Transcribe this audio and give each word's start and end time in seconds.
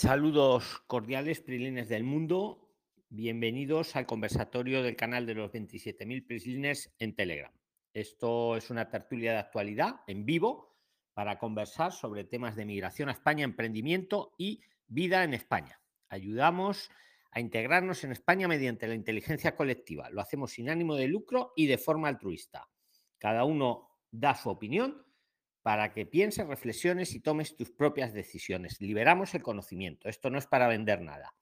Saludos 0.00 0.78
cordiales, 0.86 1.40
Prilines 1.40 1.88
del 1.88 2.04
mundo. 2.04 2.70
Bienvenidos 3.08 3.96
al 3.96 4.06
conversatorio 4.06 4.80
del 4.80 4.94
canal 4.94 5.26
de 5.26 5.34
los 5.34 5.50
27.000 5.50 6.24
Prilines 6.24 6.94
en 7.00 7.16
Telegram. 7.16 7.52
Esto 7.92 8.56
es 8.56 8.70
una 8.70 8.88
tertulia 8.90 9.32
de 9.32 9.38
actualidad 9.38 10.02
en 10.06 10.24
vivo 10.24 10.76
para 11.14 11.36
conversar 11.40 11.90
sobre 11.90 12.22
temas 12.22 12.54
de 12.54 12.64
migración 12.64 13.08
a 13.08 13.12
España, 13.12 13.42
emprendimiento 13.42 14.34
y 14.38 14.60
vida 14.86 15.24
en 15.24 15.34
España. 15.34 15.80
Ayudamos 16.10 16.92
a 17.32 17.40
integrarnos 17.40 18.04
en 18.04 18.12
España 18.12 18.46
mediante 18.46 18.86
la 18.86 18.94
inteligencia 18.94 19.56
colectiva. 19.56 20.10
Lo 20.10 20.20
hacemos 20.20 20.52
sin 20.52 20.70
ánimo 20.70 20.94
de 20.94 21.08
lucro 21.08 21.52
y 21.56 21.66
de 21.66 21.76
forma 21.76 22.06
altruista. 22.06 22.68
Cada 23.18 23.42
uno 23.42 23.88
da 24.12 24.36
su 24.36 24.48
opinión 24.48 25.07
para 25.62 25.92
que 25.92 26.06
pienses, 26.06 26.46
reflexiones 26.46 27.14
y 27.14 27.20
tomes 27.20 27.56
tus 27.56 27.70
propias 27.70 28.12
decisiones. 28.12 28.80
Liberamos 28.80 29.34
el 29.34 29.42
conocimiento. 29.42 30.08
Esto 30.08 30.30
no 30.30 30.38
es 30.38 30.46
para 30.46 30.68
vender 30.68 31.00
nada. 31.00 31.34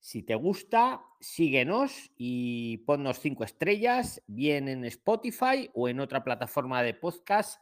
Si 0.00 0.22
te 0.22 0.34
gusta, 0.36 1.02
síguenos 1.20 2.12
y 2.16 2.78
ponnos 2.78 3.18
cinco 3.18 3.44
estrellas, 3.44 4.22
bien 4.26 4.68
en 4.68 4.84
Spotify 4.84 5.70
o 5.74 5.88
en 5.88 5.98
otra 5.98 6.22
plataforma 6.22 6.82
de 6.82 6.94
podcast, 6.94 7.60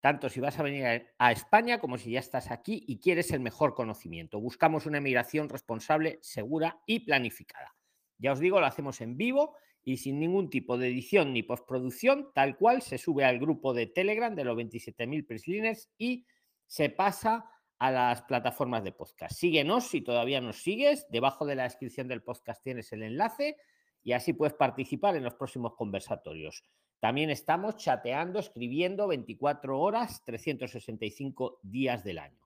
tanto 0.00 0.28
si 0.28 0.40
vas 0.40 0.58
a 0.58 0.62
venir 0.62 1.08
a 1.18 1.32
España 1.32 1.80
como 1.80 1.98
si 1.98 2.12
ya 2.12 2.20
estás 2.20 2.50
aquí 2.50 2.84
y 2.86 2.98
quieres 2.98 3.32
el 3.32 3.40
mejor 3.40 3.74
conocimiento. 3.74 4.40
Buscamos 4.40 4.86
una 4.86 4.98
emigración 4.98 5.48
responsable, 5.48 6.18
segura 6.22 6.80
y 6.86 7.00
planificada. 7.00 7.74
Ya 8.18 8.32
os 8.32 8.38
digo, 8.38 8.60
lo 8.60 8.66
hacemos 8.66 9.00
en 9.00 9.16
vivo 9.16 9.56
y 9.84 9.96
sin 9.96 10.20
ningún 10.20 10.50
tipo 10.50 10.78
de 10.78 10.88
edición 10.88 11.32
ni 11.32 11.42
postproducción, 11.42 12.28
tal 12.34 12.56
cual 12.56 12.82
se 12.82 12.98
sube 12.98 13.24
al 13.24 13.38
grupo 13.38 13.74
de 13.74 13.86
Telegram 13.86 14.34
de 14.34 14.44
los 14.44 14.56
27.000 14.56 15.26
Prislines 15.26 15.90
y 15.98 16.26
se 16.66 16.90
pasa 16.90 17.50
a 17.78 17.90
las 17.90 18.22
plataformas 18.22 18.84
de 18.84 18.92
podcast. 18.92 19.34
Síguenos 19.34 19.88
si 19.88 20.02
todavía 20.02 20.40
nos 20.40 20.62
sigues. 20.62 21.06
Debajo 21.10 21.44
de 21.44 21.56
la 21.56 21.64
descripción 21.64 22.06
del 22.06 22.22
podcast 22.22 22.62
tienes 22.62 22.92
el 22.92 23.02
enlace 23.02 23.56
y 24.04 24.12
así 24.12 24.32
puedes 24.32 24.54
participar 24.54 25.16
en 25.16 25.24
los 25.24 25.34
próximos 25.34 25.74
conversatorios. 25.74 26.62
También 27.00 27.30
estamos 27.30 27.76
chateando, 27.76 28.38
escribiendo 28.38 29.08
24 29.08 29.80
horas, 29.80 30.22
365 30.24 31.58
días 31.62 32.04
del 32.04 32.18
año. 32.20 32.41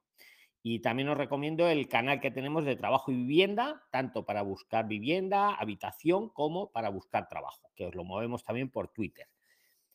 Y 0.69 0.81
también 0.81 1.09
os 1.09 1.17
recomiendo 1.17 1.69
el 1.69 1.86
canal 1.86 2.20
que 2.20 2.33
tenemos 2.33 2.64
de 2.64 2.75
trabajo 2.75 3.12
y 3.12 3.14
vivienda, 3.14 3.84
tanto 3.92 4.27
para 4.27 4.42
buscar 4.42 4.89
vivienda, 4.89 5.55
habitación, 5.55 6.28
como 6.31 6.73
para 6.73 6.89
buscar 6.89 7.28
trabajo, 7.28 7.70
que 7.77 7.86
os 7.86 7.95
lo 7.95 8.03
movemos 8.03 8.42
también 8.42 8.69
por 8.69 8.89
Twitter. 8.89 9.28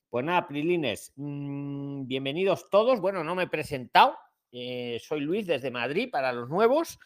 Pues 0.09 0.23
nada, 0.23 0.47
Prilines, 0.47 1.11
mmm, 1.17 2.07
bienvenidos 2.07 2.69
todos. 2.69 3.01
Bueno, 3.01 3.21
no 3.21 3.35
me 3.35 3.43
he 3.43 3.47
presentado, 3.47 4.17
eh, 4.53 4.97
soy 5.03 5.19
Luis 5.19 5.45
desde 5.45 5.71
Madrid 5.71 6.09
para 6.09 6.31
los 6.31 6.47
nuevos. 6.47 6.97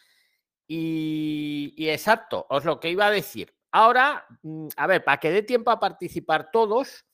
Y, 0.67 1.73
exacto, 1.89 2.45
os 2.51 2.65
lo 2.65 2.79
que 2.79 2.91
iba 2.91 3.07
a 3.07 3.11
decir. 3.11 3.51
Ahora, 3.71 4.27
mmm, 4.43 4.67
a 4.77 4.85
ver, 4.85 5.03
para 5.03 5.17
que 5.17 5.31
dé 5.31 5.41
tiempo 5.41 5.71
a 5.71 5.79
participar 5.79 6.51
todos, 6.51 7.07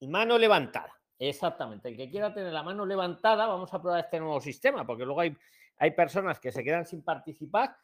mano 0.00 0.36
levantada. 0.36 1.00
Exactamente, 1.16 1.90
el 1.90 1.96
que 1.96 2.10
quiera 2.10 2.34
tener 2.34 2.52
la 2.52 2.64
mano 2.64 2.84
levantada, 2.84 3.46
vamos 3.46 3.72
a 3.72 3.80
probar 3.80 4.00
este 4.00 4.18
nuevo 4.18 4.40
sistema, 4.40 4.84
porque 4.84 5.04
luego 5.04 5.20
hay 5.20 5.36
hay 5.80 5.92
personas 5.92 6.38
que 6.38 6.52
se 6.52 6.62
quedan 6.62 6.84
sin 6.84 7.02
participar. 7.02 7.74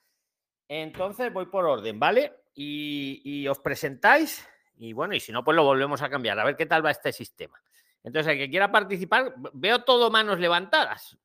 Entonces 0.68 1.32
voy 1.32 1.46
por 1.46 1.64
orden, 1.64 1.98
¿vale? 1.98 2.32
Y, 2.54 3.46
os 3.48 3.58
presentáis 3.58 4.46
y 4.76 4.92
bueno, 4.92 5.14
y 5.14 5.20
si 5.20 5.32
no, 5.32 5.42
pues 5.42 5.56
lo 5.56 5.64
volvemos 5.64 6.02
a 6.02 6.10
cambiar, 6.10 6.38
a 6.38 6.44
ver 6.44 6.56
qué 6.56 6.66
tal 6.66 6.84
va 6.84 6.90
este 6.90 7.10
sistema. 7.10 7.58
Entonces, 8.02 8.32
el 8.32 8.38
que 8.38 8.50
quiera 8.50 8.70
participar, 8.70 9.34
veo 9.54 9.82
todo 9.82 10.10
manos 10.10 10.38
levantadas, 10.38 11.18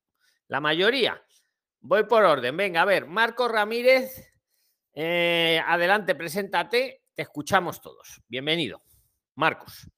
la 0.47 0.61
mayoría. 0.61 1.21
Voy 1.81 2.05
por 2.05 2.23
orden, 2.23 2.55
venga, 2.55 2.81
a 2.81 2.85
ver, 2.85 3.05
Marco 3.05 3.49
Ramírez, 3.49 4.33
eh, 4.93 5.61
adelante, 5.65 6.15
preséntate, 6.15 7.03
te 7.13 7.21
escuchamos 7.21 7.81
todos. 7.81 8.21
Bienvenido, 8.29 8.81
Marcos. 9.35 9.89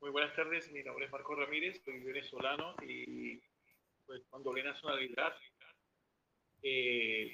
Muy 0.00 0.10
buenas 0.10 0.34
tardes, 0.34 0.70
mi 0.72 0.82
nombre 0.82 1.06
es 1.06 1.12
Marco 1.12 1.36
Ramírez, 1.36 1.80
soy 1.84 2.00
venezolano 2.00 2.74
y 2.82 3.40
pues 4.10 4.26
con 4.28 4.42
doble 4.42 4.64
nacionalidad. 4.64 5.32
Eh, 6.64 7.30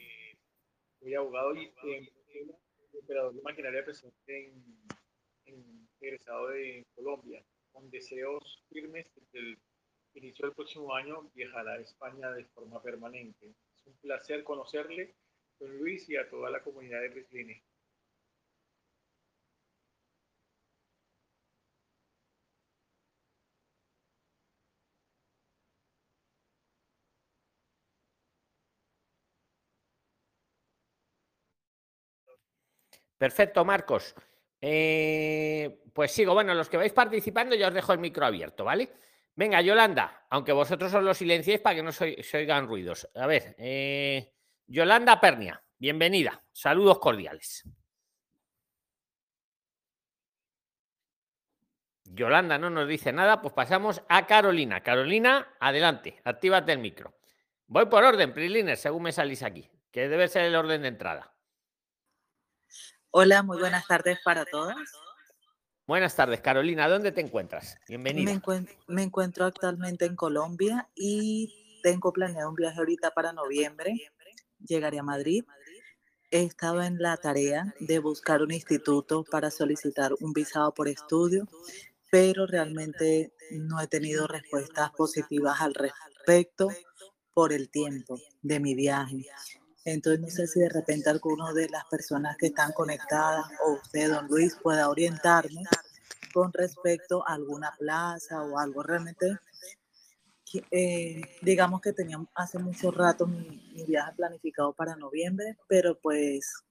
soy 1.00 1.14
abogado 1.14 1.54
y 1.54 1.72
eh, 1.84 2.12
operador 3.02 3.34
de 3.34 3.40
maquinaria 3.40 3.82
presente 3.82 4.46
en, 4.46 4.62
en 5.46 5.88
egresado 6.00 6.48
de 6.48 6.84
Colombia, 6.94 7.42
con 7.72 7.90
deseos 7.90 8.62
firmes 8.68 9.06
desde 9.14 9.38
el 9.38 9.58
inicio 10.16 10.44
del 10.44 10.54
próximo 10.54 10.94
año 10.94 11.30
viajar 11.34 11.66
a 11.66 11.80
España 11.80 12.30
de 12.32 12.44
forma 12.44 12.82
permanente. 12.82 13.54
Es 13.74 13.86
un 13.86 13.96
placer 14.02 14.44
conocerle, 14.44 15.14
don 15.58 15.78
Luis, 15.78 16.06
y 16.10 16.16
a 16.16 16.28
toda 16.28 16.50
la 16.50 16.62
comunidad 16.62 17.00
de 17.00 17.08
Brisbane. 17.08 17.62
Perfecto, 33.18 33.64
Marcos. 33.64 34.14
Eh, 34.60 35.82
pues 35.92 36.12
sigo. 36.12 36.34
Bueno, 36.34 36.54
los 36.54 36.68
que 36.68 36.76
vais 36.76 36.92
participando, 36.92 37.54
ya 37.54 37.68
os 37.68 37.74
dejo 37.74 37.92
el 37.92 37.98
micro 37.98 38.26
abierto, 38.26 38.64
¿vale? 38.64 38.90
Venga, 39.34 39.60
Yolanda, 39.60 40.26
aunque 40.30 40.52
vosotros 40.52 40.92
os 40.94 41.02
lo 41.02 41.12
silenciéis 41.12 41.60
para 41.60 41.76
que 41.76 41.82
no 41.82 41.92
se, 41.92 42.16
oigan 42.34 42.66
ruidos. 42.66 43.08
A 43.14 43.26
ver, 43.26 43.54
eh, 43.58 44.32
Yolanda 44.66 45.20
Pernia, 45.20 45.62
bienvenida. 45.78 46.42
Saludos 46.52 46.98
cordiales. 46.98 47.64
Yolanda 52.04 52.56
no 52.56 52.70
nos 52.70 52.88
dice 52.88 53.12
nada, 53.12 53.42
pues 53.42 53.52
pasamos 53.52 54.02
a 54.08 54.26
Carolina. 54.26 54.82
Carolina, 54.82 55.54
adelante, 55.60 56.20
actívate 56.24 56.72
el 56.72 56.78
micro. 56.78 57.14
Voy 57.66 57.86
por 57.86 58.04
orden, 58.04 58.32
Prilines, 58.32 58.80
según 58.80 59.02
me 59.02 59.12
salís 59.12 59.42
aquí, 59.42 59.70
que 59.90 60.08
debe 60.08 60.28
ser 60.28 60.44
el 60.44 60.54
orden 60.54 60.82
de 60.82 60.88
entrada. 60.88 61.35
Hola, 63.18 63.42
muy 63.42 63.58
buenas 63.58 63.86
tardes 63.86 64.18
para 64.22 64.44
todas. 64.44 64.76
Buenas 65.86 66.14
tardes, 66.14 66.42
Carolina. 66.42 66.86
¿Dónde 66.86 67.12
te 67.12 67.22
encuentras? 67.22 67.78
Bienvenida. 67.88 68.26
Me, 68.26 68.32
encuentro, 68.32 68.74
me 68.88 69.02
encuentro 69.04 69.46
actualmente 69.46 70.04
en 70.04 70.14
Colombia 70.14 70.90
y 70.94 71.80
tengo 71.82 72.12
planeado 72.12 72.50
un 72.50 72.56
viaje 72.56 72.78
ahorita 72.78 73.12
para 73.12 73.32
noviembre. 73.32 73.94
Llegaré 74.58 74.98
a 74.98 75.02
Madrid. 75.02 75.44
He 76.30 76.42
estado 76.42 76.82
en 76.82 76.98
la 76.98 77.16
tarea 77.16 77.72
de 77.80 78.00
buscar 78.00 78.42
un 78.42 78.50
instituto 78.50 79.24
para 79.24 79.50
solicitar 79.50 80.12
un 80.20 80.34
visado 80.34 80.74
por 80.74 80.86
estudio, 80.86 81.48
pero 82.10 82.46
realmente 82.46 83.32
no 83.50 83.80
he 83.80 83.86
tenido 83.86 84.26
respuestas 84.26 84.90
positivas 84.90 85.62
al 85.62 85.72
respecto 85.72 86.68
por 87.32 87.54
el 87.54 87.70
tiempo 87.70 88.20
de 88.42 88.60
mi 88.60 88.74
viaje. 88.74 89.24
Entonces 89.86 90.20
no 90.20 90.28
sé 90.28 90.48
si 90.48 90.58
de 90.58 90.68
repente 90.68 91.08
alguno 91.08 91.54
de 91.54 91.68
las 91.68 91.84
personas 91.84 92.36
que 92.36 92.46
están 92.46 92.72
conectadas 92.72 93.46
o 93.64 93.74
usted, 93.74 94.10
don 94.10 94.26
Luis, 94.26 94.56
pueda 94.60 94.88
orientarme 94.88 95.62
con 96.34 96.52
respecto 96.52 97.22
a 97.26 97.34
alguna 97.34 97.72
plaza 97.78 98.42
o 98.42 98.58
algo. 98.58 98.82
Realmente, 98.82 99.38
eh, 100.72 101.22
digamos 101.40 101.80
que 101.80 101.92
tenía 101.92 102.18
hace 102.34 102.58
mucho 102.58 102.90
rato 102.90 103.28
mi, 103.28 103.62
viaje 103.86 104.12
planificado 104.16 104.72
para 104.72 104.96
noviembre, 104.96 105.56
pero 105.68 105.96
pues 106.00 106.64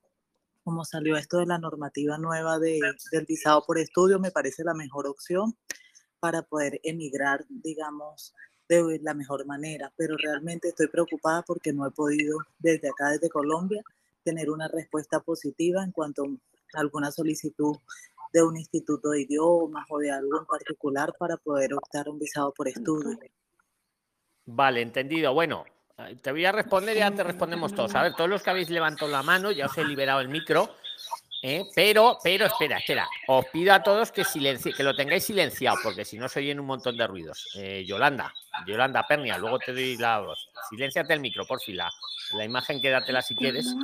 como 0.66 0.84
salió 0.84 1.16
esto 1.16 1.38
de 1.38 1.46
la 1.46 1.58
normativa 1.58 2.18
nueva 2.18 2.60
de, 2.60 2.82
del 3.14 3.26
visado 3.26 3.64
por 3.66 3.78
estudio, 3.78 4.20
me 4.20 4.32
parece 4.32 4.66
la 4.66 4.74
mejor 4.74 5.08
opción 5.08 5.56
para 6.20 6.42
poder 6.42 6.82
emigrar, 6.84 7.46
digamos, 7.48 8.34
de 8.68 9.00
la 9.02 9.14
mejor 9.14 9.46
manera, 9.46 9.92
pero 9.96 10.18
realmente 10.18 10.70
estoy 10.70 10.88
preocupada 10.88 11.44
porque 11.44 11.72
no 11.74 11.86
he 11.88 11.92
podido 11.92 12.40
desde 12.58 12.90
acá, 12.90 13.10
desde 13.12 13.30
Colombia, 13.30 13.84
tener 14.24 14.50
una 14.50 14.68
respuesta 14.68 15.20
positiva 15.20 15.84
en 15.84 15.92
cuanto 15.92 16.24
a 16.24 16.80
alguna 16.80 17.12
solicitud 17.12 17.76
de 18.34 18.44
un 18.44 18.58
instituto 18.58 19.12
de 19.12 19.22
idiomas 19.22 19.86
o 19.90 20.00
de 20.00 20.12
algo 20.12 20.40
en 20.40 20.46
particular 20.46 21.14
para 21.18 21.38
poder 21.38 21.74
optar 21.74 22.10
un 22.10 22.20
visado 22.20 22.52
por 22.54 22.68
estudio. 22.68 23.18
Vale, 24.46 24.82
entendido. 24.82 25.34
Bueno, 25.34 25.64
eh, 25.98 26.18
te 26.22 26.32
voy 26.32 26.46
a 26.46 26.52
responder 26.52 26.98
y 26.98 27.00
ya 27.00 27.12
te 27.12 27.24
respondemos 27.24 27.74
todos. 27.74 27.96
A 27.96 28.04
ver, 28.04 28.14
todos 28.16 28.30
los 28.30 28.44
que 28.44 28.50
habéis 28.50 28.70
levantado 28.70 29.10
la 29.10 29.24
mano, 29.24 29.52
ya 29.52 29.68
os 29.68 29.78
he 29.78 29.86
liberado 29.86 30.20
el 30.20 30.30
micro. 30.30 30.70
¿Eh? 31.46 31.70
Pero, 31.76 32.18
pero, 32.24 32.48
espera, 32.48 32.78
espera. 32.78 33.08
Os 33.28 33.46
pido 33.48 33.74
a 33.74 33.84
todos 33.84 34.12
que, 34.12 34.24
silencie, 34.24 34.74
que 34.74 34.84
lo 34.84 34.96
tengáis 34.96 35.26
silenciado, 35.26 35.78
porque 35.84 36.04
si 36.04 36.18
no 36.18 36.28
se 36.28 36.40
oyen 36.40 36.60
un 36.60 36.66
montón 36.66 36.98
de 36.98 37.06
ruidos. 37.06 37.48
Eh, 37.56 37.84
Yolanda, 37.86 38.34
Yolanda 38.66 39.06
Pernia, 39.08 39.38
luego 39.38 39.60
te 39.60 39.72
doy 39.72 39.96
la 39.98 40.22
voz. 40.22 40.50
Silenciate 40.70 41.14
el 41.14 41.20
micro, 41.20 41.46
por 41.46 41.62
fin. 41.62 41.78
La, 41.78 41.92
la 42.34 42.44
imagen 42.44 42.82
quédatela 42.82 43.22
si 43.22 43.36
quieres. 43.36 43.76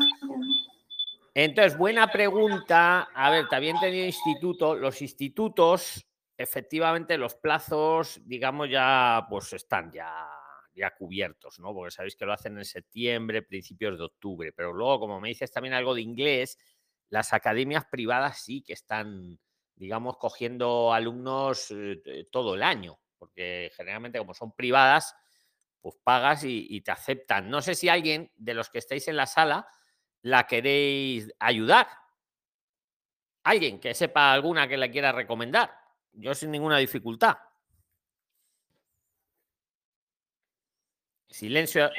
Entonces, 1.36 1.78
buena 1.78 2.08
pregunta. 2.12 3.10
A 3.14 3.30
ver, 3.30 3.48
también 3.48 3.80
tenía 3.80 4.08
instituto. 4.08 4.76
Los 4.76 5.02
institutos, 5.02 6.04
efectivamente, 6.36 7.18
los 7.18 7.36
plazos, 7.36 8.20
digamos, 8.26 8.70
ya 8.70 9.26
pues 9.30 9.54
están 9.54 9.92
ya 9.94 10.28
ya 10.74 10.90
cubiertos, 10.96 11.60
¿no? 11.60 11.74
Porque 11.74 11.92
sabéis 11.92 12.16
que 12.16 12.26
lo 12.26 12.32
hacen 12.32 12.58
en 12.58 12.64
septiembre, 12.64 13.42
principios 13.42 13.98
de 13.98 14.06
octubre, 14.06 14.54
pero 14.54 14.72
luego, 14.72 15.02
como 15.02 15.20
me 15.20 15.28
dices 15.28 15.52
también 15.52 15.74
algo 15.74 15.94
de 15.94 16.02
inglés, 16.02 16.58
las 17.12 17.34
academias 17.34 17.86
privadas 17.86 18.42
sí 18.42 18.64
que 18.64 18.74
están, 18.74 19.38
digamos, 19.76 20.18
cogiendo 20.18 20.94
alumnos 20.94 21.68
eh, 21.70 22.26
todo 22.32 22.56
el 22.56 22.64
año, 22.64 23.00
porque 23.20 23.70
generalmente 23.76 24.18
como 24.18 24.34
son 24.34 24.54
privadas, 24.54 25.14
pues 25.82 25.96
pagas 26.04 26.44
y, 26.46 26.80
te 26.82 26.92
aceptan. 26.92 27.50
No 27.50 27.62
sé 27.62 27.76
si 27.76 27.90
alguien 27.90 28.32
de 28.38 28.54
los 28.54 28.70
que 28.70 28.78
estáis 28.78 29.08
en 29.10 29.18
la 29.18 29.26
sala 29.26 29.68
la 30.22 30.48
queréis 30.48 31.30
ayudar. 31.38 31.88
Alguien 33.44 33.80
que 33.80 33.94
sepa 33.94 34.32
alguna 34.32 34.68
que 34.68 34.78
la 34.78 34.90
quiera 34.90 35.12
recomendar. 35.12 35.76
Yo 36.14 36.34
sin 36.34 36.52
ninguna 36.52 36.78
dificultad. 36.78 37.38
Silencio, 41.28 41.90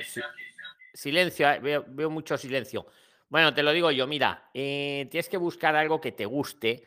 silencio, 0.95 1.51
eh, 1.51 1.83
veo, 1.87 2.11
mucho 2.11 2.39
silencio. 2.39 2.87
Bueno, 3.33 3.55
te 3.55 3.63
lo 3.63 3.73
digo 3.73 3.91
yo, 3.91 4.07
mira, 4.07 4.51
eh, 4.53 5.09
tienes 5.11 5.31
que 5.31 5.39
buscar 5.39 5.75
algo 5.75 6.03
que 6.03 6.13
te 6.13 6.27
guste 6.27 6.87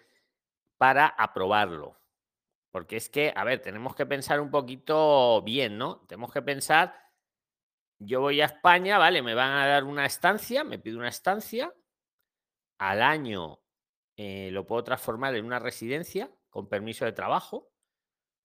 para 0.77 1.07
aprobarlo. 1.07 1.99
Porque 2.69 2.97
es 2.97 3.09
que, 3.09 3.33
a 3.35 3.43
ver, 3.43 3.63
tenemos 3.63 3.95
que 3.95 4.05
pensar 4.05 4.39
un 4.39 4.51
poquito 4.51 5.41
bien, 5.41 5.79
¿no? 5.79 6.05
Tenemos 6.07 6.31
que 6.31 6.43
pensar, 6.43 6.93
yo 7.97 8.21
voy 8.21 8.41
a 8.41 8.45
España, 8.45 8.99
vale, 8.99 9.23
me 9.23 9.33
van 9.33 9.53
a 9.53 9.65
dar 9.65 9.85
una 9.85 10.05
estancia, 10.05 10.63
me 10.63 10.77
pido 10.77 10.99
una 10.99 11.07
estancia, 11.07 11.73
al 12.77 13.01
año 13.01 13.59
eh, 14.15 14.51
lo 14.51 14.67
puedo 14.67 14.83
transformar 14.83 15.33
en 15.33 15.45
una 15.45 15.57
residencia 15.57 16.29
con 16.51 16.69
permiso 16.69 17.05
de 17.05 17.13
trabajo, 17.13 17.71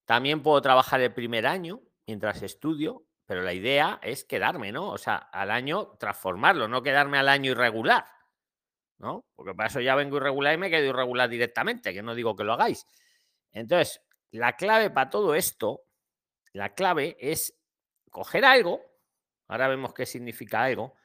también 0.07 0.43
puedo 0.43 0.63
trabajar 0.63 1.03
el 1.03 1.13
primer 1.13 1.47
año 1.47 1.83
mientras 2.07 2.41
estudio, 2.41 3.05
pero 3.31 3.43
la 3.43 3.53
idea 3.53 4.01
es 4.03 4.25
quedarme, 4.25 4.73
¿no? 4.73 4.89
O 4.89 4.99
sea, 4.99 5.15
al 5.15 5.53
año 5.53 5.97
transformarlo, 6.01 6.67
no 6.67 6.83
quedarme 6.83 7.17
al 7.17 7.29
año 7.29 7.53
irregular, 7.53 8.05
¿no? 8.99 9.25
Porque 9.37 9.55
para 9.55 9.69
eso 9.69 9.79
ya 9.81 9.95
vengo 9.95 10.17
irregular 10.17 10.55
y 10.55 10.59
me 10.59 10.69
quedo 10.69 10.87
irregular 10.87 11.29
directamente, 11.29 11.95
que 11.95 12.03
no 12.03 12.17
digo 12.17 12.35
que 12.35 12.43
lo 12.43 12.55
hagáis. 12.55 12.85
Entonces, 13.53 14.03
la 14.33 14.57
clave 14.57 14.91
para 14.91 15.11
todo 15.11 15.37
esto, 15.37 15.85
la 16.53 16.75
clave 16.75 17.17
es 17.21 17.57
coger 18.11 18.45
algo, 18.45 18.81
ahora 19.47 19.69
vemos 19.69 19.95
qué 19.95 20.07
significa 20.07 20.65
algo, 20.65 20.97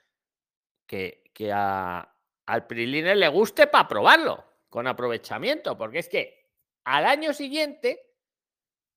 que, 0.87 1.29
que 1.31 1.51
a, 1.53 2.11
al 2.47 2.65
Priliner 2.65 3.17
le 3.17 3.27
guste 3.27 3.67
para 3.67 3.87
probarlo 3.87 4.43
con 4.67 4.87
aprovechamiento, 4.87 5.77
porque 5.77 5.99
es 5.99 6.09
que 6.09 6.49
al 6.85 7.05
año 7.05 7.35
siguiente 7.35 8.15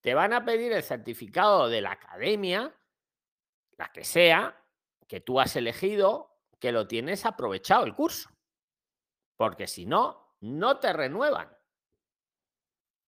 te 0.00 0.14
van 0.14 0.32
a 0.32 0.46
pedir 0.46 0.72
el 0.72 0.82
certificado 0.82 1.68
de 1.68 1.82
la 1.82 1.92
academia 1.92 2.74
la 3.78 3.90
que 3.92 4.04
sea, 4.04 4.60
que 5.06 5.20
tú 5.20 5.40
has 5.40 5.56
elegido, 5.56 6.36
que 6.58 6.72
lo 6.72 6.86
tienes 6.86 7.24
aprovechado 7.24 7.84
el 7.84 7.94
curso. 7.94 8.28
Porque 9.36 9.66
si 9.66 9.86
no, 9.86 10.34
no 10.40 10.78
te 10.78 10.92
renuevan. 10.92 11.56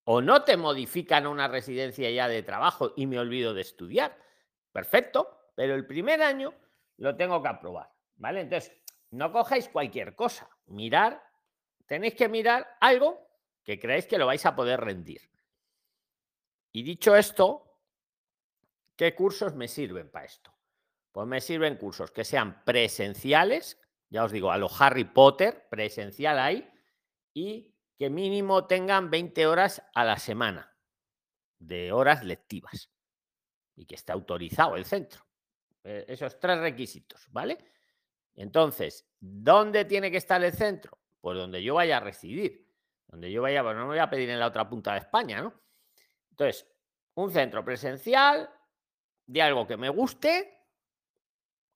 O 0.05 0.23
no 0.23 0.45
te 0.45 0.57
modifican 0.57 1.27
una 1.27 1.49
residencia 1.49 2.11
ya 2.11 2.29
de 2.29 2.43
trabajo 2.43 2.95
y 2.97 3.07
me 3.07 3.19
olvido 3.19 3.53
de 3.53 3.61
estudiar. 3.61 4.17
Perfecto, 4.73 5.51
pero 5.55 5.75
el 5.75 5.87
primer 5.87 6.23
año 6.23 6.55
lo 6.97 7.17
tengo 7.17 7.43
que 7.43 7.49
aprobar. 7.49 7.93
¿Vale? 8.17 8.41
Entonces, 8.43 8.73
no 9.11 9.33
cojáis 9.33 9.69
cualquier 9.69 10.15
cosa. 10.15 10.49
Mirar, 10.67 11.23
tenéis 11.87 12.15
que 12.15 12.29
mirar 12.29 12.77
algo 12.81 13.19
que 13.65 13.79
creáis 13.79 14.07
que 14.07 14.19
lo 14.19 14.27
vais 14.27 14.45
a 14.47 14.55
poder 14.55 14.81
rendir. 14.81 15.21
Y 16.73 16.83
dicho 16.83 17.17
esto, 17.17 17.81
¿qué 18.95 19.15
cursos 19.15 19.55
me 19.55 19.67
sirven 19.67 20.11
para 20.11 20.27
esto? 20.27 20.53
Pues 21.13 21.27
me 21.27 21.41
sirven 21.41 21.77
cursos 21.77 22.11
que 22.11 22.25
sean 22.25 22.65
presenciales, 22.65 23.81
ya 24.09 24.25
os 24.25 24.33
digo, 24.33 24.51
a 24.51 24.59
lo 24.59 24.69
Harry 24.79 25.05
Potter, 25.05 25.67
presencial 25.69 26.39
ahí, 26.39 26.69
y 27.35 27.75
que 27.99 28.11
mínimo 28.11 28.67
tengan 28.67 29.11
20 29.11 29.47
horas 29.47 29.83
a 29.95 30.05
la 30.05 30.19
semana 30.19 30.77
de 31.59 31.93
horas 31.93 32.25
lectivas 32.25 32.91
y 33.77 33.87
que 33.87 33.95
esté 33.95 34.13
autorizado 34.13 34.77
el 34.77 34.85
centro. 34.85 35.27
Eh, 35.85 36.05
esos 36.09 36.39
tres 36.39 36.59
requisitos, 36.59 37.27
¿vale? 37.31 37.59
Entonces, 38.35 39.07
¿dónde 39.19 39.85
tiene 39.85 40.11
que 40.11 40.17
estar 40.17 40.43
el 40.43 40.53
centro? 40.53 40.99
Pues 41.21 41.37
donde 41.37 41.63
yo 41.63 41.75
vaya 41.75 41.99
a 41.99 42.01
residir, 42.01 42.67
donde 43.07 43.31
yo 43.31 43.43
vaya, 43.43 43.63
pues 43.63 43.77
no 43.77 43.83
me 43.83 43.89
voy 43.89 43.99
a 43.99 44.11
pedir 44.11 44.31
en 44.31 44.39
la 44.39 44.47
otra 44.47 44.69
punta 44.69 44.93
de 44.93 45.01
España, 45.01 45.43
¿no? 45.43 45.53
Entonces, 46.31 46.67
un 47.15 47.31
centro 47.31 47.65
presencial 47.65 48.49
de 49.27 49.43
algo 49.43 49.67
que 49.67 49.77
me 49.77 49.89
guste, 49.89 50.60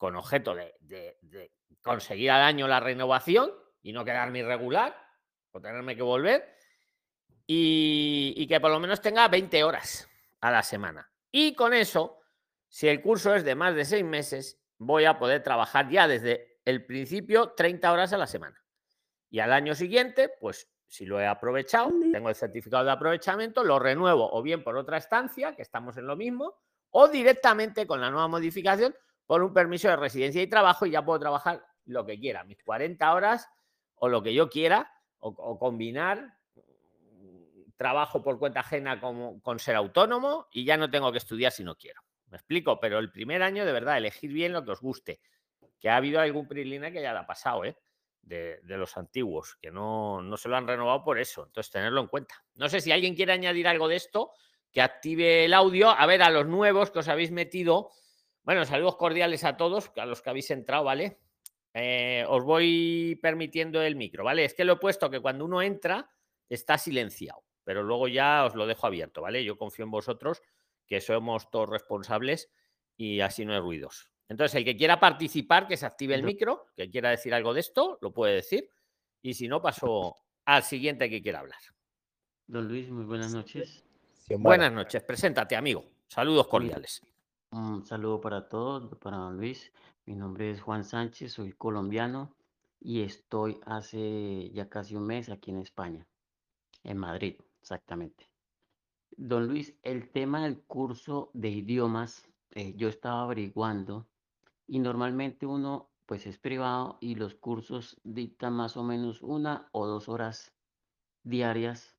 con 0.05 0.17
objeto 0.17 0.55
de, 0.55 1.51
conseguir 1.81 2.31
al 2.31 2.43
año 2.43 2.69
la 2.69 2.79
renovación 2.79 3.51
y 3.81 3.95
no 3.95 4.05
quedarme 4.05 4.41
irregular 4.41 4.95
o 5.51 5.63
tenerme 5.63 5.97
que 5.97 6.03
volver. 6.03 6.59
Y, 7.47 8.47
que 8.47 8.61
por 8.61 8.71
lo 8.71 8.79
menos 8.81 9.01
tenga 9.01 9.27
20 9.29 9.65
horas 9.65 10.07
a 10.43 10.51
la 10.51 10.63
semana. 10.63 11.11
Y 11.33 11.55
con 11.55 11.73
eso, 11.73 12.19
si 12.69 12.87
el 12.87 13.01
curso 13.01 13.35
es 13.35 13.45
de 13.45 13.55
más 13.55 13.75
de 13.75 13.87
seis 13.87 14.05
meses, 14.05 14.61
voy 14.77 15.07
a 15.07 15.19
poder 15.19 15.43
trabajar 15.43 15.89
ya 15.89 16.07
desde 16.07 16.59
el 16.67 16.85
principio 16.85 17.53
30 17.53 17.91
horas 17.91 18.13
a 18.13 18.19
la 18.19 18.27
semana. 18.27 18.63
Y 19.31 19.39
al 19.39 19.55
año 19.55 19.75
siguiente, 19.75 20.31
pues 20.39 20.71
si 20.87 21.07
lo 21.07 21.19
he 21.19 21.27
aprovechado, 21.27 21.91
tengo 22.13 22.29
el 22.29 22.35
certificado 22.35 22.85
de 22.85 22.91
aprovechamiento, 22.91 23.65
lo 23.65 23.79
renuevo 23.79 24.31
o 24.31 24.43
bien 24.43 24.63
por 24.63 24.77
otra 24.77 24.99
estancia, 24.99 25.57
que 25.57 25.63
estamos 25.63 25.97
en 25.97 26.07
lo 26.07 26.15
mismo, 26.15 26.61
o 26.91 27.09
directamente 27.09 27.87
con 27.87 28.03
la 28.03 28.11
nueva 28.11 28.29
modificación 28.29 28.95
por 29.27 29.43
un 29.43 29.53
permiso 29.53 29.89
de 29.89 29.97
residencia 29.97 30.43
y 30.43 30.47
trabajo 30.47 30.87
y 30.87 30.91
ya 30.91 31.05
puedo 31.05 31.19
trabajar 31.19 31.65
lo 31.87 32.05
que 32.07 32.19
quiera, 32.19 32.45
mis 32.45 32.63
40 32.63 33.13
horas 33.13 33.49
o 33.97 34.09
lo 34.09 34.23
que 34.23 34.35
yo 34.35 34.49
quiera, 34.49 34.91
o, 35.19 35.59
combinar 35.59 36.37
mm, 36.57 37.71
trabajo 37.77 38.23
por 38.23 38.39
cuenta 38.39 38.61
ajena 38.61 39.01
con, 39.01 39.41
con 39.41 39.59
ser 39.59 39.77
autónomo 39.77 40.49
y 40.53 40.65
ya 40.65 40.77
no 40.77 40.91
tengo 40.91 41.11
que 41.13 41.19
estudiar 41.19 41.53
si 41.53 41.65
no 41.65 41.77
quiero. 41.77 42.03
Me 42.29 42.37
explico, 42.37 42.81
pero 42.81 42.99
el 42.99 43.11
primer 43.11 43.43
año 43.43 43.65
de 43.65 43.73
verdad, 43.73 43.97
elegir 43.97 44.33
bien 44.33 44.53
lo 44.53 44.65
que 44.65 44.73
os 44.73 44.81
guste. 44.81 45.21
Que 45.79 45.89
ha 45.89 45.97
habido 45.97 46.21
algún 46.21 46.49
Prilina 46.49 46.91
que 46.91 47.01
ya 47.01 47.13
le 47.13 47.21
ha 47.21 47.27
pasado, 47.27 47.65
¿eh? 47.65 47.77
De, 48.21 48.61
de, 48.63 48.77
los 48.77 48.97
antiguos, 48.97 49.57
que 49.61 49.71
no, 49.71 50.21
no 50.23 50.37
se 50.37 50.49
lo 50.49 50.57
han 50.57 50.67
renovado 50.67 51.05
por 51.05 51.19
eso. 51.19 51.45
Entonces, 51.45 51.71
tenerlo 51.71 52.01
en 52.01 52.09
cuenta. 52.09 52.35
No 52.55 52.69
sé 52.69 52.81
si 52.81 52.91
alguien 52.91 53.15
quiere 53.15 53.35
añadir 53.35 53.69
algo 53.69 53.87
de 53.87 53.97
esto, 53.97 54.33
que 54.73 54.81
active 54.83 55.45
el 55.45 55.55
audio. 55.55 55.91
A 55.91 56.07
ver, 56.07 56.23
a 56.23 56.31
los 56.31 56.47
nuevos 56.47 56.91
que 56.91 56.99
os 56.99 57.09
habéis 57.09 57.31
metido, 57.31 57.91
bueno, 58.45 58.65
saludos 58.65 58.97
cordiales 58.97 59.43
a 59.45 59.57
todos, 59.57 59.91
a 59.97 60.07
los 60.07 60.23
que 60.23 60.31
habéis 60.31 60.51
entrado, 60.51 60.85
¿vale? 60.85 61.19
Eh, 61.73 62.25
os 62.29 62.45
voy 62.45 63.19
permitiendo 63.21 63.83
el 63.83 63.97
micro, 63.97 64.23
¿vale? 64.23 64.45
Es 64.45 64.55
que 64.55 64.65
lo 64.65 64.75
he 64.75 64.77
puesto 64.77 65.11
que 65.11 65.21
cuando 65.21 65.45
uno 65.45 65.63
entra 65.63 66.11
está 66.49 66.79
silenciado, 66.79 67.43
pero 67.65 67.83
luego 67.83 68.07
ya 68.07 68.45
os 68.45 68.55
lo 68.55 68.67
dejo 68.67 68.87
abierto, 68.87 69.23
¿vale? 69.23 69.45
Yo 69.45 69.57
confío 69.57 69.85
en 69.85 69.91
vosotros 69.91 70.43
que 70.87 71.01
somos 71.01 71.51
todos 71.51 71.69
responsables 71.69 72.51
y 72.97 73.21
así 73.21 73.45
no 73.45 73.55
hay 73.55 73.61
ruidos. 73.61 74.11
Entonces, 74.29 74.55
el 74.57 74.65
que 74.65 74.77
quiera 74.77 75.01
participar, 75.01 75.67
que 75.67 75.77
se 75.77 75.87
active 75.87 76.15
el 76.15 76.23
micro, 76.23 76.67
que 76.77 76.91
quiera 76.91 77.11
decir 77.11 77.35
algo 77.35 77.53
de 77.53 77.61
esto, 77.61 77.99
lo 78.01 78.13
puede 78.13 78.35
decir. 78.35 78.71
Y 79.23 79.35
si 79.35 79.49
no, 79.49 79.61
paso 79.61 80.17
al 80.45 80.63
siguiente 80.63 81.11
que 81.11 81.23
quiera 81.23 81.41
hablar. 81.41 81.59
Don 82.47 82.69
Luis, 82.69 82.91
muy 82.91 83.05
buenas 83.05 83.35
noches. 83.35 83.85
Buenas 84.29 84.73
noches, 84.73 85.03
preséntate, 85.03 85.57
amigo. 85.57 85.85
Saludos 86.09 86.47
cordiales. 86.47 87.03
Un 87.57 87.85
saludo 87.85 88.21
para 88.21 88.49
todos, 88.49 88.99
para 88.99 89.31
Luis. 89.31 89.73
Mi 90.07 90.17
nombre 90.17 90.51
es 90.51 90.61
Juan 90.61 90.83
Sánchez, 90.83 91.35
soy 91.35 91.53
colombiano 91.53 92.35
y 92.81 93.03
estoy 93.03 93.61
hace 93.65 94.51
ya 94.51 94.69
casi 94.69 94.97
un 94.97 95.07
mes 95.07 95.29
aquí 95.29 95.53
en 95.53 95.59
España, 95.59 96.05
en 96.83 96.99
Madrid, 96.99 97.37
exactamente. 97.61 98.29
Don 99.17 99.47
Luis, 99.47 99.73
el 99.85 100.11
tema 100.11 100.43
del 100.43 100.63
curso 100.63 101.31
de 101.33 101.51
idiomas, 101.51 102.29
eh, 102.57 102.75
yo 102.75 102.89
estaba 102.89 103.23
averiguando 103.23 104.09
y 104.67 104.81
normalmente 104.81 105.47
uno 105.47 105.91
pues 106.07 106.27
es 106.27 106.39
privado 106.39 106.99
y 107.01 107.15
los 107.15 107.37
cursos 107.37 108.01
dictan 108.03 108.55
más 108.55 108.77
o 108.77 108.83
menos 108.83 109.23
una 109.23 109.69
o 109.71 109.87
dos 109.87 110.09
horas 110.09 110.53
diarias 111.23 111.97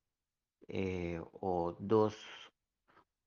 eh, 0.68 1.18
o 1.40 1.74
dos 1.78 2.45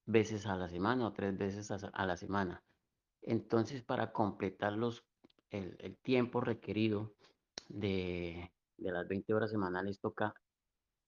veces 0.10 0.46
a 0.48 0.56
la 0.56 0.68
semana 0.68 1.08
o 1.08 1.13
tres 1.13 1.38
veces 1.38 1.72
a, 1.72 2.06
la 2.06 2.18
semana. 2.18 2.63
Entonces, 3.22 3.84
para 3.84 4.12
completar 4.12 4.74
los, 4.74 5.06
el, 5.51 5.98
tiempo 6.01 6.42
requerido 6.42 7.13
de, 7.68 8.51
las 8.78 9.08
20 9.08 9.34
horas 9.34 9.51
semanales, 9.51 10.00
toca 10.00 10.34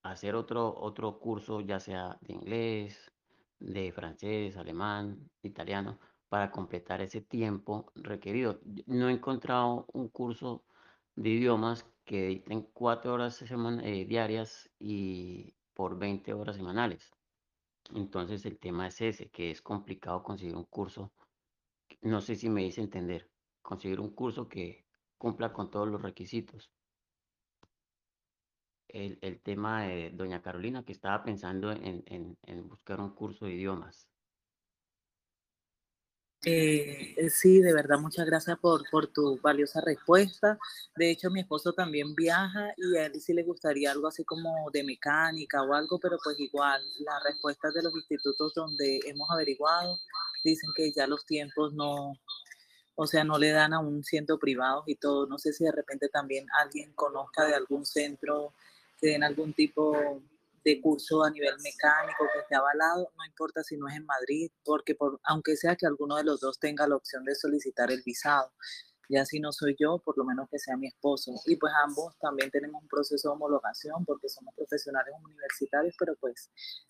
hacer 0.03 0.35
otro, 0.35 0.75
otro 0.79 1.19
curso, 1.19 1.61
ya 1.61 1.79
sea 1.79 2.17
de 2.21 2.33
inglés, 2.33 3.11
de 3.59 3.91
francés, 3.91 4.57
alemán, 4.57 5.29
italiano, 5.43 5.99
para 6.29 6.51
completar 6.51 7.01
ese 7.01 7.21
tiempo 7.21 7.91
requerido. 7.95 8.59
No 8.85 9.09
he 9.09 9.13
encontrado 9.13 9.85
un 9.93 10.09
curso 10.09 10.63
de 11.15 11.29
idiomas 11.29 11.85
que 12.05 12.27
dicten 12.27 12.63
cuatro 12.73 13.13
horas 13.13 13.41
eh, 13.41 14.05
diarias 14.05 14.69
y 14.79 15.55
por 15.73 15.97
20 15.97 16.33
horas 16.33 16.55
semanales. 16.55 17.11
Entonces 17.95 18.45
el 18.45 18.59
tema 18.59 18.87
es 18.87 19.01
ese, 19.01 19.29
que 19.29 19.51
es 19.51 19.61
complicado 19.61 20.23
conseguir 20.23 20.55
un 20.55 20.65
curso 20.65 21.11
no 22.01 22.21
sé 22.21 22.35
si 22.35 22.49
me 22.49 22.65
hice 22.65 22.81
entender, 22.81 23.29
conseguir 23.61 23.99
un 23.99 24.13
curso 24.13 24.47
que 24.47 24.85
cumpla 25.17 25.53
con 25.53 25.69
todos 25.69 25.87
los 25.87 26.01
requisitos. 26.01 26.71
El, 28.87 29.19
el 29.21 29.41
tema 29.41 29.83
de 29.83 30.09
doña 30.11 30.41
Carolina, 30.41 30.83
que 30.83 30.91
estaba 30.91 31.23
pensando 31.23 31.71
en, 31.71 32.03
en, 32.07 32.37
en 32.43 32.67
buscar 32.67 32.99
un 32.99 33.11
curso 33.11 33.45
de 33.45 33.53
idiomas. 33.53 34.10
Eh, 36.43 37.13
eh, 37.17 37.29
sí, 37.29 37.61
de 37.61 37.71
verdad, 37.71 37.99
muchas 37.99 38.25
gracias 38.25 38.57
por, 38.57 38.89
por 38.89 39.07
tu 39.07 39.39
valiosa 39.41 39.79
respuesta. 39.81 40.57
De 40.95 41.11
hecho, 41.11 41.29
mi 41.29 41.41
esposo 41.41 41.73
también 41.73 42.15
viaja 42.15 42.73
y 42.77 42.97
a 42.97 43.05
él 43.05 43.21
sí 43.21 43.33
le 43.33 43.43
gustaría 43.43 43.91
algo 43.91 44.07
así 44.07 44.23
como 44.23 44.71
de 44.71 44.83
mecánica 44.83 45.61
o 45.61 45.73
algo, 45.73 45.99
pero 45.99 46.17
pues 46.23 46.39
igual, 46.39 46.81
las 46.99 47.23
respuestas 47.23 47.75
de 47.75 47.83
los 47.83 47.93
institutos 47.95 48.55
donde 48.55 49.01
hemos 49.05 49.29
averiguado 49.29 49.99
dicen 50.43 50.71
que 50.75 50.91
ya 50.91 51.05
los 51.05 51.25
tiempos 51.27 51.73
no, 51.73 52.17
o 52.95 53.05
sea, 53.07 53.23
no 53.23 53.37
le 53.37 53.51
dan 53.51 53.73
a 53.73 53.79
un 53.79 54.03
centro 54.03 54.39
privado 54.39 54.83
y 54.87 54.95
todo. 54.95 55.27
No 55.27 55.37
sé 55.37 55.53
si 55.53 55.63
de 55.63 55.71
repente 55.71 56.09
también 56.09 56.47
alguien 56.59 56.91
conozca 56.93 57.45
de 57.45 57.53
algún 57.53 57.85
centro 57.85 58.53
que 58.99 59.09
den 59.09 59.23
algún 59.23 59.53
tipo 59.53 60.21
de 60.63 60.81
curso 60.81 61.23
a 61.23 61.31
nivel 61.31 61.55
mecánico 61.63 62.25
que 62.33 62.39
esté 62.39 62.55
avalado, 62.55 63.11
no 63.17 63.25
importa 63.25 63.63
si 63.63 63.77
no 63.77 63.87
es 63.87 63.95
en 63.95 64.05
Madrid, 64.05 64.51
porque 64.63 64.95
por, 64.95 65.19
aunque 65.23 65.55
sea 65.55 65.75
que 65.75 65.85
alguno 65.85 66.17
de 66.17 66.23
los 66.23 66.39
dos 66.39 66.59
tenga 66.59 66.87
la 66.87 66.95
opción 66.95 67.23
de 67.25 67.35
solicitar 67.35 67.91
el 67.91 68.01
visado, 68.03 68.51
ya 69.11 69.25
si 69.25 69.41
no 69.41 69.51
soy 69.51 69.75
yo, 69.77 69.99
por 69.99 70.17
lo 70.17 70.23
menos 70.23 70.47
que 70.49 70.57
sea 70.57 70.77
mi 70.77 70.87
esposo. 70.87 71.33
Y 71.45 71.57
pues 71.57 71.73
ambos 71.83 72.17
también 72.19 72.49
tenemos 72.49 72.81
un 72.81 72.87
proceso 72.87 73.27
de 73.27 73.33
homologación 73.33 74.05
porque 74.05 74.29
somos 74.29 74.55
profesionales 74.55 75.13
universitarios, 75.21 75.93
pero 75.99 76.15
pues 76.15 76.49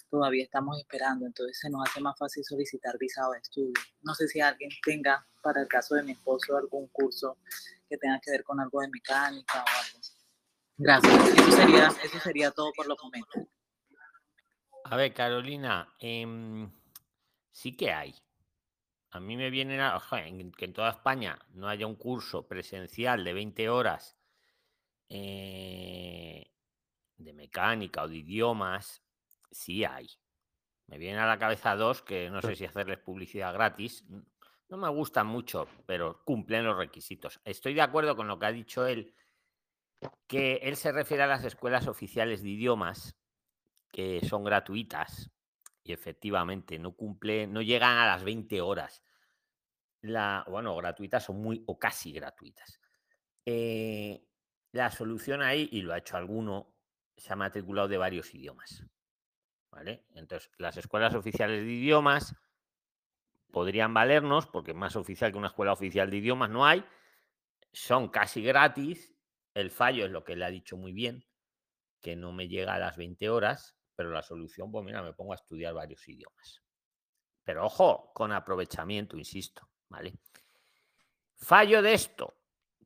todavía 0.09 0.43
estamos 0.43 0.77
esperando, 0.77 1.25
entonces 1.25 1.57
se 1.59 1.69
nos 1.69 1.89
hace 1.89 1.99
más 1.99 2.15
fácil 2.19 2.43
solicitar 2.43 2.97
visado 2.99 3.31
de 3.31 3.39
estudio. 3.39 3.73
No 4.03 4.13
sé 4.13 4.27
si 4.27 4.39
alguien 4.39 4.69
tenga, 4.85 5.25
para 5.41 5.61
el 5.61 5.67
caso 5.67 5.95
de 5.95 6.03
mi 6.03 6.11
esposo, 6.11 6.55
algún 6.55 6.87
curso 6.89 7.37
que 7.89 7.97
tenga 7.97 8.19
que 8.23 8.31
ver 8.31 8.43
con 8.43 8.59
algo 8.59 8.81
de 8.81 8.89
mecánica 8.89 9.63
o 9.63 9.83
algo. 9.83 9.99
Gracias. 10.77 11.37
Eso 11.37 11.51
sería, 11.51 11.87
eso 12.03 12.19
sería 12.19 12.51
todo 12.51 12.71
por 12.75 12.87
los 12.87 12.97
momentos. 13.01 13.43
A 14.91 14.97
ver, 14.97 15.13
Carolina, 15.13 15.87
em, 15.99 16.69
sí 17.49 17.77
que 17.77 17.93
hay. 17.93 18.13
A 19.11 19.21
mí 19.21 19.37
me 19.37 19.49
viene 19.49 19.81
a, 19.81 19.97
que 20.57 20.65
en 20.65 20.73
toda 20.73 20.89
España 20.89 21.39
no 21.53 21.69
haya 21.69 21.87
un 21.87 21.95
curso 21.95 22.45
presencial 22.45 23.23
de 23.23 23.31
20 23.31 23.69
horas 23.69 24.17
eh, 25.07 26.51
de 27.15 27.33
mecánica 27.33 28.03
o 28.03 28.09
de 28.09 28.17
idiomas, 28.17 29.01
sí 29.49 29.85
hay. 29.85 30.09
Me 30.87 30.97
vienen 30.97 31.21
a 31.21 31.27
la 31.27 31.39
cabeza 31.39 31.77
dos 31.77 32.01
que 32.01 32.29
no 32.29 32.41
sé 32.41 32.57
si 32.57 32.65
hacerles 32.65 32.99
publicidad 32.99 33.53
gratis. 33.53 34.03
No 34.67 34.75
me 34.75 34.89
gustan 34.89 35.25
mucho, 35.25 35.69
pero 35.85 36.21
cumplen 36.25 36.65
los 36.65 36.75
requisitos. 36.75 37.39
Estoy 37.45 37.75
de 37.75 37.81
acuerdo 37.81 38.17
con 38.17 38.27
lo 38.27 38.37
que 38.37 38.45
ha 38.45 38.51
dicho 38.51 38.85
él, 38.85 39.15
que 40.27 40.55
él 40.55 40.75
se 40.75 40.91
refiere 40.91 41.23
a 41.23 41.27
las 41.27 41.45
escuelas 41.45 41.87
oficiales 41.87 42.43
de 42.43 42.49
idiomas 42.49 43.20
que 43.91 44.21
son 44.27 44.43
gratuitas 44.43 45.31
y 45.83 45.93
efectivamente 45.93 46.79
no 46.79 46.93
cumple, 46.93 47.47
no 47.47 47.61
llegan 47.61 47.97
a 47.97 48.05
las 48.05 48.23
20 48.23 48.61
horas. 48.61 49.03
La, 50.01 50.45
bueno, 50.47 50.75
gratuitas 50.75 51.25
son 51.25 51.41
muy 51.41 51.63
o 51.67 51.77
casi 51.77 52.11
gratuitas. 52.11 52.79
Eh, 53.45 54.23
la 54.71 54.89
solución 54.91 55.41
ahí, 55.41 55.67
y 55.71 55.81
lo 55.81 55.93
ha 55.93 55.97
hecho 55.97 56.17
alguno, 56.17 56.73
se 57.17 57.33
ha 57.33 57.35
matriculado 57.35 57.87
de 57.87 57.97
varios 57.97 58.33
idiomas. 58.33 58.85
¿Vale? 59.71 60.05
Entonces, 60.15 60.51
las 60.57 60.77
escuelas 60.77 61.13
oficiales 61.15 61.63
de 61.63 61.71
idiomas 61.71 62.35
podrían 63.51 63.93
valernos, 63.93 64.47
porque 64.47 64.73
más 64.73 64.95
oficial 64.95 65.31
que 65.31 65.37
una 65.37 65.47
escuela 65.47 65.73
oficial 65.73 66.09
de 66.09 66.17
idiomas 66.17 66.49
no 66.49 66.65
hay, 66.65 66.83
son 67.71 68.09
casi 68.09 68.41
gratis. 68.41 69.13
El 69.53 69.71
fallo 69.71 70.05
es 70.05 70.11
lo 70.11 70.23
que 70.23 70.35
le 70.35 70.45
ha 70.45 70.49
dicho 70.49 70.77
muy 70.77 70.93
bien, 70.93 71.25
que 72.01 72.15
no 72.15 72.31
me 72.31 72.47
llega 72.47 72.73
a 72.73 72.79
las 72.79 72.97
20 72.97 73.29
horas, 73.29 73.77
pero 73.95 74.11
la 74.11 74.21
solución, 74.21 74.71
pues 74.71 74.85
mira, 74.85 75.01
me 75.01 75.13
pongo 75.13 75.33
a 75.33 75.35
estudiar 75.35 75.73
varios 75.73 76.07
idiomas. 76.07 76.61
Pero 77.43 77.65
ojo, 77.65 78.11
con 78.13 78.31
aprovechamiento, 78.31 79.17
insisto, 79.17 79.67
¿vale? 79.89 80.13
Fallo 81.35 81.81
de 81.81 81.93
esto, 81.93 82.37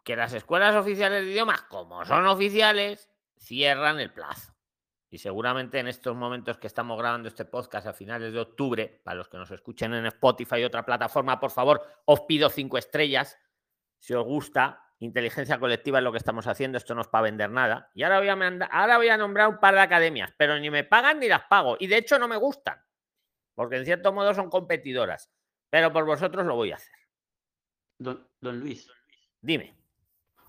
que 0.03 0.15
las 0.15 0.33
escuelas 0.33 0.75
oficiales 0.75 1.25
de 1.25 1.31
idiomas, 1.31 1.63
como 1.63 2.05
son 2.05 2.25
oficiales, 2.27 3.09
cierran 3.37 3.99
el 3.99 4.13
plazo. 4.13 4.53
Y 5.09 5.17
seguramente 5.17 5.79
en 5.79 5.87
estos 5.87 6.15
momentos 6.15 6.57
que 6.57 6.67
estamos 6.67 6.97
grabando 6.97 7.27
este 7.27 7.45
podcast 7.45 7.87
a 7.87 7.93
finales 7.93 8.33
de 8.33 8.39
octubre, 8.39 9.01
para 9.03 9.15
los 9.15 9.29
que 9.29 9.37
nos 9.37 9.51
escuchen 9.51 9.93
en 9.93 10.05
Spotify 10.07 10.57
y 10.57 10.63
otra 10.63 10.85
plataforma, 10.85 11.39
por 11.39 11.51
favor, 11.51 11.81
os 12.05 12.21
pido 12.21 12.49
cinco 12.49 12.77
estrellas. 12.77 13.37
Si 13.99 14.13
os 14.13 14.25
gusta, 14.25 14.84
inteligencia 14.99 15.59
colectiva 15.59 15.99
es 15.99 16.03
lo 16.03 16.11
que 16.11 16.17
estamos 16.17 16.47
haciendo, 16.47 16.77
esto 16.77 16.95
no 16.95 17.01
es 17.01 17.07
para 17.07 17.23
vender 17.23 17.49
nada. 17.49 17.91
Y 17.93 18.03
ahora 18.03 18.19
voy, 18.19 18.29
a 18.29 18.67
ahora 18.71 18.97
voy 18.97 19.09
a 19.09 19.17
nombrar 19.17 19.49
un 19.49 19.59
par 19.59 19.75
de 19.75 19.81
academias, 19.81 20.33
pero 20.37 20.57
ni 20.59 20.69
me 20.69 20.83
pagan 20.83 21.19
ni 21.19 21.27
las 21.27 21.43
pago. 21.43 21.77
Y 21.79 21.87
de 21.87 21.97
hecho 21.97 22.17
no 22.19 22.27
me 22.27 22.37
gustan, 22.37 22.79
porque 23.53 23.77
en 23.77 23.85
cierto 23.85 24.13
modo 24.13 24.33
son 24.33 24.49
competidoras. 24.49 25.29
Pero 25.69 25.91
por 25.91 26.05
vosotros 26.05 26.45
lo 26.45 26.55
voy 26.55 26.71
a 26.71 26.75
hacer. 26.75 26.95
Don, 27.97 28.27
don 28.39 28.59
Luis. 28.59 28.89
Dime. 29.41 29.75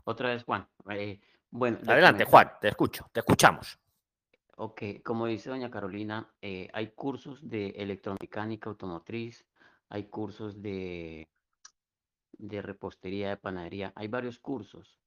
Otra 0.04 0.30
vez, 0.30 0.44
Juan. 0.44 0.68
Eh, 0.90 1.20
bueno, 1.50 1.78
Adelante, 1.86 2.24
Juan, 2.24 2.52
te 2.60 2.68
escucho, 2.68 3.08
te 3.12 3.20
escuchamos. 3.20 3.78
Ok, 4.58 4.82
como 5.04 5.26
dice 5.26 5.50
doña 5.50 5.70
Carolina, 5.70 6.32
eh, 6.40 6.68
hay 6.72 6.92
cursos 6.92 7.46
de 7.46 7.70
electromecánica 7.70 8.70
automotriz, 8.70 9.44
hay 9.88 10.04
cursos 10.04 10.62
de 10.62 11.28
de 12.38 12.62
repostería, 12.62 13.30
de 13.30 13.36
panadería. 13.36 13.92
Hay 13.96 14.08
varios 14.08 14.38
cursos. 14.38 14.98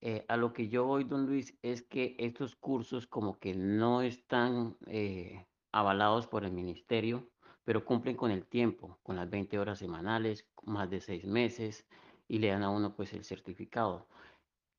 Eh, 0.00 0.24
a 0.28 0.36
lo 0.36 0.52
que 0.52 0.68
yo 0.68 0.84
voy, 0.84 1.04
don 1.04 1.26
Luis, 1.26 1.56
es 1.62 1.82
que 1.82 2.14
estos 2.18 2.56
cursos 2.56 3.06
como 3.06 3.38
que 3.38 3.54
no 3.54 4.02
están 4.02 4.76
eh, 4.86 5.46
avalados 5.72 6.26
por 6.26 6.44
el 6.44 6.52
ministerio, 6.52 7.30
pero 7.64 7.84
cumplen 7.84 8.16
con 8.16 8.30
el 8.30 8.46
tiempo, 8.46 8.98
con 9.02 9.16
las 9.16 9.30
20 9.30 9.58
horas 9.58 9.78
semanales, 9.78 10.46
más 10.64 10.90
de 10.90 11.00
seis 11.00 11.24
meses, 11.24 11.86
y 12.28 12.38
le 12.38 12.48
dan 12.48 12.62
a 12.62 12.70
uno 12.70 12.94
pues 12.94 13.12
el 13.14 13.24
certificado. 13.24 14.06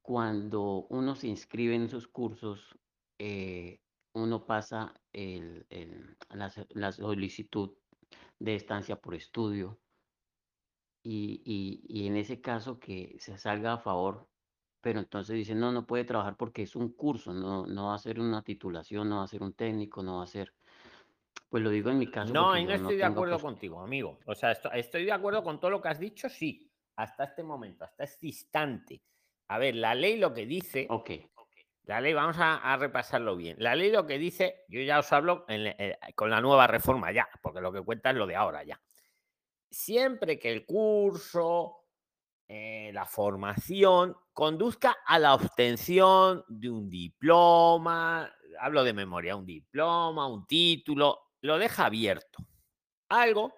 Cuando 0.04 0.86
uno 0.90 1.16
se 1.16 1.28
inscribe 1.28 1.76
en 1.76 1.84
esos 1.84 2.08
cursos, 2.08 2.78
eh, 3.18 3.80
uno 4.14 4.46
pasa 4.46 4.94
el, 5.12 5.66
la, 6.30 6.52
la 6.70 6.92
solicitud 6.92 7.72
de 8.40 8.56
estancia 8.56 9.02
por 9.02 9.16
estudio, 9.16 9.80
y, 11.06 11.40
y, 11.46 11.86
y, 11.88 12.08
en 12.08 12.18
ese 12.18 12.42
caso 12.42 12.80
que 12.80 13.16
se 13.20 13.38
salga 13.38 13.74
a 13.74 13.78
favor, 13.78 14.28
pero 14.82 15.00
entonces 15.00 15.36
dicen, 15.36 15.60
no, 15.60 15.72
no 15.72 15.86
puede 15.86 16.04
trabajar 16.04 16.36
porque 16.36 16.64
es 16.64 16.76
un 16.76 16.94
curso, 16.94 17.32
no, 17.32 17.68
no 17.68 17.88
va 17.88 17.96
a 17.96 18.00
ser 18.00 18.20
una 18.20 18.42
titulación, 18.42 19.08
no 19.08 19.18
va 19.18 19.24
a 19.24 19.28
ser 19.28 19.44
un 19.44 19.54
técnico, 19.54 20.02
no 20.02 20.18
va 20.18 20.24
a 20.24 20.28
ser... 20.28 20.52
Pues 21.48 21.62
lo 21.62 21.70
digo 21.70 21.92
en 21.92 22.00
mi 22.00 22.08
caso. 22.08 22.34
No, 22.34 22.58
y 22.58 22.66
no 22.66 22.74
estoy 22.74 22.98
de 22.98 23.04
acuerdo 23.04 23.38
contigo, 23.38 23.82
amigo. 23.82 24.18
O 24.26 24.34
sea, 24.34 24.52
estoy, 24.52 25.06
de 25.06 25.12
acuerdo 25.12 25.44
con 25.44 25.60
todo 25.60 25.70
lo 25.70 25.80
que 25.82 25.90
has 25.90 26.00
dicho, 26.00 26.28
sí, 26.28 26.72
hasta 26.96 27.26
este 27.26 27.44
momento, 27.44 27.86
hasta 27.86 28.04
este 28.04 28.26
instante. 28.26 29.04
A 29.50 29.60
ver, 29.60 29.76
la 29.76 29.94
ley 29.94 30.18
lo 30.18 30.34
que 30.34 30.48
dice... 30.48 30.88
Ok. 30.90 31.12
La 31.84 32.02
ley, 32.02 32.14
vamos 32.16 32.38
a, 32.40 32.76
repasarlo 32.78 33.36
bien. 33.36 33.58
La 33.60 33.76
ley 33.76 33.92
lo 33.92 34.08
que 34.08 34.18
dice, 34.18 34.64
yo 34.70 34.82
ya 34.82 34.98
os 34.98 35.14
hablo 35.14 35.46
eh, 35.50 36.00
con 36.16 36.32
la 36.32 36.42
nueva 36.42 36.66
reforma 36.66 37.12
ya, 37.12 37.30
porque 37.44 37.62
lo 37.62 37.72
que 37.72 37.82
cuenta 37.82 38.10
es 38.10 38.16
lo 38.16 38.26
de 38.26 38.36
ahora 38.36 38.64
ya 38.64 38.82
siempre 39.70 40.40
que 40.40 40.52
el 40.52 40.66
curso, 40.66 41.78
eh, 42.48 42.92
la 42.94 43.06
formación 43.06 44.16
conduzca 44.32 44.98
a 45.06 45.18
la 45.18 45.34
obtención 45.34 46.44
de 46.48 46.70
un 46.70 46.90
diploma, 46.90 48.32
hablo 48.60 48.84
de 48.84 48.94
memoria, 48.94 49.36
un 49.36 49.46
diploma, 49.46 50.28
un 50.28 50.46
título, 50.46 51.32
lo 51.42 51.58
deja 51.58 51.86
abierto. 51.86 52.46
Algo, 53.10 53.54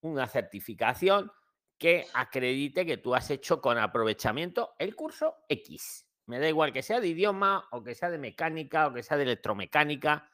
una 0.00 0.26
certificación 0.26 1.30
que 1.78 2.06
acredite 2.14 2.86
que 2.86 2.96
tú 2.96 3.14
has 3.14 3.30
hecho 3.30 3.60
con 3.60 3.78
aprovechamiento 3.78 4.74
el 4.78 4.94
curso 4.94 5.38
X. 5.48 6.06
Me 6.26 6.38
da 6.38 6.48
igual 6.48 6.72
que 6.72 6.82
sea 6.82 7.00
de 7.00 7.08
idioma 7.08 7.66
o 7.72 7.82
que 7.82 7.94
sea 7.94 8.10
de 8.10 8.18
mecánica 8.18 8.86
o 8.86 8.92
que 8.92 9.02
sea 9.02 9.16
de 9.16 9.24
electromecánica. 9.24 10.30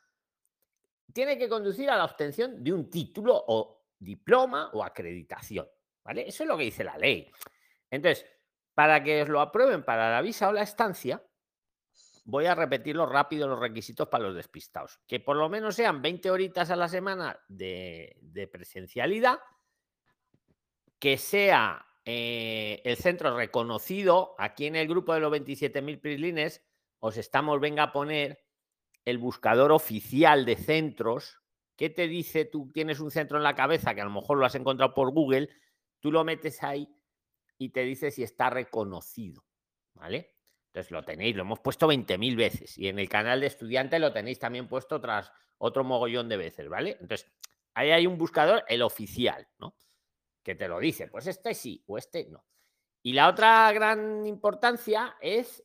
Tiene 1.12 1.38
que 1.38 1.48
conducir 1.48 1.88
a 1.88 1.96
la 1.96 2.04
obtención 2.04 2.62
de 2.62 2.72
un 2.72 2.90
título 2.90 3.42
o 3.48 3.77
diploma 3.98 4.70
o 4.72 4.84
acreditación. 4.84 5.68
¿Vale? 6.04 6.26
Eso 6.26 6.42
es 6.42 6.48
lo 6.48 6.56
que 6.56 6.64
dice 6.64 6.84
la 6.84 6.96
ley. 6.96 7.30
Entonces, 7.90 8.24
para 8.74 9.02
que 9.02 9.22
os 9.22 9.28
lo 9.28 9.40
aprueben 9.40 9.84
para 9.84 10.10
la 10.10 10.22
visa 10.22 10.48
o 10.48 10.52
la 10.52 10.62
estancia, 10.62 11.22
voy 12.24 12.46
a 12.46 12.54
repetirlo 12.54 13.06
rápido 13.06 13.48
los 13.48 13.58
requisitos 13.58 14.08
para 14.08 14.24
los 14.24 14.34
despistados. 14.34 15.00
Que 15.06 15.18
por 15.18 15.36
lo 15.36 15.48
menos 15.48 15.74
sean 15.74 16.02
20 16.02 16.30
horitas 16.30 16.70
a 16.70 16.76
la 16.76 16.88
semana 16.88 17.40
de, 17.48 18.48
presencialidad, 18.52 19.40
que 20.98 21.16
sea 21.16 21.86
eh, 22.04 22.82
el 22.84 22.96
centro 22.96 23.36
reconocido. 23.36 24.34
Aquí 24.38 24.66
en 24.66 24.76
el 24.76 24.88
grupo 24.88 25.14
de 25.14 25.20
los 25.20 25.32
27.000 25.32 26.00
prislines 26.00 26.62
os 27.00 27.16
estamos, 27.16 27.60
venga 27.60 27.84
a 27.84 27.92
poner 27.92 28.44
el 29.04 29.18
buscador 29.18 29.72
oficial 29.72 30.44
de 30.44 30.56
centros 30.56 31.38
¿Qué 31.78 31.90
te 31.90 32.08
dice? 32.08 32.44
Tú 32.44 32.68
tienes 32.74 32.98
un 32.98 33.12
centro 33.12 33.38
en 33.38 33.44
la 33.44 33.54
cabeza 33.54 33.94
que 33.94 34.00
a 34.00 34.04
lo 34.04 34.10
mejor 34.10 34.36
lo 34.36 34.44
has 34.44 34.56
encontrado 34.56 34.92
por 34.94 35.12
Google, 35.12 35.48
tú 36.00 36.10
lo 36.10 36.24
metes 36.24 36.64
ahí 36.64 36.92
y 37.56 37.68
te 37.68 37.84
dice 37.84 38.10
si 38.10 38.24
está 38.24 38.50
reconocido, 38.50 39.44
¿vale? 39.94 40.34
Entonces 40.66 40.90
lo 40.90 41.04
tenéis, 41.04 41.36
lo 41.36 41.42
hemos 41.42 41.60
puesto 41.60 41.86
20.000 41.86 42.36
veces 42.36 42.76
y 42.76 42.88
en 42.88 42.98
el 42.98 43.08
canal 43.08 43.40
de 43.40 43.46
estudiante 43.46 44.00
lo 44.00 44.12
tenéis 44.12 44.40
también 44.40 44.66
puesto 44.66 45.00
tras 45.00 45.30
otro 45.56 45.84
mogollón 45.84 46.28
de 46.28 46.36
veces, 46.36 46.68
¿vale? 46.68 46.98
Entonces, 47.00 47.30
ahí 47.74 47.92
hay 47.92 48.08
un 48.08 48.18
buscador, 48.18 48.64
el 48.66 48.82
oficial, 48.82 49.46
¿no? 49.58 49.76
Que 50.42 50.56
te 50.56 50.66
lo 50.66 50.80
dice, 50.80 51.06
pues 51.06 51.28
este 51.28 51.54
sí 51.54 51.84
o 51.86 51.96
este 51.96 52.26
no. 52.28 52.44
Y 53.04 53.12
la 53.12 53.28
otra 53.28 53.72
gran 53.72 54.26
importancia 54.26 55.16
es 55.20 55.64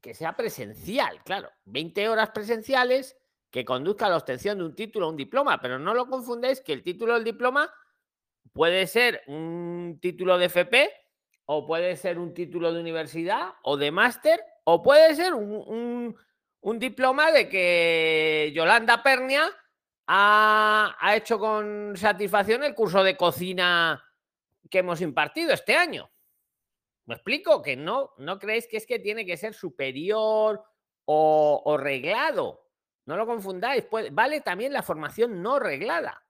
que 0.00 0.14
sea 0.14 0.34
presencial, 0.34 1.22
claro, 1.22 1.50
20 1.66 2.08
horas 2.08 2.30
presenciales 2.30 3.18
que 3.54 3.64
conduzca 3.64 4.06
a 4.06 4.10
la 4.10 4.16
obtención 4.16 4.58
de 4.58 4.64
un 4.64 4.74
título 4.74 5.06
o 5.06 5.10
un 5.10 5.16
diploma, 5.16 5.60
pero 5.60 5.78
no 5.78 5.94
lo 5.94 6.08
confundáis 6.08 6.60
que 6.60 6.72
el 6.72 6.82
título 6.82 7.14
del 7.14 7.22
diploma 7.22 7.72
puede 8.52 8.88
ser 8.88 9.22
un 9.28 10.00
título 10.02 10.38
de 10.38 10.46
FP 10.46 10.90
o 11.44 11.64
puede 11.64 11.94
ser 11.94 12.18
un 12.18 12.34
título 12.34 12.72
de 12.72 12.80
universidad 12.80 13.52
o 13.62 13.76
de 13.76 13.92
máster 13.92 14.42
o 14.64 14.82
puede 14.82 15.14
ser 15.14 15.34
un, 15.34 16.16
diploma 16.80 17.30
de 17.30 17.48
que 17.48 18.50
Yolanda 18.52 19.04
Pernia 19.04 19.48
ha, 20.08 20.96
ha 20.98 21.14
hecho 21.14 21.38
con 21.38 21.96
satisfacción 21.96 22.64
el 22.64 22.74
curso 22.74 23.04
de 23.04 23.16
cocina 23.16 24.04
que 24.68 24.80
hemos 24.80 25.00
impartido 25.00 25.52
este 25.52 25.76
año. 25.76 26.10
¿Me 27.06 27.14
explico? 27.14 27.62
Que 27.62 27.76
no, 27.76 28.14
no 28.18 28.40
creéis 28.40 28.66
que 28.66 28.78
es 28.78 28.84
que 28.84 28.98
tiene 28.98 29.24
que 29.24 29.36
ser 29.36 29.54
superior 29.54 30.64
o, 31.04 31.76
reglado. 31.78 32.63
No 33.06 33.16
lo 33.16 33.26
confundáis. 33.26 33.86
vale 34.12 34.40
también 34.40 34.72
la 34.72 34.82
formación 34.82 35.42
no 35.42 35.58
reglada. 35.58 36.24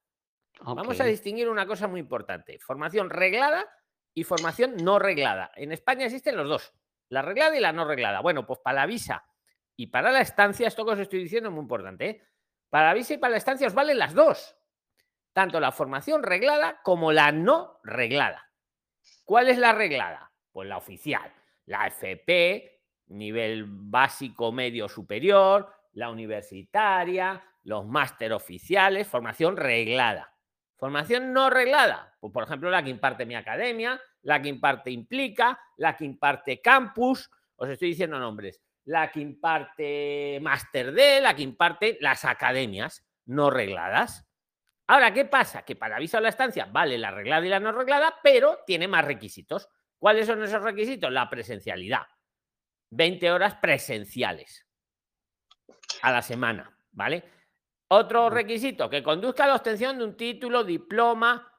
Vamos 0.61 1.01
a 1.01 1.05
distinguir 1.05 1.49
una 1.49 1.67
cosa 1.67 1.89
muy 1.89 2.01
importante. 2.01 2.59
Formación 2.59 3.11
reglada 3.11 3.69
y 4.15 4.25
formación 4.25 4.77
no 4.77 4.99
reglada. 4.99 5.51
En 5.57 5.73
España 5.73 6.07
existen 6.07 6.37
los 6.37 6.49
dos, 6.49 6.73
la 7.09 7.23
reglada 7.23 7.57
y 7.57 7.61
la 7.61 7.73
no 7.73 7.85
reglada. 7.85 8.21
Bueno, 8.21 8.47
pues 8.47 8.61
para 8.61 8.81
la 8.81 8.87
visa 8.87 9.25
y 9.77 9.89
para 9.89 10.11
la 10.11 10.21
estancia, 10.21 10.69
esto 10.69 10.85
que 10.85 10.93
os 10.93 10.99
estoy 10.99 11.23
diciendo 11.23 11.49
es 11.49 11.55
muy 11.55 11.63
importante. 11.63 12.09
¿eh? 12.09 12.23
Para 12.71 12.89
la 12.89 12.95
visa 12.95 13.15
y 13.15 13.19
para 13.19 13.33
la 13.33 13.39
estancia 13.39 13.67
os 13.67 13.75
valen 13.75 13.99
las 13.99 14.15
dos. 14.15 14.57
Tanto 15.33 15.59
la 15.59 15.73
formación 15.73 16.23
reglada 16.23 16.81
como 16.83 17.11
la 17.11 17.33
no 17.33 17.81
reglada. 17.83 18.53
¿Cuál 19.25 19.49
es 19.49 19.59
la 19.59 19.73
reglada? 19.73 20.33
Pues 20.53 20.69
la 20.69 20.77
oficial. 20.77 21.33
La 21.67 21.89
FP, 21.89 22.83
nivel 23.07 23.65
básico, 23.67 24.53
medio, 24.53 24.89
superior, 24.89 25.73
la 25.95 26.11
universitaria, 26.11 27.43
los 27.63 27.87
máster 27.87 28.33
oficiales, 28.33 29.09
formación 29.09 29.57
reglada. 29.57 30.33
Formación 30.77 31.33
no 31.33 31.51
reglada, 31.51 32.15
pues 32.21 32.33
por 32.33 32.45
ejemplo 32.45 32.69
la 32.71 32.83
que 32.83 32.91
imparte 32.91 33.25
mi 33.25 33.37
academia, 33.37 34.01
la 34.23 34.43
que 34.43 34.49
imparte 34.49 34.91
Implica, 34.91 35.59
la 35.77 35.97
que 35.97 36.05
imparte 36.05 36.61
Campus, 36.61 37.31
os 37.57 37.69
estoy 37.69 37.91
diciendo 37.91 38.19
nombres, 38.19 38.61
la 38.85 39.11
que 39.11 39.21
imparte 39.21 40.39
Master 40.43 40.93
D, 40.93 41.21
la 41.21 41.35
que 41.35 41.43
imparte 41.43 41.97
las 42.01 42.25
academias 42.25 43.07
no 43.27 43.51
regladas. 43.51 44.27
Ahora, 44.87 45.15
¿qué 45.15 45.25
pasa? 45.25 45.65
Que 45.65 45.77
para 45.77 45.97
avisar 45.97 46.21
la 46.21 46.29
estancia 46.29 46.67
vale 46.67 46.99
la 46.99 47.11
reglada 47.11 47.47
y 47.47 47.49
la 47.49 47.61
no 47.61 47.73
reglada, 47.73 48.17
pero 48.23 48.59
tiene 48.67 48.89
más 48.89 49.05
requisitos. 49.05 49.69
¿Cuáles 49.99 50.27
son 50.27 50.43
esos 50.43 50.61
requisitos? 50.61 51.11
La 51.11 51.31
presencialidad. 51.31 52.03
20 52.91 53.33
horas 53.33 53.55
presenciales 53.55 54.64
a 56.05 56.13
la 56.13 56.21
semana, 56.21 56.71
¿vale? 56.93 57.25
Otro 57.89 58.29
requisito, 58.29 58.91
que 58.91 59.03
conduzca 59.03 59.45
a 59.45 59.47
la 59.47 59.55
obtención 59.57 59.97
de 59.97 60.05
un 60.05 60.17
título, 60.19 60.63
diploma, 60.63 61.51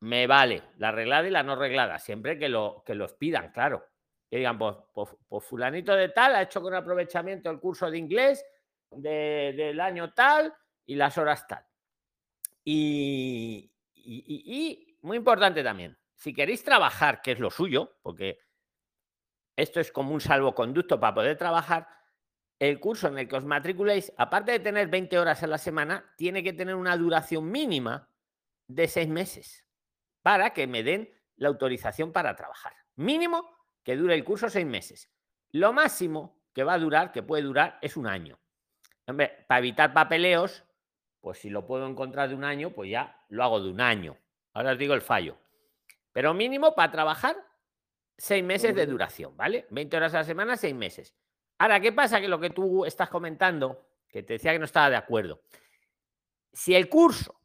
me 0.00 0.26
vale, 0.26 0.64
la 0.78 0.88
arreglada 0.88 1.28
y 1.28 1.30
la 1.30 1.44
no 1.44 1.54
reglada, 1.54 2.00
siempre 2.00 2.36
que, 2.36 2.48
lo, 2.48 2.82
que 2.84 2.96
los 2.96 3.14
pidan, 3.14 3.52
claro. 3.52 3.86
Que 4.28 4.38
digan, 4.38 4.58
pues, 4.58 4.76
pues, 4.92 5.10
pues, 5.28 5.44
fulanito 5.44 5.94
de 5.94 6.08
tal 6.08 6.34
ha 6.34 6.42
hecho 6.42 6.60
con 6.60 6.74
aprovechamiento 6.74 7.48
el 7.48 7.60
curso 7.60 7.88
de 7.88 7.98
inglés 7.98 8.44
del 8.90 9.78
año 9.78 10.12
tal 10.12 10.52
y 10.84 10.96
las 10.96 11.16
horas 11.16 11.46
tal. 11.46 11.64
Y, 12.64 13.70
y, 13.94 14.98
muy 15.02 15.16
importante 15.16 15.62
también, 15.62 15.96
si 16.16 16.34
queréis 16.34 16.64
trabajar, 16.64 17.22
que 17.22 17.32
es 17.32 17.38
lo 17.38 17.50
suyo, 17.50 17.98
porque 18.02 18.40
esto 19.54 19.78
es 19.78 19.92
como 19.92 20.12
un 20.12 20.20
salvoconducto 20.20 20.98
para 20.98 21.14
poder 21.14 21.36
trabajar, 21.36 21.86
el 22.68 22.78
curso 22.78 23.08
en 23.08 23.18
el 23.18 23.26
que 23.26 23.34
os 23.34 23.44
matriculéis, 23.44 24.12
aparte 24.16 24.52
de 24.52 24.60
tener 24.60 24.86
20 24.86 25.18
horas 25.18 25.42
a 25.42 25.48
la 25.48 25.58
semana, 25.58 26.14
tiene 26.16 26.44
que 26.44 26.52
tener 26.52 26.76
una 26.76 26.96
duración 26.96 27.50
mínima 27.50 28.08
de 28.68 28.86
seis 28.86 29.08
meses 29.08 29.66
para 30.22 30.50
que 30.50 30.68
me 30.68 30.84
den 30.84 31.12
la 31.34 31.48
autorización 31.48 32.12
para 32.12 32.36
trabajar. 32.36 32.72
Mínimo 32.94 33.50
que 33.82 33.96
dure 33.96 34.14
el 34.14 34.22
curso 34.22 34.48
seis 34.48 34.64
meses. 34.64 35.10
Lo 35.50 35.72
máximo 35.72 36.40
que 36.54 36.62
va 36.62 36.74
a 36.74 36.78
durar, 36.78 37.10
que 37.10 37.24
puede 37.24 37.42
durar, 37.42 37.80
es 37.82 37.96
un 37.96 38.06
año. 38.06 38.38
Hombre, 39.08 39.44
para 39.48 39.58
evitar 39.58 39.92
papeleos, 39.92 40.62
pues 41.20 41.38
si 41.38 41.50
lo 41.50 41.66
puedo 41.66 41.88
encontrar 41.88 42.28
de 42.28 42.36
un 42.36 42.44
año, 42.44 42.70
pues 42.70 42.88
ya 42.88 43.24
lo 43.28 43.42
hago 43.42 43.60
de 43.60 43.70
un 43.70 43.80
año. 43.80 44.16
Ahora 44.52 44.70
os 44.70 44.78
digo 44.78 44.94
el 44.94 45.02
fallo. 45.02 45.36
Pero 46.12 46.32
mínimo 46.32 46.76
para 46.76 46.92
trabajar, 46.92 47.34
seis 48.16 48.44
meses 48.44 48.72
de 48.76 48.86
duración, 48.86 49.36
¿vale? 49.36 49.66
20 49.70 49.96
horas 49.96 50.14
a 50.14 50.18
la 50.18 50.24
semana, 50.24 50.56
seis 50.56 50.76
meses. 50.76 51.16
Ahora, 51.62 51.78
¿qué 51.78 51.92
pasa? 51.92 52.20
Que 52.20 52.26
lo 52.26 52.40
que 52.40 52.50
tú 52.50 52.84
estás 52.84 53.08
comentando, 53.08 53.86
que 54.08 54.24
te 54.24 54.32
decía 54.32 54.50
que 54.50 54.58
no 54.58 54.64
estaba 54.64 54.90
de 54.90 54.96
acuerdo. 54.96 55.42
Si 56.52 56.74
el 56.74 56.88
curso 56.88 57.40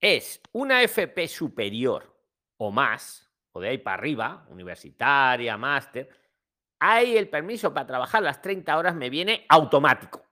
es 0.00 0.40
una 0.52 0.80
FP 0.84 1.26
superior 1.26 2.16
o 2.58 2.70
más, 2.70 3.28
o 3.50 3.60
de 3.60 3.70
ahí 3.70 3.78
para 3.78 3.94
arriba, 3.94 4.46
universitaria, 4.48 5.56
máster, 5.56 6.08
ahí 6.78 7.16
el 7.16 7.28
permiso 7.28 7.74
para 7.74 7.84
trabajar 7.84 8.22
las 8.22 8.40
30 8.40 8.78
horas 8.78 8.94
me 8.94 9.10
viene 9.10 9.44
automático. 9.48 10.24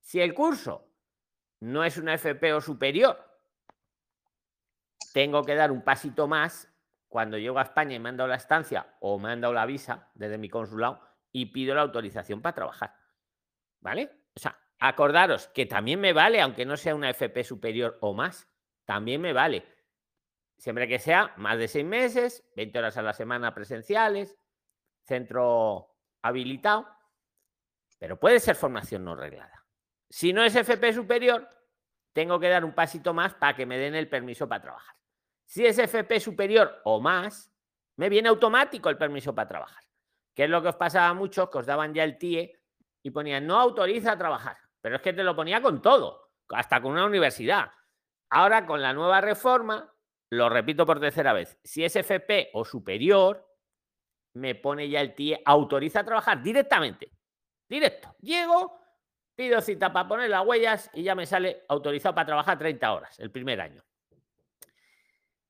Si 0.00 0.20
el 0.20 0.34
curso 0.34 0.86
no 1.60 1.82
es 1.82 1.96
una 1.96 2.12
FP 2.12 2.52
o 2.52 2.60
superior, 2.60 3.26
tengo 5.14 5.42
que 5.42 5.54
dar 5.54 5.72
un 5.72 5.80
pasito 5.80 6.28
más 6.28 6.70
cuando 7.08 7.38
llego 7.38 7.58
a 7.58 7.62
España 7.62 7.96
y 7.96 8.00
me 8.00 8.10
han 8.10 8.18
dado 8.18 8.28
la 8.28 8.36
estancia 8.36 8.98
o 9.00 9.18
me 9.18 9.30
han 9.30 9.40
dado 9.40 9.54
la 9.54 9.64
visa 9.64 10.10
desde 10.12 10.36
mi 10.36 10.50
consulado 10.50 11.07
y 11.32 11.46
pido 11.46 11.74
la 11.74 11.82
autorización 11.82 12.42
para 12.42 12.54
trabajar. 12.54 12.94
¿Vale? 13.80 14.10
O 14.34 14.40
sea, 14.40 14.58
acordaros 14.78 15.48
que 15.48 15.66
también 15.66 16.00
me 16.00 16.12
vale, 16.12 16.40
aunque 16.40 16.64
no 16.64 16.76
sea 16.76 16.94
una 16.94 17.10
FP 17.10 17.44
superior 17.44 17.98
o 18.00 18.14
más, 18.14 18.48
también 18.84 19.20
me 19.20 19.32
vale. 19.32 19.64
Siempre 20.56 20.88
que 20.88 20.98
sea 20.98 21.32
más 21.36 21.58
de 21.58 21.68
seis 21.68 21.84
meses, 21.84 22.48
20 22.56 22.78
horas 22.78 22.96
a 22.96 23.02
la 23.02 23.12
semana 23.12 23.54
presenciales, 23.54 24.36
centro 25.04 25.94
habilitado, 26.22 26.88
pero 27.98 28.18
puede 28.18 28.40
ser 28.40 28.56
formación 28.56 29.04
no 29.04 29.14
reglada. 29.14 29.64
Si 30.10 30.32
no 30.32 30.42
es 30.42 30.56
FP 30.56 30.92
superior, 30.92 31.48
tengo 32.12 32.40
que 32.40 32.48
dar 32.48 32.64
un 32.64 32.74
pasito 32.74 33.14
más 33.14 33.34
para 33.34 33.54
que 33.54 33.66
me 33.66 33.78
den 33.78 33.94
el 33.94 34.08
permiso 34.08 34.48
para 34.48 34.62
trabajar. 34.62 34.96
Si 35.44 35.64
es 35.64 35.78
FP 35.78 36.20
superior 36.20 36.80
o 36.84 37.00
más, 37.00 37.52
me 37.96 38.08
viene 38.08 38.28
automático 38.28 38.88
el 38.88 38.98
permiso 38.98 39.34
para 39.34 39.48
trabajar. 39.48 39.84
¿Qué 40.38 40.44
es 40.44 40.50
lo 40.50 40.62
que 40.62 40.68
os 40.68 40.76
pasaba 40.76 41.08
a 41.08 41.14
muchos? 41.14 41.50
Que 41.50 41.58
os 41.58 41.66
daban 41.66 41.92
ya 41.92 42.04
el 42.04 42.16
TIE 42.16 42.56
y 43.02 43.10
ponían 43.10 43.44
no 43.44 43.58
autoriza 43.58 44.12
a 44.12 44.16
trabajar. 44.16 44.56
Pero 44.80 44.94
es 44.94 45.02
que 45.02 45.12
te 45.12 45.24
lo 45.24 45.34
ponía 45.34 45.60
con 45.60 45.82
todo, 45.82 46.30
hasta 46.50 46.80
con 46.80 46.92
una 46.92 47.06
universidad. 47.06 47.72
Ahora 48.30 48.64
con 48.64 48.80
la 48.80 48.92
nueva 48.92 49.20
reforma, 49.20 49.92
lo 50.30 50.48
repito 50.48 50.86
por 50.86 51.00
tercera 51.00 51.32
vez, 51.32 51.58
si 51.64 51.84
es 51.84 51.96
FP 51.96 52.50
o 52.52 52.64
superior, 52.64 53.52
me 54.34 54.54
pone 54.54 54.88
ya 54.88 55.00
el 55.00 55.12
TIE 55.12 55.42
autoriza 55.44 56.00
a 56.00 56.04
trabajar 56.04 56.40
directamente. 56.40 57.10
Directo. 57.68 58.14
Llego, 58.20 58.78
pido 59.34 59.60
cita 59.60 59.92
para 59.92 60.06
poner 60.06 60.30
las 60.30 60.46
huellas 60.46 60.88
y 60.94 61.02
ya 61.02 61.16
me 61.16 61.26
sale 61.26 61.64
autorizado 61.68 62.14
para 62.14 62.26
trabajar 62.26 62.56
30 62.56 62.92
horas 62.92 63.18
el 63.18 63.32
primer 63.32 63.60
año. 63.60 63.82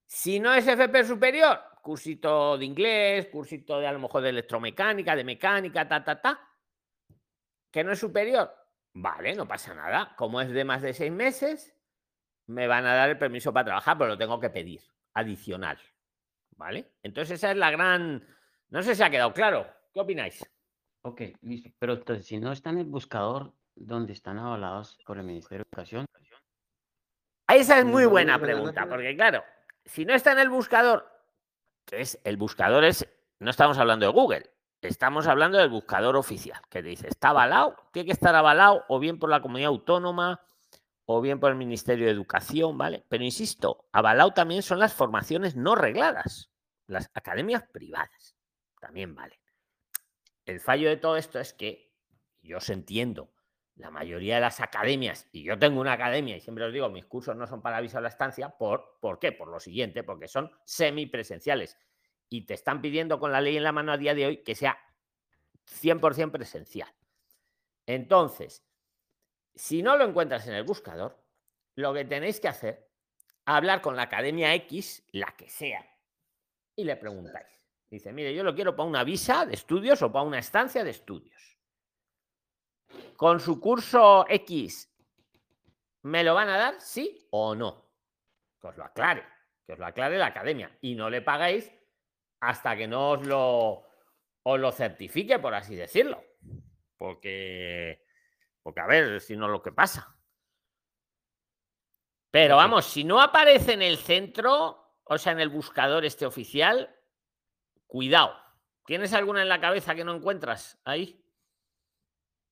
Si 0.07 0.39
no 0.39 0.51
es 0.51 0.65
FP 0.67 1.03
superior, 1.03 1.61
cursito 1.81 2.57
de 2.57 2.65
inglés, 2.65 3.27
cursito 3.27 3.79
de 3.79 3.87
a 3.87 3.91
lo 3.91 3.99
mejor 3.99 4.21
de 4.21 4.29
electromecánica, 4.29 5.15
de 5.15 5.23
mecánica, 5.23 5.87
ta, 5.87 6.03
ta, 6.03 6.21
ta, 6.21 6.39
que 7.71 7.83
no 7.83 7.91
es 7.91 7.99
superior. 7.99 8.53
Vale, 8.93 9.35
no 9.35 9.47
pasa 9.47 9.73
nada. 9.73 10.15
Como 10.15 10.41
es 10.41 10.49
de 10.49 10.63
más 10.63 10.81
de 10.81 10.93
seis 10.93 11.11
meses, 11.11 11.75
me 12.47 12.67
van 12.67 12.85
a 12.85 12.93
dar 12.93 13.09
el 13.09 13.17
permiso 13.17 13.53
para 13.53 13.65
trabajar, 13.65 13.97
pero 13.97 14.09
lo 14.09 14.17
tengo 14.17 14.39
que 14.39 14.49
pedir 14.49 14.81
adicional. 15.13 15.79
¿Vale? 16.55 16.93
Entonces 17.03 17.35
esa 17.37 17.51
es 17.51 17.57
la 17.57 17.71
gran... 17.71 18.25
No 18.69 18.83
sé 18.83 18.95
si 18.95 19.03
ha 19.03 19.09
quedado 19.09 19.33
claro. 19.33 19.67
¿Qué 19.93 19.99
opináis? 19.99 20.45
Ok, 21.03 21.21
listo. 21.41 21.69
Pero 21.79 21.93
entonces, 21.93 22.25
si 22.25 22.39
no 22.39 22.51
está 22.51 22.71
en 22.71 22.79
el 22.79 22.85
buscador 22.85 23.53
donde 23.79 24.13
están 24.13 24.37
avalados 24.37 24.97
por 25.05 25.17
el 25.17 25.23
Ministerio 25.23 25.59
de 25.63 25.69
Educación. 25.69 26.05
Esa 27.47 27.79
es 27.79 27.85
muy 27.85 28.05
buena 28.05 28.37
pregunta, 28.39 28.85
porque 28.87 29.15
claro, 29.15 29.43
si 29.85 30.05
no 30.05 30.13
está 30.13 30.33
en 30.33 30.39
el 30.39 30.49
buscador 30.49 31.09
entonces, 31.91 32.21
el 32.23 32.37
buscador 32.37 32.83
es, 32.83 33.07
no 33.39 33.49
estamos 33.49 33.79
hablando 33.79 34.05
de 34.05 34.11
Google, 34.11 34.51
estamos 34.81 35.25
hablando 35.25 35.57
del 35.57 35.69
buscador 35.69 36.15
oficial, 36.15 36.61
que 36.69 36.83
dice, 36.83 37.07
está 37.07 37.29
avalado, 37.29 37.75
tiene 37.91 38.05
que 38.05 38.13
estar 38.13 38.35
avalado 38.35 38.85
o 38.89 38.99
bien 38.99 39.17
por 39.17 39.31
la 39.31 39.41
comunidad 39.41 39.69
autónoma 39.69 40.39
o 41.05 41.19
bien 41.19 41.39
por 41.39 41.49
el 41.49 41.57
Ministerio 41.57 42.05
de 42.05 42.11
Educación, 42.11 42.77
¿vale? 42.77 43.03
Pero 43.09 43.23
insisto, 43.23 43.87
avalado 43.91 44.33
también 44.33 44.61
son 44.61 44.77
las 44.77 44.93
formaciones 44.93 45.55
no 45.55 45.73
regladas, 45.73 46.51
las 46.85 47.09
academias 47.15 47.63
privadas, 47.71 48.35
también 48.79 49.15
vale. 49.15 49.39
El 50.45 50.59
fallo 50.59 50.89
de 50.89 50.97
todo 50.97 51.17
esto 51.17 51.39
es 51.39 51.53
que 51.53 51.91
yo 52.43 52.57
os 52.57 52.69
entiendo, 52.69 53.31
la 53.79 53.89
mayoría 53.89 54.35
de 54.35 54.41
las 54.41 54.59
academias, 54.59 55.27
y 55.31 55.43
yo 55.43 55.57
tengo 55.57 55.79
una 55.79 55.93
academia 55.93 56.35
y 56.35 56.41
siempre 56.41 56.65
os 56.65 56.73
digo, 56.73 56.89
mis 56.89 57.05
cursos 57.05 57.35
no 57.35 57.47
son 57.47 57.61
para 57.61 57.77
avisar 57.77 58.01
la 58.01 58.09
estancia, 58.09 58.49
¿por, 58.49 58.97
¿por 58.99 59.19
qué? 59.19 59.31
Por 59.31 59.47
lo 59.47 59.59
siguiente, 59.59 60.03
porque 60.03 60.27
son 60.27 60.51
semipresenciales 60.65 61.77
y 62.27 62.45
te 62.45 62.55
están 62.55 62.81
pidiendo 62.81 63.19
con 63.19 63.31
la 63.31 63.39
ley 63.39 63.55
en 63.55 63.63
la 63.63 63.71
mano 63.71 63.93
a 63.93 63.97
día 63.97 64.13
de 64.13 64.25
hoy 64.25 64.37
que 64.43 64.53
sea 64.53 64.77
100% 65.81 66.29
presencial. 66.29 66.93
Entonces, 67.85 68.65
si 69.55 69.81
no 69.81 69.95
lo 69.95 70.03
encuentras 70.03 70.45
en 70.47 70.55
el 70.55 70.65
buscador, 70.65 71.17
lo 71.75 71.93
que 71.93 72.03
tenéis 72.03 72.41
que 72.41 72.49
hacer, 72.49 72.89
hablar 73.45 73.81
con 73.81 73.95
la 73.95 74.03
Academia 74.03 74.53
X, 74.55 75.07
la 75.13 75.33
que 75.37 75.49
sea, 75.49 75.85
y 76.75 76.83
le 76.83 76.97
preguntáis. 76.97 77.47
Dice, 77.89 78.11
mire, 78.11 78.35
yo 78.35 78.43
lo 78.43 78.53
quiero 78.53 78.75
para 78.75 78.89
una 78.89 79.05
visa 79.05 79.45
de 79.45 79.53
estudios 79.53 80.01
o 80.01 80.11
para 80.11 80.25
una 80.25 80.39
estancia 80.39 80.83
de 80.83 80.91
estudios. 80.91 81.57
Con 83.15 83.39
su 83.39 83.59
curso 83.59 84.25
X, 84.27 84.93
¿me 86.03 86.23
lo 86.23 86.33
van 86.33 86.49
a 86.49 86.57
dar? 86.57 86.81
¿Sí 86.81 87.27
o 87.31 87.55
no? 87.55 87.91
Que 88.61 88.67
os 88.67 88.77
lo 88.77 88.85
aclare, 88.85 89.25
que 89.65 89.73
os 89.73 89.79
lo 89.79 89.85
aclare 89.85 90.17
la 90.17 90.27
academia. 90.27 90.77
Y 90.81 90.95
no 90.95 91.09
le 91.09 91.21
pagáis 91.21 91.71
hasta 92.39 92.75
que 92.75 92.87
no 92.87 93.11
os 93.11 93.25
lo, 93.25 93.83
os 94.43 94.59
lo 94.59 94.71
certifique, 94.71 95.39
por 95.39 95.53
así 95.53 95.75
decirlo. 95.75 96.23
Porque, 96.97 98.05
porque 98.61 98.81
a 98.81 98.87
ver 98.87 99.21
si 99.21 99.35
no 99.35 99.47
lo 99.47 99.61
que 99.61 99.71
pasa. 99.71 100.15
Pero 102.31 102.57
vamos, 102.57 102.85
si 102.85 103.03
no 103.03 103.21
aparece 103.21 103.73
en 103.73 103.81
el 103.81 103.97
centro, 103.97 104.97
o 105.03 105.17
sea, 105.17 105.33
en 105.33 105.39
el 105.39 105.49
buscador 105.49 106.05
este 106.05 106.25
oficial, 106.25 106.95
cuidado. 107.87 108.35
¿Tienes 108.85 109.13
alguna 109.13 109.41
en 109.41 109.49
la 109.49 109.59
cabeza 109.59 109.95
que 109.95 110.03
no 110.03 110.15
encuentras 110.15 110.79
ahí? 110.85 111.23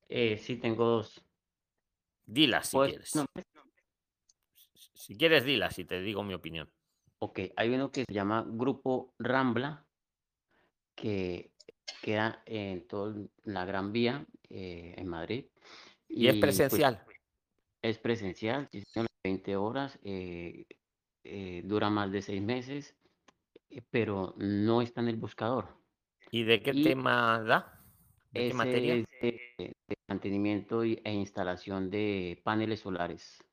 Eh, 0.09 0.37
sí, 0.37 0.57
tengo 0.57 0.85
dos. 0.85 1.21
Dilas 2.25 2.67
si 2.69 2.77
Pues, 2.77 2.91
quieres. 2.91 3.15
no, 3.15 3.25
Si 4.93 5.15
quieres, 5.15 5.45
dilas 5.45 5.77
y 5.79 5.85
te 5.85 6.01
digo 6.01 6.23
mi 6.23 6.33
opinión. 6.33 6.69
ok, 7.19 7.39
hay 7.55 7.69
uno 7.69 7.91
que 7.91 8.03
se 8.07 8.13
llama 8.13 8.45
Grupo 8.47 9.13
Rambla, 9.19 9.85
que 10.95 11.51
queda 12.01 12.41
en 12.45 12.87
toda 12.87 13.15
la 13.43 13.65
Gran 13.65 13.91
Vía 13.91 14.25
eh, 14.49 14.93
en 14.97 15.07
Madrid. 15.07 15.45
Y 16.09 16.27
es 16.27 16.33
pues, 16.35 16.41
presencial. 16.57 17.05
es 17.81 17.97
presencial, 17.99 18.67
sí, 18.71 18.81
señor, 18.81 19.07
20 19.23 19.55
horas, 19.55 19.99
eh, 20.03 20.65
eh, 21.23 21.61
dura 21.65 21.89
más 21.89 22.11
de 22.11 22.21
seis 22.21 22.41
meses, 22.41 22.95
eh, 23.69 23.81
pero 23.89 24.33
no 24.37 24.81
está 24.81 25.01
en 25.01 25.09
el 25.09 25.17
buscador. 25.17 25.77
¿Y 26.31 26.43
de 26.43 26.61
qué 26.61 26.71
y 26.71 26.83
tema 26.83 27.41
da? 27.41 27.83
¿De 28.31 28.47
qué 28.49 28.53
materia? 28.53 29.05
De, 29.21 29.73
mantenimiento 30.07 30.83
y- 30.83 31.01
e 31.03 31.11
instalación 31.11 31.89
de 31.89 32.41
paneles 32.43 32.81
solares. 32.81 33.43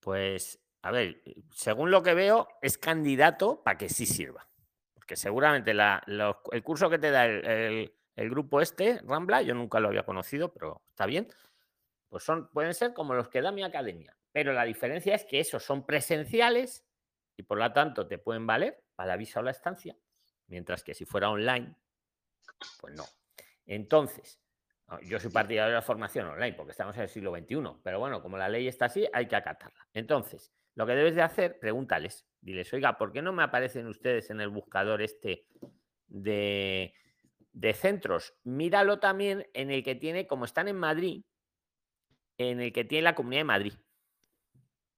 Pues, 0.00 0.60
a 0.82 0.90
ver, 0.90 1.22
según 1.50 1.90
lo 1.90 2.02
que 2.02 2.14
veo, 2.14 2.48
es 2.62 2.78
candidato 2.78 3.62
para 3.62 3.78
que 3.78 3.88
sí 3.88 4.06
sirva. 4.06 4.48
Porque 4.94 5.16
seguramente 5.16 5.72
el 5.72 6.62
curso 6.62 6.88
que 6.88 6.98
te 6.98 7.10
da 7.10 7.26
el, 7.26 7.92
grupo 8.16 8.60
este, 8.60 9.00
Rambla, 9.04 9.42
yo 9.42 9.54
nunca 9.54 9.80
lo 9.80 9.88
había 9.88 10.04
conocido, 10.04 10.52
pero 10.52 10.82
está 10.90 11.06
bien. 11.06 11.28
Pues 12.08 12.22
son, 12.24 12.50
pueden 12.50 12.74
ser 12.74 12.92
como 12.92 13.14
los 13.14 13.28
que 13.28 13.40
da 13.40 13.52
mi 13.52 13.62
academia. 13.62 14.16
Pero 14.32 14.52
la 14.52 14.64
diferencia 14.64 15.14
es 15.14 15.24
que 15.24 15.40
esos 15.40 15.62
son 15.62 15.84
presenciales 15.86 16.84
y 17.36 17.42
por 17.42 17.58
lo 17.58 17.72
tanto 17.72 18.06
te 18.06 18.18
pueden 18.18 18.46
valer 18.46 18.82
para 18.94 19.08
la 19.08 19.16
visa 19.16 19.40
o 19.40 19.42
la 19.42 19.50
estancia, 19.50 19.96
mientras 20.46 20.84
que 20.84 20.94
si 20.94 21.04
fuera 21.04 21.30
online, 21.30 21.74
pues 22.80 22.94
no. 22.94 23.04
Entonces, 23.66 24.40
Yo 25.02 25.20
soy 25.20 25.30
partidario 25.30 25.68
de 25.70 25.74
la 25.76 25.82
formación 25.82 26.26
online 26.26 26.54
porque 26.54 26.72
estamos 26.72 26.96
en 26.96 27.02
el 27.02 27.08
siglo 27.08 27.32
XXI, 27.34 27.80
pero 27.82 28.00
bueno, 28.00 28.20
como 28.20 28.36
la 28.36 28.48
ley 28.48 28.66
está 28.66 28.86
así, 28.86 29.06
hay 29.12 29.26
que 29.28 29.36
acatarla. 29.36 29.86
Entonces, 29.94 30.52
lo 30.74 30.86
que 30.86 30.94
debes 30.94 31.14
de 31.14 31.22
hacer, 31.22 31.58
pregúntales, 31.58 32.26
diles, 32.40 32.72
oiga, 32.72 32.98
¿por 32.98 33.12
qué 33.12 33.22
no 33.22 33.32
me 33.32 33.42
aparecen 33.42 33.86
ustedes 33.86 34.30
en 34.30 34.40
el 34.40 34.48
buscador 34.48 35.00
este 35.02 35.46
de, 36.08 36.94
de 37.52 37.74
centros? 37.74 38.34
Míralo 38.42 38.98
también 38.98 39.46
en 39.54 39.70
el 39.70 39.84
que 39.84 39.94
tiene, 39.94 40.26
como 40.26 40.44
están 40.44 40.66
en 40.66 40.76
Madrid, 40.76 41.24
en 42.38 42.60
el 42.60 42.72
que 42.72 42.84
tiene 42.84 43.02
la 43.02 43.14
Comunidad 43.14 43.40
de 43.40 43.44
Madrid, 43.44 43.74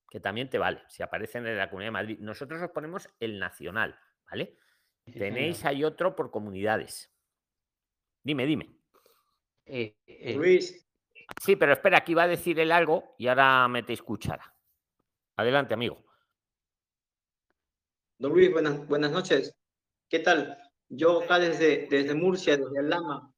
que 0.09 0.21
también 0.21 0.49
te 0.49 0.59
vale, 0.59 0.83
si 0.89 1.03
aparecen 1.03 1.47
en 1.47 1.59
la 1.59 1.69
Comunidad 1.69 1.89
de 1.89 1.93
Madrid. 1.93 2.19
Nosotros 2.21 2.63
os 2.63 2.71
ponemos 2.71 3.09
el 3.21 3.39
nacional, 3.39 3.99
¿vale? 4.31 4.57
Sí, 5.07 5.19
Tenéis 5.19 5.59
señor. 5.59 5.71
ahí 5.71 5.85
otro 5.85 6.15
por 6.15 6.31
comunidades. 6.31 7.13
Dime, 8.23 8.47
dime. 8.47 8.82
Eh, 9.67 9.97
el- 10.07 10.37
Luis, 10.37 10.79
Sí, 11.41 11.57
pero 11.57 11.73
espera, 11.73 11.99
aquí 11.99 12.15
va 12.15 12.25
a 12.25 12.29
decir 12.29 12.61
él 12.61 12.71
algo 12.73 13.15
y 13.17 13.27
ahora 13.27 13.67
metéis 13.67 14.03
cuchara. 14.03 14.55
Adelante, 15.37 15.73
amigo. 15.73 16.05
Don 18.19 18.33
Luis, 18.33 18.53
buenas, 18.53 18.87
buenas 18.87 19.11
noches. 19.13 19.55
¿Qué 20.09 20.19
tal? 20.19 20.59
Yo 20.89 21.23
acá 21.23 21.39
desde, 21.39 21.87
desde 21.89 22.15
Murcia, 22.15 22.57
desde 22.57 22.79
Alama, 22.79 23.33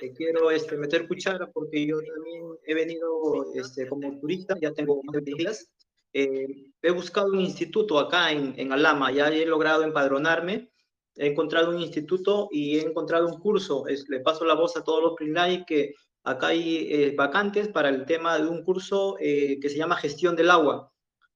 te 0.00 0.12
quiero 0.12 0.50
este, 0.50 0.76
meter 0.76 1.08
cuchara 1.08 1.46
porque 1.50 1.86
yo 1.86 1.98
también 2.02 2.44
he 2.64 2.74
venido 2.74 3.52
este, 3.54 3.88
como 3.88 4.18
turista, 4.20 4.56
ya 4.60 4.72
tengo 4.72 5.02
más 5.02 5.14
de 5.14 5.20
10 5.22 5.38
días. 5.38 5.70
Eh, 6.12 6.72
he 6.82 6.90
buscado 6.90 7.28
un 7.32 7.40
instituto 7.40 7.98
acá 7.98 8.32
en, 8.32 8.54
en 8.58 8.72
Alama, 8.72 9.10
ya 9.12 9.28
he 9.28 9.46
logrado 9.46 9.82
empadronarme. 9.82 10.69
He 11.16 11.28
encontrado 11.28 11.70
un 11.70 11.80
instituto 11.80 12.48
y 12.50 12.78
he 12.78 12.82
encontrado 12.82 13.26
un 13.28 13.38
curso. 13.40 13.86
Es- 13.86 14.08
le 14.08 14.20
paso 14.20 14.44
la 14.44 14.54
voz 14.54 14.76
a 14.76 14.84
todos 14.84 15.02
los 15.02 15.14
PRINAI 15.14 15.64
que 15.64 15.94
acá 16.24 16.48
hay 16.48 16.88
eh, 16.92 17.14
vacantes 17.16 17.68
para 17.68 17.88
el 17.88 18.04
tema 18.06 18.38
de 18.38 18.48
un 18.48 18.62
curso 18.64 19.16
eh, 19.20 19.58
que 19.60 19.68
se 19.68 19.78
llama 19.78 19.96
Gestión 19.96 20.36
del 20.36 20.50
Agua 20.50 20.90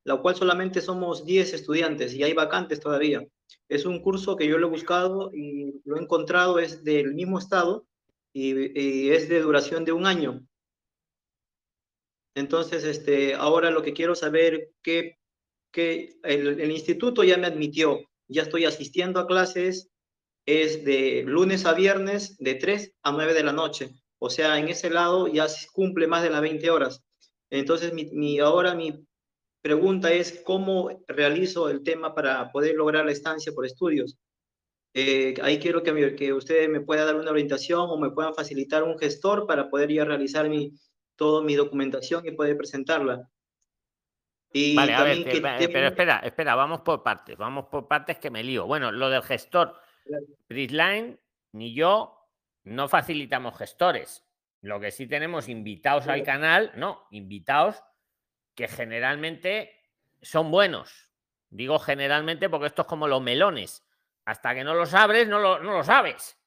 la 0.04 0.18
cual 0.18 0.36
solamente 0.36 0.80
somos 0.80 1.24
10 1.24 1.54
estudiantes 1.54 2.14
y 2.14 2.22
hay 2.22 2.34
vacantes 2.34 2.78
todavía. 2.78 3.26
Es 3.68 3.86
un 3.86 4.00
curso 4.00 4.36
que 4.36 4.46
yo 4.46 4.58
lo 4.58 4.66
he 4.68 4.70
buscado 4.70 5.30
y 5.32 5.80
lo 5.84 5.96
he 5.96 6.00
encontrado, 6.02 6.58
es 6.58 6.84
del 6.84 7.14
mismo 7.14 7.38
estado 7.38 7.86
y, 8.32 9.10
es 9.10 9.28
de 9.28 9.40
duración 9.40 9.84
de 9.84 9.92
un 9.92 10.06
año. 10.06 10.46
Entonces, 12.34 12.84
este, 12.84 13.34
ahora 13.34 13.70
lo 13.70 13.82
que 13.82 13.94
quiero 13.94 14.14
saber 14.14 14.72
que, 14.82 15.18
que 15.72 16.18
el 16.22 16.70
instituto 16.70 17.24
ya 17.24 17.38
me 17.38 17.46
admitió, 17.46 18.00
ya 18.28 18.42
estoy 18.42 18.64
asistiendo 18.64 19.20
a 19.20 19.26
clases, 19.26 19.90
es 20.46 20.84
de 20.84 21.24
lunes 21.26 21.64
a 21.64 21.74
viernes 21.74 22.36
de 22.38 22.54
3 22.54 22.94
a 23.02 23.12
9 23.12 23.34
de 23.34 23.42
la 23.42 23.52
noche. 23.52 23.90
O 24.18 24.30
sea, 24.30 24.58
en 24.58 24.68
ese 24.68 24.90
lado 24.90 25.28
ya 25.28 25.48
se 25.48 25.68
cumple 25.72 26.06
más 26.06 26.22
de 26.22 26.30
las 26.30 26.40
20 26.40 26.70
horas. 26.70 27.02
Entonces, 27.50 27.92
mi, 27.92 28.38
ahora 28.38 28.74
mi 28.74 29.06
pregunta 29.62 30.12
es 30.12 30.42
cómo 30.44 31.04
realizo 31.08 31.68
el 31.70 31.82
tema 31.82 32.14
para 32.14 32.50
poder 32.52 32.74
lograr 32.74 33.04
la 33.06 33.12
estancia 33.12 33.52
por 33.52 33.66
estudios. 33.66 34.16
Eh, 34.94 35.34
ahí 35.42 35.58
quiero 35.58 35.82
que 35.82 36.32
usted 36.32 36.68
me 36.68 36.80
pueda 36.80 37.04
dar 37.04 37.16
una 37.16 37.30
orientación 37.30 37.90
o 37.90 37.98
me 37.98 38.10
puedan 38.10 38.34
facilitar 38.34 38.84
un 38.84 38.98
gestor 38.98 39.46
para 39.46 39.68
poder 39.68 39.92
ya 39.92 40.04
realizar 40.04 40.48
mi, 40.48 40.72
toda 41.16 41.42
mi 41.42 41.54
documentación 41.54 42.26
y 42.26 42.32
poder 42.32 42.56
presentarla. 42.56 43.28
Y 44.56 44.76
Vale, 44.76 44.94
a 44.94 45.02
ver, 45.02 45.24
que- 45.24 45.30
tema- 45.32 45.56
pero 45.58 45.88
espera, 45.88 46.20
espera, 46.22 46.54
vamos 46.54 46.80
por 46.82 47.02
partes, 47.02 47.36
vamos 47.36 47.66
por 47.66 47.88
partes 47.88 48.18
que 48.18 48.30
me 48.30 48.44
lío. 48.44 48.66
Bueno, 48.66 48.92
lo 48.92 49.10
del 49.10 49.22
gestor. 49.24 49.76
Prisline, 50.46 51.18
ni 51.52 51.74
yo 51.74 52.28
no 52.62 52.88
facilitamos 52.88 53.58
gestores. 53.58 54.24
Lo 54.60 54.78
que 54.78 54.92
sí 54.92 55.06
tenemos 55.08 55.48
invitados 55.48 56.06
al 56.06 56.22
canal, 56.22 56.70
no, 56.76 57.06
invitados 57.10 57.82
que 58.54 58.68
generalmente 58.68 59.72
son 60.22 60.50
buenos. 60.52 61.10
Digo 61.50 61.78
generalmente 61.80 62.48
porque 62.48 62.68
esto 62.68 62.82
es 62.82 62.88
como 62.88 63.08
los 63.08 63.20
melones. 63.20 63.84
Hasta 64.24 64.54
que 64.54 64.62
no 64.62 64.74
los 64.74 64.94
abres, 64.94 65.26
no 65.28 65.40
lo, 65.40 65.58
no 65.58 65.72
lo 65.72 65.82
sabes. 65.84 66.38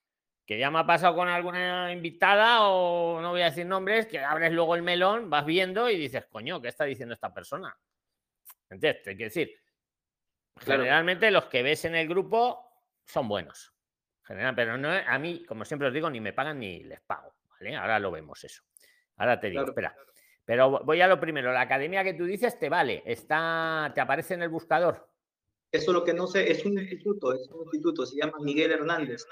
Que 0.46 0.58
ya 0.58 0.72
me 0.72 0.80
ha 0.80 0.86
pasado 0.86 1.14
con 1.14 1.28
alguna 1.28 1.92
invitada, 1.92 2.70
o 2.70 3.20
no 3.22 3.32
voy 3.32 3.42
a 3.42 3.46
decir 3.50 3.66
nombres, 3.66 4.06
que 4.08 4.20
abres 4.20 4.54
luego 4.54 4.76
el 4.76 4.82
melón, 4.82 5.30
vas 5.30 5.46
viendo 5.46 5.90
y 5.90 5.98
dices, 5.98 6.26
coño, 6.28 6.62
¿qué 6.62 6.70
está 6.70 6.86
diciendo 6.86 7.14
esta 7.14 7.34
persona? 7.34 7.78
¿Entiendes? 8.70 9.04
Te 9.04 9.16
quiero 9.16 9.30
decir, 9.30 9.52
Claro. 10.56 10.82
generalmente 10.84 11.32
los 11.32 11.46
que 11.46 11.64
ves 11.64 11.86
en 11.86 11.96
el 11.96 12.08
grupo 12.08 12.84
son 13.06 13.28
buenos. 13.28 13.74
General, 14.24 14.54
pero 14.56 14.78
no, 14.78 14.90
a 14.90 15.18
mí, 15.20 15.46
como 15.46 15.64
siempre 15.64 15.88
os 15.88 15.94
digo, 15.94 16.10
ni 16.10 16.20
me 16.20 16.34
pagan 16.34 16.60
ni 16.60 16.84
les 16.84 17.00
pago. 17.02 17.36
¿vale? 17.52 17.76
Ahora 17.76 18.00
lo 18.00 18.12
vemos 18.12 18.44
eso. 18.44 18.64
Ahora 19.18 19.40
te 19.40 19.48
digo, 19.50 19.62
Claro. 19.64 19.72
espera. 19.72 19.96
Pero 20.44 20.70
voy 20.84 21.02
a 21.02 21.08
lo 21.08 21.20
primero. 21.20 21.52
La 21.52 21.62
academia 21.62 22.04
que 22.04 22.14
tú 22.14 22.26
dices 22.26 22.58
te 22.58 22.70
vale. 22.70 23.04
Está, 23.06 23.92
te 23.94 24.02
aparece 24.02 24.34
en 24.34 24.44
el 24.44 24.50
buscador. 24.50 25.10
Eso 25.72 25.92
lo 25.92 26.04
que 26.04 26.14
no 26.14 26.28
sé, 26.28 26.50
es 26.50 26.66
un 26.66 26.78
instituto, 26.80 27.34
es 27.34 27.48
un 27.50 27.64
instituto, 27.66 28.06
se 28.06 28.16
llama 28.16 28.38
Miguel 28.40 28.72
Hernández. 28.72 29.26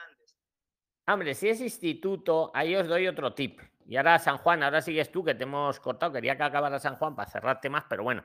Hombre, 1.08 1.34
si 1.34 1.48
es 1.50 1.62
instituto, 1.62 2.52
ahí 2.54 2.76
os 2.76 2.88
doy 2.88 3.08
otro 3.08 3.34
tip. 3.34 3.62
Y 3.88 3.96
ahora 3.96 4.20
San 4.20 4.38
Juan, 4.40 4.64
ahora 4.64 4.82
sigues 4.82 5.12
tú, 5.12 5.24
que 5.24 5.36
te 5.36 5.44
hemos 5.44 5.80
cortado. 5.80 6.12
Quería 6.12 6.36
que 6.36 6.44
acabara 6.44 6.80
San 6.80 6.96
Juan 6.96 7.16
para 7.16 7.30
cerrarte 7.30 7.70
más, 7.70 7.86
pero 7.88 8.04
bueno. 8.04 8.24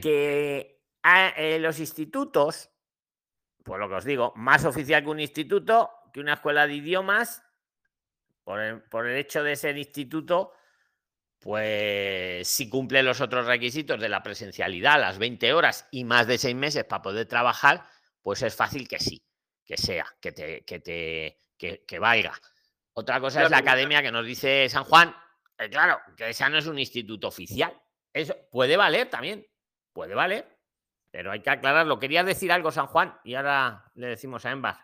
Que 0.00 0.82
a, 1.02 1.28
eh, 1.36 1.58
los 1.58 1.78
institutos, 1.80 2.70
pues 3.62 3.78
lo 3.80 3.88
que 3.88 3.94
os 3.94 4.04
digo, 4.04 4.32
más 4.36 4.64
oficial 4.64 5.02
que 5.02 5.10
un 5.10 5.20
instituto, 5.20 5.90
que 6.12 6.20
una 6.20 6.34
escuela 6.34 6.66
de 6.66 6.74
idiomas, 6.74 7.42
por 8.44 8.60
el, 8.60 8.82
por 8.82 9.06
el 9.06 9.16
hecho 9.16 9.42
de 9.42 9.56
ser 9.56 9.76
instituto, 9.78 10.52
pues 11.38 12.48
si 12.48 12.68
cumple 12.68 13.02
los 13.02 13.20
otros 13.20 13.46
requisitos 13.46 14.00
de 14.00 14.08
la 14.08 14.22
presencialidad, 14.22 15.00
las 15.00 15.18
20 15.18 15.52
horas 15.52 15.86
y 15.90 16.04
más 16.04 16.26
de 16.26 16.38
seis 16.38 16.54
meses 16.54 16.84
para 16.84 17.02
poder 17.02 17.26
trabajar, 17.26 17.84
pues 18.22 18.42
es 18.42 18.54
fácil 18.54 18.88
que 18.88 18.98
sí, 18.98 19.22
que 19.64 19.76
sea, 19.76 20.06
que 20.20 20.32
te, 20.32 20.64
que 20.64 20.80
te, 20.80 21.38
que, 21.58 21.84
que 21.86 21.98
valga. 21.98 22.32
Otra 22.94 23.20
cosa 23.20 23.42
es 23.42 23.50
la 23.50 23.58
Claro. 23.58 23.70
academia 23.72 24.02
que 24.02 24.12
nos 24.12 24.24
dice 24.24 24.68
San 24.68 24.84
Juan, 24.84 25.14
eh, 25.58 25.68
claro, 25.68 26.00
que 26.16 26.30
esa 26.30 26.48
no 26.48 26.58
es 26.58 26.66
un 26.66 26.78
instituto 26.78 27.28
oficial. 27.28 27.78
Eso 28.12 28.36
puede 28.50 28.76
valer 28.76 29.10
también, 29.10 29.46
puede 29.94 30.14
valer, 30.14 30.58
pero 31.10 31.32
hay 31.32 31.40
que 31.40 31.48
aclararlo. 31.48 31.98
Querías 31.98 32.26
decir 32.26 32.52
algo, 32.52 32.70
San 32.70 32.86
Juan, 32.88 33.14
y 33.24 33.34
ahora 33.34 33.90
le 33.94 34.08
decimos 34.08 34.44
a 34.44 34.50
Embar. 34.50 34.80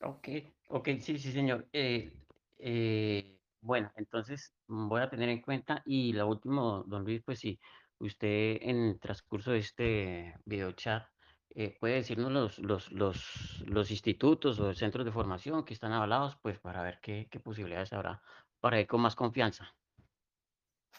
Ok, 0.00 0.28
ok, 0.68 0.88
sí, 1.00 1.18
sí, 1.18 1.32
señor. 1.32 1.68
Eh, 1.72 2.10
eh, 2.58 3.38
bueno, 3.60 3.92
entonces 3.96 4.54
mm, 4.68 4.88
voy 4.88 5.02
a 5.02 5.10
tener 5.10 5.28
en 5.28 5.42
cuenta. 5.42 5.82
Y 5.84 6.12
la 6.12 6.24
última, 6.24 6.82
don 6.86 7.04
Luis, 7.04 7.22
pues 7.22 7.40
si 7.40 7.60
usted 7.98 8.58
en 8.62 8.84
el 8.84 9.00
transcurso 9.00 9.50
de 9.52 9.58
este 9.58 10.34
video 10.44 10.72
chat 10.72 11.06
eh, 11.50 11.76
puede 11.78 11.94
decirnos 11.94 12.32
los, 12.32 12.58
los, 12.58 12.92
los, 12.92 13.64
los 13.66 13.90
institutos 13.90 14.58
o 14.58 14.74
centros 14.74 15.04
de 15.04 15.12
formación 15.12 15.64
que 15.64 15.74
están 15.74 15.92
avalados, 15.92 16.36
pues 16.42 16.58
para 16.58 16.82
ver 16.82 16.98
qué, 17.00 17.28
qué 17.30 17.38
posibilidades 17.40 17.92
habrá 17.92 18.22
para 18.60 18.80
ir 18.80 18.86
con 18.86 19.00
más 19.00 19.14
confianza. 19.14 19.74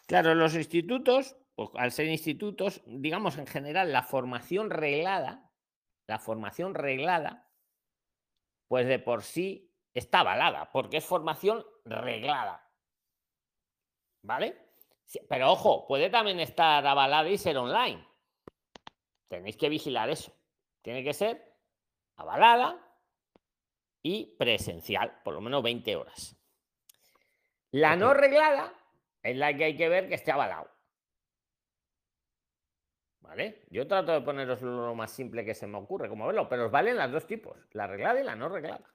Claro, 0.08 0.36
los 0.36 0.54
institutos, 0.56 1.36
pues, 1.56 1.70
al 1.76 1.92
ser 1.92 2.08
institutos, 2.08 2.82
digamos 2.86 3.38
en 3.38 3.48
general, 3.48 3.92
la 3.92 4.04
formación 4.04 4.70
reglada, 4.70 5.52
la 6.08 6.20
formación 6.20 6.76
reglada, 6.76 7.50
pues 8.68 8.88
de 8.88 9.00
por 9.00 9.24
sí 9.24 9.74
está 9.94 10.20
avalada, 10.20 10.72
porque 10.72 10.98
es 10.98 11.06
formación 11.06 11.66
reglada. 11.86 12.70
¿Vale? 14.22 14.66
Pero 15.30 15.52
ojo, 15.52 15.88
puede 15.88 16.10
también 16.10 16.40
estar 16.40 16.86
avalada 16.86 17.30
y 17.30 17.38
ser 17.38 17.58
online. 17.58 18.06
Tenéis 19.28 19.56
que 19.56 19.70
vigilar 19.70 20.10
eso. 20.10 20.36
Tiene 20.82 21.04
que 21.04 21.14
ser 21.14 21.56
avalada 22.18 22.80
y 24.02 24.36
presencial, 24.38 25.22
por 25.24 25.34
lo 25.34 25.42
menos 25.42 25.64
20 25.64 25.96
horas. 25.96 26.36
La 27.72 27.96
no 27.96 28.14
reglada 28.14 28.74
es 29.22 29.36
la 29.36 29.56
que 29.56 29.66
hay 29.66 29.78
que 29.78 29.90
ver 29.90 30.08
que 30.10 30.16
esté 30.16 30.32
avalado. 30.32 30.75
¿Vale? 33.28 33.66
Yo 33.70 33.88
trato 33.88 34.12
de 34.12 34.22
poneros 34.22 34.62
lo 34.62 34.94
más 34.94 35.12
simple 35.12 35.44
que 35.44 35.56
se 35.56 35.66
me 35.66 35.78
ocurre, 35.78 36.08
como 36.08 36.28
verlo, 36.28 36.48
pero 36.48 36.68
os 36.68 36.72
valen 36.72 36.96
las 36.96 37.12
dos 37.12 37.26
tipos, 37.26 37.58
la 37.72 37.88
reglada 37.88 38.22
y 38.22 38.24
la 38.24 38.36
no 38.36 38.50
reglada. 38.50 38.86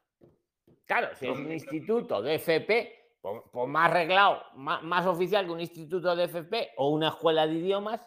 Claro, 0.86 1.14
si 1.16 1.26
es 1.26 1.36
un 1.36 1.50
instituto 1.52 2.22
de 2.22 2.36
FP, 2.36 3.16
pues, 3.20 3.42
pues 3.52 3.68
más 3.68 3.92
reglado, 3.92 4.42
más, 4.54 4.82
más 4.82 5.06
oficial 5.06 5.46
que 5.46 5.52
un 5.52 5.60
instituto 5.60 6.14
de 6.16 6.24
FP 6.24 6.70
o 6.76 6.90
una 6.90 7.08
escuela 7.08 7.46
de 7.46 7.54
idiomas, 7.54 8.04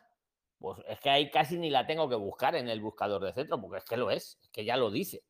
pues 0.60 0.80
es 0.88 1.00
que 1.00 1.10
ahí 1.10 1.30
casi 1.30 1.58
ni 1.58 1.70
la 1.70 1.86
tengo 1.86 2.08
que 2.08 2.16
buscar 2.16 2.56
en 2.56 2.70
el 2.70 2.80
buscador 2.80 3.24
de 3.24 3.34
centro, 3.34 3.60
porque 3.60 3.78
es 3.78 3.86
que 3.86 3.98
lo 3.98 4.10
es, 4.10 4.40
es 4.42 4.50
que 4.50 4.64
ya 4.64 4.78
lo 4.78 4.90
dice. 4.90 5.24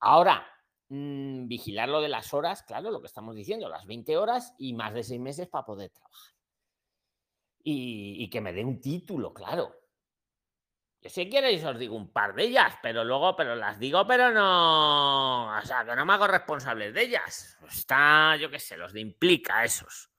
Ahora, 0.00 0.46
mm, 0.88 1.46
vigilar 1.46 1.88
lo 1.88 2.00
de 2.00 2.08
las 2.08 2.32
horas, 2.32 2.62
claro, 2.62 2.90
lo 2.90 3.00
que 3.00 3.06
estamos 3.06 3.36
diciendo, 3.36 3.68
las 3.68 3.86
20 3.86 4.16
horas 4.16 4.54
y 4.58 4.72
más 4.72 4.94
de 4.94 5.02
seis 5.02 5.20
meses 5.20 5.48
para 5.48 5.66
poder 5.66 5.90
trabajar. 5.90 6.34
Y, 7.62 8.16
y 8.18 8.30
que 8.30 8.40
me 8.40 8.52
dé 8.52 8.64
un 8.64 8.80
título, 8.80 9.32
claro. 9.32 9.81
Yo 11.02 11.10
si 11.10 11.28
queréis 11.28 11.64
os 11.64 11.76
digo 11.76 11.96
un 11.96 12.12
par 12.12 12.32
de 12.32 12.44
ellas, 12.44 12.78
pero 12.80 13.02
luego, 13.02 13.34
pero 13.34 13.56
las 13.56 13.76
digo, 13.80 14.06
pero 14.06 14.30
no. 14.30 15.48
O 15.58 15.62
sea, 15.62 15.84
que 15.84 15.96
no 15.96 16.06
me 16.06 16.12
hago 16.12 16.28
responsable 16.28 16.92
de 16.92 17.02
ellas. 17.02 17.58
Está, 17.68 18.36
yo 18.36 18.48
qué 18.48 18.60
sé, 18.60 18.76
los 18.76 18.92
de 18.92 19.00
implica 19.00 19.64
esos. 19.64 20.10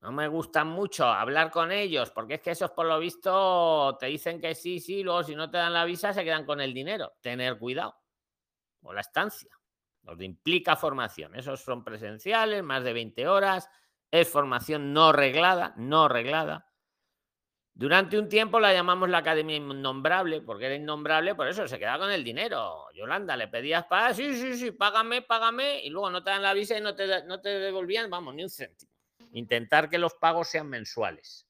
No 0.00 0.12
me 0.12 0.28
gustan 0.28 0.68
mucho 0.68 1.06
hablar 1.06 1.50
con 1.50 1.72
ellos, 1.72 2.12
porque 2.12 2.34
es 2.34 2.40
que 2.40 2.52
esos, 2.52 2.70
por 2.70 2.86
lo 2.86 3.00
visto, 3.00 3.96
te 3.98 4.06
dicen 4.06 4.40
que 4.40 4.54
sí, 4.54 4.78
sí, 4.78 5.02
luego 5.02 5.24
si 5.24 5.34
no 5.34 5.50
te 5.50 5.58
dan 5.58 5.72
la 5.72 5.84
visa, 5.84 6.14
se 6.14 6.22
quedan 6.22 6.46
con 6.46 6.60
el 6.60 6.72
dinero. 6.72 7.14
Tener 7.20 7.58
cuidado. 7.58 7.96
O 8.82 8.92
la 8.92 9.00
estancia. 9.00 9.50
Los 10.04 10.16
de 10.16 10.24
implica 10.24 10.76
formación. 10.76 11.34
Esos 11.34 11.62
son 11.62 11.82
presenciales, 11.82 12.62
más 12.62 12.84
de 12.84 12.92
20 12.92 13.26
horas. 13.26 13.68
Es 14.08 14.28
formación 14.28 14.92
no 14.92 15.12
reglada, 15.12 15.74
no 15.76 16.08
reglada. 16.08 16.69
Durante 17.80 18.18
un 18.18 18.28
tiempo 18.28 18.60
la 18.60 18.74
llamamos 18.74 19.08
la 19.08 19.16
Academia 19.16 19.56
Innombrable, 19.56 20.42
porque 20.42 20.66
era 20.66 20.74
innombrable, 20.74 21.34
por 21.34 21.48
eso 21.48 21.66
se 21.66 21.78
quedaba 21.78 22.00
con 22.00 22.10
el 22.10 22.22
dinero. 22.22 22.92
Yolanda, 22.92 23.38
le 23.38 23.48
pedías 23.48 23.86
para, 23.86 24.12
sí, 24.12 24.34
sí, 24.34 24.54
sí, 24.58 24.70
págame, 24.72 25.22
págame, 25.22 25.80
y 25.82 25.88
luego 25.88 26.10
no 26.10 26.22
te 26.22 26.28
dan 26.28 26.42
la 26.42 26.52
visa 26.52 26.76
y 26.76 26.82
no 26.82 26.94
te, 26.94 27.24
no 27.24 27.40
te 27.40 27.48
devolvían, 27.48 28.10
vamos, 28.10 28.34
ni 28.34 28.42
un 28.42 28.50
céntimo. 28.50 28.92
Intentar 29.32 29.88
que 29.88 29.96
los 29.96 30.12
pagos 30.12 30.48
sean 30.48 30.68
mensuales, 30.68 31.46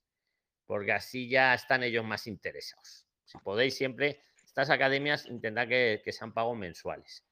porque 0.66 0.92
así 0.92 1.28
ya 1.28 1.52
están 1.52 1.82
ellos 1.82 2.04
más 2.04 2.28
interesados. 2.28 3.08
Si 3.24 3.36
podéis 3.38 3.74
siempre, 3.74 4.22
estas 4.44 4.70
academias, 4.70 5.26
intentar 5.26 5.66
que, 5.66 6.00
sean 6.12 6.32
pagos 6.32 6.56
mensuales. 6.56 7.24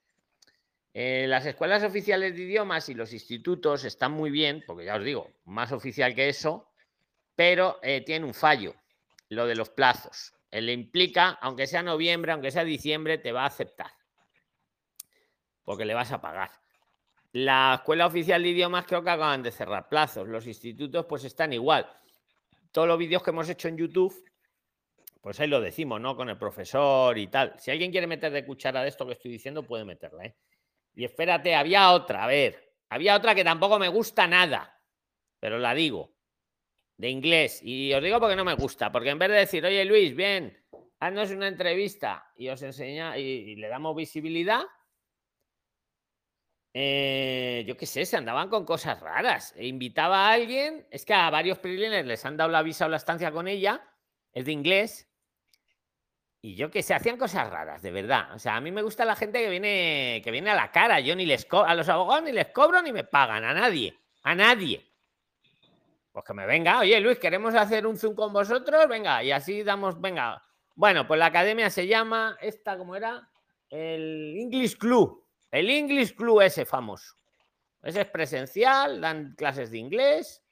Eh, 0.92 1.26
las 1.28 1.46
escuelas 1.46 1.84
oficiales 1.84 2.34
de 2.34 2.42
idiomas 2.42 2.88
y 2.88 2.94
los 2.94 3.12
institutos 3.12 3.84
están 3.84 4.10
muy 4.10 4.32
bien, 4.32 4.64
porque 4.66 4.86
ya 4.86 4.96
os 4.96 5.04
digo, 5.04 5.30
más 5.44 5.70
oficial 5.70 6.16
que 6.16 6.28
eso, 6.28 6.72
pero 7.36 7.78
eh, 7.84 8.02
tiene 8.04 8.26
un 8.26 8.34
fallo, 8.34 8.74
lo 9.28 9.46
de 9.46 9.54
los 9.54 9.70
plazos. 9.70 10.34
Él 10.50 10.70
implica, 10.70 11.38
aunque 11.40 11.66
sea 11.66 11.82
noviembre, 11.82 12.32
aunque 12.32 12.50
sea 12.50 12.64
diciembre, 12.64 13.18
te 13.18 13.32
va 13.32 13.42
a 13.42 13.46
aceptar, 13.46 13.90
porque 15.62 15.84
le 15.84 15.94
vas 15.94 16.12
a 16.12 16.20
pagar. 16.20 16.50
La 17.32 17.74
escuela 17.74 18.06
oficial 18.06 18.42
de 18.42 18.48
idiomas 18.48 18.86
creo 18.86 19.02
que 19.02 19.10
acaban 19.10 19.42
de 19.42 19.52
cerrar 19.52 19.88
plazos. 19.88 20.26
Los 20.26 20.46
institutos 20.46 21.04
pues 21.06 21.24
están 21.24 21.52
igual. 21.52 21.86
Todos 22.72 22.88
los 22.88 22.98
vídeos 22.98 23.22
que 23.22 23.30
hemos 23.30 23.48
hecho 23.50 23.68
en 23.68 23.76
YouTube, 23.76 24.24
pues 25.20 25.38
ahí 25.40 25.46
lo 25.46 25.60
decimos, 25.60 26.00
¿no? 26.00 26.16
Con 26.16 26.30
el 26.30 26.38
profesor 26.38 27.18
y 27.18 27.26
tal. 27.26 27.54
Si 27.58 27.70
alguien 27.70 27.90
quiere 27.90 28.06
meter 28.06 28.32
de 28.32 28.46
cuchara 28.46 28.82
de 28.82 28.88
esto 28.88 29.06
que 29.06 29.12
estoy 29.12 29.30
diciendo, 29.30 29.62
puede 29.62 29.84
meterla, 29.84 30.24
¿eh? 30.24 30.36
Y 30.94 31.04
espérate, 31.04 31.54
había 31.54 31.92
otra, 31.92 32.24
a 32.24 32.26
ver. 32.26 32.72
Había 32.88 33.14
otra 33.14 33.34
que 33.34 33.44
tampoco 33.44 33.78
me 33.78 33.88
gusta 33.88 34.26
nada, 34.26 34.80
pero 35.38 35.58
la 35.58 35.74
digo 35.74 36.17
de 36.98 37.08
inglés. 37.08 37.60
Y 37.62 37.94
os 37.94 38.02
digo 38.02 38.20
porque 38.20 38.36
no 38.36 38.44
me 38.44 38.54
gusta, 38.54 38.92
porque 38.92 39.10
en 39.10 39.18
vez 39.18 39.30
de 39.30 39.36
decir, 39.36 39.64
oye 39.64 39.84
Luis, 39.84 40.14
bien, 40.14 40.58
haznos 41.00 41.30
una 41.30 41.48
entrevista 41.48 42.30
y 42.36 42.48
os 42.48 42.60
enseña 42.62 43.16
y, 43.16 43.56
le 43.56 43.68
damos 43.68 43.96
visibilidad, 43.96 44.62
eh, 46.74 47.64
yo 47.66 47.76
qué 47.76 47.86
sé, 47.86 48.04
se 48.04 48.16
andaban 48.16 48.50
con 48.50 48.64
cosas 48.64 49.00
raras. 49.00 49.54
E 49.56 49.66
invitaba 49.66 50.28
a 50.28 50.32
alguien, 50.32 50.86
es 50.90 51.04
que 51.04 51.14
a 51.14 51.30
varios 51.30 51.58
PRIXLINERS 51.58 52.06
les 52.06 52.24
han 52.26 52.36
dado 52.36 52.50
la 52.50 52.62
visa 52.62 52.86
o 52.86 52.88
la 52.88 52.98
estancia 52.98 53.32
con 53.32 53.48
ella, 53.48 53.82
es 54.32 54.44
de 54.44 54.52
inglés. 54.52 55.08
Y 56.40 56.54
yo 56.54 56.70
que 56.70 56.82
sé, 56.82 56.94
hacían 56.94 57.16
cosas 57.16 57.50
raras, 57.50 57.82
de 57.82 57.90
verdad. 57.90 58.32
O 58.34 58.38
sea, 58.38 58.56
a 58.56 58.60
mí 58.60 58.70
me 58.70 58.82
gusta 58.82 59.04
la 59.04 59.16
gente 59.16 59.40
que 59.40 59.50
viene, 59.50 60.20
que 60.22 60.30
viene 60.30 60.50
a 60.50 60.54
la 60.54 60.70
cara. 60.70 61.00
Yo 61.00 61.16
ni 61.16 61.26
les 61.26 61.48
a 61.50 61.74
los 61.74 61.88
abogados 61.88 62.24
ni 62.24 62.32
les 62.32 62.48
cobro 62.48 62.80
ni 62.80 62.92
me 62.92 63.02
pagan, 63.02 63.44
a 63.44 63.52
nadie, 63.54 63.98
a 64.22 64.36
nadie. 64.36 64.87
Pues 66.18 66.26
que 66.26 66.34
me 66.34 66.46
venga, 66.46 66.80
oye 66.80 66.98
Luis, 67.00 67.16
queremos 67.20 67.54
hacer 67.54 67.86
un 67.86 67.96
Zoom 67.96 68.16
con 68.16 68.32
vosotros, 68.32 68.88
venga, 68.88 69.22
y 69.22 69.30
así 69.30 69.62
damos, 69.62 70.00
venga. 70.00 70.42
Bueno, 70.74 71.06
pues 71.06 71.16
la 71.16 71.26
academia 71.26 71.70
se 71.70 71.86
llama, 71.86 72.36
esta, 72.40 72.76
¿cómo 72.76 72.96
era? 72.96 73.30
El 73.68 74.34
English 74.36 74.78
Club, 74.78 75.24
el 75.52 75.70
English 75.70 76.16
Club 76.16 76.40
ese 76.40 76.64
famoso. 76.64 77.14
Ese 77.80 78.00
es 78.00 78.08
presencial, 78.08 79.00
dan 79.00 79.36
clases 79.36 79.70
de 79.70 79.78
inglés. 79.78 80.42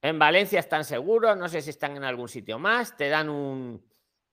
En 0.00 0.20
Valencia 0.20 0.60
están 0.60 0.84
seguros, 0.84 1.36
no 1.36 1.48
sé 1.48 1.60
si 1.60 1.70
están 1.70 1.96
en 1.96 2.04
algún 2.04 2.28
sitio 2.28 2.60
más, 2.60 2.96
te 2.96 3.08
dan 3.08 3.30
un, 3.30 3.84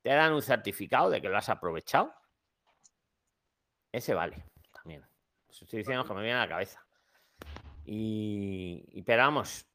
te 0.04 0.10
dan 0.10 0.32
un 0.32 0.44
certificado 0.44 1.10
de 1.10 1.24
que 1.24 1.30
lo 1.30 1.40
has 1.40 1.50
aprovechado. 1.50 2.14
Ese 3.92 4.14
vale, 4.14 4.46
también. 4.72 5.04
Estoy 5.50 5.80
diciendo 5.80 6.06
que 6.06 6.14
me 6.14 6.22
viene 6.22 6.38
a 6.38 6.42
la 6.42 6.50
cabeza. 6.50 6.86
Y, 7.84 8.86
y 8.92 9.02
pero 9.02 9.24
vamos, 9.24 9.66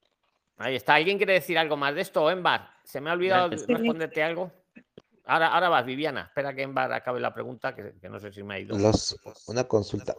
Ahí 0.56 0.76
está. 0.76 0.94
¿Alguien 0.94 1.16
quiere 1.16 1.34
decir 1.34 1.58
algo 1.58 1.76
más 1.76 1.94
de 1.94 2.00
esto? 2.02 2.30
Embar, 2.30 2.70
¿se 2.84 3.00
me 3.00 3.10
ha 3.10 3.14
olvidado 3.14 3.48
Gracias. 3.48 3.68
responderte 3.68 4.22
algo? 4.22 4.52
Ahora, 5.24 5.48
ahora 5.48 5.68
vas, 5.68 5.86
Viviana. 5.86 6.22
Espera 6.28 6.54
que 6.54 6.62
Embar 6.62 6.92
acabe 6.92 7.18
la 7.20 7.32
pregunta, 7.34 7.74
que, 7.74 7.94
que 8.00 8.08
no 8.08 8.20
sé 8.20 8.30
si 8.32 8.42
me 8.42 8.54
ha 8.54 8.58
ido. 8.60 8.78
Los, 8.78 9.18
una 9.48 9.64
consulta. 9.64 10.14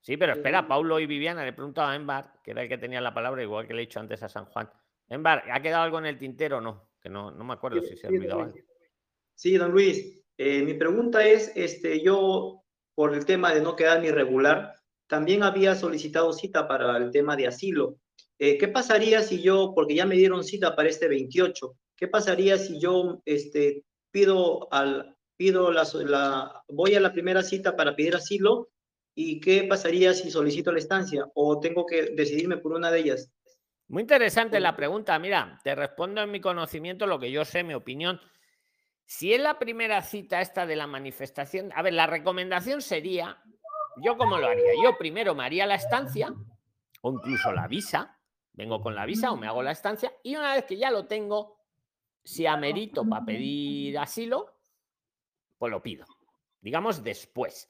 Sí, 0.00 0.16
pero 0.16 0.32
espera, 0.32 0.66
Paulo 0.66 0.98
y 0.98 1.06
Viviana, 1.06 1.42
le 1.42 1.50
he 1.50 1.52
preguntado 1.52 1.88
a 1.88 1.94
Embar, 1.96 2.40
que 2.42 2.50
era 2.50 2.62
el 2.62 2.68
que 2.68 2.76
tenía 2.78 3.00
la 3.00 3.14
palabra, 3.14 3.42
igual 3.42 3.66
que 3.66 3.72
le 3.74 3.82
he 3.82 3.86
dicho 3.86 4.00
antes 4.00 4.22
a 4.22 4.28
San 4.28 4.46
Juan. 4.46 4.68
Embar, 5.08 5.44
¿ha 5.50 5.60
quedado 5.62 5.84
algo 5.84 5.98
en 5.98 6.06
el 6.06 6.18
tintero 6.18 6.58
o 6.58 6.60
no? 6.60 6.90
Que 7.00 7.08
no, 7.08 7.30
no 7.30 7.44
me 7.44 7.54
acuerdo 7.54 7.80
si 7.82 7.96
se 7.96 8.06
ha 8.06 8.10
Sí, 8.10 8.16
olvidado 8.16 8.38
don 8.40 8.46
algo. 8.48 8.56
Luis. 8.56 8.66
Sí, 9.34 9.56
don 9.56 9.70
Luis. 9.70 10.24
Eh, 10.36 10.62
mi 10.62 10.74
pregunta 10.74 11.24
es, 11.24 11.52
este, 11.54 12.02
yo, 12.02 12.64
por 12.94 13.14
el 13.14 13.24
tema 13.24 13.54
de 13.54 13.60
no 13.60 13.76
quedar 13.76 14.00
ni 14.00 14.10
regular, 14.10 14.74
también 15.06 15.42
había 15.44 15.74
solicitado 15.74 16.32
cita 16.32 16.66
para 16.66 16.96
el 16.96 17.10
tema 17.10 17.36
de 17.36 17.46
asilo. 17.46 17.96
Eh, 18.44 18.58
¿Qué 18.58 18.66
pasaría 18.66 19.22
si 19.22 19.40
yo, 19.40 19.72
porque 19.72 19.94
ya 19.94 20.04
me 20.04 20.16
dieron 20.16 20.42
cita 20.42 20.74
para 20.74 20.88
este 20.88 21.06
28, 21.06 21.76
qué 21.96 22.08
pasaría 22.08 22.58
si 22.58 22.80
yo 22.80 23.22
este, 23.24 23.84
pido 24.10 24.66
al, 24.72 25.16
pido 25.36 25.70
la, 25.70 25.86
la, 26.04 26.64
voy 26.66 26.96
a 26.96 27.00
la 27.00 27.12
primera 27.12 27.44
cita 27.44 27.76
para 27.76 27.94
pedir 27.94 28.16
asilo 28.16 28.70
y 29.14 29.38
qué 29.38 29.62
pasaría 29.62 30.12
si 30.12 30.28
solicito 30.28 30.72
la 30.72 30.80
estancia 30.80 31.24
o 31.36 31.60
tengo 31.60 31.86
que 31.86 32.14
decidirme 32.16 32.56
por 32.56 32.72
una 32.72 32.90
de 32.90 32.98
ellas? 32.98 33.30
Muy 33.86 34.02
interesante 34.02 34.58
la 34.58 34.74
pregunta. 34.74 35.16
Mira, 35.20 35.60
te 35.62 35.76
respondo 35.76 36.20
en 36.20 36.32
mi 36.32 36.40
conocimiento 36.40 37.06
lo 37.06 37.20
que 37.20 37.30
yo 37.30 37.44
sé, 37.44 37.62
mi 37.62 37.74
opinión. 37.74 38.20
Si 39.06 39.32
es 39.32 39.40
la 39.40 39.60
primera 39.60 40.02
cita 40.02 40.40
esta 40.40 40.66
de 40.66 40.74
la 40.74 40.88
manifestación, 40.88 41.70
a 41.76 41.82
ver, 41.82 41.92
la 41.92 42.08
recomendación 42.08 42.82
sería, 42.82 43.40
yo 44.02 44.16
cómo 44.16 44.36
lo 44.36 44.48
haría, 44.48 44.72
yo 44.82 44.98
primero 44.98 45.32
me 45.36 45.44
haría 45.44 45.64
la 45.64 45.76
estancia 45.76 46.34
o 47.02 47.12
incluso 47.12 47.52
la 47.52 47.68
visa, 47.68 48.18
vengo 48.52 48.80
con 48.80 48.94
la 48.94 49.06
visa 49.06 49.32
o 49.32 49.36
me 49.36 49.46
hago 49.46 49.62
la 49.62 49.72
estancia 49.72 50.12
y 50.22 50.36
una 50.36 50.54
vez 50.54 50.64
que 50.64 50.76
ya 50.76 50.90
lo 50.90 51.06
tengo, 51.06 51.58
si 52.24 52.46
amerito 52.46 53.08
para 53.08 53.24
pedir 53.24 53.98
asilo, 53.98 54.54
pues 55.58 55.70
lo 55.70 55.82
pido, 55.82 56.06
digamos 56.60 57.02
después. 57.02 57.68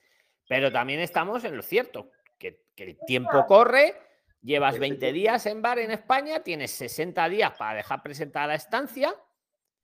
Pero 0.49 0.71
también 0.71 1.01
estamos 1.01 1.45
en 1.45 1.57
lo 1.57 1.63
cierto, 1.63 2.11
que, 2.39 2.67
el 2.77 2.99
tiempo 3.07 3.47
corre, 3.47 3.95
llevas 4.43 4.79
20 4.79 5.13
días 5.13 5.47
en 5.47 5.63
bar 5.63 5.79
en 5.79 5.93
España, 5.93 6.43
tienes 6.43 6.73
60 6.73 7.29
días 7.29 7.53
para 7.57 7.77
dejar 7.77 8.03
presentar 8.03 8.49
la 8.49 8.57
estancia. 8.57 9.15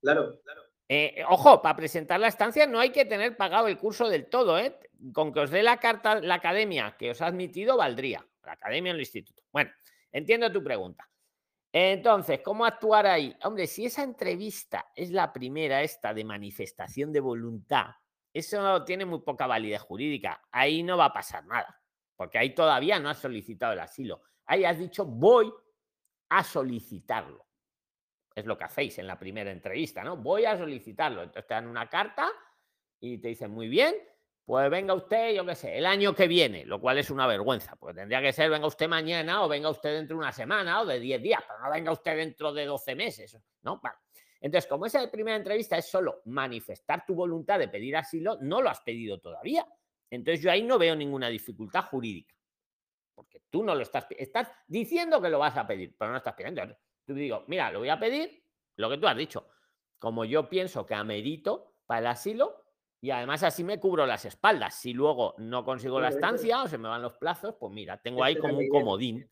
Claro, 0.01 0.41
claro. 0.43 0.63
Eh, 0.91 1.23
ojo, 1.29 1.61
para 1.61 1.77
presentar 1.77 2.19
la 2.19 2.29
estancia 2.29 2.67
no 2.67 2.81
hay 2.81 2.91
que 2.91 3.05
tener 3.05 3.37
pagado 3.37 3.69
el 3.69 3.77
curso 3.77 4.09
del 4.09 4.27
todo, 4.27 4.59
¿eh? 4.59 4.79
Con 5.13 5.33
que 5.33 5.41
os 5.41 5.51
dé 5.51 5.63
la 5.63 5.79
carta, 5.79 6.21
la 6.21 6.37
academia 6.37 6.97
que 6.99 7.11
os 7.11 7.21
ha 7.21 7.27
admitido, 7.27 7.77
valdría. 7.77 8.27
La 8.43 8.53
academia 8.53 8.91
en 8.91 8.97
el 8.97 9.03
instituto. 9.03 9.43
Bueno, 9.53 9.71
entiendo 10.13 10.51
tu 10.53 10.63
pregunta. 10.63 11.09
Entonces, 11.73 12.41
¿cómo 12.43 12.65
actuar 12.65 13.07
ahí? 13.07 13.37
Hombre, 13.45 13.67
si 13.67 13.85
esa 13.85 14.03
entrevista 14.03 14.91
es 14.95 15.11
la 15.11 15.33
primera 15.33 15.83
esta 15.83 16.15
de 16.15 16.25
manifestación 16.25 17.13
de 17.13 17.21
voluntad, 17.21 17.89
eso 18.33 18.85
tiene 18.85 19.05
muy 19.05 19.21
poca 19.21 19.47
validez 19.47 19.83
jurídica. 19.83 20.43
Ahí 20.51 20.83
no 20.83 20.97
va 20.97 21.07
a 21.07 21.13
pasar 21.13 21.45
nada, 21.47 21.81
porque 22.17 22.39
ahí 22.39 22.55
todavía 22.55 22.99
no 22.99 23.11
has 23.11 23.19
solicitado 23.19 23.75
el 23.75 23.81
asilo. 23.81 24.23
Ahí 24.47 24.65
has 24.65 24.79
dicho 24.79 25.05
voy 25.05 25.53
a 26.31 26.43
solicitarlo. 26.43 27.47
Es 28.35 28.47
lo 28.47 28.57
que 28.57 28.65
hacéis 28.65 28.99
en 28.99 29.07
la 29.07 29.19
primera 29.19 29.51
entrevista, 29.51 30.05
¿no? 30.05 30.17
Voy 30.17 30.45
a 30.45 30.57
solicitarlo. 30.57 31.23
Entonces 31.23 31.47
te 31.47 31.55
dan 31.55 31.67
una 31.67 31.89
carta 31.89 32.31
y 33.01 33.19
te 33.19 33.29
dicen, 33.29 33.51
muy 33.51 33.69
bien, 33.69 33.95
pues 34.49 34.71
venga 34.71 34.95
usted, 34.95 35.35
yo 35.35 35.45
qué 35.45 35.55
sé, 35.55 35.77
el 35.77 35.85
año 35.85 36.15
que 36.15 36.27
viene, 36.27 36.65
lo 36.65 36.81
cual 36.81 36.97
es 36.97 37.11
una 37.11 37.27
vergüenza, 37.27 37.77
pues 37.77 37.95
tendría 37.95 38.23
que 38.23 38.33
ser 38.33 38.49
venga 38.49 38.67
usted 38.67 38.89
mañana 38.89 39.45
o 39.45 39.49
venga 39.49 39.69
usted 39.69 39.95
dentro 39.95 40.17
de 40.17 40.21
una 40.21 40.33
semana 40.33 40.81
o 40.81 40.87
de 40.87 40.99
10 40.99 41.21
días, 41.21 41.45
pero 41.47 41.61
no 41.61 41.71
venga 41.71 41.93
usted 41.93 42.17
dentro 42.17 42.55
de 42.55 42.65
12 42.65 42.95
meses, 42.95 43.39
¿no? 43.61 43.79
Entonces, 44.41 44.67
como 44.67 44.87
esa 44.87 45.07
primera 45.11 45.37
entrevista 45.37 45.77
es 45.77 45.91
solo 45.91 46.23
manifestar 46.25 47.05
tu 47.05 47.15
voluntad 47.15 47.59
de 47.59 47.69
pedir 47.69 47.95
asilo, 47.95 48.39
no 48.41 48.63
lo 48.63 48.71
has 48.71 48.81
pedido 48.81 49.21
todavía. 49.21 49.67
Entonces 50.09 50.43
yo 50.43 50.51
ahí 50.51 50.63
no 50.63 50.79
veo 50.79 50.97
ninguna 50.97 51.29
dificultad 51.29 51.85
jurídica, 51.85 52.35
porque 53.15 53.43
tú 53.51 53.63
no 53.63 53.75
lo 53.75 53.83
estás, 53.83 54.07
estás 54.17 54.51
diciendo 54.67 55.21
que 55.21 55.29
lo 55.29 55.39
vas 55.39 55.59
a 55.59 55.67
pedir, 55.67 55.95
pero 55.99 56.11
no 56.11 56.17
estás 56.17 56.33
pidiendo. 56.33 56.63
Tú 57.05 57.13
digo, 57.13 57.45
mira, 57.49 57.71
lo 57.71 57.81
voy 57.81 57.91
a 57.91 58.01
pedir, 58.01 58.43
lo 58.77 58.89
que 58.89 58.97
tú 58.97 59.07
has 59.09 59.17
dicho, 59.19 59.51
como 59.99 60.25
yo 60.25 60.49
pienso 60.49 60.87
que 60.87 60.95
amerito 60.95 61.75
para 61.85 62.01
el 62.01 62.07
asilo, 62.07 62.68
y 63.01 63.11
además 63.11 63.43
así 63.43 63.63
me 63.63 63.79
cubro 63.79 64.07
las 64.07 64.25
espaldas. 64.25 64.75
Si 64.75 64.93
luego 64.93 65.35
no 65.39 65.65
consigo 65.65 66.01
la 66.01 66.09
estancia 66.09 66.63
o 66.63 66.69
se 66.69 66.79
me 66.79 66.89
van 66.89 67.03
los 67.03 67.15
plazos, 67.15 67.55
pues 67.59 67.73
mira, 67.73 67.99
tengo 67.99 68.25
ahí 68.25 68.37
como 68.37 68.59
un 68.59 68.69
comodín. 68.69 69.31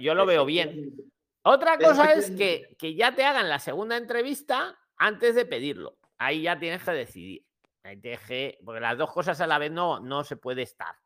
Yo 0.00 0.14
lo 0.14 0.26
veo 0.26 0.44
bien. 0.44 0.94
Otra 1.42 1.78
cosa 1.78 2.12
es 2.12 2.30
que, 2.32 2.74
que 2.78 2.94
ya 2.94 3.14
te 3.14 3.24
hagan 3.24 3.48
la 3.48 3.60
segunda 3.60 3.96
entrevista 3.96 4.76
antes 4.96 5.34
de 5.34 5.46
pedirlo. 5.46 5.98
Ahí 6.18 6.42
ya 6.42 6.58
tienes 6.58 6.82
que 6.82 6.90
decidir. 6.90 7.46
Ahí 7.84 7.98
te 7.98 8.58
porque 8.64 8.80
las 8.80 8.98
dos 8.98 9.12
cosas 9.12 9.40
a 9.40 9.46
la 9.46 9.58
vez 9.58 9.70
no, 9.70 10.00
no 10.00 10.24
se 10.24 10.36
puede 10.36 10.62
estar. 10.62 10.96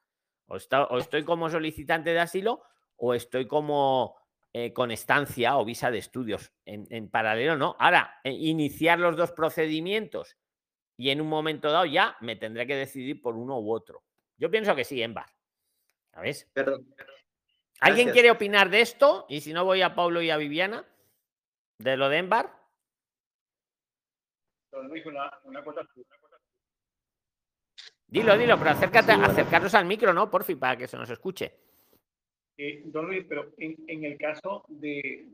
O, 0.46 0.56
o 0.56 0.98
estoy 0.98 1.24
como 1.24 1.50
solicitante 1.50 2.10
de 2.10 2.20
asilo 2.20 2.62
o 2.96 3.12
estoy 3.12 3.46
como 3.46 4.16
eh, 4.54 4.72
con 4.72 4.90
estancia 4.90 5.58
o 5.58 5.64
visa 5.66 5.90
de 5.90 5.98
estudios. 5.98 6.52
En, 6.64 6.86
en 6.88 7.10
paralelo, 7.10 7.56
no. 7.56 7.76
Ahora, 7.78 8.20
eh, 8.24 8.32
iniciar 8.32 8.98
los 8.98 9.16
dos 9.16 9.32
procedimientos 9.32 10.38
y 11.00 11.08
en 11.08 11.22
un 11.22 11.28
momento 11.28 11.72
dado 11.72 11.86
ya 11.86 12.14
me 12.20 12.36
tendré 12.36 12.66
que 12.66 12.76
decidir 12.76 13.22
por 13.22 13.34
uno 13.34 13.58
u 13.58 13.72
otro. 13.72 14.02
Yo 14.36 14.50
pienso 14.50 14.76
que 14.76 14.84
sí, 14.84 15.02
Embar. 15.02 15.24
¿Sabes? 16.12 16.46
Perdón. 16.52 16.94
¿Alguien 17.80 18.10
quiere 18.10 18.30
opinar 18.30 18.68
de 18.68 18.82
esto? 18.82 19.24
Y 19.26 19.40
si 19.40 19.54
no, 19.54 19.64
voy 19.64 19.80
a 19.80 19.94
Pablo 19.94 20.20
y 20.20 20.28
a 20.28 20.36
Viviana. 20.36 20.84
De 21.78 21.96
lo 21.96 22.10
de 22.10 22.18
Embar. 22.18 22.54
Dilo, 28.06 28.36
dilo, 28.36 28.58
pero 28.58 28.70
acércate, 28.70 29.12
acercaros 29.12 29.72
al 29.74 29.86
micro, 29.86 30.12
¿no? 30.12 30.30
Por 30.30 30.44
fin, 30.44 30.58
para 30.58 30.76
que 30.76 30.86
se 30.86 30.98
nos 30.98 31.08
escuche. 31.08 31.69
Eh, 32.62 32.82
don 32.84 33.06
Luis, 33.06 33.24
pero 33.26 33.54
en, 33.56 34.04
el 34.04 34.18
caso 34.18 34.66
de, 34.68 35.26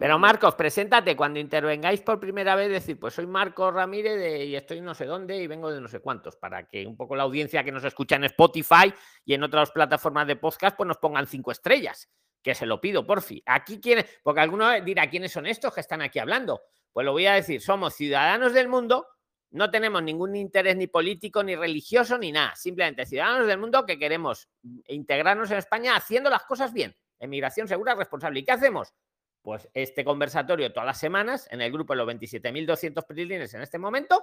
Pero 0.00 0.18
Marcos, 0.18 0.56
preséntate 0.56 1.14
cuando 1.14 1.38
intervengáis 1.38 2.00
por 2.00 2.18
primera 2.18 2.56
vez, 2.56 2.68
decir, 2.68 2.98
pues 2.98 3.14
soy 3.14 3.28
Marcos 3.28 3.72
Ramírez 3.72 4.44
y 4.44 4.56
estoy 4.56 4.80
no 4.80 4.92
sé 4.92 5.06
dónde 5.06 5.40
y 5.40 5.46
vengo 5.46 5.70
de 5.70 5.80
no 5.80 5.86
sé 5.86 6.00
cuántos, 6.00 6.34
para 6.34 6.66
que 6.66 6.84
un 6.84 6.96
poco 6.96 7.14
la 7.14 7.22
audiencia 7.22 7.62
que 7.62 7.70
nos 7.70 7.84
escucha 7.84 8.16
en 8.16 8.24
Spotify 8.24 8.92
y 9.24 9.34
en 9.34 9.44
otras 9.44 9.70
plataformas 9.70 10.26
de 10.26 10.34
podcast, 10.34 10.76
pues 10.76 10.88
nos 10.88 10.96
pongan 10.96 11.28
cinco 11.28 11.52
estrellas, 11.52 12.10
que 12.42 12.56
se 12.56 12.66
lo 12.66 12.80
pido, 12.80 13.06
por 13.06 13.22
fin. 13.22 13.40
Aquí 13.46 13.80
quién, 13.80 14.04
porque 14.24 14.40
alguno 14.40 14.68
dirá, 14.80 15.08
¿quiénes 15.08 15.30
son 15.30 15.46
estos 15.46 15.72
que 15.72 15.80
están 15.80 16.02
aquí 16.02 16.18
hablando? 16.18 16.62
Pues 16.92 17.04
lo 17.04 17.12
voy 17.12 17.26
a 17.26 17.34
decir, 17.34 17.60
somos 17.60 17.94
ciudadanos 17.94 18.52
del 18.52 18.66
mundo 18.66 19.06
no 19.50 19.70
tenemos 19.70 20.02
ningún 20.02 20.36
interés 20.36 20.76
ni 20.76 20.86
político, 20.86 21.42
ni 21.42 21.56
religioso, 21.56 22.18
ni 22.18 22.32
nada. 22.32 22.54
Simplemente 22.54 23.06
ciudadanos 23.06 23.46
del 23.46 23.58
mundo 23.58 23.86
que 23.86 23.98
queremos 23.98 24.48
integrarnos 24.88 25.50
en 25.50 25.58
España 25.58 25.96
haciendo 25.96 26.28
las 26.28 26.44
cosas 26.44 26.72
bien. 26.72 26.94
Emigración 27.18 27.66
segura, 27.66 27.94
responsable. 27.94 28.40
¿Y 28.40 28.44
qué 28.44 28.52
hacemos? 28.52 28.92
Pues 29.40 29.68
este 29.72 30.04
conversatorio 30.04 30.72
todas 30.72 30.86
las 30.86 31.00
semanas 31.00 31.48
en 31.50 31.62
el 31.62 31.72
grupo 31.72 31.94
de 31.94 31.98
los 31.98 32.08
27.200 32.08 33.06
prilines 33.06 33.54
en 33.54 33.62
este 33.62 33.78
momento, 33.78 34.22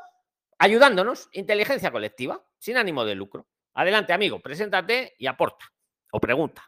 ayudándonos, 0.59 1.29
inteligencia 1.31 1.91
colectiva, 1.91 2.43
sin 2.59 2.77
ánimo 2.77 3.03
de 3.03 3.15
lucro. 3.15 3.47
Adelante, 3.73 4.13
amigo, 4.13 4.39
preséntate 4.39 5.15
y 5.17 5.25
aporta 5.25 5.65
o 6.11 6.19
pregunta. 6.19 6.63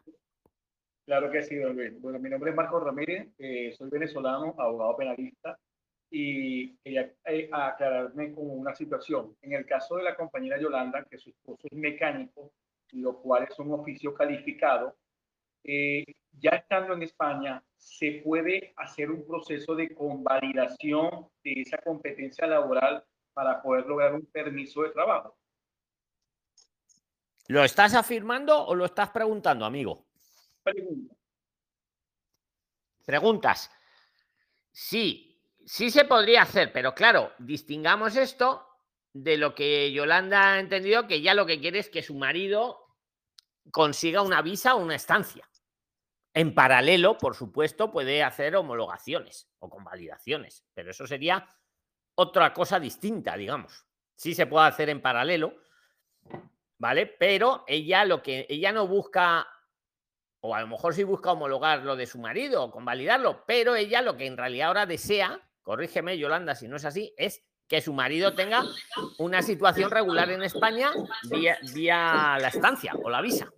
Claro 1.06 1.30
que 1.30 1.42
sí, 1.42 1.54
Luis. 1.56 1.98
Bueno, 2.00 2.18
mi 2.18 2.28
nombre 2.28 2.50
es 2.50 2.56
Marco 2.56 2.80
Ramírez, 2.80 3.28
eh, 3.38 3.72
soy 3.78 3.88
venezolano, 3.88 4.54
abogado 4.58 4.96
penalista 4.96 5.58
y 6.10 6.76
quería 6.78 7.12
eh, 7.24 7.48
aclararme 7.52 8.32
con 8.32 8.50
una 8.50 8.74
situación. 8.74 9.36
En 9.42 9.52
el 9.52 9.66
caso 9.66 9.96
de 9.96 10.04
la 10.04 10.16
compañera 10.16 10.58
Yolanda, 10.58 11.04
que 11.04 11.18
su 11.18 11.30
esposo 11.30 11.66
es 11.70 11.76
mecánico, 11.76 12.52
lo 12.92 13.20
cual 13.20 13.46
es 13.50 13.58
un 13.58 13.72
oficio 13.72 14.14
calificado, 14.14 14.96
eh, 15.64 16.04
ya 16.32 16.50
estando 16.50 16.94
en 16.94 17.02
España, 17.02 17.62
¿se 17.76 18.22
puede 18.24 18.72
hacer 18.76 19.10
un 19.10 19.26
proceso 19.26 19.74
de 19.74 19.94
convalidación 19.94 21.28
de 21.42 21.52
esa 21.62 21.78
competencia 21.78 22.46
laboral 22.46 23.04
para 23.34 23.60
poder 23.60 23.86
lograr 23.86 24.14
un 24.14 24.24
permiso 24.26 24.82
de 24.82 24.90
trabajo? 24.90 25.36
¿Lo 27.48 27.64
estás 27.64 27.94
afirmando 27.94 28.66
o 28.66 28.74
lo 28.74 28.84
estás 28.84 29.10
preguntando, 29.10 29.64
amigo? 29.64 30.06
Pregunta. 30.62 31.14
Preguntas. 33.04 33.70
Sí, 34.70 35.27
sí 35.68 35.90
se 35.90 36.06
podría 36.06 36.42
hacer, 36.42 36.72
pero 36.72 36.94
claro, 36.94 37.32
distingamos 37.38 38.16
esto 38.16 38.66
de 39.12 39.36
lo 39.36 39.54
que 39.54 39.92
Yolanda 39.92 40.54
ha 40.54 40.60
entendido, 40.60 41.06
que 41.06 41.20
ya 41.20 41.34
lo 41.34 41.44
que 41.44 41.60
quiere 41.60 41.78
es 41.78 41.90
que 41.90 42.02
su 42.02 42.14
marido 42.14 42.86
consiga 43.70 44.22
una 44.22 44.40
visa 44.40 44.74
o 44.74 44.78
una 44.78 44.94
estancia. 44.94 45.46
En 46.32 46.54
paralelo, 46.54 47.18
por 47.18 47.34
supuesto, 47.34 47.90
puede 47.90 48.22
hacer 48.22 48.56
homologaciones 48.56 49.50
o 49.58 49.68
convalidaciones, 49.68 50.64
pero 50.72 50.90
eso 50.90 51.06
sería 51.06 51.46
otra 52.14 52.54
cosa 52.54 52.80
distinta, 52.80 53.36
digamos. 53.36 53.84
Sí 54.16 54.34
se 54.34 54.46
puede 54.46 54.68
hacer 54.68 54.88
en 54.88 55.02
paralelo, 55.02 55.54
¿vale? 56.78 57.06
Pero 57.06 57.64
ella 57.66 58.06
lo 58.06 58.22
que 58.22 58.46
ella 58.48 58.72
no 58.72 58.86
busca 58.86 59.46
o 60.40 60.54
a 60.54 60.60
lo 60.60 60.68
mejor 60.68 60.94
sí 60.94 61.04
busca 61.04 61.32
homologar 61.32 61.80
lo 61.80 61.96
de 61.96 62.06
su 62.06 62.18
marido 62.18 62.64
o 62.64 62.70
convalidarlo, 62.70 63.44
pero 63.46 63.74
ella 63.74 64.00
lo 64.00 64.16
que 64.16 64.26
en 64.26 64.36
realidad 64.36 64.68
ahora 64.68 64.86
desea 64.86 65.42
corrígeme 65.68 66.16
Yolanda 66.16 66.54
si 66.54 66.66
no 66.66 66.76
es 66.76 66.86
así, 66.86 67.12
es 67.18 67.42
que 67.68 67.82
su 67.82 67.92
marido 67.92 68.34
tenga 68.34 68.64
una 69.18 69.42
situación 69.42 69.90
regular 69.90 70.30
en 70.30 70.42
España 70.42 70.90
vía, 71.28 72.38
la 72.40 72.48
estancia 72.48 72.94
o 73.04 73.10
la 73.10 73.20
visa. 73.20 73.52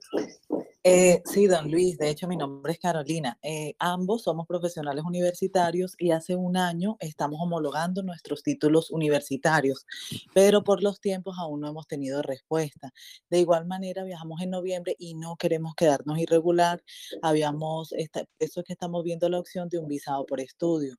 Eh, 0.83 1.23
sí, 1.25 1.47
don 1.47 1.71
Luis, 1.71 1.99
de 1.99 2.11
hecho 2.11 2.27
mi 2.27 2.37
nombre 2.37 2.73
es 2.73 2.81
Carolina. 2.81 3.39
Eh, 3.43 3.75
ambos 3.79 4.25
somos 4.25 4.49
profesionales 4.49 5.05
universitarios 5.05 5.95
y 5.99 6.11
hace 6.11 6.35
un 6.35 6.57
año 6.57 6.97
estamos 6.99 7.39
homologando 7.41 8.03
nuestros 8.03 8.43
títulos 8.43 8.91
universitarios, 8.91 9.87
pero 10.35 10.65
por 10.65 10.83
los 10.83 11.01
tiempos 11.01 11.37
aún 11.39 11.61
no 11.61 11.69
hemos 11.69 11.87
tenido 11.87 12.23
respuesta. 12.23 12.93
De 13.29 13.39
igual 13.39 13.67
manera, 13.67 14.03
viajamos 14.03 14.41
en 14.41 14.51
noviembre 14.51 14.97
y 14.99 15.15
no 15.15 15.37
queremos 15.37 15.77
quedarnos 15.77 16.19
irregular. 16.19 16.83
Habíamos, 17.23 17.93
eso 17.93 18.27
es 18.41 18.65
que 18.67 18.73
estamos 18.73 19.05
viendo 19.05 19.29
la 19.29 19.39
opción 19.39 19.69
de 19.69 19.79
un 19.79 19.87
visado 19.87 20.27
por 20.27 20.41
estudio. 20.41 20.97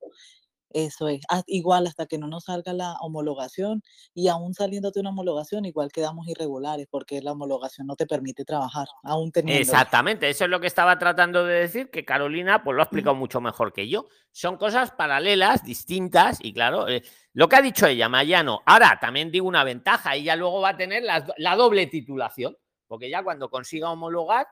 Eso 0.73 1.07
es, 1.07 1.21
igual 1.47 1.87
hasta 1.87 2.05
que 2.05 2.17
no 2.17 2.27
nos 2.27 2.45
salga 2.45 2.73
la 2.73 2.93
homologación 3.01 3.83
y 4.13 4.27
aún 4.27 4.53
saliendo 4.53 4.91
de 4.91 4.99
una 4.99 5.09
homologación, 5.09 5.65
igual 5.65 5.91
quedamos 5.91 6.27
irregulares 6.27 6.87
porque 6.89 7.21
la 7.21 7.33
homologación 7.33 7.87
no 7.87 7.95
te 7.95 8.05
permite 8.05 8.45
trabajar, 8.45 8.87
aún 9.03 9.31
teniendo. 9.31 9.61
Exactamente, 9.61 10.29
eso 10.29 10.45
es 10.45 10.49
lo 10.49 10.59
que 10.59 10.67
estaba 10.67 10.97
tratando 10.97 11.45
de 11.45 11.61
decir, 11.61 11.89
que 11.89 12.05
Carolina 12.05 12.63
pues 12.63 12.75
lo 12.75 12.81
ha 12.81 12.85
explicado 12.85 13.15
mucho 13.15 13.41
mejor 13.41 13.73
que 13.73 13.89
yo. 13.89 14.07
Son 14.31 14.57
cosas 14.57 14.91
paralelas, 14.91 15.63
distintas 15.63 16.39
y 16.41 16.53
claro, 16.53 16.87
eh, 16.87 17.03
lo 17.33 17.49
que 17.49 17.55
ha 17.57 17.61
dicho 17.61 17.85
ella, 17.87 18.09
Mayano. 18.09 18.61
Ahora 18.65 18.97
también 18.99 19.31
digo 19.31 19.47
una 19.47 19.63
ventaja, 19.63 20.15
ella 20.15 20.35
luego 20.35 20.61
va 20.61 20.69
a 20.69 20.77
tener 20.77 21.03
la, 21.03 21.55
doble 21.55 21.87
titulación, 21.87 22.57
porque 22.87 23.09
ya 23.09 23.23
cuando 23.23 23.49
consiga 23.49 23.91
homologar, 23.91 24.47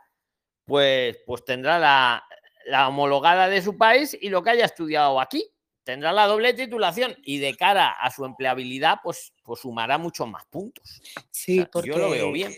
pues, 0.66 1.18
pues 1.26 1.44
tendrá 1.46 1.80
la, 1.80 2.24
la 2.66 2.88
homologada 2.90 3.48
de 3.48 3.62
su 3.62 3.78
país 3.78 4.18
y 4.20 4.30
lo 4.30 4.44
que 4.44 4.52
haya 4.52 4.66
estudiado 4.66 5.20
aquí 5.20 5.50
tendrá 5.90 6.14
la 6.14 6.28
doble 6.28 6.54
titulación 6.54 7.16
y 7.24 7.40
de 7.40 7.56
cara 7.56 7.90
a 7.90 8.12
su 8.12 8.24
empleabilidad, 8.24 9.00
pues, 9.04 9.34
pues 9.44 9.62
sumará 9.62 9.98
muchos 9.98 10.28
más 10.28 10.46
puntos. 10.46 11.02
Sí, 11.32 11.66
porque 11.72 11.90
yo 11.90 11.98
lo 11.98 12.12
veo 12.12 12.32
bien. 12.32 12.54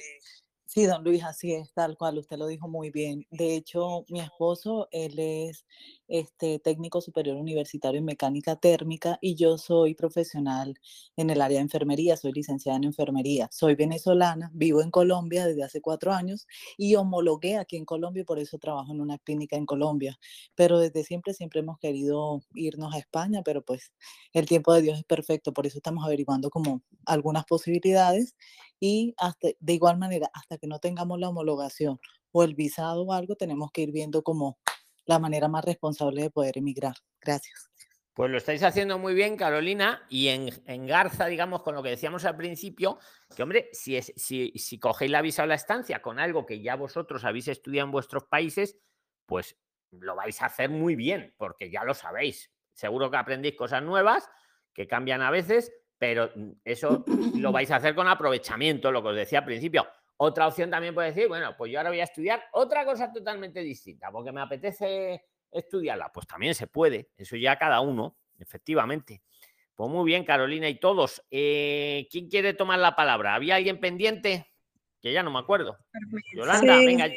Sí, 0.65 0.86
don 0.86 1.03
Luis, 1.03 1.23
así 1.23 1.53
es, 1.53 1.71
tal 1.73 1.97
cual, 1.97 2.17
usted 2.17 2.38
lo 2.38 2.47
dijo 2.47 2.67
muy 2.67 2.91
bien. 2.91 3.25
De 3.29 3.55
hecho, 3.55 4.05
mi 4.09 4.19
esposo, 4.19 4.89
él 4.91 5.17
es 5.17 5.65
este, 6.12 6.59
técnico 6.59 6.99
superior 6.99 7.38
universitario 7.38 7.99
en 7.99 8.05
mecánica 8.05 8.57
térmica 8.57 9.18
y 9.22 9.36
yo 9.36 9.57
soy 9.57 9.95
profesional 9.95 10.76
en 11.16 11.30
el 11.30 11.41
área 11.41 11.59
de 11.59 11.64
enfermería, 11.64 12.18
soy 12.18 12.34
licenciada 12.34 12.78
en 12.78 12.84
enfermería. 12.84 13.47
Soy 13.49 13.76
venezolana, 13.76 14.51
vivo 14.53 14.82
en 14.82 14.91
Colombia 14.91 15.47
desde 15.47 15.64
hace 15.64 15.80
cuatro 15.80 16.12
años 16.12 16.47
y 16.78 16.95
homologué 16.95 17.57
aquí 17.57 17.78
en 17.78 17.86
Colombia 17.86 18.26
por 18.26 18.39
eso 18.39 18.57
trabajo 18.57 18.91
en 18.91 18.99
una 18.99 19.18
clínica 19.20 19.55
en 19.55 19.66
Colombia. 19.66 20.20
Pero 20.53 20.80
desde 20.80 21.05
siempre, 21.05 21.34
siempre 21.34 21.62
hemos 21.62 21.80
querido 21.80 22.41
irnos 22.55 22.93
a 22.93 22.99
España, 22.99 23.41
pero 23.43 23.64
pues 23.64 23.93
el 24.34 24.45
tiempo 24.47 24.74
de 24.74 24.82
Dios 24.82 24.97
es 24.99 25.05
perfecto, 25.05 25.53
por 25.53 25.66
eso 25.66 25.78
estamos 25.78 26.05
averiguando 26.05 26.49
como 26.49 26.82
algunas 27.05 27.45
posibilidades 27.45 28.36
y 28.82 29.16
de 29.59 29.74
igual 29.74 29.97
manera, 29.97 30.30
hasta 30.34 30.57
que 30.57 30.68
no 30.68 30.80
tengamos 30.80 31.20
la 31.20 31.30
homologación 31.30 31.99
o 32.34 32.43
el 32.43 32.55
visado 32.55 33.03
o 33.03 33.14
algo, 33.14 33.36
tenemos 33.36 33.72
que 33.72 33.84
ir 33.84 33.91
viendo 33.91 34.24
como 34.24 34.57
la 35.05 35.19
manera 35.19 35.47
más 35.47 35.65
responsable 35.65 36.23
de 36.23 36.29
poder 36.29 36.57
emigrar. 36.57 36.95
Gracias. 37.19 37.69
Pues 38.13 38.29
lo 38.29 38.37
estáis 38.37 38.61
haciendo 38.63 38.99
muy 38.99 39.13
bien, 39.13 39.37
Carolina, 39.37 40.05
y 40.09 40.27
en, 40.27 40.49
en 40.65 40.85
Garza, 40.85 41.27
digamos, 41.27 41.63
con 41.63 41.75
lo 41.75 41.81
que 41.81 41.89
decíamos 41.89 42.25
al 42.25 42.35
principio, 42.35 42.99
que 43.35 43.41
hombre, 43.41 43.69
si, 43.71 43.95
es, 43.95 44.13
si, 44.17 44.51
si 44.57 44.79
cogéis 44.79 45.11
la 45.11 45.21
visa 45.21 45.43
o 45.43 45.45
la 45.45 45.55
estancia 45.55 46.01
con 46.01 46.19
algo 46.19 46.45
que 46.45 46.61
ya 46.61 46.75
vosotros 46.75 47.23
habéis 47.23 47.47
estudiado 47.47 47.85
en 47.85 47.91
vuestros 47.91 48.25
países, 48.25 48.77
pues 49.25 49.57
lo 49.91 50.15
vais 50.15 50.41
a 50.41 50.47
hacer 50.47 50.69
muy 50.69 50.95
bien, 50.95 51.33
porque 51.37 51.71
ya 51.71 51.85
lo 51.85 51.93
sabéis. 51.93 52.51
Seguro 52.73 53.09
que 53.09 53.17
aprendéis 53.17 53.55
cosas 53.55 53.81
nuevas 53.81 54.29
que 54.73 54.87
cambian 54.87 55.21
a 55.21 55.31
veces, 55.31 55.71
pero 55.97 56.31
mm, 56.35 56.51
eso 56.65 57.05
lo 57.35 57.51
vais 57.53 57.71
a 57.71 57.77
hacer 57.77 57.95
con 57.95 58.07
aprovechamiento, 58.07 58.91
lo 58.91 59.01
que 59.01 59.09
os 59.09 59.15
decía 59.15 59.39
al 59.39 59.45
principio. 59.45 59.87
Otra 60.24 60.45
opción 60.45 60.69
también 60.69 60.93
puede 60.93 61.07
decir, 61.07 61.28
bueno, 61.28 61.55
pues 61.57 61.72
yo 61.72 61.80
ahora 61.80 61.89
voy 61.89 61.99
a 61.99 62.03
estudiar 62.03 62.43
otra 62.53 62.86
cosa 62.86 63.11
totalmente 63.11 63.61
distinta, 63.61 64.11
porque 64.11 64.32
me 64.32 64.39
apetece 64.39 65.26
estudiarla. 65.49 66.11
Pues 66.13 66.28
también 66.28 66.53
se 66.53 66.67
puede, 66.67 67.09
eso 67.17 67.36
ya 67.38 67.57
cada 67.57 67.82
uno, 67.82 68.17
efectivamente. 68.38 69.24
Pues 69.74 69.89
muy 69.89 70.05
bien, 70.05 70.24
Carolina 70.24 70.69
y 70.69 70.80
todos. 70.80 71.26
Eh, 71.32 72.07
¿Quién 72.11 72.30
quiere 72.30 72.53
tomar 72.53 72.78
la 72.78 72.95
palabra? 72.95 73.34
¿Había 73.34 73.55
alguien 73.55 73.80
pendiente? 73.80 74.45
Que 75.01 75.11
ya 75.11 75.24
no 75.24 75.32
me 75.32 75.39
acuerdo. 75.39 75.80
Yolanda, 76.36 76.78
venga. 76.78 77.09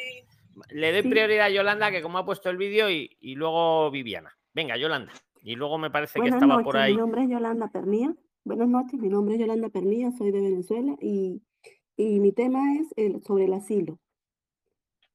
Le 0.69 0.91
doy 0.91 1.07
prioridad 1.07 1.45
a 1.45 1.49
Yolanda, 1.49 1.91
que 1.91 2.01
como 2.01 2.17
ha 2.17 2.25
puesto 2.25 2.49
el 2.49 2.57
vídeo, 2.57 2.89
y, 2.89 3.35
luego 3.35 3.91
Viviana. 3.91 4.35
Venga, 4.51 4.77
Yolanda. 4.77 5.13
Y 5.43 5.55
luego 5.55 5.77
me 5.77 5.91
parece 5.91 6.19
que 6.19 6.29
estaba 6.29 6.63
por 6.63 6.75
ahí. 6.75 6.93
Mi 6.93 7.01
nombre 7.01 7.21
es 7.21 7.29
Yolanda 7.29 7.67
Pernía. 7.67 8.15
Buenas 8.43 8.67
noches, 8.67 8.99
mi 8.99 9.09
nombre 9.09 9.35
es 9.35 9.41
Yolanda 9.41 9.69
Pernilla, 9.69 10.11
soy 10.11 10.31
de 10.31 10.41
Venezuela 10.41 10.95
y, 10.99 11.43
mi 11.97 12.31
tema 12.31 12.75
es 12.75 12.93
el, 12.97 13.23
sobre 13.23 13.45
el 13.45 13.53
asilo. 13.53 13.99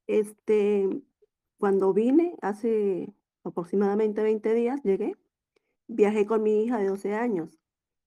Este, 0.06 0.88
cuando 1.58 1.92
vine 1.92 2.36
hace 2.42 3.12
aproximadamente 3.44 4.22
20 4.22 4.54
días, 4.54 4.82
llegué, 4.82 5.16
viajé 5.88 6.26
con 6.26 6.42
mi 6.42 6.64
hija 6.64 6.78
de 6.78 6.88
12 6.88 7.14
años. 7.14 7.58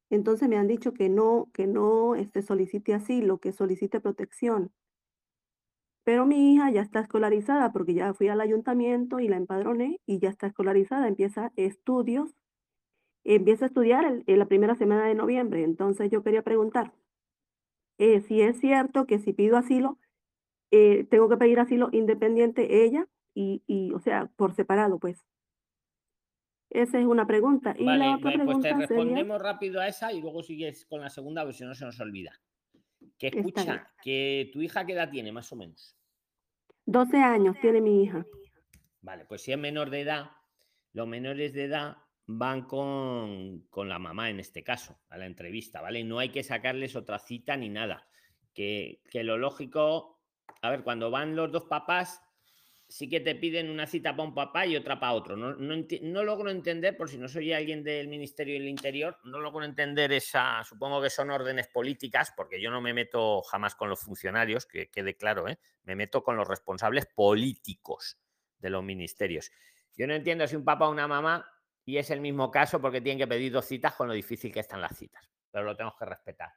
Entonces 0.09 0.49
me 0.49 0.57
han 0.57 0.67
dicho 0.67 0.93
que 0.93 1.09
no, 1.09 1.49
que 1.53 1.67
no 1.67 2.15
este, 2.15 2.41
solicite 2.41 2.93
asilo, 2.93 3.39
que 3.39 3.51
solicite 3.51 3.99
protección. 3.99 4.71
Pero 6.03 6.25
mi 6.25 6.53
hija 6.53 6.69
ya 6.71 6.81
está 6.81 6.99
escolarizada 6.99 7.71
porque 7.71 7.93
ya 7.93 8.13
fui 8.13 8.27
al 8.27 8.41
ayuntamiento 8.41 9.19
y 9.19 9.27
la 9.27 9.37
empadroné 9.37 10.01
y 10.05 10.19
ya 10.19 10.29
está 10.29 10.47
escolarizada, 10.47 11.07
empieza 11.07 11.51
estudios 11.55 12.35
empieza 13.23 13.65
a 13.65 13.67
estudiar 13.67 14.23
en 14.25 14.39
la 14.39 14.47
primera 14.47 14.75
semana 14.75 15.05
de 15.05 15.15
noviembre. 15.15 15.63
Entonces 15.63 16.11
yo 16.11 16.23
quería 16.23 16.43
preguntar 16.43 16.93
eh, 17.97 18.21
si 18.21 18.41
es 18.41 18.59
cierto 18.59 19.05
que 19.05 19.19
si 19.19 19.33
pido 19.33 19.57
asilo, 19.57 19.99
eh, 20.71 21.05
tengo 21.09 21.29
que 21.29 21.37
pedir 21.37 21.59
asilo 21.59 21.89
independiente 21.91 22.83
ella 22.83 23.07
y, 23.33 23.63
y, 23.67 23.93
o 23.93 23.99
sea, 23.99 24.31
por 24.35 24.53
separado, 24.53 24.99
pues. 24.99 25.25
Esa 26.69 26.99
es 26.99 27.05
una 27.05 27.27
pregunta. 27.27 27.75
Y 27.77 27.85
la 27.85 28.15
otra 28.15 28.33
pues 28.43 28.59
te 28.61 28.73
respondemos 28.73 29.39
rápido 29.39 29.79
a 29.79 29.87
esa 29.87 30.11
y 30.11 30.21
luego 30.21 30.41
sigues 30.41 30.85
con 30.87 31.01
la 31.01 31.09
segunda, 31.09 31.43
porque 31.43 31.57
si 31.57 31.65
no 31.65 31.75
se 31.75 31.85
nos 31.85 31.99
olvida. 31.99 32.31
Que 33.19 33.27
escucha, 33.27 33.91
que 34.01 34.49
tu 34.51 34.61
hija 34.61 34.85
qué 34.85 34.93
edad 34.93 35.11
tiene, 35.11 35.31
más 35.31 35.51
o 35.51 35.55
menos. 35.55 35.95
12 36.85 37.17
años 37.17 37.55
tiene 37.61 37.79
mi 37.79 38.03
hija. 38.03 38.25
Vale, 39.01 39.25
pues 39.25 39.43
si 39.43 39.51
es 39.51 39.57
menor 39.57 39.89
de 39.91 40.01
edad, 40.01 40.31
los 40.93 41.07
menores 41.07 41.53
de 41.53 41.65
edad 41.65 41.97
van 42.25 42.63
con, 42.63 43.67
la 43.75 43.99
mamá 43.99 44.29
en 44.29 44.39
este 44.39 44.63
caso, 44.63 44.99
a 45.09 45.17
la 45.17 45.25
entrevista, 45.25 45.81
¿vale? 45.81 46.03
No 46.03 46.19
hay 46.19 46.29
que 46.29 46.43
sacarles 46.43 46.95
otra 46.95 47.19
cita 47.19 47.57
ni 47.57 47.69
nada. 47.69 48.07
Que, 48.53 49.01
lo 49.13 49.37
lógico, 49.37 50.21
a 50.61 50.69
ver, 50.69 50.83
cuando 50.83 51.11
van 51.11 51.35
los 51.35 51.51
dos 51.51 51.65
papás, 51.65 52.21
sí 52.87 53.09
que 53.09 53.19
te 53.19 53.35
piden 53.35 53.69
una 53.69 53.87
cita 53.87 54.15
para 54.15 54.29
un 54.29 54.35
papá 54.35 54.65
y 54.65 54.75
otra 54.75 54.99
para 54.99 55.13
otro. 55.13 55.35
No, 55.35 55.55
no, 55.55 56.23
logro 56.23 56.49
entender, 56.49 56.95
por 56.95 57.09
si 57.09 57.17
no 57.17 57.27
soy 57.27 57.51
alguien 57.51 57.83
del 57.83 58.07
Ministerio 58.07 58.53
del 58.53 58.69
Interior, 58.69 59.17
no 59.25 59.39
logro 59.39 59.65
entender 59.65 60.11
esa, 60.13 60.63
supongo 60.63 61.01
que 61.01 61.09
son 61.09 61.31
órdenes 61.31 61.67
políticas, 61.67 62.31
porque 62.35 62.61
yo 62.61 62.71
no 62.71 62.79
me 62.79 62.93
meto 62.93 63.41
jamás 63.41 63.75
con 63.75 63.89
los 63.89 63.99
funcionarios, 63.99 64.65
que 64.65 64.89
quede 64.89 65.15
claro, 65.17 65.47
¿eh? 65.47 65.57
me 65.83 65.95
meto 65.95 66.23
con 66.23 66.37
los 66.37 66.47
responsables 66.47 67.07
políticos 67.07 68.17
de 68.59 68.69
los 68.69 68.83
ministerios. 68.83 69.51
Yo 69.95 70.07
no 70.07 70.13
entiendo 70.13 70.47
si 70.47 70.55
un 70.55 70.63
papá 70.63 70.87
o 70.87 70.91
una 70.91 71.07
mamá 71.07 71.52
y 71.85 71.97
es 71.97 72.09
el 72.09 72.21
mismo 72.21 72.49
caso 72.49 72.79
porque 72.79 73.01
tienen 73.01 73.19
que 73.19 73.27
pedir 73.27 73.51
dos 73.51 73.65
citas 73.65 73.93
con 73.95 74.07
lo 74.07 74.13
difícil 74.13 74.51
que 74.51 74.61
están 74.61 74.81
las 74.81 74.97
citas, 74.97 75.29
pero 75.51 75.65
lo 75.65 75.75
tenemos 75.75 75.97
que 75.97 76.05
respetar. 76.05 76.51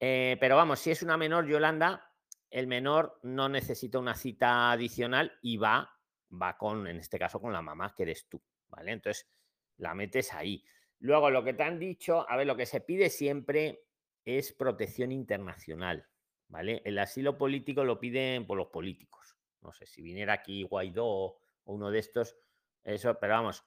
Eh, 0.00 0.36
pero 0.40 0.56
vamos, 0.56 0.80
si 0.80 0.90
es 0.90 1.02
una 1.02 1.16
menor, 1.16 1.46
Yolanda, 1.46 2.12
el 2.50 2.66
menor 2.66 3.18
no 3.22 3.48
necesita 3.48 3.98
una 3.98 4.14
cita 4.14 4.72
adicional 4.72 5.38
y 5.42 5.56
va, 5.56 5.98
va 6.30 6.56
con, 6.56 6.86
en 6.86 6.98
este 6.98 7.18
caso, 7.18 7.40
con 7.40 7.52
la 7.52 7.62
mamá, 7.62 7.94
que 7.96 8.02
eres 8.02 8.28
tú, 8.28 8.42
¿vale? 8.68 8.92
Entonces, 8.92 9.28
la 9.76 9.94
metes 9.94 10.32
ahí. 10.32 10.64
Luego, 11.00 11.30
lo 11.30 11.44
que 11.44 11.54
te 11.54 11.62
han 11.62 11.78
dicho, 11.78 12.28
a 12.28 12.36
ver, 12.36 12.46
lo 12.46 12.56
que 12.56 12.66
se 12.66 12.80
pide 12.80 13.10
siempre 13.10 13.84
es 14.24 14.52
protección 14.52 15.12
internacional, 15.12 16.08
¿vale? 16.48 16.82
El 16.84 16.98
asilo 16.98 17.36
político 17.36 17.84
lo 17.84 18.00
piden 18.00 18.46
por 18.46 18.56
los 18.56 18.68
políticos. 18.68 19.36
No 19.60 19.72
sé 19.72 19.86
si 19.86 20.02
viniera 20.02 20.34
aquí 20.34 20.62
Guaidó 20.62 21.06
o 21.06 21.40
uno 21.64 21.90
de 21.90 21.98
estos, 21.98 22.36
eso, 22.84 23.18
pero 23.18 23.34
vamos, 23.34 23.64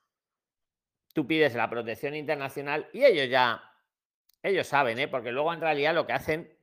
tú 1.17 1.25
pides 1.25 1.55
la 1.55 1.67
protección 1.67 2.13
internacional 2.13 2.89
y 2.93 3.03
ellos 3.03 3.27
ya, 3.27 3.73
ellos 4.43 4.67
saben, 4.67 4.99
¿eh? 4.99 5.07
porque 5.07 5.31
luego 5.31 5.51
en 5.51 5.59
realidad 5.59 5.95
lo 5.95 6.05
que 6.05 6.13
hacen, 6.13 6.55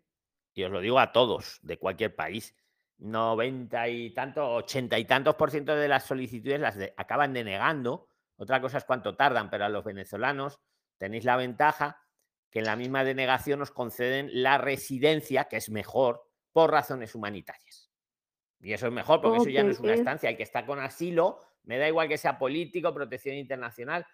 y 0.55 0.63
os 0.63 0.71
lo 0.71 0.81
digo 0.81 1.01
a 1.01 1.11
todos 1.11 1.59
de 1.63 1.77
cualquier 1.77 2.15
país, 2.15 2.55
90 2.99 3.89
y 3.89 4.11
tanto, 4.11 4.49
80 4.55 4.97
y 4.97 5.07
tantos 5.07 5.35
por 5.35 5.51
ciento 5.51 5.75
de 5.75 5.89
las 5.89 6.05
solicitudes 6.05 6.61
las 6.61 6.79
acaban 6.97 7.33
denegando. 7.33 8.07
Otra 8.37 8.61
cosa 8.61 8.79
es 8.79 8.85
cuánto 8.85 9.17
tardan, 9.17 9.51
pero 9.51 9.65
a 9.65 9.69
los 9.69 9.83
venezolanos 9.83 10.61
tenéis 10.99 11.25
la 11.25 11.37
ventaja 11.37 12.01
que 12.49 12.61
en 12.61 12.67
la 12.67 12.77
misma 12.77 13.03
denegación 13.03 13.61
os 13.61 13.73
conceden 13.73 14.31
la 14.33 14.57
residencia, 14.59 15.47
que 15.47 15.57
es 15.57 15.69
mejor, 15.69 16.29
por 16.53 16.71
razones 16.71 17.17
humanitarias. 17.17 17.91
Y 18.61 18.73
eso 18.73 18.87
es 18.87 18.93
mejor 18.93 19.21
porque 19.21 19.39
eso 19.39 19.51
ya 19.51 19.65
no 19.65 19.73
es 19.73 19.81
una 19.81 19.95
estancia. 19.95 20.29
Hay 20.29 20.37
que 20.37 20.45
estar 20.45 20.65
con 20.65 20.79
asilo, 20.79 21.41
me 21.65 21.77
da 21.77 21.89
igual 21.89 22.07
que 22.07 22.19
sea 22.19 22.39
político, 22.39 22.95
protección 22.95 23.35
internacional, 23.35 24.07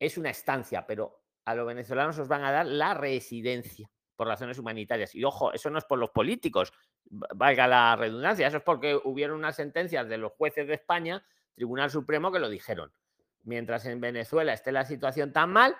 es 0.00 0.18
una 0.18 0.30
estancia, 0.30 0.84
pero 0.86 1.20
a 1.44 1.54
los 1.54 1.66
venezolanos 1.66 2.18
os 2.18 2.26
van 2.26 2.42
a 2.42 2.50
dar 2.50 2.66
la 2.66 2.94
residencia 2.94 3.88
por 4.16 4.26
razones 4.26 4.58
humanitarias. 4.58 5.14
Y 5.14 5.22
ojo, 5.24 5.52
eso 5.52 5.70
no 5.70 5.78
es 5.78 5.84
por 5.84 5.98
los 5.98 6.10
políticos. 6.10 6.72
valga 7.04 7.66
la 7.68 7.96
redundancia. 7.96 8.46
Eso 8.46 8.58
es 8.58 8.62
porque 8.62 8.98
hubieron 9.04 9.38
unas 9.38 9.56
sentencias 9.56 10.08
de 10.08 10.18
los 10.18 10.32
jueces 10.32 10.66
de 10.66 10.74
España, 10.74 11.24
Tribunal 11.54 11.90
Supremo, 11.90 12.32
que 12.32 12.38
lo 12.38 12.48
dijeron. 12.48 12.92
Mientras 13.44 13.86
en 13.86 14.00
Venezuela 14.00 14.52
esté 14.52 14.72
la 14.72 14.84
situación 14.84 15.32
tan 15.32 15.50
mal, 15.50 15.76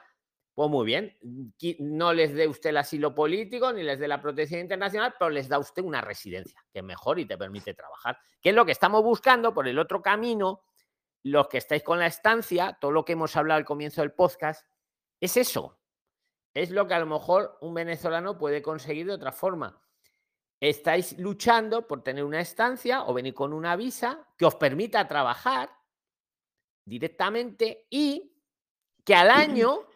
pues 0.55 0.69
muy 0.69 0.85
bien, 0.85 1.17
no 1.79 2.13
les 2.13 2.35
dé 2.35 2.49
usted 2.49 2.71
el 2.71 2.79
asilo 2.79 3.15
político 3.15 3.73
ni 3.73 3.83
les 3.83 3.99
dé 3.99 4.09
la 4.09 4.21
protección 4.21 4.61
internacional, 4.61 5.15
pero 5.19 5.31
les 5.31 5.49
da 5.49 5.59
usted 5.59 5.83
una 5.83 6.01
residencia, 6.01 6.61
que 6.73 6.81
es 6.81 6.85
mejor 6.85 7.19
y 7.19 7.27
te 7.27 7.39
permite 7.39 7.75
trabajar. 7.75 8.19
Que 8.41 8.51
es 8.51 8.55
lo 8.55 8.67
que 8.67 8.73
estamos 8.73 9.03
buscando 9.03 9.55
por 9.55 9.69
el 9.69 9.79
otro 9.79 10.03
camino, 10.03 10.63
los 11.23 11.49
que 11.49 11.59
estáis 11.59 11.83
con 11.83 11.99
la 11.99 12.07
estancia, 12.07 12.79
todo 12.81 12.93
lo 12.93 13.05
que 13.05 13.13
hemos 13.13 13.37
hablado 13.37 13.59
al 13.59 13.65
comienzo 13.65 14.01
del 14.01 14.13
podcast, 14.13 14.67
es 15.21 15.37
eso. 15.37 15.79
Es 16.55 16.71
lo 16.71 16.87
que 16.87 16.95
a 16.95 16.99
lo 17.01 17.07
mejor 17.07 17.59
un 17.61 17.75
venezolano 17.75 18.39
puede 18.39 18.63
conseguir 18.63 19.07
de 19.07 19.13
otra 19.13 19.33
forma. 19.33 19.81
Estáis 20.59 21.19
luchando 21.19 21.87
por 21.87 22.03
tener 22.03 22.25
una 22.25 22.41
estancia 22.41 23.05
o 23.05 23.15
venir 23.15 23.35
con 23.35 23.53
una 23.53 23.77
visa 23.77 24.27
que 24.37 24.45
os 24.45 24.57
permita 24.57 25.07
trabajar 25.09 25.71
directamente 26.85 27.87
y 27.89 28.37
que 29.05 29.15
al 29.15 29.31
año 29.31 29.87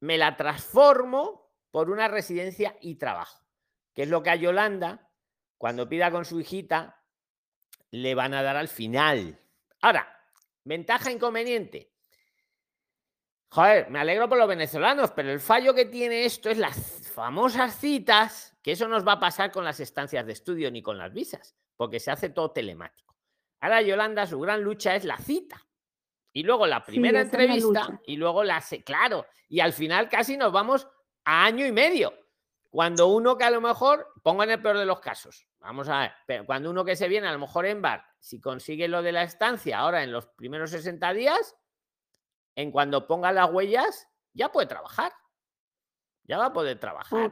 me 0.00 0.18
la 0.18 0.36
transformo 0.36 1.52
por 1.70 1.90
una 1.90 2.08
residencia 2.08 2.76
y 2.80 2.96
trabajo, 2.96 3.46
que 3.94 4.02
es 4.02 4.08
lo 4.08 4.22
que 4.22 4.30
a 4.30 4.36
Yolanda, 4.36 5.08
cuando 5.56 5.88
pida 5.88 6.10
con 6.10 6.24
su 6.24 6.40
hijita, 6.40 7.02
le 7.90 8.14
van 8.14 8.34
a 8.34 8.42
dar 8.42 8.56
al 8.56 8.68
final. 8.68 9.38
Ahora, 9.80 10.21
ventaja 10.64 11.10
inconveniente. 11.10 11.92
Joder, 13.50 13.90
me 13.90 13.98
alegro 13.98 14.28
por 14.28 14.38
los 14.38 14.48
venezolanos, 14.48 15.10
pero 15.10 15.30
el 15.30 15.40
fallo 15.40 15.74
que 15.74 15.84
tiene 15.84 16.24
esto 16.24 16.48
es 16.48 16.56
las 16.56 17.10
famosas 17.10 17.78
citas, 17.78 18.56
que 18.62 18.72
eso 18.72 18.88
nos 18.88 19.06
va 19.06 19.12
a 19.12 19.20
pasar 19.20 19.52
con 19.52 19.64
las 19.64 19.78
estancias 19.78 20.24
de 20.24 20.32
estudio 20.32 20.70
ni 20.70 20.80
con 20.80 20.96
las 20.96 21.12
visas, 21.12 21.54
porque 21.76 22.00
se 22.00 22.10
hace 22.10 22.30
todo 22.30 22.50
telemático. 22.50 23.14
Ahora 23.60 23.82
Yolanda, 23.82 24.26
su 24.26 24.40
gran 24.40 24.62
lucha 24.62 24.96
es 24.96 25.04
la 25.04 25.18
cita. 25.18 25.66
Y 26.32 26.44
luego 26.44 26.66
la 26.66 26.82
primera 26.82 27.20
entrevista 27.20 28.00
y 28.06 28.16
luego 28.16 28.42
la... 28.42 28.64
Claro, 28.84 29.26
y 29.48 29.60
al 29.60 29.74
final 29.74 30.08
casi 30.08 30.38
nos 30.38 30.50
vamos 30.50 30.88
a 31.24 31.44
año 31.44 31.66
y 31.66 31.72
medio. 31.72 32.21
Cuando 32.72 33.08
uno 33.08 33.36
que 33.36 33.44
a 33.44 33.50
lo 33.50 33.60
mejor, 33.60 34.08
pongo 34.22 34.44
en 34.44 34.50
el 34.50 34.62
peor 34.62 34.78
de 34.78 34.86
los 34.86 34.98
casos, 34.98 35.46
vamos 35.60 35.90
a 35.90 36.00
ver, 36.00 36.12
pero 36.26 36.46
cuando 36.46 36.70
uno 36.70 36.86
que 36.86 36.96
se 36.96 37.06
viene 37.06 37.28
a 37.28 37.32
lo 37.32 37.38
mejor 37.38 37.66
en 37.66 37.82
bar, 37.82 38.02
si 38.18 38.40
consigue 38.40 38.88
lo 38.88 39.02
de 39.02 39.12
la 39.12 39.24
estancia 39.24 39.78
ahora 39.78 40.02
en 40.02 40.10
los 40.10 40.26
primeros 40.28 40.70
60 40.70 41.12
días, 41.12 41.54
en 42.56 42.70
cuando 42.70 43.06
ponga 43.06 43.30
las 43.30 43.52
huellas, 43.52 44.08
ya 44.32 44.50
puede 44.50 44.68
trabajar. 44.68 45.12
Ya 46.24 46.38
va 46.38 46.46
a 46.46 46.52
poder 46.54 46.80
trabajar. 46.80 47.30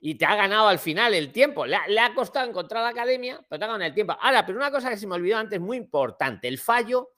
y 0.00 0.14
te 0.14 0.24
ha 0.24 0.34
ganado 0.34 0.68
al 0.68 0.78
final 0.78 1.12
el 1.12 1.30
tiempo. 1.30 1.66
Le 1.66 1.76
le 1.88 2.00
ha, 2.00 2.14
costado 2.14 2.48
encontrar 2.48 2.82
la 2.82 2.88
academia, 2.88 3.44
pero 3.50 3.58
te 3.58 3.64
ha 3.66 3.68
ganado 3.68 3.84
el 3.84 3.92
tiempo. 3.92 4.16
Ahora, 4.18 4.46
pero 4.46 4.56
una 4.56 4.70
cosa 4.70 4.88
que 4.88 4.96
se 4.96 5.06
me 5.06 5.16
olvidó 5.16 5.36
antes, 5.36 5.60
muy 5.60 5.76
importante, 5.76 6.48
el 6.48 6.56
fallo 6.56 7.10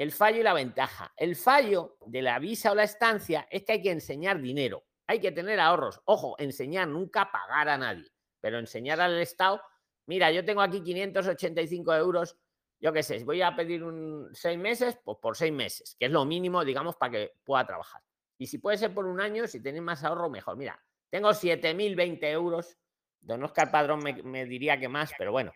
el 0.00 0.12
fallo 0.12 0.40
y 0.40 0.42
la 0.42 0.54
ventaja. 0.54 1.12
El 1.14 1.36
fallo 1.36 1.98
de 2.06 2.22
la 2.22 2.38
visa 2.38 2.72
o 2.72 2.74
la 2.74 2.84
estancia 2.84 3.46
es 3.50 3.64
que 3.64 3.72
hay 3.72 3.82
que 3.82 3.90
enseñar 3.90 4.40
dinero, 4.40 4.82
hay 5.10 5.18
que 5.18 5.32
tener 5.32 5.58
ahorros. 5.58 6.00
Ojo, 6.04 6.36
enseñar, 6.38 6.86
nunca 6.86 7.32
pagar 7.32 7.68
a 7.68 7.76
nadie, 7.76 8.08
pero 8.40 8.60
enseñar 8.60 9.00
al 9.00 9.20
Estado, 9.20 9.60
mira, 10.06 10.30
yo 10.30 10.44
tengo 10.44 10.62
aquí 10.62 10.82
585 10.82 11.94
euros, 11.96 12.36
yo 12.78 12.92
qué 12.92 13.02
sé, 13.02 13.24
voy 13.24 13.42
a 13.42 13.56
pedir 13.56 13.82
un 13.82 14.28
seis 14.32 14.56
meses, 14.56 14.96
pues 15.04 15.18
por 15.20 15.36
seis 15.36 15.52
meses, 15.52 15.96
que 15.98 16.06
es 16.06 16.12
lo 16.12 16.24
mínimo, 16.24 16.64
digamos, 16.64 16.94
para 16.94 17.10
que 17.10 17.32
pueda 17.42 17.66
trabajar. 17.66 18.00
Y 18.38 18.46
si 18.46 18.58
puede 18.58 18.78
ser 18.78 18.94
por 18.94 19.06
un 19.06 19.20
año, 19.20 19.48
si 19.48 19.60
tenéis 19.60 19.82
más 19.82 20.04
ahorro, 20.04 20.30
mejor. 20.30 20.56
Mira, 20.56 20.80
tengo 21.10 21.30
7.020 21.30 22.24
euros. 22.30 22.78
Don 23.20 23.42
Oscar 23.42 23.70
Padrón 23.70 24.02
me, 24.02 24.22
me 24.22 24.46
diría 24.46 24.78
que 24.78 24.88
más, 24.88 25.12
pero 25.18 25.32
bueno, 25.32 25.52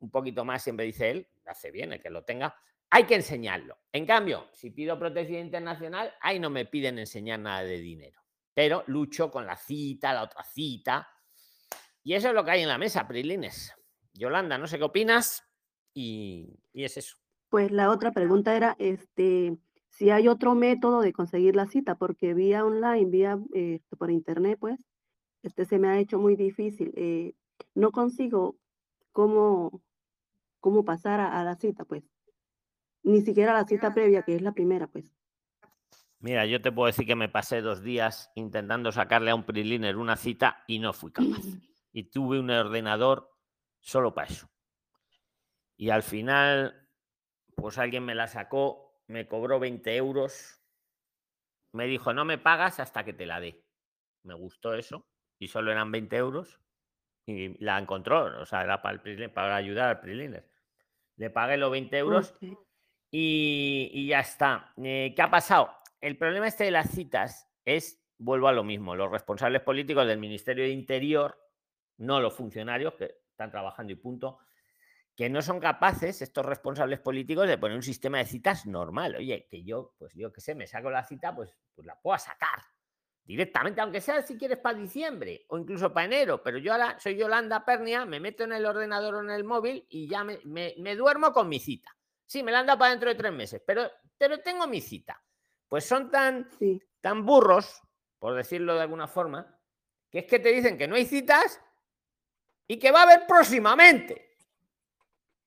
un 0.00 0.10
poquito 0.10 0.44
más 0.44 0.62
siempre 0.62 0.84
dice 0.84 1.10
él, 1.10 1.28
hace 1.46 1.70
bien 1.70 1.92
el 1.92 2.02
que 2.02 2.10
lo 2.10 2.24
tenga 2.24 2.54
hay 2.94 3.04
que 3.04 3.14
enseñarlo. 3.14 3.78
En 3.90 4.04
cambio, 4.04 4.48
si 4.52 4.68
pido 4.68 4.98
protección 4.98 5.40
internacional, 5.40 6.12
ahí 6.20 6.38
no 6.38 6.50
me 6.50 6.66
piden 6.66 6.98
enseñar 6.98 7.40
nada 7.40 7.64
de 7.64 7.78
dinero. 7.78 8.21
Pero 8.54 8.84
lucho 8.86 9.30
con 9.30 9.46
la 9.46 9.56
cita, 9.56 10.12
la 10.12 10.22
otra 10.22 10.44
cita. 10.44 11.08
Y 12.02 12.14
eso 12.14 12.28
es 12.28 12.34
lo 12.34 12.44
que 12.44 12.50
hay 12.50 12.62
en 12.62 12.68
la 12.68 12.78
mesa, 12.78 13.06
Prilines. 13.06 13.74
Yolanda, 14.14 14.58
no 14.58 14.66
sé 14.66 14.78
qué 14.78 14.84
opinas. 14.84 15.44
Y, 15.94 16.58
es 16.72 16.96
eso. 16.96 17.16
Pues 17.48 17.70
la 17.70 17.90
otra 17.90 18.12
pregunta 18.12 18.56
era 18.56 18.76
este, 18.78 19.58
si 19.90 20.10
hay 20.10 20.28
otro 20.28 20.54
método 20.54 21.00
de 21.00 21.12
conseguir 21.12 21.54
la 21.54 21.66
cita, 21.66 21.96
porque 21.96 22.34
vía 22.34 22.64
online, 22.64 23.10
vía 23.10 23.38
eh, 23.54 23.80
por 23.98 24.10
internet, 24.10 24.58
pues, 24.58 24.80
este 25.42 25.64
se 25.64 25.78
me 25.78 25.88
ha 25.88 25.98
hecho 25.98 26.18
muy 26.18 26.36
difícil. 26.36 26.92
Eh, 26.96 27.34
no 27.74 27.92
consigo 27.92 28.56
cómo, 29.12 29.82
cómo 30.60 30.84
pasar 30.84 31.20
a 31.20 31.44
la 31.44 31.56
cita, 31.56 31.84
pues. 31.84 32.04
Ni 33.02 33.20
siquiera 33.22 33.52
la 33.52 33.66
cita 33.66 33.92
previa, 33.92 34.22
que 34.22 34.34
es 34.36 34.42
la 34.42 34.52
primera, 34.52 34.86
pues. 34.86 35.12
Mira, 36.22 36.46
yo 36.46 36.62
te 36.62 36.70
puedo 36.70 36.86
decir 36.86 37.04
que 37.04 37.16
me 37.16 37.28
pasé 37.28 37.62
dos 37.62 37.82
días 37.82 38.30
intentando 38.36 38.92
sacarle 38.92 39.32
a 39.32 39.34
un 39.34 39.42
Priliner 39.42 39.96
una 39.96 40.16
cita 40.16 40.62
y 40.68 40.78
no 40.78 40.92
fui 40.92 41.12
capaz. 41.12 41.42
Y 41.94 42.04
tuve 42.04 42.40
un 42.40 42.48
ordenador 42.48 43.30
solo 43.80 44.14
para 44.14 44.28
eso. 44.28 44.48
Y 45.76 45.90
al 45.90 46.02
final, 46.02 46.88
pues 47.54 47.76
alguien 47.76 48.02
me 48.02 48.14
la 48.14 48.28
sacó, 48.28 49.02
me 49.08 49.28
cobró 49.28 49.60
20 49.60 49.94
euros. 49.94 50.62
Me 51.72 51.86
dijo, 51.86 52.14
no 52.14 52.24
me 52.24 52.38
pagas 52.38 52.80
hasta 52.80 53.04
que 53.04 53.12
te 53.12 53.26
la 53.26 53.40
dé. 53.40 53.62
Me 54.22 54.32
gustó 54.32 54.72
eso. 54.72 55.06
Y 55.38 55.48
solo 55.48 55.70
eran 55.70 55.92
20 55.92 56.16
euros. 56.16 56.60
Y 57.26 57.62
la 57.62 57.78
encontró. 57.78 58.40
O 58.40 58.46
sea, 58.46 58.62
era 58.62 58.80
para, 58.80 59.02
el 59.04 59.30
para 59.30 59.56
ayudar 59.56 59.90
al 59.90 60.00
Priliner. 60.00 60.48
Le 61.16 61.28
pagué 61.28 61.58
los 61.58 61.70
20 61.70 61.98
euros 61.98 62.34
y, 63.10 64.06
ya 64.06 64.20
está. 64.20 64.72
Eh, 64.82 65.12
¿Qué 65.14 65.20
ha 65.20 65.30
pasado? 65.30 65.81
El 66.02 66.18
problema 66.18 66.48
este 66.48 66.64
de 66.64 66.72
las 66.72 66.90
citas 66.90 67.48
es, 67.64 68.02
vuelvo 68.18 68.48
a 68.48 68.52
lo 68.52 68.64
mismo, 68.64 68.96
los 68.96 69.08
responsables 69.08 69.62
políticos 69.62 70.04
del 70.04 70.18
Ministerio 70.18 70.64
de 70.64 70.70
Interior, 70.70 71.38
no 71.98 72.20
los 72.20 72.34
funcionarios 72.34 72.94
que 72.94 73.18
están 73.30 73.52
trabajando 73.52 73.92
y 73.92 73.96
punto, 73.96 74.40
que 75.14 75.30
no 75.30 75.40
son 75.42 75.60
capaces, 75.60 76.20
estos 76.20 76.44
responsables 76.44 76.98
políticos, 76.98 77.46
de 77.46 77.56
poner 77.56 77.76
un 77.76 77.84
sistema 77.84 78.18
de 78.18 78.24
citas 78.24 78.66
normal. 78.66 79.14
Oye, 79.14 79.46
que 79.48 79.62
yo, 79.62 79.94
pues 79.96 80.12
yo 80.14 80.32
qué 80.32 80.40
sé, 80.40 80.56
me 80.56 80.66
saco 80.66 80.90
la 80.90 81.04
cita, 81.04 81.32
pues, 81.36 81.56
pues 81.72 81.86
la 81.86 81.94
puedo 82.00 82.18
sacar 82.18 82.64
directamente, 83.22 83.80
aunque 83.80 84.00
sea 84.00 84.22
si 84.22 84.36
quieres 84.36 84.58
para 84.58 84.76
diciembre 84.76 85.46
o 85.50 85.56
incluso 85.56 85.92
para 85.92 86.06
enero, 86.06 86.42
pero 86.42 86.58
yo 86.58 86.72
ahora 86.72 86.98
soy 86.98 87.16
Yolanda 87.16 87.64
Pernia, 87.64 88.04
me 88.06 88.18
meto 88.18 88.42
en 88.42 88.54
el 88.54 88.66
ordenador 88.66 89.14
o 89.14 89.20
en 89.20 89.30
el 89.30 89.44
móvil 89.44 89.86
y 89.88 90.08
ya 90.08 90.24
me 90.24 90.96
duermo 90.96 91.32
con 91.32 91.48
mi 91.48 91.60
cita. 91.60 91.96
Sí, 92.26 92.42
me 92.42 92.50
la 92.50 92.58
han 92.58 92.66
dado 92.66 92.80
para 92.80 92.90
dentro 92.90 93.08
de 93.08 93.14
tres 93.14 93.32
meses, 93.32 93.62
pero, 93.64 93.88
pero 94.18 94.40
tengo 94.40 94.66
mi 94.66 94.80
cita. 94.80 95.22
Pues 95.72 95.86
son 95.86 96.10
tan, 96.10 96.46
tan 97.00 97.24
burros, 97.24 97.80
por 98.18 98.34
decirlo 98.34 98.74
de 98.74 98.82
alguna 98.82 99.08
forma, 99.08 99.58
que 100.10 100.18
es 100.18 100.26
que 100.26 100.38
te 100.38 100.50
dicen 100.50 100.76
que 100.76 100.86
no 100.86 100.96
hay 100.96 101.06
citas 101.06 101.62
y 102.68 102.78
que 102.78 102.90
va 102.90 103.00
a 103.00 103.02
haber 103.04 103.26
próximamente. 103.26 104.36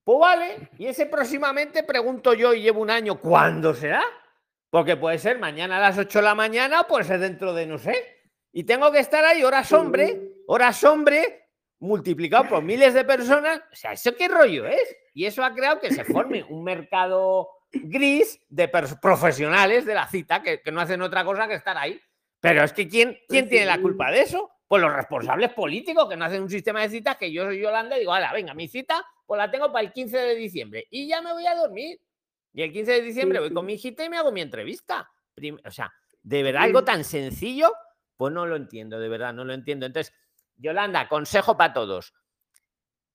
Pues 0.04 0.20
vale, 0.20 0.72
y 0.80 0.88
ese 0.88 1.06
próximamente 1.06 1.84
pregunto 1.84 2.34
yo 2.34 2.56
y 2.56 2.64
llevo 2.64 2.82
un 2.82 2.90
año, 2.90 3.20
¿cuándo 3.20 3.76
será? 3.76 4.04
Porque 4.72 4.98
puede 4.98 5.20
ser 5.20 5.38
mañana 5.38 5.78
a 5.78 5.82
las 5.82 5.98
8 6.00 6.18
de 6.18 6.26
la 6.26 6.34
mañana 6.34 6.82
o 6.82 6.88
puede 6.88 7.04
ser 7.04 7.20
dentro 7.20 7.54
de 7.54 7.68
no 7.68 7.78
sé. 7.78 8.24
Y 8.52 8.64
tengo 8.64 8.92
que 8.92 9.02
estar 9.02 9.24
ahí 9.24 9.44
horas 9.44 9.72
hombre, 9.74 10.42
horas 10.48 10.84
hombre, 10.86 11.52
multiplicado 11.78 12.50
por 12.50 12.64
miles 12.64 12.96
de 12.96 13.06
personas, 13.06 13.60
o 13.72 13.76
sea, 13.76 13.92
¿eso 13.92 14.16
qué 14.16 14.28
rollo 14.28 14.66
es? 14.66 14.98
Y 15.14 15.28
eso 15.28 15.44
ha 15.44 15.54
creado 15.54 15.80
que 15.80 15.94
se 15.94 16.04
forme 16.04 16.44
un 16.50 16.64
mercado 16.64 17.55
gris 17.84 18.40
de 18.50 18.68
profesionales 18.68 19.86
de 19.86 19.94
la 19.94 20.08
cita 20.08 20.42
que, 20.42 20.62
no 20.72 20.82
hacen 20.82 21.02
otra 21.02 21.24
cosa 21.24 21.48
que 21.48 21.56
estar 21.56 21.78
ahí. 21.78 22.00
Pero 22.40 22.64
es 22.64 22.74
que 22.74 22.88
¿quién, 22.88 23.18
quién 23.28 23.50
tiene 23.50 23.66
la 23.66 23.80
culpa 23.80 24.12
de 24.12 24.22
eso? 24.22 24.52
Pues 24.68 24.82
los 24.82 24.94
responsables 24.94 25.54
políticos 25.54 26.08
que 26.10 26.16
no 26.16 26.26
hacen 26.26 26.42
un 26.42 26.50
sistema 26.50 26.82
de 26.82 26.90
citas 26.90 27.18
que 27.18 27.32
yo 27.32 27.46
soy 27.46 27.62
Yolanda 27.62 27.96
y 27.96 28.00
digo, 28.00 28.14
ala, 28.14 28.34
venga, 28.34 28.54
mi 28.54 28.68
cita 28.68 29.06
pues 29.26 29.38
la 29.38 29.50
tengo 29.50 29.72
para 29.72 29.86
el 29.86 29.92
15 29.92 30.18
de 30.18 30.36
diciembre 30.36 30.88
y 30.90 31.08
ya 31.08 31.22
me 31.22 31.34
voy 31.34 31.46
a 31.48 31.56
dormir. 31.56 32.00
Y 32.54 32.62
el 32.62 32.72
15 32.72 32.92
de 32.92 33.02
diciembre 33.02 33.40
voy 33.40 33.54
con 33.54 33.66
mi 33.66 33.74
hijita 33.74 34.06
y 34.06 34.10
me 34.10 34.18
hago 34.18 34.32
mi 34.32 34.42
entrevista. 34.42 35.10
O 35.66 35.72
sea, 35.72 35.94
de 36.24 36.44
verdad, 36.44 36.64
algo 36.64 36.84
tan 36.84 37.04
sencillo, 37.04 37.74
pues 38.16 38.34
no 38.34 38.46
lo 38.46 38.56
entiendo, 38.56 39.00
de 39.00 39.10
verdad, 39.10 39.34
no 39.34 39.44
lo 39.44 39.54
entiendo. 39.54 39.86
Entonces, 39.86 40.14
Yolanda, 40.56 41.10
consejo 41.10 41.58
para 41.58 41.74
todos. 41.74 42.14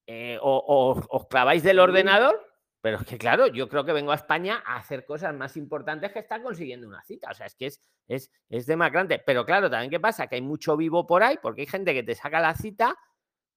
Eh, 0.07 0.39
o, 0.43 1.01
os 1.09 1.27
claváis 1.29 1.63
del 1.63 1.79
ordenador, 1.79 2.50
pero 2.81 2.99
es 2.99 3.05
que 3.05 3.19
claro, 3.19 3.47
yo 3.47 3.69
creo 3.69 3.85
que 3.85 3.93
vengo 3.93 4.13
a 4.13 4.17
España 4.17 4.63
a 4.65 4.77
hacer 4.77 5.05
cosas 5.05 5.35
más 5.35 5.57
importantes 5.57 6.13
que 6.13 6.21
estar 6.21 6.43
consiguiendo 6.43 6.89
una 6.89 7.03
cita. 7.03 7.31
O 7.31 7.35
sea, 7.35 7.47
es 7.47 7.55
que 7.55 7.67
es, 7.67 7.83
es, 8.09 8.31
es 8.49 8.67
demacrante. 8.67 9.23
Pero 9.25 9.45
claro, 9.45 9.71
también 9.71 9.91
qué 9.91 10.01
pasa, 10.01 10.27
que 10.27 10.37
hay 10.37 10.43
mucho 10.43 10.77
vivo 10.77 11.07
por 11.07 11.23
ahí, 11.23 11.39
porque 11.43 11.63
hay 11.63 11.67
gente 11.67 11.93
que 11.93 12.03
te 12.03 12.15
saca 12.15 12.41
la 12.41 12.55
cita 12.55 12.97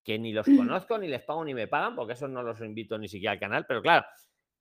que 0.03 0.19
ni 0.19 0.33
los 0.33 0.45
conozco, 0.57 0.97
ni 0.97 1.07
les 1.07 1.23
pago, 1.23 1.45
ni 1.45 1.53
me 1.53 1.67
pagan, 1.67 1.95
porque 1.95 2.13
eso 2.13 2.27
no 2.27 2.43
los 2.43 2.59
invito 2.61 2.97
ni 2.97 3.07
siquiera 3.07 3.33
al 3.33 3.39
canal. 3.39 3.65
Pero 3.67 3.81
claro, 3.81 4.05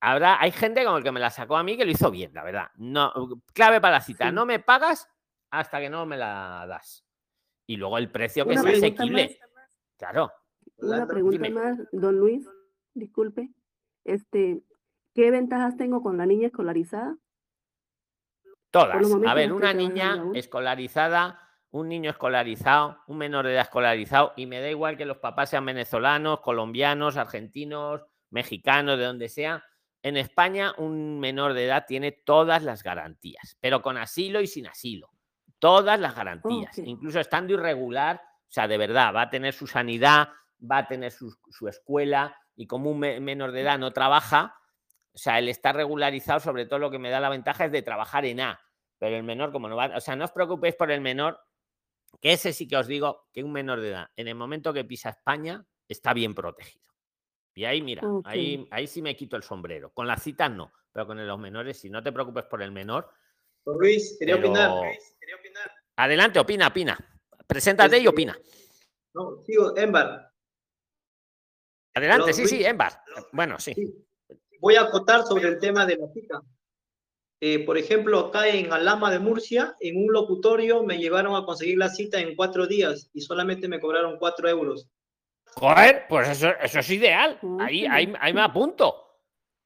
habrá, 0.01 0.41
hay 0.41 0.53
gente 0.53 0.85
como 0.85 0.99
el 0.99 1.05
que 1.05 1.13
me 1.13 1.21
la 1.21 1.31
sacó 1.31 1.57
a 1.57 1.65
mí 1.65 1.77
que 1.77 1.85
lo 1.85 1.91
hizo 1.91 2.11
bien, 2.11 2.33
la 2.33 2.45
verdad. 2.45 2.69
No, 2.77 3.13
clave 3.53 3.81
para 3.81 3.97
la 3.97 4.01
cita, 4.01 4.31
no 4.31 4.47
me 4.47 4.61
pagas 4.61 5.09
hasta 5.51 5.81
que 5.81 5.91
no 5.91 6.07
me 6.07 6.17
la 6.17 6.65
das 6.69 7.05
y 7.67 7.77
luego 7.77 7.99
el 7.99 8.11
precio 8.11 8.47
que 8.47 8.55
es 8.55 8.65
asequible. 8.65 9.39
Claro. 9.97 10.33
Una 10.77 11.07
pregunta 11.07 11.49
más, 11.51 11.79
don 11.93 12.17
Luis, 12.17 12.47
disculpe. 12.95 13.51
Este, 14.05 14.63
¿qué 15.15 15.31
ventajas 15.31 15.77
tengo 15.77 16.03
con 16.03 16.17
la 16.17 16.27
niña 16.27 16.49
escolarizada? 16.49 17.17
Todas. 18.71 19.03
A 19.27 19.35
ver, 19.35 19.53
una 19.53 19.75
niña 19.75 20.25
escolarizada, 20.35 21.39
un 21.71 21.89
niño 21.89 22.11
escolarizado, 22.11 23.03
un 23.07 23.19
menor 23.19 23.47
de 23.47 23.53
edad 23.53 23.63
escolarizado, 23.63 24.33
y 24.37 24.47
me 24.47 24.61
da 24.61 24.71
igual 24.71 24.97
que 24.97 25.05
los 25.05 25.19
papás 25.19 25.51
sean 25.51 25.67
venezolanos, 25.67 26.41
colombianos, 26.41 27.17
argentinos, 27.17 28.03
mexicanos, 28.31 28.99
de 28.99 29.05
donde 29.05 29.29
sea. 29.29 29.63
En 30.03 30.17
España, 30.17 30.75
un 30.79 31.21
menor 31.21 31.53
de 31.53 31.67
edad 31.67 31.85
tiene 31.87 32.13
todas 32.13 32.63
las 32.63 32.83
garantías, 32.83 33.57
pero 33.61 33.83
con 33.83 33.97
asilo 33.99 34.41
y 34.41 34.47
sin 34.47 34.67
asilo. 34.67 35.11
Todas 35.59 36.01
las 36.01 36.17
garantías, 36.17 36.77
incluso 36.79 37.21
estando 37.21 37.53
irregular, 37.53 38.21
o 38.53 38.53
sea, 38.53 38.67
de 38.67 38.79
verdad, 38.79 39.15
va 39.15 39.23
a 39.23 39.31
tener 39.31 39.55
su 39.55 39.67
sanidad, 39.67 40.31
va 40.71 40.79
a 40.79 40.89
tener 40.89 41.13
su, 41.13 41.35
escuela 41.69 42.37
y 42.57 42.67
como 42.67 42.91
un 42.91 42.99
menor 42.99 43.53
de 43.53 43.61
edad 43.63 43.79
no 43.79 43.93
trabaja, 43.93 44.57
o 45.15 45.19
sea, 45.19 45.39
él 45.39 45.49
está 45.49 45.73
regularizado, 45.73 46.41
sobre 46.41 46.67
todo 46.67 46.79
lo 46.79 46.91
que 46.91 46.99
me 46.99 47.11
da 47.11 47.21
la 47.21 47.29
ventaja 47.29 47.67
es 47.67 47.73
de 47.73 47.83
trabajar 47.83 48.25
en 48.25 48.41
A, 48.41 48.61
pero 48.99 49.17
el 49.17 49.23
menor 49.23 49.53
como 49.53 49.69
no 49.69 49.77
va, 49.77 49.97
o 49.97 50.01
sea, 50.01 50.17
no 50.17 50.25
os 50.25 50.33
preocupéis 50.33 50.75
por 50.75 50.91
el 50.91 51.01
menor, 51.01 51.39
que 52.21 52.33
ese 52.33 52.53
sí 52.53 52.69
que 52.69 52.77
os 52.77 52.87
digo 52.87 53.29
que 53.33 53.43
un 53.43 53.53
menor 53.53 53.81
de 53.81 53.91
edad, 53.91 54.11
en 54.17 54.29
el 54.29 54.35
momento 54.35 54.73
que 54.73 54.85
pisa 54.85 55.11
España, 55.11 55.65
está 55.89 56.13
bien 56.13 56.35
protegido. 56.35 56.83
Y 57.55 57.65
ahí, 57.65 57.83
mira, 57.83 58.03
ahí, 58.25 58.67
ahí 58.71 58.87
sí 58.87 59.03
me 59.03 59.15
quito 59.15 59.37
el 59.37 59.43
sombrero. 59.43 59.93
Con 59.93 60.07
las 60.07 60.23
citas 60.23 60.51
no, 60.51 60.73
pero 60.91 61.07
con 61.07 61.27
los 61.27 61.39
menores, 61.39 61.79
si 61.79 61.91
no 61.91 62.03
te 62.03 62.13
preocupes 62.13 62.45
por 62.45 62.63
el 62.63 62.73
menor. 62.73 63.11
Luis, 63.67 64.17
quería 64.19 64.37
opinar. 64.37 64.71
Adelante, 65.97 66.39
opina, 66.41 66.69
opina. 66.69 66.99
Preséntate 67.47 67.97
y 67.97 67.99
este, 67.99 68.09
opina. 68.09 68.39
No, 69.15 69.37
sigo, 69.43 69.77
Embar. 69.77 70.32
Adelante, 71.95 72.33
sí, 72.33 72.47
sí, 72.47 72.65
Embar. 72.65 73.03
Bueno, 73.33 73.59
sí. 73.59 73.75
Voy 74.61 74.77
a 74.77 74.83
acotar 74.83 75.25
sobre 75.25 75.49
el 75.49 75.59
tema 75.59 75.85
de 75.85 75.97
la 75.97 76.09
cita. 76.13 76.43
Eh, 77.41 77.65
por 77.65 77.77
ejemplo, 77.77 78.21
acá 78.21 78.47
en 78.49 78.73
Alama 78.73 79.11
de 79.11 79.19
Murcia, 79.19 79.77
en 79.81 79.97
un 79.97 80.13
locutorio 80.13 80.85
me 80.85 80.99
llevaron 80.99 81.35
a 81.35 81.45
conseguir 81.45 81.77
la 81.77 81.89
cita 81.89 82.21
en 82.21 82.37
cuatro 82.37 82.69
días 82.69 83.11
y 83.13 83.21
solamente 83.21 83.67
me 83.67 83.81
cobraron 83.81 84.17
cuatro 84.19 84.49
euros. 84.49 84.89
Joder, 85.57 86.05
pues 86.09 86.29
eso, 86.29 86.51
eso 86.63 86.79
es 86.79 86.91
ideal. 86.91 87.39
Ahí, 87.59 87.85
ahí, 87.87 88.13
ahí 88.21 88.33
me 88.33 88.43
apunto. 88.43 88.95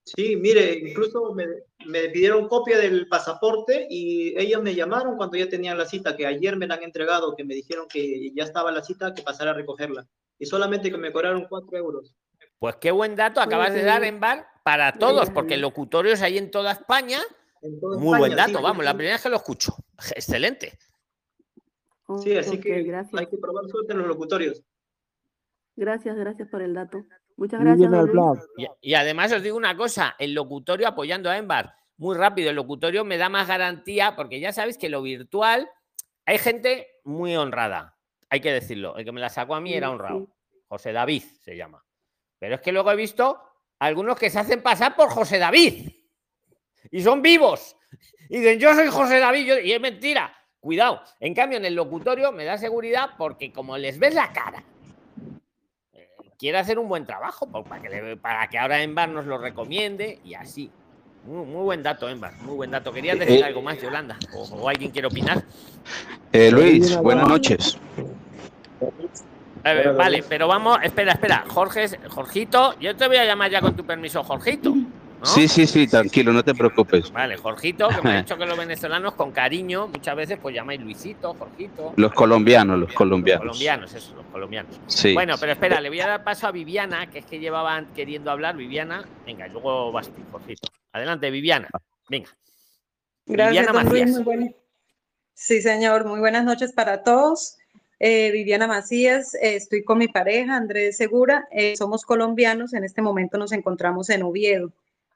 Sí, 0.05 0.37
mire, 0.37 0.73
incluso 0.73 1.35
me, 1.35 1.47
me, 1.85 2.09
pidieron 2.09 2.49
copia 2.49 2.79
del 2.79 3.09
pasaporte 3.09 3.87
y 3.91 4.39
ellos 4.39 4.63
me 4.63 4.75
llamaron 4.75 5.17
cuando 5.17 5.37
ya 5.37 5.49
tenían 5.49 5.77
la 5.77 5.85
cita, 5.85 6.17
que 6.17 6.27
ayer 6.27 6.57
me 6.57 6.67
la 6.67 6.77
han 6.77 6.85
entregado, 6.85 7.35
que 7.37 7.45
me 7.45 7.55
dijeron 7.55 7.89
que 7.89 8.31
ya 8.33 8.45
estaba 8.45 8.73
la 8.73 8.85
cita, 8.85 9.13
que 9.13 9.23
pasara 9.23 9.51
a 9.51 9.55
recogerla. 9.55 10.07
Y 10.39 10.47
solamente 10.47 10.91
que 10.91 10.99
me 10.99 11.13
cobraron 11.13 11.47
cuatro 11.49 11.77
euros. 11.77 12.15
Pues 12.59 12.77
qué 12.77 12.91
buen 12.91 13.17
dato 13.17 13.41
acabas 13.41 13.73
de 13.73 13.83
dar 13.83 14.05
en 14.05 14.21
bar 14.21 14.47
para 14.65 14.93
todos, 14.93 15.31
porque 15.31 15.57
locutorios 15.57 16.23
hay 16.23 16.39
en 16.39 16.51
toda 16.51 16.73
España. 16.73 17.21
Muy 17.63 18.19
buen 18.19 18.37
dato, 18.37 18.61
vamos, 18.61 18.85
la 18.85 18.95
primera 18.95 19.15
vez 19.15 19.23
que 19.23 19.29
lo 19.29 19.37
escucho. 19.37 19.75
Excelente. 20.15 20.79
Sí, 22.23 22.37
así 22.37 22.61
que 22.61 22.75
hay 22.75 23.27
que 23.27 23.39
probar 23.39 23.69
suerte 23.69 23.93
en 23.93 23.99
los 23.99 24.07
locutorios. 24.07 24.63
Gracias, 25.75 26.17
gracias 26.17 26.49
por 26.49 26.63
el 26.63 26.75
dato. 26.75 27.05
Muchas 27.37 27.61
gracias. 27.61 27.91
Y, 28.81 28.95
además 28.95 29.33
os 29.33 29.43
digo 29.43 29.57
una 29.57 29.77
cosa, 29.77 30.15
el 30.19 30.33
locutorio 30.33 30.89
apoyando 30.89 31.29
a 31.29 31.37
Embar, 31.37 31.75
muy 31.99 32.17
rápido, 32.17 32.51
el 32.51 32.57
locutorio 32.57 33.05
me 33.05 33.19
da 33.19 33.29
más 33.29 33.47
garantía 33.49 34.17
porque 34.17 34.41
ya 34.41 34.53
sabéis 34.53 34.79
que 34.79 34.89
lo 34.89 35.03
virtual, 35.03 35.69
hay 36.25 36.39
gente 36.39 36.87
muy 37.05 37.37
honrada, 37.37 37.96
hay 38.29 38.41
que 38.41 38.53
decirlo, 38.53 38.97
el 38.97 39.05
que 39.05 39.13
me 39.13 39.21
la 39.21 39.29
sacó 39.29 39.55
a 39.55 39.61
mí 39.61 39.73
era 39.75 39.91
honrado, 39.91 40.29
José 40.69 40.93
David 40.93 41.23
se 41.43 41.57
llama. 41.57 41.85
Pero 42.39 42.57
es 42.57 42.61
que 42.61 42.73
luego 42.73 42.91
he 42.91 42.97
visto 42.97 43.41
algunos 43.79 44.19
que 44.19 44.31
se 44.31 44.39
hacen 44.39 44.63
pasar 44.63 44.97
por 44.97 45.11
José 45.11 45.39
David 45.39 45.91
y 46.91 47.03
son 47.03 47.23
vivos. 47.23 47.77
Y 48.29 48.39
dicen, 48.39 48.59
yo 48.59 48.75
soy 48.75 48.89
José 48.89 49.21
David, 49.21 49.59
y 49.65 49.73
es 49.73 49.81
mentira. 49.81 50.33
Cuidado. 50.59 51.01
En 51.21 51.33
cambio, 51.33 51.59
en 51.59 51.65
el 51.65 51.75
locutorio 51.75 52.33
me 52.33 52.45
da 52.45 52.59
seguridad 52.59 53.11
porque 53.17 53.53
como 53.53 53.79
les 53.79 53.99
ves 53.99 54.15
la 54.15 54.33
cara 54.33 54.65
quiere 56.39 56.59
hacer 56.59 56.79
un 56.79 56.89
buen 56.89 57.07
trabajo 57.07 57.47
para 57.47 57.83
que, 57.83 58.17
para 58.17 58.49
que 58.49 58.59
ahora 58.59 58.83
Embar 58.83 59.09
nos 59.09 59.27
lo 59.27 59.39
recomiende 59.39 60.21
y 60.25 60.35
así. 60.35 60.71
Muy, 61.25 61.45
buen 61.45 61.83
dato, 61.83 62.09
Embar, 62.09 62.35
muy 62.43 62.55
buen 62.55 62.71
dato. 62.71 62.93
¿Querías 62.93 63.19
decir 63.19 63.41
eh, 63.41 63.45
algo 63.45 63.61
más, 63.61 63.81
Yolanda? 63.83 64.17
¿O, 64.33 64.69
alguien 64.69 64.93
quiere 64.93 65.09
opinar? 65.09 65.43
Eh, 66.33 66.53
Luis, 66.53 66.97
buenas 66.99 67.29
noches. 67.29 67.79
Vale, 69.97 70.25
pero 70.29 70.49
vamos, 70.49 70.79
espera, 70.83 71.13
espera. 71.13 71.45
Jorge, 71.49 71.89
Jorgito, 72.09 72.79
yo 72.79 72.97
te 72.97 73.07
voy 73.07 73.17
a 73.17 73.25
llamar 73.25 73.51
ya 73.51 73.61
con 73.61 73.75
tu 73.77 73.85
permiso, 73.85 74.23
Jorgito. 74.23 74.75
Sí, 75.23 75.49
sí, 75.49 75.67
sí, 75.67 75.87
tranquilo, 75.87 76.33
no 76.33 76.45
te 76.45 76.55
preocupes. 76.55 77.11
Vale, 77.11 77.37
Jorgito, 77.37 77.89
que 77.89 78.03
me 78.03 78.13
ha 78.13 78.17
dicho 78.23 78.37
que 78.37 78.47
los 78.47 78.57
venezolanos 78.57 79.15
con 79.15 79.33
cariño 79.33 79.89
muchas 79.89 80.15
veces 80.15 80.39
pues 80.41 80.55
llamáis 80.55 80.81
Luisito, 80.81 81.35
Jorgito. 81.35 81.95
Los 81.97 82.13
colombianos, 82.13 82.79
los 82.79 82.93
colombianos. 82.93 83.41
Colombianos, 83.41 83.95
eso, 83.95 84.15
los 84.15 84.27
colombianos. 84.27 84.79
Sí. 84.87 85.15
Bueno, 85.15 85.37
pero 85.41 85.53
espera, 85.53 85.81
le 85.81 85.89
voy 85.89 86.01
a 86.01 86.07
dar 86.07 86.25
paso 86.25 86.47
a 86.47 86.53
Viviana, 86.53 87.11
que 87.11 87.21
es 87.21 87.27
que 87.27 87.39
llevaban 87.39 87.87
queriendo 87.95 88.31
hablar. 88.31 88.57
Viviana, 88.57 89.05
venga, 89.25 89.49
luego 89.49 89.91
vas 89.91 90.09
tú, 90.09 90.21
Jorgito. 90.31 90.69
Adelante, 90.93 91.31
Viviana. 91.31 91.69
Venga. 92.09 92.31
Gracias, 93.27 93.67
Viviana 93.67 93.85
Macías. 93.85 94.55
Sí, 95.35 95.61
señor, 95.61 96.07
muy 96.07 96.21
buenas 96.21 96.45
noches 96.45 96.73
para 96.73 97.03
todos. 97.03 97.56
Eh, 97.99 98.31
Viviana 98.31 98.67
Macías, 98.67 99.35
eh, 99.35 99.57
estoy 99.57 99.83
con 99.83 99.99
mi 99.99 100.09
pareja, 100.09 100.57
Andrés 100.57 100.97
Segura. 100.97 101.49
Eh, 101.51 101.77
somos 101.77 102.05
colombianos, 102.05 102.75
en 102.75 102.85
este 102.85 103.01
momento 103.01 103.39
nos 103.39 103.53
encontramos 103.53 104.11
en 104.11 104.23
Oviedo 104.23 104.73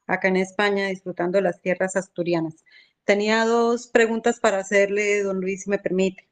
acá 0.07 0.29
en 0.29 0.37
España 0.37 0.89
disfrutando 0.89 1.41
las 1.41 1.61
tierras 1.61 1.95
asturianas. 1.95 2.65
Tenía 3.05 3.45
dos 3.45 3.87
preguntas 3.87 4.41
para 4.41 4.59
hacerle, 4.59 5.23
don 5.23 5.41
Luis, 5.41 5.65
si 5.65 5.71
me 5.71 5.79
permite. 5.79 6.29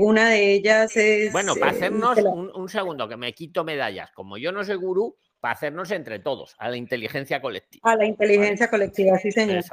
Una 0.00 0.28
de 0.28 0.52
ellas 0.52 0.96
es... 0.96 1.32
Bueno, 1.32 1.56
para 1.56 1.72
hacernos, 1.72 2.18
un, 2.18 2.68
segundo, 2.68 3.08
que 3.08 3.16
me 3.16 3.34
quito 3.34 3.64
medallas. 3.64 4.10
Como 4.12 4.36
yo 4.36 4.52
no 4.52 4.64
soy 4.64 4.76
gurú, 4.76 5.16
para 5.40 5.54
hacernos 5.54 5.90
entre 5.90 6.18
todos, 6.18 6.54
a 6.58 6.68
la 6.68 6.76
inteligencia 6.76 7.40
colectiva. 7.40 7.90
A 7.90 7.96
la 7.96 8.04
inteligencia 8.06 8.68
colectiva, 8.68 9.18
sí, 9.18 9.32
señor. 9.32 9.64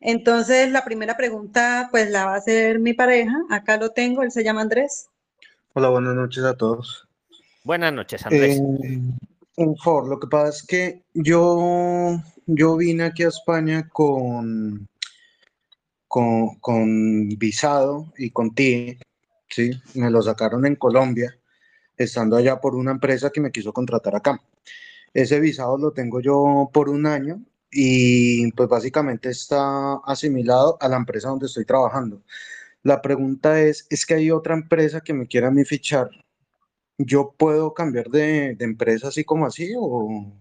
Entonces, 0.00 0.70
la 0.70 0.84
primera 0.84 1.16
pregunta, 1.16 1.88
pues 1.90 2.10
la 2.10 2.24
va 2.24 2.34
a 2.34 2.38
hacer 2.38 2.78
mi 2.78 2.94
pareja. 2.94 3.44
Acá 3.50 3.76
lo 3.76 3.90
tengo, 3.90 4.22
él 4.22 4.30
se 4.30 4.42
llama 4.42 4.62
Andrés. 4.62 5.08
Hola, 5.74 5.90
buenas 5.90 6.14
noches 6.14 6.42
a 6.42 6.56
todos. 6.56 7.06
Buenas 7.64 7.92
noches, 7.92 8.24
Andrés. 8.24 8.58
Eh, 8.58 9.00
lo 9.56 10.18
que 10.18 10.26
pasa 10.26 10.48
es 10.48 10.66
que 10.66 11.02
yo, 11.12 12.18
yo 12.46 12.76
vine 12.76 13.04
aquí 13.04 13.24
a 13.24 13.28
España 13.28 13.88
con, 13.90 14.88
con, 16.08 17.28
visado 17.38 18.10
y 18.16 18.30
con 18.30 18.54
TI, 18.54 18.98
¿sí? 19.50 19.70
Me 19.94 20.10
lo 20.10 20.22
sacaron 20.22 20.64
en 20.64 20.76
Colombia, 20.76 21.38
estando 21.98 22.36
allá 22.36 22.58
por 22.58 22.74
una 22.74 22.92
empresa 22.92 23.28
que 23.28 23.42
me 23.42 23.52
quiso 23.52 23.74
contratar 23.74 24.16
acá. 24.16 24.40
Ese 25.12 25.40
visado 25.40 25.76
lo 25.76 25.92
tengo 25.92 26.20
yo 26.20 26.70
por 26.72 26.88
un 26.88 27.04
año 27.04 27.42
y 27.70 28.50
pues 28.52 28.68
básicamente 28.68 29.30
está 29.30 29.96
asimilado 30.04 30.76
a 30.80 30.88
la 30.88 30.96
empresa 30.96 31.28
donde 31.28 31.46
estoy 31.46 31.64
trabajando. 31.64 32.22
La 32.82 33.02
pregunta 33.02 33.60
es, 33.60 33.86
¿es 33.90 34.06
que 34.06 34.14
hay 34.14 34.30
otra 34.30 34.54
empresa 34.54 35.00
que 35.02 35.14
me 35.14 35.26
quiera 35.26 35.48
a 35.48 35.50
mí 35.50 35.64
fichar 35.64 36.10
¿yo 37.06 37.34
puedo 37.36 37.72
cambiar 37.72 38.08
de, 38.10 38.56
empresa 38.60 39.08
así 39.08 39.24
como 39.24 39.46
así 39.46 39.72
o, 39.76 40.32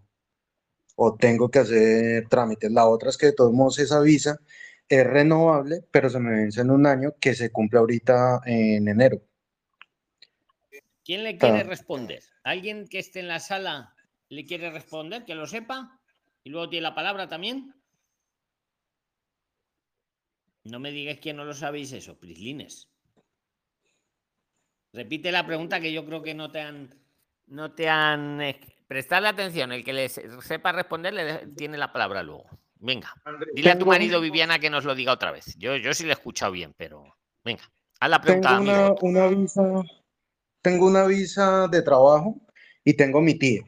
o, 0.95 1.15
tengo 1.15 1.49
que 1.49 1.59
hacer 1.59 2.27
trámites? 2.27 2.71
La 2.71 2.88
otra 2.88 3.09
es 3.09 3.17
que 3.17 3.27
de 3.27 3.34
todos 3.34 3.53
modos 3.53 3.80
esa 3.80 4.01
visa 4.01 4.39
es 4.88 5.05
renovable, 5.05 5.84
pero 5.91 6.09
se 6.09 6.19
me 6.19 6.32
vence 6.32 6.61
en 6.61 6.71
un 6.71 6.86
año 6.86 7.13
que 7.19 7.34
se 7.34 7.51
cumple 7.51 7.80
ahorita 7.80 8.41
en 8.45 8.88
enero. 8.88 9.21
¿Quién 11.05 11.23
le 11.23 11.38
quiere 11.38 11.63
responder? 11.63 12.23
¿Alguien 12.43 12.88
que 12.88 12.99
esté 12.99 13.21
en 13.21 13.30
la 13.30 13.39
sala 13.39 13.95
le 14.27 14.45
quiere 14.45 14.69
responder, 14.69 15.25
que 15.25 15.36
lo 15.36 15.47
sepa? 15.47 15.99
Y 16.44 16.50
luego 16.50 16.70
tiene 16.70 16.84
la 16.84 16.96
palabra 16.96 17.28
también. 17.28 17.74
No 20.64 20.80
me 20.80 20.92
digáis 20.92 21.20
que 21.20 21.34
no 21.34 21.46
lo 21.46 21.54
sabéis 21.54 21.92
eso, 21.92 22.20
Prislines. 22.20 22.90
Repite 24.94 25.32
la 25.32 25.46
pregunta 25.46 25.80
que 25.80 25.94
yo 25.94 26.06
creo 26.06 26.22
que 26.22 26.34
no 26.34 26.52
te 26.52 26.62
han. 26.62 26.90
No 27.48 27.74
te 27.74 27.90
han. 27.90 28.42
Prestarle 28.88 29.30
atención, 29.30 29.72
el 29.72 29.84
que 29.84 29.94
le 29.94 30.10
sepa 30.10 30.72
responder 30.72 31.14
le 31.14 31.48
tiene 31.48 31.78
la 31.78 31.92
palabra 31.92 32.24
luego. 32.24 32.46
Venga, 32.82 33.14
dile 33.54 33.72
a 33.72 33.78
tu 33.78 33.86
marido 33.86 34.22
Viviana 34.22 34.58
que 34.58 34.70
nos 34.70 34.86
lo 34.86 34.96
diga 34.96 35.12
otra 35.12 35.32
vez. 35.32 35.56
Yo, 35.58 35.76
yo 35.76 35.94
sí 35.94 36.04
le 36.04 36.12
he 36.12 36.14
escuchado 36.14 36.54
bien, 36.54 36.74
pero 36.78 37.04
venga, 37.44 37.64
haz 38.00 38.10
la 38.10 38.22
pregunta. 38.22 38.58
Tengo 38.58 38.96
una, 39.02 39.28
visa, 39.28 39.84
tengo 40.62 40.88
una 40.88 41.06
visa 41.06 41.68
de 41.68 41.82
trabajo 41.82 42.40
y 42.84 42.94
tengo 42.94 43.22
mi 43.22 43.38
tío, 43.38 43.64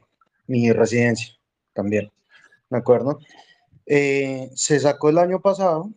mi 0.48 0.72
residencia 0.72 1.36
también. 1.74 2.10
¿De 2.72 2.78
acuerdo? 2.78 3.20
Eh, 3.86 4.50
se 4.56 4.80
sacó 4.80 5.10
el 5.10 5.18
año 5.18 5.42
pasado, 5.42 5.92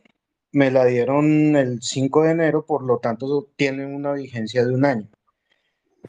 me 0.53 0.73
la 0.73 0.85
dieron 0.85 1.55
el 1.57 1.81
5 1.81 2.25
de 2.25 2.33
enero, 2.33 2.67
por 2.67 2.83
lo 2.83 2.99
tanto 2.99 3.49
tiene 3.57 3.87
una 3.87 4.13
vigencia 4.13 4.65
de 4.67 4.75
un 4.75 4.85
año. 4.85 5.09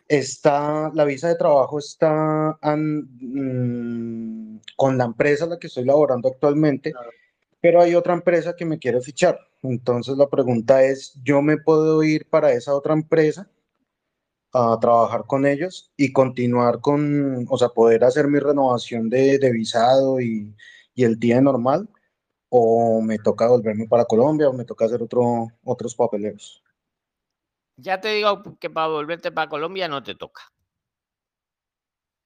está, 0.08 0.92
la 0.94 1.06
visa 1.06 1.28
de 1.30 1.36
trabajo 1.36 1.80
está 1.80 2.58
mm, 2.62 4.58
con 4.76 4.98
la 4.98 5.06
empresa 5.06 5.46
en 5.46 5.52
la 5.52 5.60
que 5.60 5.68
estoy 5.68 5.86
laborando 5.86 6.30
actualmente, 6.30 6.94
pero 7.62 7.82
hay 7.82 7.96
otra 7.96 8.14
empresa 8.14 8.56
que 8.56 8.66
me 8.66 8.80
quiere 8.80 9.02
fichar. 9.02 9.40
Entonces 9.62 10.18
la 10.18 10.28
pregunta 10.30 10.84
es, 10.84 11.14
¿yo 11.24 11.42
me 11.44 11.58
puedo 11.58 12.04
ir 12.04 12.28
para 12.28 12.52
esa 12.54 12.74
otra 12.76 12.94
empresa 12.94 13.48
a 14.58 14.80
trabajar 14.80 15.26
con 15.28 15.46
ellos 15.46 15.92
y 15.98 16.14
continuar 16.14 16.80
con, 16.80 17.46
o 17.50 17.58
sea, 17.58 17.70
poder 17.70 18.06
hacer 18.06 18.30
mi 18.30 18.40
renovación 18.40 19.10
de, 19.10 19.38
visado 19.52 20.22
y, 20.22 20.56
y 20.94 21.04
el 21.04 21.20
día 21.20 21.42
normal? 21.42 21.90
¿O 22.48 23.02
me 23.02 23.18
toca 23.18 23.50
volverme 23.50 23.86
para 23.86 24.06
Colombia 24.06 24.48
o 24.48 24.54
me 24.54 24.64
toca 24.64 24.86
hacer 24.86 25.04
otro, 25.04 25.48
otros 25.66 25.94
papeleros? 25.94 26.64
Ya 27.76 28.00
te 28.00 28.10
digo 28.14 28.58
que 28.58 28.70
para 28.70 28.88
volverte 28.88 29.30
para 29.34 29.50
Colombia 29.50 29.90
no 29.90 30.02
te 30.04 30.16
toca. 30.16 30.44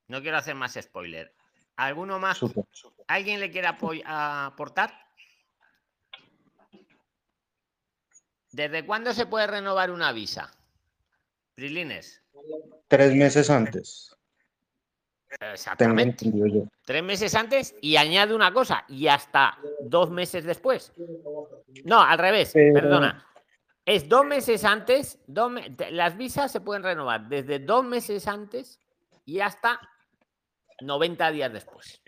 No 0.07 0.21
quiero 0.21 0.38
hacer 0.38 0.53
más 0.53 0.77
spoiler. 0.80 1.34
¿Alguno 1.77 2.19
más? 2.19 2.39
¿Alguien 3.07 3.39
le 3.39 3.49
quiere 3.49 3.67
aportar? 4.05 4.93
¿Desde 8.51 8.86
cuándo 8.86 9.13
se 9.13 9.25
puede 9.25 9.47
renovar 9.47 9.89
una 9.89 10.11
visa? 10.11 10.51
Prilines. 11.60 12.24
Tres 12.88 13.14
meses 13.14 13.49
antes. 13.49 14.16
Exactamente. 15.41 16.32
Tres 16.86 17.03
meses 17.03 17.36
antes 17.36 17.76
y 17.82 17.97
añade 17.97 18.34
una 18.34 18.53
cosa, 18.53 18.86
y 18.88 19.07
hasta 19.07 19.57
dos 19.82 20.10
meses 20.10 20.45
después. 20.45 20.93
No, 21.84 22.01
al 22.01 22.18
revés, 22.18 22.53
perdona. 22.53 23.26
Es 23.86 24.07
dos 24.07 24.26
meses 24.26 24.64
antes, 24.64 25.20
las 25.91 26.16
visas 26.16 26.49
se 26.49 26.62
pueden 26.62 26.84
renovar 26.84 27.28
desde 27.28 27.60
dos 27.60 27.84
meses 27.84 28.26
antes 28.28 28.80
y 29.26 29.41
hasta 29.41 29.82
90 30.80 31.32
días 31.32 31.51
después. 31.51 32.01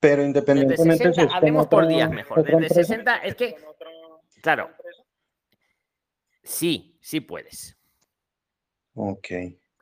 Pero 0.00 0.22
independientemente 0.22 1.10
de 1.10 1.28
hablemos 1.30 1.66
por 1.66 1.86
días 1.86 2.10
mejor. 2.10 2.44
Desde 2.44 2.68
60, 2.82 3.16
es 3.18 3.34
que, 3.34 3.56
claro, 4.40 4.70
sí, 6.42 6.98
sí 7.02 7.20
puedes. 7.20 7.76
Ok. 8.94 9.28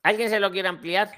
¿Alguien 0.02 0.30
se 0.30 0.40
lo 0.40 0.50
quiere 0.50 0.68
ampliar? 0.68 1.10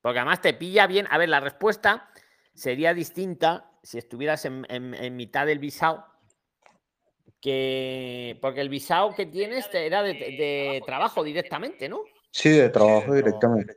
Porque 0.00 0.18
además 0.18 0.40
te 0.40 0.54
pilla 0.54 0.86
bien. 0.86 1.06
A 1.10 1.18
ver, 1.18 1.28
la 1.28 1.40
respuesta 1.40 2.10
sería 2.54 2.94
distinta 2.94 3.70
si 3.82 3.98
estuvieras 3.98 4.44
en, 4.44 4.66
en 4.68 5.16
mitad 5.16 5.46
del 5.46 5.58
visado 5.58 6.10
que 7.40 8.38
porque 8.40 8.60
el 8.60 8.68
visado 8.68 9.14
que 9.14 9.26
tienes 9.26 9.68
era 9.72 10.02
de, 10.02 10.82
trabajo 10.84 11.24
directamente, 11.24 11.88
¿no? 11.88 12.02
Sí, 12.30 12.50
de 12.50 12.68
trabajo 12.68 13.14
directamente. 13.14 13.76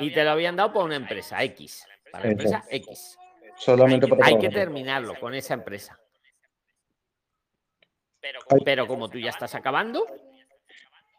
Y 0.00 0.12
te 0.12 0.24
lo 0.24 0.30
habían 0.30 0.56
dado 0.56 0.72
por 0.72 0.84
una 0.84 0.96
empresa 0.96 1.42
X, 1.42 1.84
para 2.12 2.26
la 2.26 2.30
empresa 2.32 2.64
X. 2.70 3.18
Solamente 3.56 4.06
hay, 4.22 4.34
hay 4.34 4.38
que 4.38 4.48
terminarlo 4.48 5.18
con 5.18 5.34
esa 5.34 5.54
empresa. 5.54 5.98
Pero, 8.64 8.86
como 8.86 9.10
tú 9.10 9.18
ya 9.18 9.30
estás 9.30 9.54
acabando. 9.54 10.06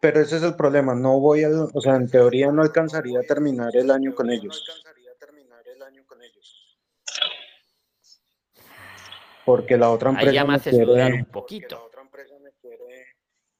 Pero 0.06 0.22
ese 0.22 0.38
es 0.38 0.44
el 0.44 0.56
problema, 0.56 0.94
no 0.94 1.20
voy 1.20 1.44
a, 1.44 1.50
o 1.50 1.82
sea, 1.82 1.96
en 1.96 2.08
teoría 2.08 2.52
no 2.52 2.62
alcanzaría 2.62 3.22
a 3.22 3.24
terminar 3.24 3.76
el 3.76 3.90
año 3.90 4.14
con 4.14 4.30
ellos. 4.30 4.64
Porque 9.44 9.76
la 9.76 9.90
otra 9.90 10.12
empresa. 10.12 10.30
Ahí 10.30 10.36
ya 10.36 10.46
me, 10.46 10.54
haces 10.54 10.78
dudar 10.78 11.12
un 11.12 11.26
poquito. 11.26 11.90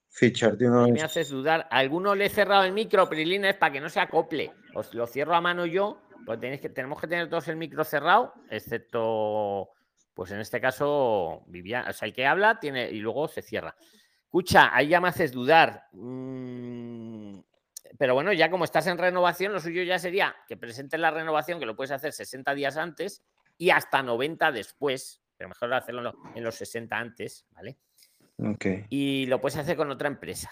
Fichar 0.08 0.56
de 0.56 0.68
una 0.68 0.84
vez. 0.84 0.92
Me 0.92 1.02
haces 1.02 1.30
dudar. 1.30 1.66
alguno 1.68 2.14
le 2.14 2.26
he 2.26 2.28
cerrado 2.28 2.62
el 2.62 2.70
micro, 2.70 3.08
Prilina, 3.08 3.50
es 3.50 3.56
para 3.56 3.72
que 3.72 3.80
no 3.80 3.88
se 3.88 3.98
acople. 3.98 4.52
Os 4.72 4.94
lo 4.94 5.08
cierro 5.08 5.34
a 5.34 5.40
mano 5.40 5.66
yo. 5.66 6.00
Pues 6.24 6.38
tenéis 6.38 6.60
que, 6.60 6.68
tenemos 6.68 7.00
que 7.00 7.08
tener 7.08 7.28
todos 7.28 7.48
el 7.48 7.56
micro 7.56 7.82
cerrado, 7.82 8.34
excepto, 8.50 9.70
pues 10.14 10.30
en 10.30 10.38
este 10.38 10.60
caso, 10.60 11.42
Viviana. 11.48 11.90
O 11.90 11.92
sea, 11.92 12.06
el 12.06 12.14
que 12.14 12.24
habla 12.24 12.60
tiene 12.60 12.88
y 12.88 13.00
luego 13.00 13.26
se 13.26 13.42
cierra. 13.42 13.74
Escucha, 14.36 14.74
ahí 14.76 14.88
ya 14.88 15.00
me 15.00 15.08
haces 15.08 15.32
dudar. 15.32 15.84
Pero 17.98 18.14
bueno, 18.14 18.32
ya 18.32 18.50
como 18.50 18.64
estás 18.64 18.86
en 18.86 18.98
renovación, 18.98 19.52
lo 19.52 19.60
suyo 19.60 19.82
ya 19.82 19.98
sería 19.98 20.34
que 20.48 20.56
presentes 20.56 21.00
la 21.00 21.10
renovación, 21.10 21.58
que 21.58 21.66
lo 21.66 21.76
puedes 21.76 21.90
hacer 21.90 22.12
60 22.12 22.54
días 22.54 22.76
antes 22.76 23.22
y 23.58 23.70
hasta 23.70 24.02
90 24.02 24.52
después 24.52 25.22
pero 25.36 25.48
mejor 25.48 25.72
hacerlo 25.74 26.14
en 26.34 26.44
los 26.44 26.54
60 26.54 26.96
antes, 26.96 27.46
¿vale? 27.50 27.78
Ok. 28.38 28.66
Y 28.90 29.26
lo 29.26 29.40
puedes 29.40 29.58
hacer 29.58 29.76
con 29.76 29.90
otra 29.90 30.08
empresa. 30.08 30.50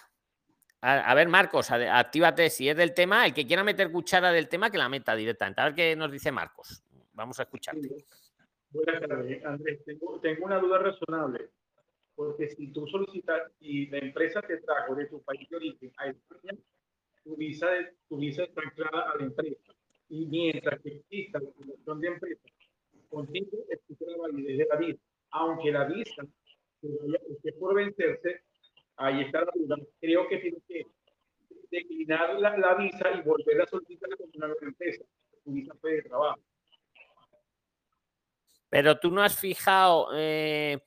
A, 0.81 1.15
ver, 1.15 1.29
Marcos, 1.29 1.71
actívate. 1.71 2.51
Si 2.51 2.69
es 2.69 2.77
del 2.77 2.93
tema, 2.93 3.25
el 3.25 3.33
que 3.33 3.47
quiera 3.47 3.65
meter 3.65 3.91
cuchara 3.91 4.31
del 4.31 4.51
tema, 4.51 4.71
que 4.71 4.77
la 4.77 4.91
meta 4.91 5.17
directamente. 5.17 5.63
A 5.63 5.65
ver 5.65 5.75
qué 5.75 5.97
nos 5.97 6.13
dice 6.13 6.31
Marcos. 6.31 6.85
Vamos 7.15 7.41
a 7.41 7.45
escucharte. 7.45 7.89
Buenas 8.71 9.01
tardes, 9.09 9.45
Andrés. 9.47 9.81
Tengo, 9.87 10.45
una 10.45 10.59
duda 10.59 10.79
razonable. 10.81 11.49
Porque 12.15 12.51
si 12.51 12.71
tú 12.71 12.87
solicitas 12.87 13.51
y 13.61 13.87
la 13.87 13.99
empresa 13.99 14.43
te 14.43 14.59
trajo 14.59 14.95
de 14.95 15.07
tu 15.07 15.23
país 15.23 15.49
de 15.49 15.57
origen 15.57 15.93
a 15.97 16.09
España, 16.09 16.53
tu 17.25 17.37
visa, 17.37 17.67
tu 18.09 18.19
visa 18.19 18.45
está 18.45 18.61
anclada 18.63 19.11
a 19.11 19.17
la 19.17 19.25
empresa. 19.25 19.73
Y 20.09 20.27
mientras 20.27 20.81
que 20.83 20.91
exista 20.91 21.41
la 21.41 21.51
fundación 21.51 22.01
de 22.01 22.09
empresa 22.09 22.49
contigo 23.09 23.59
existe 23.71 24.05
la 24.07 24.17
validez 24.19 24.59
de 24.59 24.67
la 24.67 24.77
visa. 24.77 25.01
Aunque 25.31 25.73
la 25.73 25.85
visa 25.85 26.23
esté 27.31 27.53
por 27.55 27.75
vencerse, 27.75 28.43
ahí 28.97 29.23
está 29.23 29.41
la 29.41 29.53
duda. 29.55 29.77
Creo 30.01 30.29
que 30.29 30.39
tiene 30.39 30.59
que 30.69 30.87
declinar 31.71 32.39
la, 32.39 32.57
la 32.57 32.75
visa 32.75 33.11
y 33.13 33.23
volver 33.23 33.63
a 33.63 33.67
solicitar 33.67 34.11
una 34.35 34.47
nueva 34.47 34.61
empresa. 34.63 35.05
Su 35.43 35.53
visa 35.53 35.75
fue 35.81 35.95
de 35.95 36.03
trabajo. 36.03 36.41
Pero 38.69 38.99
tú 38.99 39.11
no 39.11 39.23
has 39.23 39.39
fijado, 39.39 40.09
eh, 40.15 40.81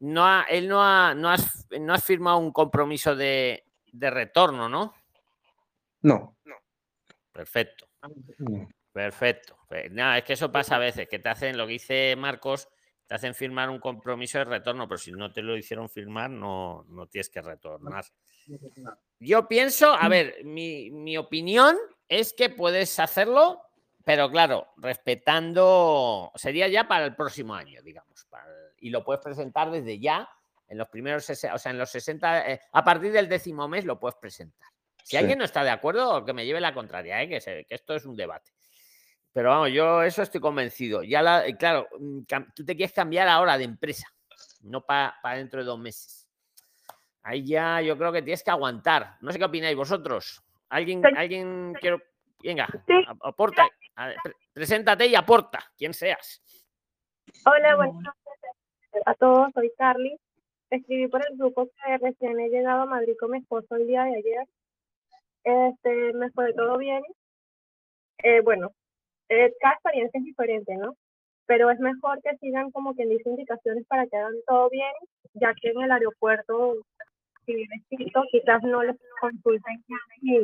no 0.00 0.26
ha, 0.26 0.44
él 0.50 0.68
no 0.68 0.82
ha, 0.82 1.14
no, 1.14 1.30
has, 1.30 1.68
no 1.80 1.94
has 1.94 2.04
firmado 2.04 2.38
un 2.38 2.52
compromiso 2.52 3.14
de, 3.14 3.64
de 3.92 4.10
retorno, 4.10 4.68
¿no? 4.68 4.92
No. 6.02 6.36
no. 6.44 6.56
Perfecto. 7.32 7.88
No. 8.38 8.68
Perfecto. 8.92 9.56
Pues 9.68 9.90
nada, 9.92 10.18
es 10.18 10.24
que 10.24 10.32
eso 10.32 10.50
pasa 10.50 10.76
a 10.76 10.80
veces, 10.80 11.08
que 11.08 11.18
te 11.18 11.28
hacen 11.28 11.56
lo 11.56 11.66
que 11.66 11.74
dice 11.74 12.16
Marcos, 12.16 12.68
te 13.06 13.14
hacen 13.14 13.34
firmar 13.34 13.70
un 13.70 13.78
compromiso 13.78 14.38
de 14.38 14.44
retorno, 14.44 14.86
pero 14.88 14.98
si 14.98 15.12
no 15.12 15.32
te 15.32 15.40
lo 15.40 15.56
hicieron 15.56 15.88
firmar, 15.88 16.30
no, 16.30 16.84
no 16.88 17.06
tienes 17.06 17.30
que 17.30 17.40
retornar. 17.40 18.04
Yo 19.18 19.48
pienso, 19.48 19.92
a 19.92 20.08
ver, 20.08 20.44
mi, 20.44 21.16
opinión 21.16 21.76
es 22.06 22.32
que 22.32 22.50
puedes 22.50 22.98
hacerlo, 22.98 23.62
pero 24.04 24.30
claro, 24.30 24.68
respetando, 24.76 26.30
sería 26.34 26.68
ya 26.68 26.86
para 26.86 27.06
el 27.06 27.16
próximo 27.16 27.54
año, 27.54 27.80
digamos, 27.82 28.26
y 28.78 28.90
lo 28.90 29.04
puedes 29.04 29.22
presentar 29.22 29.70
desde 29.70 29.98
ya, 29.98 30.28
en 30.68 30.76
los 30.76 30.88
primeros, 30.88 31.28
o 31.30 31.34
sea, 31.34 31.70
en 31.70 31.78
los 31.78 31.90
60, 31.90 32.50
eh, 32.50 32.60
a 32.72 32.84
partir 32.84 33.10
del 33.10 33.28
décimo 33.28 33.68
mes 33.68 33.84
lo 33.84 33.98
puedes 33.98 34.16
presentar. 34.16 34.67
Si 35.08 35.16
alguien 35.16 35.38
no 35.38 35.44
está 35.46 35.64
de 35.64 35.70
acuerdo, 35.70 36.22
que 36.22 36.34
me 36.34 36.44
lleve 36.44 36.60
la 36.60 36.74
contraria, 36.74 37.22
¿eh? 37.22 37.28
que, 37.30 37.40
que 37.40 37.74
esto 37.74 37.94
es 37.94 38.04
un 38.04 38.14
debate. 38.14 38.52
Pero 39.32 39.48
vamos, 39.48 39.70
yo 39.70 40.02
eso 40.02 40.20
estoy 40.20 40.38
convencido. 40.38 41.02
Ya 41.02 41.22
la, 41.22 41.46
eh, 41.46 41.56
claro, 41.56 41.88
mm, 41.98 42.24
tú 42.54 42.62
te 42.62 42.76
quieres 42.76 42.92
cambiar 42.92 43.26
ahora 43.26 43.56
de 43.56 43.64
empresa, 43.64 44.06
no 44.64 44.84
para 44.84 45.14
dentro 45.36 45.60
de 45.60 45.64
dos 45.64 45.78
meses. 45.78 46.28
Ahí 47.22 47.46
ya 47.46 47.80
yo 47.80 47.96
creo 47.96 48.12
que 48.12 48.20
tienes 48.20 48.44
que 48.44 48.50
aguantar. 48.50 49.16
No 49.22 49.32
sé 49.32 49.38
qué 49.38 49.46
opináis 49.46 49.74
vosotros. 49.74 50.42
¿Alguien, 50.68 51.02
alguien 51.16 51.72
quiero. 51.80 52.02
Venga, 52.42 52.68
aporta. 53.22 53.66
preséntate 54.52 55.06
y 55.06 55.14
aporta, 55.14 55.72
quien 55.78 55.94
seas. 55.94 56.42
Hola, 57.46 57.76
buenas 57.76 57.94
noches 57.94 59.02
a 59.06 59.14
todos. 59.14 59.48
Soy 59.54 59.72
Carly. 59.78 60.20
Escribí 60.68 61.08
por 61.08 61.26
el 61.26 61.38
grupo 61.38 61.66
que 61.66 61.96
recién 61.96 62.38
he 62.40 62.50
llegado 62.50 62.82
a 62.82 62.86
Madrid 62.86 63.14
con 63.18 63.30
mi 63.30 63.38
esposo 63.38 63.74
el 63.76 63.86
día 63.86 64.02
de 64.02 64.18
ayer. 64.18 64.46
Este, 65.48 66.12
me 66.12 66.30
fue 66.32 66.52
todo 66.52 66.76
bien. 66.76 67.02
Eh, 68.22 68.42
bueno, 68.42 68.70
eh, 69.30 69.50
cada 69.60 69.74
experiencia 69.74 70.18
es 70.18 70.24
diferente, 70.24 70.76
¿no? 70.76 70.94
Pero 71.46 71.70
es 71.70 71.80
mejor 71.80 72.20
que 72.22 72.36
sigan 72.36 72.70
como 72.70 72.94
quien 72.94 73.08
dice 73.08 73.30
indicaciones 73.30 73.86
para 73.86 74.06
que 74.06 74.16
hagan 74.18 74.34
todo 74.46 74.68
bien, 74.68 74.92
ya 75.32 75.54
que 75.54 75.70
en 75.70 75.80
el 75.80 75.90
aeropuerto, 75.90 76.74
si 77.46 77.54
viene 77.54 77.82
quizás 78.30 78.62
no 78.62 78.82
les 78.82 78.96
consulten 79.20 79.82
y, 80.20 80.38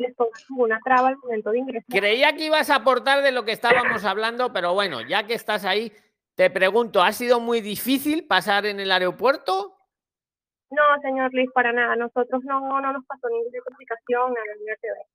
les 0.00 0.14
pongan 0.16 0.42
ninguna 0.50 0.80
traba 0.84 1.08
al 1.08 1.16
momento 1.18 1.50
de 1.52 1.58
ingresar. 1.58 1.86
Creía 1.88 2.32
que 2.34 2.46
ibas 2.46 2.70
a 2.70 2.76
aportar 2.76 3.22
de 3.22 3.30
lo 3.30 3.44
que 3.44 3.52
estábamos 3.52 4.04
hablando, 4.04 4.52
pero 4.52 4.74
bueno, 4.74 5.00
ya 5.00 5.26
que 5.28 5.34
estás 5.34 5.64
ahí, 5.64 5.92
te 6.34 6.50
pregunto, 6.50 7.02
¿ha 7.02 7.12
sido 7.12 7.38
muy 7.38 7.60
difícil 7.60 8.26
pasar 8.26 8.66
en 8.66 8.80
el 8.80 8.90
aeropuerto? 8.90 9.77
No, 10.70 10.82
señor 11.02 11.32
Luis, 11.32 11.50
para 11.52 11.72
nada. 11.72 11.96
Nosotros 11.96 12.42
no, 12.44 12.80
no 12.80 12.92
nos 12.92 13.04
pasó 13.06 13.28
ninguna 13.28 13.60
complicación, 13.64 14.34
que 14.80 14.88
ver. 14.88 15.06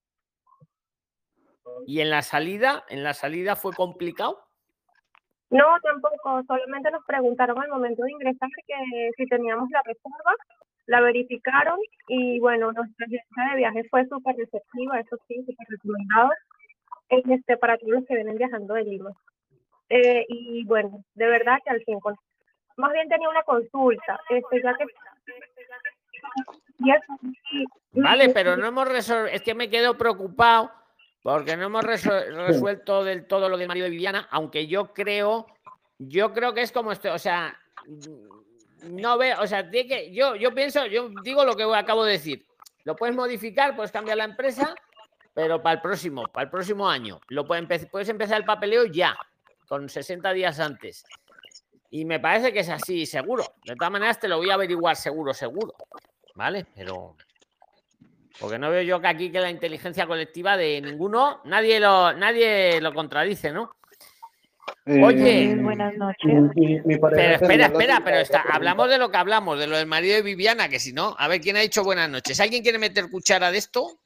¿Y 1.86 2.01
en 2.01 2.10
la 2.10 2.22
salida? 2.22 2.84
¿En 2.89 3.04
la 3.04 3.14
salida 3.14 3.56
fue 3.56 3.74
complicado? 3.74 4.39
No, 5.49 5.66
tampoco. 5.82 6.43
Solamente 6.47 6.91
nos 6.91 7.06
preguntaron 7.06 7.62
al 7.62 7.70
momento 7.70 8.04
de 8.04 8.12
ingresar 8.12 8.49
que 8.68 9.12
si 9.16 9.28
teníamos 9.28 9.70
la 9.70 9.82
reserva 9.86 10.36
la 10.86 11.01
verificaron 11.01 11.78
y 12.08 12.39
bueno, 12.39 12.72
nuestra 12.72 13.06
agencia 13.06 13.51
de 13.51 13.58
viaje 13.58 13.84
fue 13.89 14.06
súper 14.08 14.36
receptiva, 14.36 14.99
eso 14.99 15.18
sí, 15.28 15.36
súper 15.45 15.68
recomendado 15.70 16.32
este, 17.10 17.58
para 17.58 17.78
todos 17.78 17.93
los 17.93 18.06
que 18.06 18.16
vienen 18.16 18.38
viajando 18.38 18.74
de 18.74 18.84
Lima. 18.84 19.12
Eh, 19.89 20.26
y 20.28 20.66
bueno, 20.66 21.04
de 21.14 21.28
verdad 21.28 21.60
que 21.64 21.72
al 21.72 21.84
fin, 21.84 21.99
más 22.78 22.91
bien 22.91 23.08
tenía 23.08 23.30
una 23.30 23.43
consulta, 23.43 24.20
este, 24.30 24.62
ya 24.62 24.74
que... 24.76 24.86
Vale, 27.93 28.30
pero 28.30 28.57
no 28.57 28.67
hemos 28.67 28.88
resuelto, 28.88 29.28
es 29.28 29.41
que 29.41 29.53
me 29.53 29.69
quedo 29.69 29.97
preocupado 29.97 30.71
porque 31.24 31.55
no 31.55 31.67
hemos 31.67 31.84
resuelto 31.84 33.03
del 33.03 33.26
todo 33.26 33.47
lo 33.47 33.57
del 33.57 33.67
marido 33.67 33.86
de 33.86 33.91
Viviana, 33.91 34.28
aunque 34.30 34.67
yo 34.67 34.93
creo, 34.93 35.47
yo 35.97 36.34
creo 36.34 36.53
que 36.53 36.61
es 36.61 36.71
como 36.71 36.91
esto, 36.91 37.13
o 37.13 37.19
sea, 37.19 37.57
no 38.89 39.17
veo, 39.17 39.41
o 39.41 39.47
sea, 39.47 39.69
que, 39.69 40.11
yo, 40.13 40.36
yo 40.36 40.53
pienso, 40.53 40.86
yo 40.86 41.09
digo 41.24 41.45
lo 41.45 41.55
que 41.55 41.63
acabo 41.63 42.03
de 42.03 42.13
decir. 42.13 42.45
Lo 42.84 42.97
puedes 42.97 43.15
modificar, 43.15 43.74
puedes 43.74 43.93
cambiar 43.93 44.17
la 44.17 44.26
empresa, 44.26 44.76
pero 45.34 45.63
para 45.63 45.76
el 45.76 45.82
próximo, 45.82 46.24
para 46.28 46.43
el 46.45 46.49
próximo 46.49 46.89
año. 46.89 47.21
Lo 47.30 47.45
puedes, 47.45 47.86
puedes 47.86 48.09
empezar 48.09 48.38
el 48.38 48.45
papeleo 48.45 48.86
ya, 48.86 49.15
con 49.69 49.88
60 49.88 50.34
días 50.34 50.59
antes. 50.59 51.05
Y 51.93 52.05
me 52.05 52.19
parece 52.19 52.51
que 52.51 52.61
es 52.61 52.69
así, 52.69 53.05
seguro. 53.05 53.43
De 53.63 53.75
todas 53.75 53.91
maneras, 53.91 54.19
te 54.19 54.27
lo 54.27 54.37
voy 54.37 54.49
a 54.49 54.55
averiguar 54.55 54.95
seguro, 54.95 55.31
seguro. 55.31 55.75
¿Vale? 56.33 56.65
Pero. 56.75 57.15
Porque 58.39 58.57
no 58.57 58.71
veo 58.71 58.81
yo 58.81 58.99
que 58.99 59.07
aquí 59.07 59.31
que 59.31 59.39
la 59.39 59.51
inteligencia 59.51 60.07
colectiva 60.07 60.57
de 60.57 60.81
ninguno, 60.81 61.41
nadie 61.45 61.79
lo, 61.79 62.11
nadie 62.13 62.81
lo 62.81 62.95
contradice, 62.95 63.51
¿no? 63.51 63.75
Oye, 64.87 65.51
eh, 65.51 65.55
buenas 65.55 65.93
noches. 65.95 66.17
pero 66.99 67.15
espera, 67.15 67.65
espera, 67.67 68.01
pero 68.03 68.17
está, 68.17 68.41
hablamos 68.41 68.89
de 68.89 68.97
lo 68.97 69.11
que 69.11 69.17
hablamos, 69.17 69.59
de 69.59 69.67
lo 69.67 69.77
del 69.77 69.85
marido 69.85 70.15
de 70.15 70.23
Viviana, 70.23 70.69
que 70.69 70.79
si 70.79 70.93
no, 70.93 71.15
a 71.19 71.27
ver 71.27 71.41
quién 71.41 71.57
ha 71.57 71.59
dicho 71.59 71.83
buenas 71.83 72.09
noches. 72.09 72.39
¿Alguien 72.39 72.63
quiere 72.63 72.79
meter 72.79 73.07
cuchara 73.11 73.51
de 73.51 73.59
esto? 73.59 73.99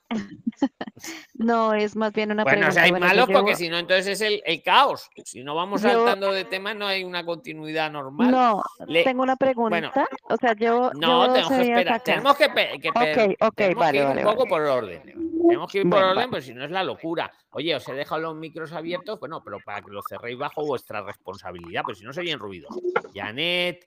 No, 1.33 1.73
es 1.73 1.95
más 1.95 2.11
bien 2.13 2.31
una 2.31 2.43
bueno, 2.43 2.59
pregunta. 2.59 2.81
Bueno, 2.81 2.95
o 2.95 2.99
sea, 2.99 3.09
hay 3.11 3.15
malos 3.15 3.29
porque 3.31 3.55
si 3.55 3.69
no, 3.69 3.77
entonces 3.77 4.07
es 4.07 4.21
el, 4.21 4.41
el, 4.45 4.61
caos. 4.63 5.09
Si 5.23 5.43
no 5.43 5.55
vamos 5.55 5.81
saltando 5.81 6.31
de 6.31 6.45
temas, 6.45 6.75
no 6.75 6.87
hay 6.87 7.03
una 7.03 7.25
continuidad 7.25 7.91
normal. 7.91 8.31
No, 8.31 8.63
tengo 8.87 9.23
una 9.23 9.35
pregunta. 9.35 9.91
O 10.23 10.37
sea, 10.37 10.53
yo. 10.53 10.91
No, 10.93 11.31
tenemos 11.33 11.51
que 11.51 11.61
esperar. 11.61 12.01
Tenemos 12.01 12.37
que, 12.37 12.45
que, 12.81 12.89
okay, 12.89 13.35
okay, 13.39 13.73
vale, 13.73 13.97
que 13.97 14.03
ir 14.03 14.07
vale, 14.07 14.25
un 14.25 14.33
poco 14.33 14.47
por 14.47 14.61
orden. 14.61 15.03
Tenemos 15.47 15.71
que 15.71 15.79
ir 15.79 15.89
por 15.89 16.03
orden, 16.03 16.29
pues 16.29 16.45
si 16.45 16.53
no 16.53 16.65
es 16.65 16.71
la 16.71 16.83
locura. 16.83 17.31
Oye, 17.51 17.75
os 17.75 17.87
he 17.87 17.93
dejado 17.93 18.21
los 18.21 18.35
micros 18.35 18.71
abiertos, 18.73 19.19
bueno, 19.19 19.43
pero 19.43 19.59
para 19.63 19.81
que 19.81 19.91
los 19.91 20.05
cerréis 20.07 20.37
bajo 20.37 20.65
vuestra 20.65 21.01
responsabilidad, 21.01 21.83
pues 21.83 21.99
si 21.99 22.05
no 22.05 22.13
se 22.13 22.21
oyen 22.21 22.39
ruidos. 22.39 22.77
Janet, 23.13 23.85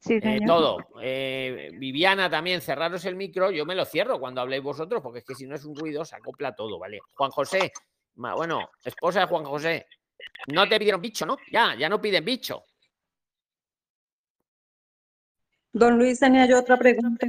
Sí, 0.00 0.20
eh, 0.22 0.40
todo. 0.46 0.78
Eh, 1.02 1.70
Viviana 1.74 2.30
también, 2.30 2.60
cerraros 2.60 3.04
el 3.04 3.16
micro, 3.16 3.50
yo 3.50 3.66
me 3.66 3.74
lo 3.74 3.84
cierro 3.84 4.20
cuando 4.20 4.40
habléis 4.40 4.62
vosotros, 4.62 5.02
porque 5.02 5.18
es 5.20 5.24
que 5.24 5.34
si 5.34 5.46
no 5.46 5.56
es 5.56 5.64
un 5.64 5.76
ruido, 5.76 6.04
se 6.04 6.16
acopla 6.16 6.54
todo, 6.54 6.78
¿vale? 6.78 7.00
Juan 7.14 7.30
José, 7.30 7.72
bueno, 8.14 8.70
esposa 8.84 9.20
de 9.20 9.26
Juan 9.26 9.44
José, 9.44 9.86
no 10.48 10.68
te 10.68 10.78
pidieron 10.78 11.00
bicho, 11.00 11.26
¿no? 11.26 11.36
Ya, 11.50 11.74
ya 11.74 11.88
no 11.88 12.00
piden 12.00 12.24
bicho. 12.24 12.64
Don 15.72 15.98
Luis, 15.98 16.20
tenía 16.20 16.46
yo 16.46 16.60
otra 16.60 16.76
pregunta. 16.76 17.26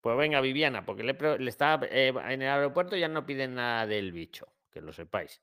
Pues 0.00 0.16
venga, 0.16 0.40
Viviana, 0.40 0.84
porque 0.84 1.02
le, 1.02 1.16
está 1.48 1.78
eh, 1.90 2.08
en 2.08 2.42
el 2.42 2.48
aeropuerto 2.48 2.96
ya 2.96 3.08
no 3.08 3.26
piden 3.26 3.54
nada 3.54 3.86
del 3.86 4.12
bicho, 4.12 4.54
que 4.70 4.80
lo 4.80 4.92
sepáis. 4.92 5.42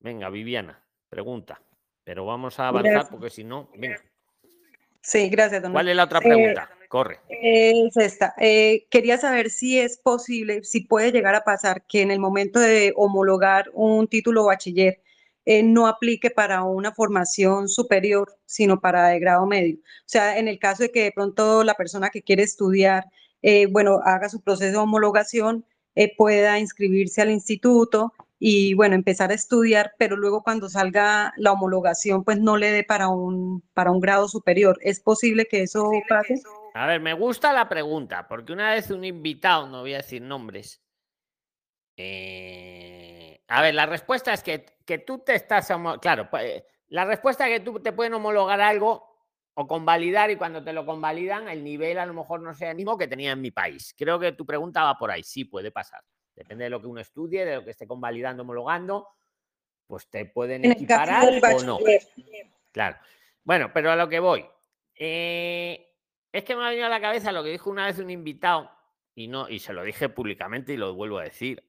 Venga, 0.00 0.28
Viviana, 0.28 0.86
pregunta. 1.08 1.62
Pero 2.04 2.26
vamos 2.26 2.60
a 2.60 2.68
avanzar 2.68 2.92
Gracias. 2.92 3.10
porque 3.10 3.30
si 3.30 3.44
no, 3.44 3.70
venga. 3.74 3.98
Sí, 5.04 5.28
gracias, 5.28 5.62
don 5.62 5.72
¿Cuál 5.72 5.88
es 5.88 5.96
la 5.96 6.04
otra 6.04 6.18
Eh, 6.20 6.22
pregunta? 6.22 6.70
Corre. 6.88 7.20
Es 7.28 7.96
esta. 7.96 8.34
Eh, 8.38 8.86
quería 8.90 9.18
saber 9.18 9.50
si 9.50 9.78
es 9.78 9.98
posible, 9.98 10.64
si 10.64 10.80
puede 10.80 11.12
llegar 11.12 11.34
a 11.34 11.44
pasar 11.44 11.84
que 11.86 12.02
en 12.02 12.10
el 12.10 12.20
momento 12.20 12.58
de 12.58 12.92
homologar 12.96 13.70
un 13.74 14.08
título 14.08 14.44
bachiller 14.44 15.02
eh, 15.44 15.62
no 15.62 15.86
aplique 15.88 16.30
para 16.30 16.62
una 16.62 16.92
formación 16.92 17.68
superior, 17.68 18.34
sino 18.46 18.80
para 18.80 19.08
de 19.08 19.18
grado 19.18 19.44
medio. 19.44 19.76
O 19.76 20.06
sea, 20.06 20.38
en 20.38 20.48
el 20.48 20.58
caso 20.58 20.84
de 20.84 20.90
que 20.90 21.02
de 21.02 21.12
pronto 21.12 21.64
la 21.64 21.74
persona 21.74 22.08
que 22.08 22.22
quiere 22.22 22.42
estudiar, 22.44 23.04
eh, 23.42 23.66
bueno, 23.66 24.00
haga 24.04 24.30
su 24.30 24.40
proceso 24.40 24.70
de 24.70 24.78
homologación, 24.78 25.66
eh, 25.96 26.14
pueda 26.16 26.58
inscribirse 26.58 27.20
al 27.20 27.30
instituto 27.30 28.14
y, 28.46 28.74
bueno, 28.74 28.94
empezar 28.94 29.30
a 29.30 29.34
estudiar, 29.34 29.94
pero 29.96 30.18
luego 30.18 30.42
cuando 30.42 30.68
salga 30.68 31.32
la 31.38 31.52
homologación, 31.52 32.24
pues 32.24 32.38
no 32.38 32.58
le 32.58 32.72
dé 32.72 32.84
para 32.84 33.08
un, 33.08 33.62
para 33.72 33.90
un 33.90 34.00
grado 34.00 34.28
superior. 34.28 34.76
¿Es 34.82 35.00
posible 35.00 35.46
que 35.46 35.62
eso 35.62 35.90
pase? 36.06 36.42
A 36.74 36.86
ver, 36.86 37.00
me 37.00 37.14
gusta 37.14 37.54
la 37.54 37.70
pregunta, 37.70 38.28
porque 38.28 38.52
una 38.52 38.72
vez 38.72 38.90
un 38.90 39.02
invitado, 39.02 39.66
no 39.66 39.80
voy 39.80 39.94
a 39.94 39.96
decir 39.96 40.20
nombres. 40.20 40.82
eh, 41.96 43.40
a 43.48 43.62
ver, 43.62 43.74
la 43.74 43.86
respuesta 43.86 44.34
es 44.34 44.42
que, 44.42 44.66
que 44.84 44.98
tú 44.98 45.20
te 45.20 45.36
estás. 45.36 45.72
Claro, 46.02 46.28
pues, 46.28 46.64
la 46.88 47.06
respuesta 47.06 47.48
es 47.48 47.58
que 47.58 47.64
tú 47.64 47.80
te 47.80 47.92
pueden 47.92 48.12
homologar 48.12 48.60
algo 48.60 49.08
o 49.54 49.66
convalidar 49.66 50.30
y 50.30 50.36
cuando 50.36 50.62
te 50.62 50.74
lo 50.74 50.84
convalidan, 50.84 51.48
el 51.48 51.64
nivel 51.64 51.98
a 51.98 52.04
lo 52.04 52.12
mejor 52.12 52.42
no 52.42 52.52
sea 52.52 52.72
el 52.72 52.76
mismo 52.76 52.98
que 52.98 53.08
tenía 53.08 53.32
en 53.32 53.40
mi 53.40 53.52
país. 53.52 53.94
Creo 53.96 54.18
que 54.18 54.32
tu 54.32 54.44
pregunta 54.44 54.84
va 54.84 54.98
por 54.98 55.10
ahí. 55.10 55.22
Sí, 55.22 55.46
puede 55.46 55.70
pasar. 55.70 56.02
Depende 56.34 56.64
de 56.64 56.70
lo 56.70 56.80
que 56.80 56.86
uno 56.86 57.00
estudie, 57.00 57.44
de 57.44 57.56
lo 57.56 57.64
que 57.64 57.70
esté 57.70 57.86
convalidando, 57.86 58.42
homologando, 58.42 59.08
pues 59.86 60.08
te 60.08 60.24
pueden 60.26 60.64
equiparar 60.64 61.40
o 61.54 61.62
no. 61.62 61.78
Claro. 62.72 62.96
Bueno, 63.44 63.70
pero 63.72 63.92
a 63.92 63.96
lo 63.96 64.08
que 64.08 64.18
voy. 64.18 64.44
Eh, 64.96 65.94
es 66.32 66.44
que 66.44 66.56
me 66.56 66.64
ha 66.64 66.70
venido 66.70 66.86
a 66.86 66.90
la 66.90 67.00
cabeza 67.00 67.30
lo 67.30 67.44
que 67.44 67.50
dijo 67.50 67.70
una 67.70 67.86
vez 67.86 67.98
un 67.98 68.10
invitado, 68.10 68.70
y 69.14 69.28
no, 69.28 69.48
y 69.48 69.60
se 69.60 69.72
lo 69.72 69.84
dije 69.84 70.08
públicamente 70.08 70.72
y 70.72 70.76
lo 70.76 70.94
vuelvo 70.94 71.18
a 71.18 71.24
decir. 71.24 71.62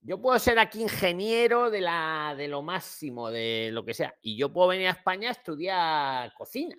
Yo 0.00 0.22
puedo 0.22 0.38
ser 0.38 0.58
aquí 0.58 0.80
ingeniero 0.80 1.70
de 1.70 1.80
la 1.80 2.34
de 2.36 2.48
lo 2.48 2.62
máximo, 2.62 3.30
de 3.30 3.70
lo 3.72 3.84
que 3.84 3.94
sea, 3.94 4.14
y 4.22 4.38
yo 4.38 4.52
puedo 4.52 4.68
venir 4.68 4.86
a 4.86 4.92
España 4.92 5.28
a 5.28 5.32
estudiar 5.32 6.32
cocina. 6.34 6.76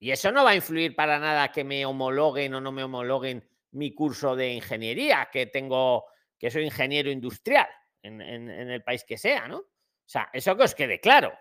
Y 0.00 0.10
eso 0.10 0.32
no 0.32 0.44
va 0.44 0.50
a 0.50 0.56
influir 0.56 0.96
para 0.96 1.18
nada 1.18 1.52
que 1.52 1.62
me 1.62 1.86
homologuen 1.86 2.54
o 2.54 2.60
no 2.60 2.72
me 2.72 2.82
homologuen 2.82 3.48
mi 3.74 3.94
curso 3.94 4.34
de 4.34 4.52
ingeniería, 4.52 5.28
que 5.32 5.46
tengo, 5.46 6.06
que 6.38 6.50
soy 6.50 6.64
ingeniero 6.64 7.10
industrial 7.10 7.68
en, 8.02 8.20
el 8.20 8.82
país 8.82 9.04
que 9.04 9.18
sea, 9.18 9.48
¿no? 9.48 9.58
O 9.58 10.06
sea, 10.06 10.28
eso 10.32 10.56
que 10.56 10.64
os 10.64 10.74
quede 10.74 11.00
claro. 11.00 11.32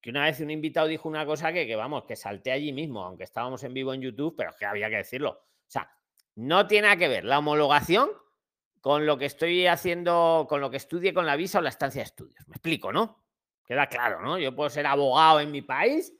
Que 0.00 0.10
una 0.10 0.24
vez 0.24 0.40
un 0.40 0.50
invitado 0.50 0.86
dijo 0.86 1.08
una 1.08 1.26
cosa 1.26 1.52
que, 1.52 1.66
que 1.66 1.76
vamos, 1.76 2.04
que 2.04 2.16
salté 2.16 2.52
allí 2.52 2.72
mismo, 2.72 3.04
aunque 3.04 3.24
estábamos 3.24 3.62
en 3.64 3.74
vivo 3.74 3.92
en 3.92 4.00
YouTube, 4.00 4.34
pero 4.36 4.50
es 4.50 4.56
que 4.56 4.66
había 4.66 4.88
que 4.88 4.96
decirlo. 4.96 5.30
O 5.30 5.70
sea, 5.70 5.90
no 6.36 6.66
tiene 6.66 6.88
nada 6.88 6.96
que 6.96 7.08
ver 7.08 7.24
la 7.24 7.38
homologación 7.38 8.10
con 8.80 9.04
lo 9.04 9.18
que 9.18 9.26
estoy 9.26 9.66
haciendo, 9.66 10.46
con 10.48 10.60
lo 10.60 10.70
que 10.70 10.76
estudie 10.76 11.12
con 11.12 11.26
la 11.26 11.36
visa 11.36 11.58
o 11.58 11.62
la 11.62 11.70
estancia 11.70 12.00
de 12.00 12.06
estudios. 12.06 12.46
Me 12.46 12.54
explico, 12.54 12.92
¿no? 12.92 13.24
Queda 13.64 13.88
claro, 13.88 14.20
¿no? 14.22 14.38
Yo 14.38 14.54
puedo 14.54 14.70
ser 14.70 14.86
abogado 14.86 15.40
en 15.40 15.50
mi 15.50 15.62
país, 15.62 16.12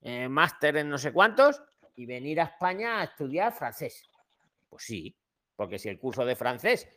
eh, 0.00 0.28
máster 0.28 0.78
en 0.78 0.88
no 0.88 0.96
sé 0.96 1.12
cuántos, 1.12 1.62
y 1.96 2.06
venir 2.06 2.40
a 2.40 2.44
España 2.44 3.00
a 3.00 3.04
estudiar 3.04 3.52
francés. 3.52 4.08
Pues 4.68 4.84
sí, 4.84 5.16
porque 5.56 5.78
si 5.78 5.88
el 5.88 5.98
curso 5.98 6.24
de 6.24 6.36
francés 6.36 6.88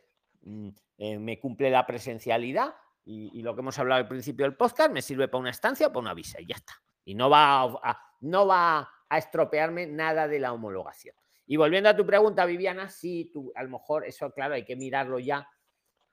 mm, 0.42 0.68
eh, 0.98 1.18
me 1.18 1.38
cumple 1.40 1.70
la 1.70 1.86
presencialidad 1.86 2.74
y, 3.04 3.42
lo 3.42 3.54
que 3.54 3.60
hemos 3.60 3.78
hablado 3.78 4.00
al 4.00 4.08
principio 4.08 4.46
del 4.46 4.56
podcast 4.56 4.92
me 4.92 5.02
sirve 5.02 5.26
para 5.26 5.40
una 5.40 5.50
estancia 5.50 5.88
o 5.88 5.92
para 5.92 6.02
una 6.02 6.14
visa 6.14 6.40
y 6.40 6.46
ya 6.46 6.54
está. 6.54 6.74
Y 7.04 7.14
no 7.16 7.28
va 7.28 7.62
a, 7.62 7.64
a- 7.82 8.00
no 8.20 8.46
va 8.46 8.88
a 9.08 9.18
estropearme 9.18 9.86
nada 9.86 10.28
de 10.28 10.38
la 10.38 10.52
homologación. 10.52 11.16
Y 11.46 11.56
volviendo 11.56 11.88
a 11.88 11.96
tu 11.96 12.06
pregunta, 12.06 12.46
Viviana, 12.46 12.88
sí, 12.88 13.30
tú, 13.32 13.52
a 13.56 13.62
lo 13.64 13.70
mejor 13.70 14.06
eso, 14.06 14.32
claro, 14.32 14.54
hay 14.54 14.64
que 14.64 14.76
mirarlo 14.76 15.18
ya, 15.18 15.48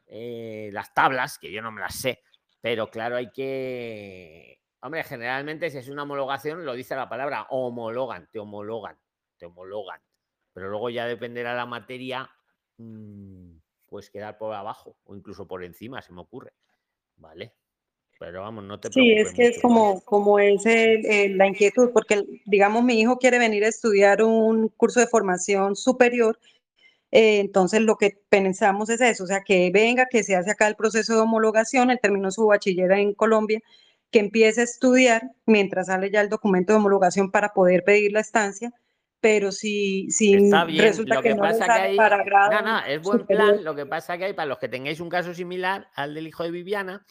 eh, 0.08 0.70
las 0.74 0.94
tablas, 0.94 1.38
que 1.38 1.52
yo 1.52 1.62
no 1.62 1.72
me 1.72 1.82
las 1.82 1.96
sé, 1.96 2.24
pero 2.60 2.90
claro, 2.90 3.16
hay 3.18 3.32
que... 3.32 4.60
Hombre, 4.82 5.04
generalmente 5.04 5.70
si 5.70 5.78
es 5.78 5.90
una 5.90 6.04
homologación, 6.04 6.66
lo 6.66 6.74
dice 6.74 6.96
la 6.96 7.08
palabra, 7.08 7.46
homologan, 7.52 8.28
te 8.32 8.40
homologan, 8.40 8.98
te 9.38 9.46
homologan. 9.46 10.02
Pero 10.60 10.72
luego 10.72 10.90
ya 10.90 11.06
dependerá 11.06 11.56
la 11.56 11.66
materia, 11.66 12.30
mm, 12.80 13.52
pues 13.86 14.10
quedar 14.10 14.38
por 14.38 14.54
abajo 14.54 14.98
o 15.06 15.16
incluso 15.16 15.48
por 15.48 15.64
encima, 15.64 16.02
se 16.02 16.12
me 16.12 16.20
ocurre. 16.20 16.52
¿Vale? 17.16 17.54
Pero 18.20 18.42
vamos, 18.42 18.66
no 18.66 18.78
te 18.78 18.92
Sí, 18.92 19.14
es 19.14 19.32
que 19.32 19.48
es 19.48 19.62
como, 19.62 20.02
como 20.02 20.38
es 20.38 20.66
el- 20.66 21.06
el- 21.06 21.38
la 21.38 21.48
inquietud, 21.48 21.92
porque 21.94 22.26
digamos 22.46 22.84
mi 22.84 23.00
hijo 23.00 23.18
quiere 23.20 23.40
venir 23.40 23.64
a 23.64 23.70
estudiar 23.70 24.22
un 24.22 24.68
curso 24.68 25.00
de 25.00 25.08
formación 25.08 25.78
superior, 25.78 26.38
eh, 27.12 27.40
entonces 27.40 27.80
lo 27.80 27.96
que 27.96 28.22
pensamos 28.28 28.90
es 28.90 29.00
eso, 29.00 29.24
o 29.24 29.28
sea, 29.28 29.40
que 29.46 29.72
venga, 29.72 30.08
que 30.08 30.24
se 30.26 30.36
hace 30.36 30.52
acá 30.52 30.68
el 30.68 30.76
proceso 30.76 31.14
de 31.16 31.22
homologación, 31.22 31.90
él 31.90 32.00
terminó 32.02 32.32
su 32.32 32.46
bachiller 32.48 32.92
en 32.92 33.14
Colombia, 33.14 33.62
que 34.12 34.20
empiece 34.20 34.60
a 34.60 34.66
estudiar 34.66 35.32
mientras 35.46 35.88
sale 35.88 36.12
ya 36.12 36.20
el 36.20 36.28
documento 36.28 36.74
de 36.74 36.80
homologación 36.80 37.32
para 37.32 37.54
poder 37.54 37.86
pedir 37.86 38.12
la 38.12 38.20
estancia, 38.20 38.74
pero 39.22 39.52
si, 39.52 40.10
si 40.12 40.34
Está 40.34 40.64
bien, 40.64 40.86
resulta 40.86 41.16
lo 41.16 41.22
que, 41.22 41.30
que 41.30 41.36
no 41.36 41.42
pasa 41.42 41.66
que 41.66 41.72
hay... 41.72 41.98
para 41.98 42.24
grado 42.24 42.52
No, 42.52 42.62
no, 42.62 42.86
es 42.86 43.02
buen 43.02 43.20
superior, 43.20 43.54
plan. 43.54 43.64
Lo 43.64 43.76
que 43.76 43.86
pasa 43.86 44.18
que 44.18 44.26
hay, 44.26 44.34
para 44.34 44.48
los 44.48 44.60
que 44.60 44.70
tengáis 44.70 45.00
un 45.00 45.10
caso 45.10 45.34
similar 45.34 45.90
al 45.96 46.14
del 46.14 46.28
hijo 46.28 46.44
de 46.44 46.52
Viviana, 46.52 47.06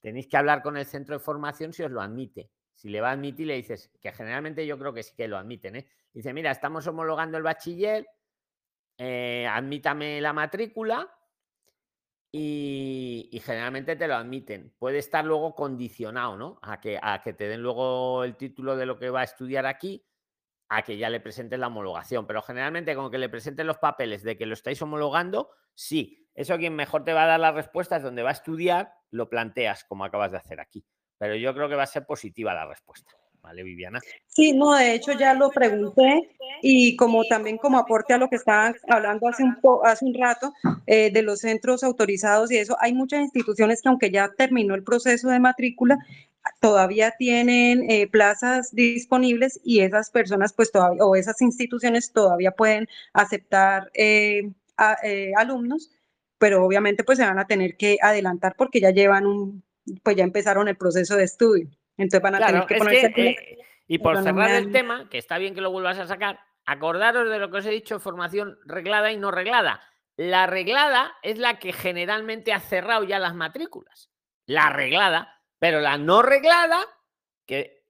tenéis 0.00 0.28
que 0.28 0.36
hablar 0.36 0.62
con 0.62 0.76
el 0.76 0.86
centro 0.86 1.16
de 1.16 1.24
formación 1.24 1.72
si 1.72 1.82
os 1.82 1.90
lo 1.90 2.00
admite. 2.00 2.50
Si 2.74 2.88
le 2.88 3.00
va 3.00 3.10
a 3.10 3.12
admitir, 3.12 3.46
le 3.46 3.56
dices, 3.56 3.90
que 4.00 4.12
generalmente 4.12 4.66
yo 4.66 4.78
creo 4.78 4.94
que 4.94 5.02
sí 5.02 5.12
que 5.14 5.28
lo 5.28 5.36
admiten, 5.36 5.76
¿eh? 5.76 5.88
Dice, 6.12 6.32
mira, 6.32 6.50
estamos 6.50 6.86
homologando 6.86 7.36
el 7.36 7.42
bachiller, 7.42 8.06
eh, 8.98 9.46
admítame 9.48 10.20
la 10.20 10.32
matrícula 10.32 11.10
y, 12.30 13.28
y, 13.30 13.40
generalmente 13.40 13.94
te 13.96 14.08
lo 14.08 14.14
admiten. 14.14 14.74
Puede 14.78 14.98
estar 14.98 15.24
luego 15.24 15.54
condicionado, 15.54 16.36
¿no? 16.36 16.58
A 16.62 16.80
que, 16.80 16.98
a 17.00 17.22
que 17.22 17.34
te 17.34 17.46
den 17.46 17.62
luego 17.62 18.24
el 18.24 18.36
título 18.36 18.76
de 18.76 18.86
lo 18.86 18.98
que 18.98 19.10
va 19.10 19.20
a 19.20 19.24
estudiar 19.24 19.66
aquí, 19.66 20.04
a 20.74 20.82
que 20.82 20.96
ya 20.96 21.10
le 21.10 21.20
presentes 21.20 21.58
la 21.58 21.66
homologación. 21.66 22.26
Pero 22.26 22.42
generalmente 22.42 22.94
con 22.94 23.10
que 23.10 23.18
le 23.18 23.28
presenten 23.28 23.66
los 23.66 23.78
papeles 23.78 24.22
de 24.22 24.36
que 24.36 24.46
lo 24.46 24.54
estáis 24.54 24.80
homologando, 24.82 25.50
sí. 25.74 26.18
Eso 26.34 26.56
quien 26.56 26.74
mejor 26.74 27.04
te 27.04 27.12
va 27.12 27.24
a 27.24 27.26
dar 27.26 27.40
las 27.40 27.54
respuestas 27.54 28.02
donde 28.02 28.22
va 28.22 28.30
a 28.30 28.32
estudiar, 28.32 28.94
lo 29.10 29.28
planteas 29.28 29.84
como 29.84 30.04
acabas 30.04 30.32
de 30.32 30.38
hacer 30.38 30.60
aquí. 30.60 30.82
Pero 31.18 31.36
yo 31.36 31.52
creo 31.52 31.68
que 31.68 31.74
va 31.74 31.82
a 31.82 31.86
ser 31.86 32.06
positiva 32.06 32.54
la 32.54 32.66
respuesta. 32.66 33.12
¿Vale, 33.42 33.64
Viviana? 33.64 33.98
Sí, 34.28 34.52
no, 34.52 34.72
de 34.72 34.94
hecho 34.94 35.12
ya 35.12 35.34
lo 35.34 35.50
pregunté 35.50 36.30
y 36.62 36.94
como 36.94 37.24
también 37.24 37.58
como 37.58 37.76
aporte 37.76 38.14
a 38.14 38.18
lo 38.18 38.28
que 38.28 38.36
estaban 38.36 38.76
hablando 38.88 39.28
hace 39.28 39.42
un, 39.42 39.56
hace 39.84 40.04
un 40.04 40.14
rato 40.14 40.52
eh, 40.86 41.10
de 41.10 41.22
los 41.22 41.40
centros 41.40 41.82
autorizados 41.82 42.52
y 42.52 42.58
eso, 42.58 42.76
hay 42.78 42.94
muchas 42.94 43.20
instituciones 43.20 43.82
que 43.82 43.88
aunque 43.88 44.12
ya 44.12 44.30
terminó 44.38 44.76
el 44.76 44.84
proceso 44.84 45.28
de 45.28 45.40
matrícula, 45.40 45.98
todavía 46.60 47.12
tienen 47.18 47.88
eh, 47.90 48.06
plazas 48.08 48.74
disponibles 48.74 49.60
y 49.64 49.80
esas 49.80 50.10
personas 50.10 50.52
pues 50.52 50.72
todavía, 50.72 51.04
o 51.04 51.14
esas 51.14 51.40
instituciones 51.42 52.12
todavía 52.12 52.52
pueden 52.52 52.88
aceptar 53.12 53.90
eh, 53.94 54.50
a, 54.76 54.96
alumnos, 55.36 55.90
pero 56.38 56.64
obviamente 56.64 57.04
pues 57.04 57.18
se 57.18 57.24
van 57.24 57.38
a 57.38 57.46
tener 57.46 57.76
que 57.76 57.98
adelantar 58.00 58.54
porque 58.56 58.80
ya 58.80 58.90
llevan 58.90 59.26
un, 59.26 59.62
pues 60.02 60.16
ya 60.16 60.24
empezaron 60.24 60.68
el 60.68 60.76
proceso 60.76 61.16
de 61.16 61.24
estudio. 61.24 61.68
Entonces 61.96 62.22
van 62.22 62.34
a 62.36 62.46
tener 62.46 62.66
que 62.66 62.76
ponerse. 62.76 63.12
Eh, 63.16 63.58
y 63.86 63.98
por 63.98 64.22
cerrar 64.22 64.50
el 64.50 64.72
tema, 64.72 65.08
que 65.10 65.18
está 65.18 65.38
bien 65.38 65.54
que 65.54 65.60
lo 65.60 65.70
vuelvas 65.70 65.98
a 65.98 66.06
sacar, 66.06 66.40
acordaros 66.64 67.28
de 67.28 67.38
lo 67.38 67.50
que 67.50 67.58
os 67.58 67.66
he 67.66 67.70
dicho, 67.70 68.00
formación 68.00 68.58
reglada 68.64 69.12
y 69.12 69.18
no 69.18 69.30
reglada. 69.30 69.80
La 70.16 70.46
reglada 70.46 71.12
es 71.22 71.38
la 71.38 71.58
que 71.58 71.72
generalmente 71.72 72.52
ha 72.52 72.60
cerrado 72.60 73.04
ya 73.04 73.18
las 73.18 73.34
matrículas. 73.34 74.10
La 74.46 74.70
reglada, 74.70 75.41
pero 75.62 75.80
la 75.80 75.96
no 75.96 76.22
reglada, 76.22 76.84
que, 77.46 77.84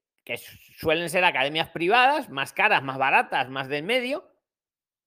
suelen 0.77 1.09
ser 1.09 1.25
academias 1.25 1.71
privadas, 1.71 2.29
más 2.29 2.53
caras, 2.53 2.83
más 2.83 2.99
baratas, 2.99 3.49
más 3.49 3.67
del 3.69 3.83
medio, 3.83 4.29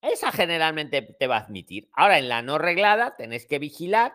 esa 0.02 0.32
generalmente 0.32 1.00
te 1.00 1.28
va 1.28 1.36
a 1.36 1.42
admitir. 1.42 1.88
Ahora, 1.92 2.18
en 2.18 2.28
la 2.28 2.42
no 2.42 2.58
reglada, 2.58 3.14
tenéis 3.14 3.46
que 3.46 3.60
vigilar 3.60 4.14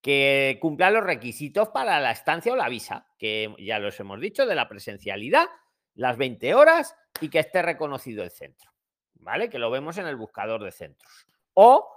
que 0.00 0.56
cumpla 0.62 0.92
los 0.92 1.02
requisitos 1.02 1.70
para 1.70 1.98
la 1.98 2.12
estancia 2.12 2.52
o 2.52 2.56
la 2.56 2.68
visa, 2.68 3.08
que 3.18 3.52
ya 3.58 3.80
los 3.80 3.98
hemos 3.98 4.20
dicho, 4.20 4.46
de 4.46 4.54
la 4.54 4.68
presencialidad, 4.68 5.48
las 5.94 6.16
20 6.16 6.54
horas 6.54 6.94
y 7.20 7.28
que 7.28 7.40
esté 7.40 7.60
reconocido 7.60 8.22
el 8.22 8.30
centro, 8.30 8.70
¿vale? 9.14 9.50
Que 9.50 9.58
lo 9.58 9.72
vemos 9.72 9.98
en 9.98 10.06
el 10.06 10.14
buscador 10.14 10.62
de 10.62 10.70
centros. 10.70 11.26
O, 11.54 11.93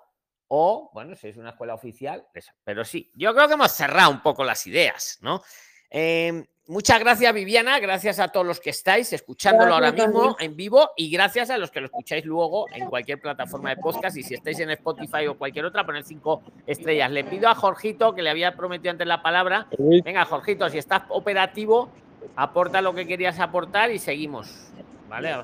o 0.49 0.89
bueno, 0.93 1.15
si 1.15 1.27
es 1.27 1.37
una 1.37 1.51
escuela 1.51 1.73
oficial, 1.73 2.25
pero 2.63 2.85
sí, 2.85 3.11
yo 3.15 3.33
creo 3.33 3.47
que 3.47 3.53
hemos 3.55 3.71
cerrado 3.71 4.11
un 4.11 4.21
poco 4.21 4.43
las 4.43 4.65
ideas, 4.67 5.19
¿no? 5.21 5.41
Em, 5.89 6.45
muchas 6.67 6.99
gracias, 6.99 7.33
Viviana. 7.33 7.79
Gracias 7.79 8.19
a 8.19 8.27
todos 8.27 8.45
los 8.45 8.59
que 8.59 8.69
estáis 8.69 9.11
escuchándolo 9.13 9.73
ahora 9.73 9.91
mismo 9.91 10.35
en 10.39 10.55
vivo 10.55 10.91
y 10.97 11.09
gracias 11.09 11.49
a 11.49 11.57
los 11.57 11.71
que 11.71 11.79
lo 11.79 11.87
escucháis 11.87 12.25
luego 12.25 12.65
en 12.73 12.87
cualquier 12.87 13.21
plataforma 13.21 13.69
de 13.69 13.77
podcast. 13.77 14.17
Y 14.17 14.23
si 14.23 14.33
estáis 14.33 14.59
en 14.59 14.69
Spotify 14.71 15.27
o 15.27 15.37
cualquier 15.37 15.65
otra, 15.65 15.85
poner 15.85 16.03
cinco 16.03 16.41
estrellas. 16.65 17.11
Le 17.11 17.23
pido 17.23 17.47
a 17.49 17.55
Jorgito, 17.55 18.13
que 18.13 18.21
le 18.21 18.29
había 18.29 18.55
prometido 18.55 18.91
antes 18.91 19.07
la 19.07 19.21
palabra. 19.21 19.67
Venga, 19.77 20.25
Jorgito, 20.25 20.69
si 20.69 20.77
estás 20.77 21.03
operativo, 21.09 21.89
aporta 22.35 22.81
lo 22.81 22.93
que 22.93 23.07
querías 23.07 23.39
aportar 23.39 23.91
y 23.91 23.99
seguimos. 23.99 24.71
¿Vale? 25.07 25.35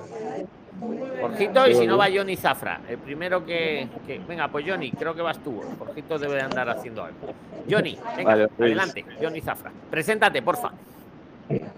Jorgito, 1.22 1.68
y 1.68 1.76
si 1.76 1.88
no 1.88 1.98
va 1.98 2.08
Johnny 2.14 2.36
Zafra, 2.36 2.82
el 2.88 2.98
primero 2.98 3.46
que, 3.46 3.88
Venga, 4.28 4.48
pues 4.50 4.66
Johnny, 4.68 4.92
creo 4.92 5.16
que 5.16 5.22
vas 5.22 5.42
tú. 5.42 5.62
Jorgito 5.80 6.20
debe 6.20 6.42
andar 6.42 6.70
haciendo 6.70 7.04
algo. 7.04 7.34
Johnny, 7.70 7.98
venga, 8.18 8.48
pues. 8.48 8.72
adelante, 8.72 9.06
Johnny 9.22 9.42
Zafra. 9.42 9.72
Preséntate, 9.90 10.42
porfa. 10.42 10.72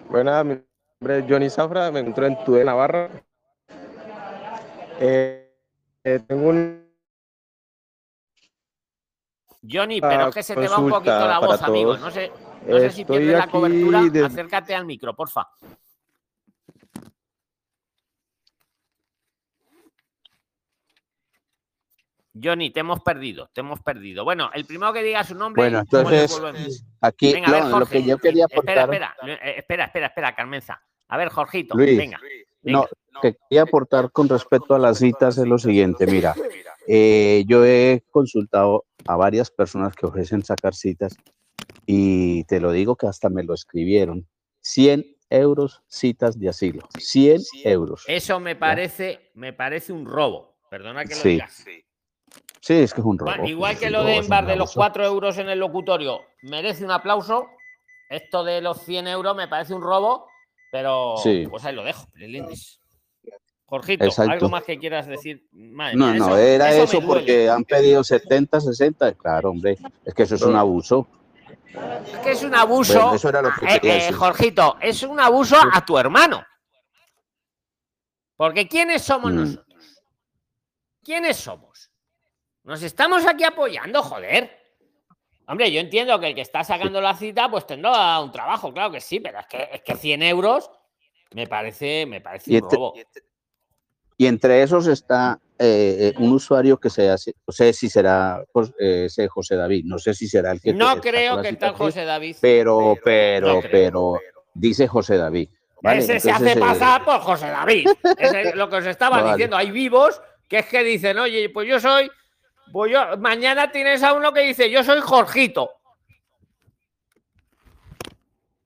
Buenas, 0.09 0.45
mi 0.45 0.59
nombre 1.01 1.19
es 1.19 1.25
Johnny 1.27 1.49
Zafra, 1.49 1.91
me 1.91 1.99
encuentro 1.99 2.25
en 2.25 2.43
Tudela, 2.43 2.71
Navarra. 2.71 3.09
Eh, 4.99 5.51
eh, 6.03 6.19
tengo 6.25 6.49
un. 6.49 6.85
Johnny, 9.67 9.99
pero 9.99 10.29
es 10.29 10.35
que 10.35 10.43
se 10.43 10.55
te 10.55 10.67
va 10.67 10.77
un 10.77 10.89
poquito 10.89 11.27
la 11.27 11.39
voz, 11.39 11.61
amigo. 11.61 11.97
No 11.97 12.11
sé, 12.11 12.31
no 12.67 12.79
sé 12.79 12.91
si 12.91 13.05
pierdes 13.05 13.37
la 13.37 13.47
cobertura. 13.47 14.25
Acércate 14.25 14.75
al 14.75 14.85
micro, 14.85 15.15
porfa. 15.15 15.47
Johnny, 22.41 22.71
te 22.71 22.81
hemos 22.81 22.99
perdido, 23.01 23.49
te 23.53 23.61
hemos 23.61 23.81
perdido. 23.81 24.23
Bueno, 24.23 24.49
el 24.53 24.65
primero 24.65 24.91
que 24.91 25.03
diga 25.03 25.23
su 25.23 25.35
nombre. 25.35 25.63
Bueno, 25.63 25.79
entonces, 25.79 26.85
aquí 27.01 27.33
lo 27.41 27.85
que 27.85 28.03
yo 28.03 28.17
quería 28.17 28.45
aportar. 28.45 28.77
Espera, 28.77 29.15
espera, 29.19 29.39
eh, 29.41 29.55
espera, 29.57 29.85
espera, 29.85 30.07
espera, 30.07 30.35
Carmenza. 30.35 30.81
A 31.07 31.17
ver, 31.17 31.29
Jorgito, 31.29 31.75
venga. 31.75 32.19
No, 32.63 32.87
lo 33.11 33.21
que 33.21 33.35
quería 33.35 33.61
aportar 33.61 34.11
con 34.11 34.27
respecto 34.27 34.75
a 34.75 34.79
las 34.79 34.97
citas 34.97 35.37
es 35.37 35.45
lo 35.45 35.57
siguiente. 35.57 36.07
Mira, 36.07 36.35
eh, 36.87 37.43
yo 37.47 37.63
he 37.63 38.03
consultado 38.11 38.85
a 39.07 39.15
varias 39.15 39.51
personas 39.51 39.95
que 39.95 40.07
ofrecen 40.07 40.43
sacar 40.43 40.73
citas 40.73 41.15
y 41.85 42.43
te 42.45 42.59
lo 42.59 42.71
digo 42.71 42.95
que 42.95 43.07
hasta 43.07 43.29
me 43.29 43.43
lo 43.43 43.53
escribieron. 43.53 44.27
100 44.61 45.05
euros 45.29 45.83
citas 45.87 46.39
de 46.39 46.49
asilo. 46.49 46.87
100 46.97 47.41
euros. 47.63 48.03
Eso 48.07 48.39
me 48.39 48.55
parece, 48.55 49.31
me 49.35 49.53
parece 49.53 49.93
un 49.93 50.05
robo. 50.05 50.57
Perdona 50.69 51.05
que 51.05 51.15
lo 51.15 51.21
digas. 51.21 51.53
Sí, 51.53 51.85
es 52.67 52.93
que 52.93 53.01
es 53.01 53.05
un 53.05 53.17
robo. 53.17 53.45
igual 53.45 53.77
que 53.77 53.89
lo 53.89 54.03
de 54.03 54.17
Embar 54.17 54.45
de 54.45 54.55
los 54.55 54.73
4 54.73 55.05
euros 55.05 55.37
en 55.37 55.49
el 55.49 55.59
locutorio, 55.59 56.21
merece 56.41 56.83
un 56.83 56.91
aplauso. 56.91 57.47
Esto 58.09 58.43
de 58.43 58.61
los 58.61 58.81
100 58.81 59.07
euros 59.07 59.35
me 59.35 59.47
parece 59.47 59.73
un 59.73 59.81
robo, 59.81 60.27
pero 60.71 61.15
pues 61.49 61.65
ahí 61.65 61.75
lo 61.75 61.83
dejo. 61.83 62.07
Jorgito, 63.67 64.05
¿algo 64.17 64.49
más 64.49 64.63
que 64.63 64.77
quieras 64.77 65.07
decir? 65.07 65.47
no, 65.51 66.13
no, 66.13 66.37
era 66.37 66.71
eso, 66.71 67.01
porque 67.01 67.49
han 67.49 67.63
pedido 67.63 68.03
70, 68.03 68.61
60. 68.61 69.13
Claro, 69.15 69.49
hombre, 69.49 69.77
es 70.03 70.13
que 70.13 70.23
eso 70.23 70.35
es 70.35 70.41
un 70.43 70.55
abuso. 70.55 71.07
Es 72.05 72.19
que 72.19 72.31
es 72.31 72.43
un 72.43 72.55
abuso. 72.55 73.13
eso 73.13 73.29
era 73.29 73.41
lo 73.41 73.49
que 73.51 73.65
eh, 73.65 73.79
eh, 74.07 74.11
Jorgito, 74.13 74.77
es 74.79 75.03
un 75.03 75.19
abuso 75.19 75.57
a 75.73 75.83
tu 75.83 75.97
hermano. 75.97 76.43
Porque 78.37 78.67
¿quiénes 78.67 79.01
somos 79.01 79.31
mm. 79.31 79.35
nosotros? 79.35 80.03
¿Quiénes 81.03 81.37
somos? 81.37 81.91
Nos 82.65 82.81
estamos 82.81 83.25
aquí 83.27 83.43
apoyando, 83.43 84.01
joder. 84.01 84.49
Hombre, 85.47 85.71
yo 85.71 85.79
entiendo 85.79 86.19
que 86.19 86.29
el 86.29 86.35
que 86.35 86.41
está 86.41 86.63
sacando 86.63 86.99
la 86.99 87.15
cita, 87.15 87.49
pues 87.49 87.67
tendrá 87.67 88.19
un 88.19 88.31
trabajo, 88.31 88.73
claro 88.73 88.91
que 88.91 88.99
sí, 88.99 89.19
pero 89.19 89.39
es 89.39 89.45
que, 89.45 89.69
es 89.71 89.81
que 89.81 89.95
100 89.95 90.23
euros 90.23 90.71
me 91.33 91.45
parece, 91.45 92.07
me 92.07 92.21
parece 92.21 92.59
un 92.59 92.69
robo. 92.69 92.95
Y 94.17 94.25
entre 94.25 94.63
esos 94.63 94.87
está 94.87 95.39
eh, 95.59 96.13
un 96.17 96.31
usuario 96.31 96.79
que 96.79 96.89
se 96.89 97.09
hace, 97.09 97.35
no 97.45 97.51
sé 97.51 97.71
si 97.73 97.87
será 97.87 98.43
pues, 98.51 98.69
eh, 98.79 99.03
ese 99.05 99.27
José 99.27 99.55
David, 99.55 99.83
no 99.85 99.99
sé 99.99 100.15
si 100.15 100.27
será 100.27 100.51
el 100.51 100.59
que. 100.59 100.73
No 100.73 100.99
creo 100.99 101.41
que 101.41 101.53
tal 101.53 101.75
José 101.75 102.03
David. 102.05 102.37
Pero, 102.41 102.95
pero, 103.03 103.61
pero, 103.69 104.19
dice 104.53 104.87
José 104.87 105.17
David. 105.17 105.49
ese 105.83 106.19
se 106.19 106.31
hace 106.31 106.57
pasar 106.57 107.05
por 107.05 107.19
José 107.19 107.47
David. 107.47 107.89
es 108.17 108.55
lo 108.55 108.69
que 108.69 108.77
os 108.77 108.85
estaba 108.87 109.21
diciendo. 109.31 109.55
Hay 109.55 109.69
vivos 109.69 110.19
que 110.47 110.59
es 110.59 110.65
que 110.65 110.83
dicen, 110.83 111.19
oye, 111.19 111.49
pues 111.49 111.67
yo 111.67 111.79
soy 111.79 112.09
pues 112.71 112.91
yo, 112.91 113.17
mañana 113.17 113.71
tienes 113.71 114.03
a 114.03 114.13
uno 114.13 114.33
que 114.33 114.41
dice, 114.41 114.69
yo 114.69 114.83
soy 114.83 114.99
Jorgito. 115.01 115.71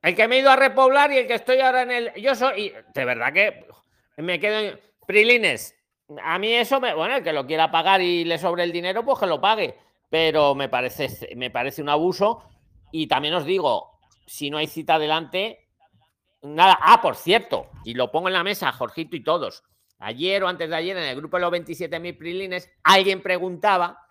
El 0.02 0.16
que 0.16 0.28
me 0.28 0.38
he 0.38 0.40
ido 0.40 0.50
a 0.50 0.56
repoblar 0.56 1.12
y 1.12 1.18
el 1.18 1.28
que 1.28 1.36
estoy 1.36 1.60
ahora 1.60 1.82
en 1.82 1.92
el. 1.92 2.14
Yo 2.16 2.34
soy. 2.36 2.74
de 2.94 3.06
verdad 3.06 3.34
que 3.34 3.66
me 4.18 4.40
quedo. 4.40 4.80
Prilines, 5.06 5.76
a 6.24 6.40
mí 6.40 6.54
eso 6.54 6.80
me. 6.80 6.94
Bueno, 6.94 7.18
el 7.18 7.24
que 7.24 7.34
lo 7.34 7.46
quiera 7.46 7.72
pagar 7.72 8.02
y 8.02 8.24
le 8.24 8.38
sobre 8.38 8.64
el 8.64 8.72
dinero, 8.72 9.04
pues 9.04 9.20
que 9.20 9.26
lo 9.26 9.42
pague. 9.42 9.78
Pero 10.10 10.56
me 10.56 10.70
parece, 10.70 11.36
me 11.36 11.50
parece 11.50 11.82
un 11.82 11.90
abuso. 11.90 12.44
Y 12.92 13.08
también 13.08 13.34
os 13.34 13.46
digo, 13.46 14.00
si 14.26 14.50
no 14.50 14.58
hay 14.58 14.68
cita 14.68 14.96
adelante, 14.96 15.68
nada. 16.42 16.80
Ah, 16.82 17.02
por 17.02 17.16
cierto, 17.16 17.70
y 17.84 17.94
lo 17.94 18.12
pongo 18.12 18.30
en 18.30 18.34
la 18.34 18.44
mesa, 18.44 18.72
Jorgito 18.72 19.16
y 19.16 19.24
todos 19.24 19.64
ayer 20.00 20.44
o 20.44 20.48
antes 20.48 20.70
de 20.70 20.76
ayer 20.76 20.98
en 20.98 21.04
el 21.04 21.16
grupo 21.16 21.38
de 21.38 21.42
los 21.42 21.52
27.000 21.52 22.18
prilines, 22.18 22.70
alguien 22.84 23.22
preguntaba 23.22 24.06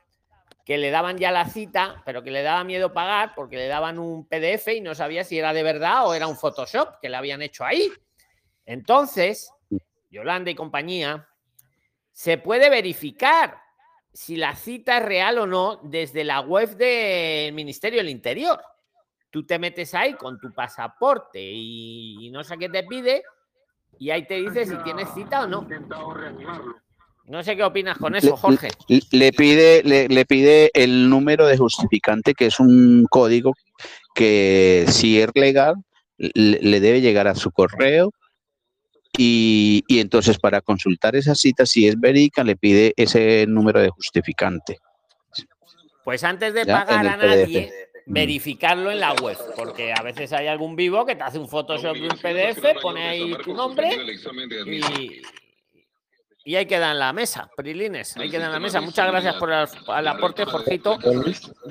que 0.65 0.77
le 0.77 0.91
daban 0.91 1.17
ya 1.17 1.33
la 1.33 1.47
cita, 1.47 2.03
pero 2.05 2.23
que 2.23 2.31
le 2.31 2.43
daba 2.43 2.63
miedo 2.63 2.93
pagar 2.93 3.33
porque 3.35 3.57
le 3.57 3.69
daban 3.69 3.99
un 3.99 4.27
PDF 4.27 4.69
y 4.69 4.83
no 4.83 4.95
sabía 4.95 5.25
si 5.25 5.39
era 5.39 5.55
de 5.55 5.63
verdad 5.63 6.07
o 6.07 6.15
era 6.15 6.27
un 6.27 6.37
Photoshop 6.37 7.01
que 7.01 7.09
le 7.09 7.17
habían 7.17 7.41
hecho 7.41 7.65
ahí. 7.65 7.91
Entonces, 8.67 9.51
Yolanda 10.11 10.51
y 10.51 10.55
compañía, 10.55 11.27
se 12.13 12.37
puede 12.37 12.69
verificar 12.69 13.59
si 14.13 14.37
la 14.37 14.55
cita 14.57 14.99
es 14.99 15.05
real 15.05 15.39
o 15.39 15.47
no 15.47 15.81
desde 15.85 16.25
la 16.25 16.41
web 16.41 16.77
del 16.77 17.55
Ministerio 17.55 18.01
del 18.01 18.11
Interior. 18.11 18.61
tú 19.31 19.47
te 19.47 19.59
metes 19.59 19.95
ahí 19.95 20.15
con 20.15 20.39
tu 20.39 20.53
pasaporte 20.53 21.41
y, 21.41 22.29
no 22.31 22.43
sé 22.45 22.59
qué 22.59 22.69
te 22.69 22.83
pide 22.83 23.23
y 23.99 24.11
ahí 24.11 24.27
te 24.27 24.35
dice 24.35 24.65
si 24.67 24.77
tienes 24.85 25.09
cita 25.15 25.43
o 25.43 25.47
no. 25.47 25.67
No 27.27 27.43
sé 27.43 27.57
qué 27.57 27.63
opinas 27.63 27.99
con 27.99 28.15
eso, 28.17 28.37
Jorge. 28.37 28.69
Le, 29.11 29.33
pide, 29.33 29.83
le, 29.83 30.25
pide 30.25 30.71
el 30.73 31.11
número 31.11 31.47
de 31.47 31.59
justificante, 31.59 32.33
que 32.33 32.47
es 32.47 32.59
un 32.59 33.07
código 33.11 33.53
que 34.15 34.87
si 34.89 35.21
es 35.21 35.29
legal, 35.35 35.75
le, 36.17 36.81
debe 36.81 37.03
llegar 37.03 37.29
a 37.29 37.35
su 37.35 37.51
correo. 37.51 38.13
Y, 39.17 39.85
entonces 39.89 40.39
para 40.39 40.63
consultar 40.63 41.17
esa 41.17 41.35
cita, 41.35 41.67
si 41.67 41.87
es 41.87 42.01
verídica, 42.01 42.45
le 42.45 42.57
pide 42.57 42.95
ese 42.97 43.47
número 43.47 43.81
de 43.81 43.91
justificante. 43.91 44.79
Pues 46.05 46.25
antes 46.25 46.55
de 46.55 46.65
pagar 46.65 47.07
a 47.07 47.17
nadie. 47.17 47.88
Verificarlo 48.09 48.91
en 48.91 49.01
la 49.01 49.13
web, 49.15 49.37
porque 49.55 49.93
a 49.93 50.03
veces 50.03 50.33
hay 50.33 50.47
algún 50.47 50.75
vivo 50.77 51.05
que 51.05 51.15
te 51.15 51.23
hace 51.23 51.39
un 51.39 51.49
Photoshop 51.49 51.95
de 51.95 52.09
un 52.09 52.19
PDF, 52.19 52.81
pone 52.81 53.07
ahí 53.07 53.35
tu 53.45 53.55
nombre 53.55 53.91
y, 54.67 55.23
y 56.49 56.57
ahí 56.57 56.65
queda 56.65 56.93
en 56.93 56.99
la 56.99 57.13
mesa, 57.13 57.51
Prilines, 57.55 58.17
ahí 58.17 58.31
queda 58.31 58.47
en 58.47 58.53
la 58.53 58.59
mesa. 58.59 58.81
Muchas 58.81 59.07
gracias 59.07 59.35
por 59.35 59.51
el, 59.51 60.09
aporte, 60.09 60.47
Jorgito. 60.47 60.99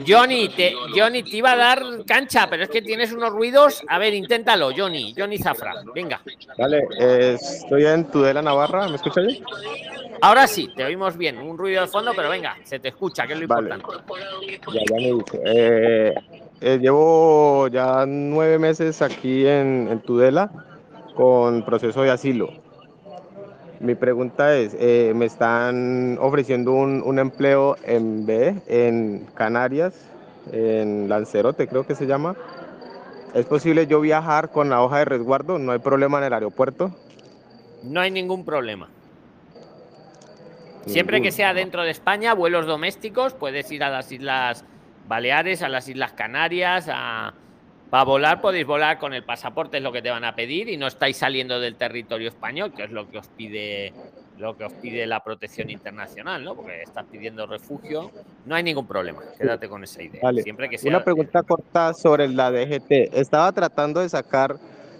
Johnny 0.07 0.49
te, 0.49 0.75
Johnny, 0.95 1.23
te 1.23 1.37
iba 1.37 1.53
a 1.53 1.55
dar 1.55 1.81
cancha, 2.05 2.45
pero 2.47 2.61
es 2.61 2.69
que 2.69 2.83
tienes 2.83 3.11
unos 3.11 3.31
ruidos. 3.31 3.81
A 3.87 3.97
ver, 3.97 4.13
inténtalo, 4.13 4.69
Johnny, 4.77 5.15
Johnny 5.17 5.39
Zafra, 5.39 5.73
venga. 5.95 6.21
Vale, 6.59 6.83
estoy 6.99 7.87
en 7.87 8.05
Tudela, 8.11 8.43
Navarra, 8.43 8.87
¿me 8.87 8.97
escuchas 8.97 9.25
bien? 9.25 9.43
Ahora 10.21 10.45
sí, 10.45 10.69
te 10.75 10.85
oímos 10.85 11.17
bien, 11.17 11.39
un 11.39 11.57
ruido 11.57 11.81
de 11.81 11.87
fondo, 11.87 12.13
pero 12.15 12.29
venga, 12.29 12.55
se 12.63 12.77
te 12.77 12.89
escucha, 12.89 13.25
que 13.25 13.33
es 13.33 13.39
lo 13.39 13.45
importante. 13.45 13.83
Ya, 14.73 14.81
ya 14.91 14.95
me 14.95 15.23
eh, 15.43 16.13
eh, 16.61 16.77
llevo 16.79 17.67
ya 17.69 18.05
nueve 18.05 18.59
meses 18.59 19.01
aquí 19.01 19.47
en, 19.47 19.87
en 19.89 19.99
Tudela 20.01 20.51
con 21.15 21.65
proceso 21.65 22.03
de 22.03 22.11
asilo 22.11 22.66
mi 23.79 23.95
pregunta 23.95 24.55
es, 24.55 24.75
eh, 24.79 25.13
me 25.15 25.25
están 25.25 26.17
ofreciendo 26.19 26.73
un, 26.73 27.19
empleo 27.19 27.77
en 27.83 28.25
B, 28.25 28.55
en 28.67 29.27
Canarias, 29.33 29.93
en 30.51 31.09
Lancerote 31.09 31.67
creo 31.67 31.85
que 31.85 31.95
se 31.95 32.07
llama. 32.07 32.35
¿Es 33.33 33.45
posible 33.45 33.87
yo 33.87 33.99
viajar 34.01 34.49
con 34.49 34.69
la 34.69 34.81
hoja 34.81 34.99
de 34.99 35.05
resguardo? 35.05 35.59
¿No 35.59 35.71
hay 35.71 35.79
problema 35.79 36.17
en 36.19 36.23
el 36.25 36.33
aeropuerto? 36.33 36.91
No 37.83 37.99
hay 37.99 38.09
ningún 38.09 38.45
problema. 38.45 38.89
Siempre 40.85 41.21
que 41.21 41.31
sea 41.31 41.53
dentro 41.53 41.83
de 41.83 41.91
España, 41.91 42.33
vuelos 42.33 42.65
domésticos, 42.65 43.33
puedes 43.33 43.69
ir 43.71 43.83
a 43.83 43.89
las 43.89 44.09
Islas 44.11 44.63
Baleares, 45.07 45.61
a 45.61 45.67
las 45.67 45.89
Islas 45.89 46.13
Canarias, 46.13 46.87
a, 46.89 47.33
para 47.89 48.03
volar 48.03 48.41
podéis 48.41 48.65
volar 48.65 48.99
con 48.99 49.13
el 49.13 49.23
pasaporte, 49.23 49.77
es 49.77 49.83
lo 49.83 49.91
que 49.91 50.01
te 50.01 50.09
van 50.09 50.25
a 50.25 50.35
pedir, 50.35 50.67
y 50.69 50.77
no 50.77 50.87
estáis 50.87 51.17
saliendo 51.17 51.59
del 51.59 51.75
territorio 51.75 52.27
español, 52.27 52.73
que 52.73 52.83
es 52.83 52.91
lo 52.91 53.09
que 53.09 53.17
os 53.17 53.27
pide 53.27 53.93
lo 54.37 54.55
que 54.55 54.65
os 54.65 54.73
pide 54.73 55.07
la 55.07 55.23
protección 55.23 55.71
internacional, 55.71 56.43
¿no? 56.43 56.53
Porque 56.53 56.83
estás 56.83 57.05
pidiendo 57.11 57.47
refugio, 57.47 58.11
no 58.45 58.53
hay 58.53 58.61
ningún 58.61 58.85
problema. 58.85 59.23
Quédate 59.35 59.67
con 59.67 59.83
esa 59.83 60.03
idea. 60.03 60.21
Siempre 60.43 60.69
que 60.69 60.77
sea... 60.77 60.89
Una 60.89 61.03
pregunta 61.03 61.41
corta 61.41 61.91
sobre 61.95 62.27
la 62.27 62.51
DGT. 62.51 63.15
Estaba 63.15 63.51
tratando 63.51 63.99
de 63.99 64.09
sacar 64.09 64.57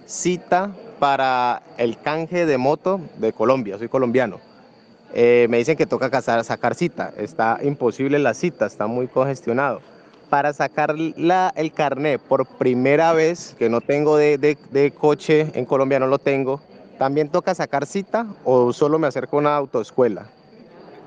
cita 0.07 0.71
para 0.97 1.61
el 1.77 1.99
canje 1.99 2.47
de 2.47 2.57
moto 2.57 2.99
de 3.17 3.31
Colombia. 3.31 3.77
Soy 3.77 3.89
colombiano. 3.89 4.39
Eh, 5.13 5.45
me 5.51 5.57
dicen 5.57 5.77
que 5.77 5.85
toca 5.85 6.09
sacar 6.21 6.73
cita. 6.73 7.13
Está 7.15 7.59
imposible 7.61 8.17
la 8.17 8.33
cita, 8.33 8.65
está 8.65 8.88
muy 8.88 9.07
congestionado 9.07 9.81
para 10.30 10.53
sacar 10.53 10.95
la, 10.97 11.51
el 11.55 11.71
carnet 11.71 12.21
por 12.21 12.45
primera 12.45 13.13
vez, 13.13 13.55
que 13.57 13.69
no 13.69 13.82
tengo 13.82 14.17
de, 14.17 14.93
coche 14.97 15.51
en 15.53 15.65
Colombia, 15.65 15.99
no 15.99 16.07
lo 16.07 16.19
tengo, 16.19 16.61
¿también 16.97 17.30
toca 17.30 17.55
sacar 17.55 17.86
cita 17.86 18.28
o 18.43 18.73
solo 18.73 18.99
me 18.99 19.07
acerco 19.07 19.38
a 19.38 19.39
una 19.39 19.55
autoescuela? 19.55 20.28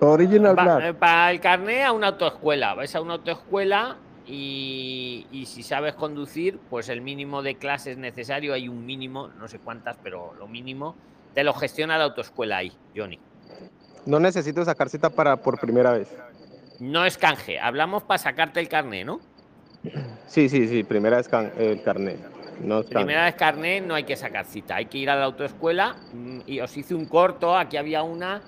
Original 0.01 0.57
eh, 0.83 0.95
Para 0.95 1.31
el 1.31 1.41
carnet 1.41 1.85
a 1.85 1.93
una 1.93 2.09
autoescuela, 2.09 2.75
vais 2.75 2.95
a 2.95 3.01
una 3.03 3.14
autoescuela 3.14 3.99
y, 4.27 5.27
y, 5.31 5.47
si 5.47 5.62
sabes 5.62 5.95
conducir, 5.95 6.59
pues 6.71 6.89
el 6.89 7.01
mínimo 7.01 7.43
de 7.43 7.57
clases 7.57 7.99
necesario, 7.99 8.55
hay 8.55 8.68
un 8.68 8.87
mínimo, 8.87 9.29
no 9.39 9.49
sé 9.49 9.59
cuántas, 9.59 9.97
pero 10.03 10.35
lo 10.39 10.47
mínimo, 10.47 10.95
te 11.35 11.45
lo 11.45 11.53
gestiona 11.53 11.99
la 11.99 12.05
autoescuela 12.05 12.59
ahí, 12.59 12.73
Johnny. 12.97 13.18
No 14.07 14.21
necesito 14.21 14.64
sacar 14.64 14.89
cita 14.89 15.11
para 15.11 15.37
por 15.37 15.59
primera 15.59 15.93
vez. 15.93 16.09
No 16.81 17.05
es 17.05 17.18
canje, 17.18 17.61
hablamos 17.61 18.03
para 18.03 18.18
sacarte 18.18 18.59
el 18.59 18.68
carné, 18.68 19.05
¿no? 19.05 19.20
Sí, 20.26 20.49
sí, 20.49 20.66
sí, 20.66 20.83
primera 20.83 21.20
es 21.20 21.28
el 21.59 21.83
carné. 21.83 22.16
No 22.61 22.83
primera 22.83 23.24
vez 23.24 23.35
carné, 23.37 23.81
no 23.81 23.95
hay 23.95 24.05
que 24.05 24.16
sacar 24.16 24.45
cita, 24.45 24.76
hay 24.76 24.87
que 24.87 24.99
ir 24.99 25.09
a 25.09 25.16
la 25.16 25.24
autoescuela 25.24 25.97
mm, 26.12 26.41
y 26.47 26.61
os 26.61 26.76
hice 26.76 26.95
un 26.95 27.07
corto, 27.07 27.57
aquí 27.57 27.78
había 27.78 28.03
una, 28.03 28.43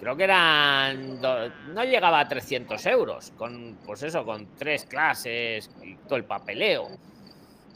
creo 0.00 0.16
que 0.16 0.24
eran, 0.24 1.20
no 1.20 1.84
llegaba 1.84 2.20
a 2.20 2.28
300 2.28 2.84
euros, 2.86 3.32
con, 3.36 3.78
pues 3.86 4.02
eso, 4.02 4.24
con 4.24 4.54
tres 4.56 4.84
clases 4.84 5.70
y 5.82 5.96
todo 5.96 6.16
el 6.16 6.24
papeleo. 6.24 6.88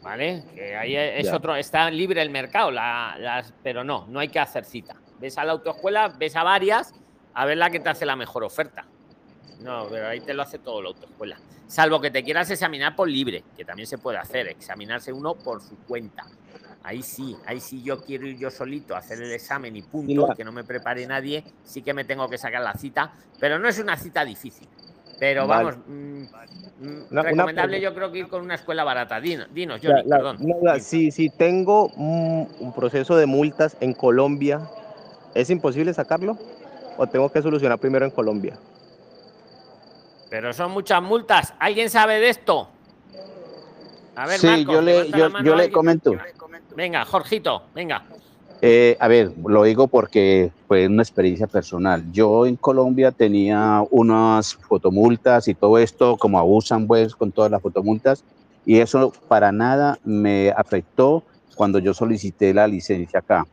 ¿Vale? 0.03 0.45
Que 0.55 0.77
ahí 0.77 0.95
es 0.95 1.33
otro, 1.33 1.57
está 1.57 1.91
libre 1.91 2.23
el 2.23 2.31
mercado, 2.31 2.71
las, 2.71 3.53
pero 3.65 3.83
no, 3.83 4.07
no 4.07 4.21
hay 4.21 4.29
que 4.29 4.39
hacer 4.39 4.65
cita. 4.65 4.95
Ves 5.19 5.37
a 5.39 5.45
la 5.45 5.53
autoescuela, 5.53 6.09
ves 6.09 6.37
a 6.37 6.45
varias, 6.45 6.95
a 7.35 7.45
ver 7.45 7.59
la 7.59 7.69
que 7.69 7.81
te 7.81 7.89
hace 7.89 8.07
la 8.07 8.15
mejor 8.15 8.45
oferta. 8.45 8.87
No, 9.61 9.87
pero 9.91 10.09
ahí 10.09 10.21
te 10.21 10.35
lo 10.35 10.43
hace 10.43 10.59
todo 10.59 10.83
la 10.83 10.89
autoescuela. 10.89 11.39
Salvo 11.67 12.01
que 12.01 12.11
te 12.11 12.23
quieras 12.25 12.51
examinar 12.51 12.97
por 12.97 13.09
libre, 13.09 13.45
que 13.57 13.65
también 13.65 13.87
se 13.87 13.99
puede 13.99 14.19
hacer, 14.19 14.49
examinarse 14.49 15.13
uno 15.13 15.35
por 15.35 15.61
su 15.61 15.77
cuenta. 15.79 16.27
Ahí 16.83 17.03
sí, 17.03 17.37
ahí 17.45 17.61
sí 17.61 17.83
yo 17.83 18.01
quiero 18.03 18.27
ir 18.27 18.39
yo 18.39 18.51
solito 18.51 18.95
a 18.95 18.99
hacer 18.99 19.21
el 19.21 19.33
examen 19.33 19.77
y 19.77 19.83
punto, 19.83 20.35
que 20.35 20.45
no 20.45 20.53
me 20.53 20.65
prepare 20.65 21.07
nadie, 21.07 21.45
sí 21.65 21.83
que 21.83 21.93
me 21.93 22.05
tengo 22.05 22.29
que 22.29 22.39
sacar 22.39 22.63
la 22.63 22.73
cita, 22.75 23.13
pero 23.39 23.59
no 23.59 23.69
es 23.69 23.79
una 23.79 23.97
cita 23.97 24.25
difícil. 24.25 24.67
Pero 25.19 25.49
vamos, 25.49 25.77
mm, 25.87 26.23
mm, 26.23 27.07
recomendable 27.11 27.81
yo 27.81 27.93
creo 27.93 28.13
que 28.13 28.21
ir 28.21 28.29
con 28.29 28.43
una 28.43 28.55
escuela 28.55 28.85
barata. 28.85 29.21
Dinos, 29.21 29.49
dinos 29.53 29.81
Johnny, 29.83 30.05
perdón. 30.05 30.39
si, 30.81 31.11
si 31.11 31.29
tengo 31.29 31.89
un 31.89 32.73
proceso 32.75 33.17
de 33.17 33.27
multas 33.27 33.77
en 33.81 33.93
Colombia, 33.93 34.71
¿es 35.35 35.51
imposible 35.51 35.93
sacarlo? 35.93 36.39
¿O 36.97 37.07
tengo 37.09 37.31
que 37.31 37.43
solucionar 37.43 37.79
primero 37.79 38.05
en 38.05 38.13
Colombia? 38.13 38.59
Pero 40.31 40.53
son 40.53 40.73
muchas 40.73 41.03
multas. 41.03 41.55
¿Alguien 41.59 41.91
sabe 41.91 42.21
de 42.21 42.29
esto? 42.29 42.69
A 44.15 44.27
ver, 44.27 44.41
sí, 44.41 44.65
yo 44.65 44.83
le, 44.83 45.11
yo, 45.11 45.55
le 45.55 45.71
comento. 45.71 46.13
Venga, 46.75 47.05
Jorgito, 47.05 47.63
venga. 47.75 48.03
Eh, 48.61 48.97
a 48.99 49.07
ver, 49.07 49.33
lo 49.47 49.63
digo 49.63 49.87
porque 49.87 50.51
fue 50.67 50.89
una 50.89 51.03
experiencia 51.03 51.47
personal. 51.47 52.05
Yo 52.11 52.45
en 52.45 52.57
Colombia 52.57 53.13
tenía 53.13 53.85
unas 53.91 54.55
fotomultas 54.55 55.47
y 55.47 55.55
todo 55.55 55.79
esto, 55.79 56.17
como 56.17 56.39
abusan 56.41 56.89
pues 56.89 57.15
con 57.15 57.31
todas 57.31 57.51
las 57.51 57.63
fotomultas, 57.63 58.25
y 58.67 58.81
eso 58.81 59.13
para 59.29 59.53
nada 59.53 59.99
me 60.05 60.51
afectó 60.51 61.23
cuando 61.55 61.79
yo 61.79 61.95
solicité 61.95 62.53
la 62.53 62.67
licencia 62.67 63.21
acá, 63.21 63.47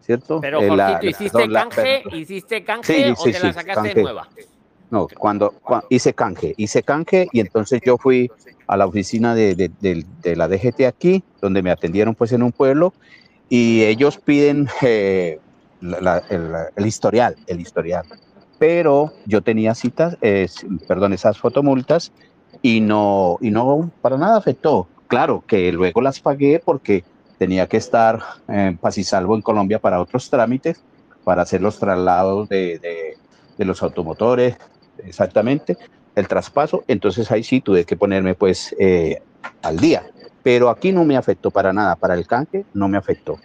¿cierto? 0.00 0.40
Pero, 0.40 0.62
eh, 0.62 0.68
Jorgito, 0.68 1.06
¿hiciste, 1.06 1.50
canje, 1.50 2.02
¿hiciste 2.12 2.64
canje 2.64 3.14
o 3.16 3.24
te 3.24 3.38
la 3.38 3.52
sacaste 3.52 4.02
nueva? 4.02 4.28
No, 4.90 5.08
cuando, 5.18 5.54
hice 5.88 6.14
canje, 6.14 6.54
hice 6.56 6.82
canje 6.82 7.28
y 7.32 7.40
entonces 7.40 7.80
yo 7.84 7.98
fui 7.98 8.30
a 8.68 8.76
la 8.76 8.86
oficina 8.86 9.34
de, 9.34 9.70
la 10.22 10.48
DGT 10.48 10.82
aquí, 10.86 11.24
donde 11.40 11.62
me 11.62 11.70
atendieron 11.70 12.14
pues 12.14 12.32
en 12.32 12.42
un 12.42 12.52
pueblo 12.52 12.92
y 13.48 13.82
ellos 13.82 14.18
piden 14.18 14.68
eh, 14.82 15.40
el, 15.82 16.86
historial, 16.86 17.36
el 17.46 17.60
historial. 17.60 18.04
Pero 18.58 19.12
yo 19.26 19.42
tenía 19.42 19.74
citas, 19.74 20.16
perdón, 20.86 21.12
esas 21.12 21.38
fotomultas 21.38 22.12
y 22.62 22.80
no, 22.80 23.38
y 23.40 23.50
no 23.50 23.90
para 24.00 24.16
nada 24.16 24.38
afectó. 24.38 24.88
Claro 25.08 25.44
que 25.46 25.72
luego 25.72 26.00
las 26.00 26.20
pagué 26.20 26.60
porque 26.64 27.04
tenía 27.38 27.66
que 27.66 27.76
estar 27.76 28.20
en 28.48 28.78
paz 28.78 28.98
y 28.98 29.04
salvo 29.04 29.34
en 29.34 29.42
Colombia 29.42 29.78
para 29.78 30.00
otros 30.00 30.30
trámites, 30.30 30.80
para 31.22 31.42
hacer 31.42 31.60
los 31.60 31.78
traslados 31.78 32.48
de, 32.48 32.78
de 33.58 33.64
los 33.64 33.82
automotores, 33.82 34.56
exactamente 35.04 35.76
el 36.14 36.28
traspaso, 36.28 36.84
entonces 36.88 37.30
ahí 37.30 37.42
sí 37.42 37.60
tuve 37.60 37.84
que 37.84 37.96
ponerme 37.96 38.34
pues 38.34 38.74
eh, 38.78 39.20
al 39.62 39.78
día. 39.78 40.02
Pero 40.42 40.70
aquí 40.70 40.92
no 40.92 41.04
me 41.04 41.16
afectó 41.16 41.50
para 41.50 41.72
nada, 41.72 41.96
para 41.96 42.14
el 42.14 42.26
canje 42.26 42.64
no 42.72 42.88
me 42.88 42.96
afectó. 42.96 43.38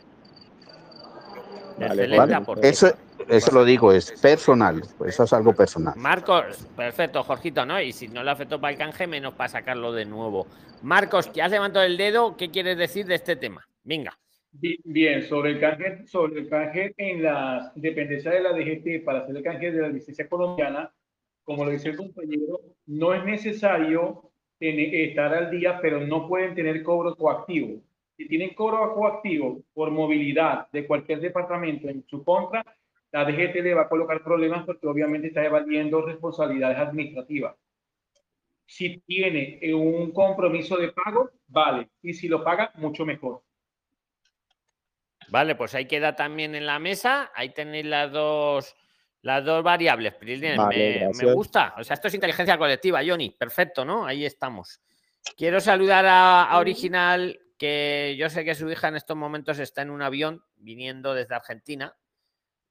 Eso, 2.62 2.94
eso 3.28 3.52
lo 3.52 3.66
digo, 3.66 3.92
es 3.92 4.12
personal, 4.22 4.82
eso 5.08 5.24
es 5.24 5.34
algo 5.34 5.54
personal. 5.54 5.96
Marcos, 5.98 6.68
perfecto, 6.76 7.24
Jorgito, 7.24 7.66
¿no? 7.66 7.82
Y 7.82 7.92
si 7.92 8.08
no 8.08 8.24
le 8.24 8.32
afectó 8.32 8.62
para 8.62 8.72
el 8.72 8.78
canje, 8.78 9.08
menos 9.08 9.34
para 9.34 9.50
sacarlo 9.50 9.92
de 9.92 10.06
nuevo. 10.06 10.48
Marcos, 10.84 11.28
que 11.28 11.42
has 11.42 11.52
levantado 11.52 11.86
el 11.86 11.98
dedo, 11.98 12.38
¿qué 12.38 12.52
quieres 12.52 12.78
decir 12.78 13.06
de 13.06 13.16
este 13.16 13.36
tema? 13.36 13.66
Venga. 13.84 14.18
Bien, 14.54 15.24
sobre 15.28 15.52
el 15.52 15.60
canje, 15.60 16.06
sobre 16.08 16.42
el 16.42 16.50
canje 16.50 16.94
en 16.98 17.24
la 17.24 17.72
dependencia 17.76 18.32
de 18.32 18.42
la 18.42 18.52
DGT 18.52 19.06
para 19.06 19.20
hacer 19.20 19.36
el 19.38 19.44
canje 19.44 19.72
de 19.72 19.82
la 19.82 19.88
licencia 19.88 20.28
colombiana, 20.28 20.92
como 21.52 21.66
lo 21.66 21.72
dice 21.72 21.90
el 21.90 21.98
compañero, 21.98 22.62
no 22.86 23.14
es 23.14 23.26
necesario 23.26 24.32
estar 24.58 25.34
al 25.34 25.52
día, 25.52 25.80
pero 25.82 26.00
no 26.00 26.30
pueden 26.30 26.56
tener 26.56 26.82
cobro 26.82 27.14
coactivo. 27.16 27.82
Si 28.16 28.26
tienen 28.26 28.54
cobro 28.54 28.94
coactivo 28.94 29.62
por 29.74 29.92
movilidad 29.92 30.70
de 30.72 30.88
cualquier 30.88 31.20
departamento 31.20 31.90
en 31.90 32.06
su 32.08 32.24
contra, 32.24 32.64
la 33.12 33.26
DGT 33.26 33.56
le 33.56 33.74
va 33.74 33.82
a 33.82 33.90
colocar 33.90 34.24
problemas 34.24 34.66
porque 34.66 34.88
obviamente 34.88 35.28
está 35.28 35.44
evadiendo 35.44 36.02
responsabilidades 36.02 36.78
administrativas. 36.78 37.56
Si 38.66 39.00
tiene 39.00 39.60
un 39.74 40.12
compromiso 40.12 40.78
de 40.78 40.94
pago, 40.94 41.32
vale. 41.48 41.90
Y 42.02 42.14
si 42.14 42.30
lo 42.30 42.46
paga, 42.46 42.72
mucho 42.76 43.06
mejor. 43.06 43.42
Vale, 45.28 45.56
pues 45.56 45.76
ahí 45.76 45.86
queda 45.86 46.16
también 46.16 46.56
en 46.56 46.66
la 46.66 46.80
mesa. 46.80 47.30
Ahí 47.36 47.50
tenéis 47.50 47.86
las 47.86 48.10
dos, 48.10 48.74
las 49.22 49.46
dos 49.46 49.64
variables. 49.64 50.16
me, 50.22 51.34
gusta. 51.34 51.76
O 51.78 51.84
sea, 51.84 51.94
esto 51.94 52.08
es 52.08 52.14
inteligencia 52.14 52.58
colectiva, 52.58 53.02
Johnny. 53.06 53.30
Perfecto, 53.32 53.86
¿no? 53.86 54.06
Ahí 54.06 54.26
estamos. 54.26 54.82
Quiero 55.38 55.60
saludar 55.60 56.06
a 56.08 56.58
Original 56.58 57.40
que 57.62 58.16
yo 58.18 58.28
sé 58.28 58.44
que 58.44 58.56
su 58.56 58.68
hija 58.72 58.88
en 58.88 58.96
estos 58.96 59.16
momentos 59.16 59.60
está 59.60 59.84
en 59.84 59.92
un 59.92 60.02
avión 60.02 60.44
viniendo 60.58 61.14
desde 61.14 61.36
Argentina, 61.36 61.96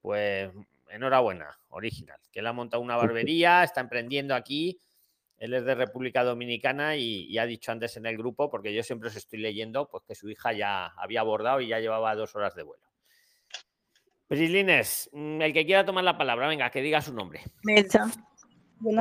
pues 0.02 0.50
enhorabuena, 0.88 1.60
original, 1.68 2.18
que 2.32 2.40
él 2.40 2.46
ha 2.48 2.52
montado 2.52 2.82
una 2.82 2.96
barbería, 2.96 3.62
está 3.62 3.80
emprendiendo 3.80 4.34
aquí, 4.34 4.80
él 5.38 5.54
es 5.54 5.64
de 5.64 5.76
República 5.76 6.24
Dominicana 6.24 6.96
y, 6.96 7.38
ha 7.38 7.46
dicho 7.46 7.70
antes 7.70 7.96
en 7.98 8.06
el 8.06 8.16
grupo, 8.16 8.50
porque 8.50 8.74
yo 8.74 8.82
siempre 8.82 9.10
os 9.10 9.16
estoy 9.16 9.38
leyendo, 9.38 9.88
pues 9.88 10.02
que 10.02 10.16
su 10.16 10.28
hija 10.28 10.52
ya 10.52 10.86
había 10.96 11.20
abordado 11.20 11.60
y 11.60 11.68
ya 11.68 11.78
llevaba 11.78 12.16
dos 12.16 12.34
horas 12.34 12.56
de 12.56 12.64
vuelo. 12.64 12.89
Prislines, 14.30 15.10
mm, 15.12 15.42
el 15.42 15.52
que 15.52 15.66
quiera 15.66 15.84
tomar 15.84 16.04
la 16.04 16.16
palabra, 16.16 16.46
venga, 16.46 16.70
que 16.70 16.80
diga 16.80 17.00
su 17.00 17.12
nombre. 17.12 17.40
Pues 17.64 17.96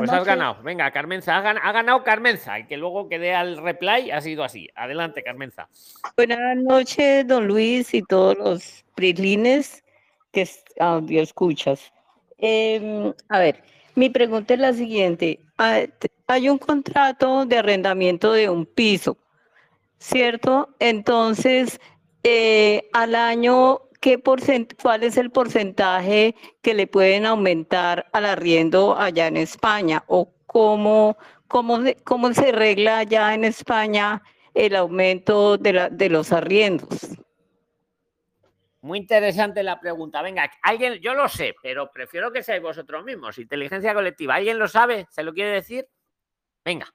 has 0.10 0.26
ganado. 0.26 0.64
Venga, 0.64 0.90
Carmenza. 0.90 1.38
Ha, 1.38 1.72
ganado 1.72 2.04
Carmenza. 2.04 2.58
El 2.58 2.66
que 2.66 2.78
luego 2.78 3.08
quede 3.08 3.36
al 3.36 3.58
reply 3.58 4.10
ha 4.10 4.22
sido 4.22 4.44
así. 4.44 4.68
Adelante, 4.74 5.22
Carmenza. 5.22 5.70
Buenas 6.18 6.58
noches, 6.58 7.28
don 7.28 7.48
Luis 7.48 7.94
y 7.94 8.02
todos 8.02 8.40
los 8.40 8.84
prislines 8.96 9.84
que 10.32 10.50
audio 10.80 11.22
escuchas. 11.22 11.94
Em, 12.40 13.14
a 13.30 13.38
ver, 13.38 13.62
mi 13.94 14.10
pregunta 14.10 14.56
es 14.56 14.60
la 14.60 14.74
siguiente. 14.74 15.42
Hay 16.26 16.50
un 16.50 16.58
contrato 16.58 17.46
de 17.46 17.60
arrendamiento 17.60 18.34
de 18.34 18.50
un 18.50 18.66
piso, 18.66 19.16
¿cierto? 20.00 20.76
Entonces, 20.80 21.80
eh, 22.24 22.90
al 22.94 23.14
año 23.14 23.89
¿qué 24.00 24.22
¿cuál 24.82 25.04
es 25.04 25.18
el 25.18 25.32
porcentaje 25.32 26.36
que 26.62 26.74
le 26.74 26.88
pueden 26.88 27.26
aumentar 27.26 28.08
al 28.14 28.26
arriendo 28.26 28.98
allá 28.98 29.28
en 29.28 29.38
España? 29.38 30.04
¿O 30.08 30.34
cómo, 30.46 31.18
cómo, 31.48 31.80
cómo 32.04 32.34
se 32.34 32.52
regla 32.52 33.00
allá 33.00 33.34
en 33.34 33.44
España 33.44 34.22
el 34.54 34.76
aumento 34.76 35.58
de, 35.58 35.74
la, 35.74 35.90
de 35.90 36.10
los 36.10 36.32
arriendos? 36.32 37.18
Muy 38.82 39.00
interesante 39.00 39.62
la 39.62 39.80
pregunta. 39.80 40.22
Venga, 40.22 40.50
alguien, 40.62 41.00
yo 41.02 41.14
lo 41.14 41.28
sé, 41.28 41.54
pero 41.62 41.92
prefiero 41.92 42.32
que 42.32 42.44
seáis 42.44 42.62
vosotros 42.62 43.04
mismos. 43.04 43.38
Inteligencia 43.38 43.94
colectiva, 43.94 44.36
¿alguien 44.36 44.58
lo 44.58 44.70
sabe? 44.70 45.06
¿Se 45.10 45.22
lo 45.22 45.34
quiere 45.34 45.52
decir? 45.52 45.88
Venga. 46.64 46.88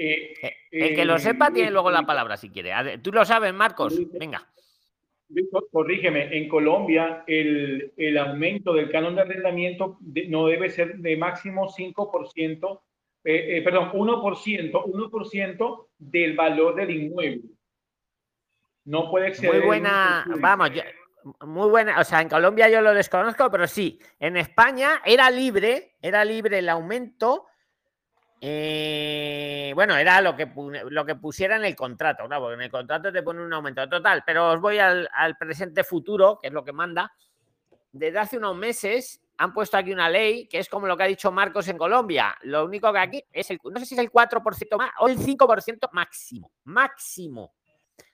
Eh, 0.00 0.32
eh, 0.40 0.56
el 0.70 0.94
que 0.94 1.04
lo 1.04 1.16
eh, 1.16 1.18
sepa 1.18 1.50
tiene 1.50 1.72
luego 1.72 1.90
la 1.90 2.06
palabra 2.06 2.36
si 2.36 2.50
quiere. 2.50 2.98
Tú 2.98 3.10
lo 3.10 3.24
sabes, 3.24 3.52
Marcos. 3.52 4.00
Venga. 4.12 4.48
Corrígeme, 5.72 6.36
en 6.38 6.48
Colombia 6.48 7.24
el, 7.26 7.92
aumento 8.16 8.72
del 8.72 8.90
canon 8.90 9.16
de 9.16 9.22
arrendamiento 9.22 9.98
no 10.28 10.46
debe 10.46 10.70
ser 10.70 10.98
de 10.98 11.16
máximo 11.16 11.68
5%, 11.68 12.80
perdón, 13.22 13.90
1%, 13.92 14.72
1% 14.72 15.86
del 15.98 16.36
valor 16.36 16.76
del 16.76 16.90
inmueble. 16.92 17.42
No 18.84 19.10
puede 19.10 19.34
ser. 19.34 19.52
Muy 19.52 19.66
buena, 19.66 20.24
vamos, 20.40 20.70
muy 21.40 21.68
buena. 21.68 22.00
O 22.00 22.04
sea, 22.04 22.22
en 22.22 22.28
Colombia 22.28 22.70
yo 22.70 22.80
lo 22.80 22.94
desconozco, 22.94 23.50
pero 23.50 23.66
sí, 23.66 23.98
en 24.18 24.38
España 24.38 25.02
era 25.04 25.28
libre, 25.28 25.96
era 26.00 26.24
libre 26.24 26.60
el 26.60 26.70
aumento 26.70 27.48
eh, 28.40 29.72
bueno, 29.74 29.96
era 29.96 30.20
lo 30.20 30.36
que, 30.36 30.48
lo 30.90 31.04
que 31.04 31.16
pusiera 31.16 31.56
en 31.56 31.64
el 31.64 31.74
contrato, 31.74 32.28
¿no? 32.28 32.38
porque 32.38 32.54
en 32.54 32.62
el 32.62 32.70
contrato 32.70 33.12
te 33.12 33.22
pone 33.22 33.42
un 33.42 33.52
aumento 33.52 33.88
total, 33.88 34.22
pero 34.24 34.52
os 34.52 34.60
voy 34.60 34.78
al, 34.78 35.08
presente 35.38 35.82
futuro, 35.82 36.38
que 36.40 36.48
es 36.48 36.54
lo 36.54 36.64
que 36.64 36.72
manda. 36.72 37.12
Desde 37.90 38.18
hace 38.18 38.38
unos 38.38 38.56
meses 38.56 39.20
han 39.38 39.52
puesto 39.52 39.76
aquí 39.76 39.92
una 39.92 40.08
ley 40.08 40.46
que 40.46 40.58
es 40.58 40.68
como 40.68 40.86
lo 40.86 40.96
que 40.96 41.04
ha 41.04 41.06
dicho 41.06 41.32
Marcos 41.32 41.68
en 41.68 41.78
Colombia. 41.78 42.36
Lo 42.42 42.64
único 42.64 42.92
que 42.92 42.98
aquí 42.98 43.24
es 43.32 43.50
el, 43.50 43.58
no 43.64 43.80
sé 43.80 43.86
si 43.86 43.94
es 43.94 44.00
el 44.00 44.10
4% 44.10 44.76
más 44.76 44.90
o 45.00 45.08
el 45.08 45.18
5% 45.18 45.88
máximo, 45.92 46.52
máximo. 46.64 47.54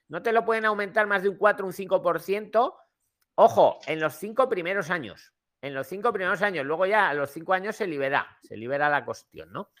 No 0.07 0.21
te 0.21 0.31
lo 0.31 0.45
pueden 0.45 0.65
aumentar 0.65 1.07
más 1.07 1.23
de 1.23 1.29
un 1.29 1.37
4 1.37 1.65
o 1.65 1.67
un 1.67 1.73
5%. 1.73 2.73
Ojo, 3.35 3.79
en 3.85 3.99
los 3.99 4.15
cinco 4.15 4.47
primeros 4.47 4.89
años. 4.89 5.33
En 5.61 5.73
los 5.73 5.87
cinco 5.87 6.13
primeros 6.13 6.41
años. 6.41 6.65
Luego 6.65 6.85
ya 6.85 7.09
a 7.09 7.13
los 7.13 7.31
cinco 7.31 7.53
años 7.53 7.75
se 7.75 7.87
libera, 7.87 8.37
se 8.43 8.55
libera 8.55 8.87
la 8.87 9.03
cuestión, 9.03 9.51
¿no? 9.51 9.71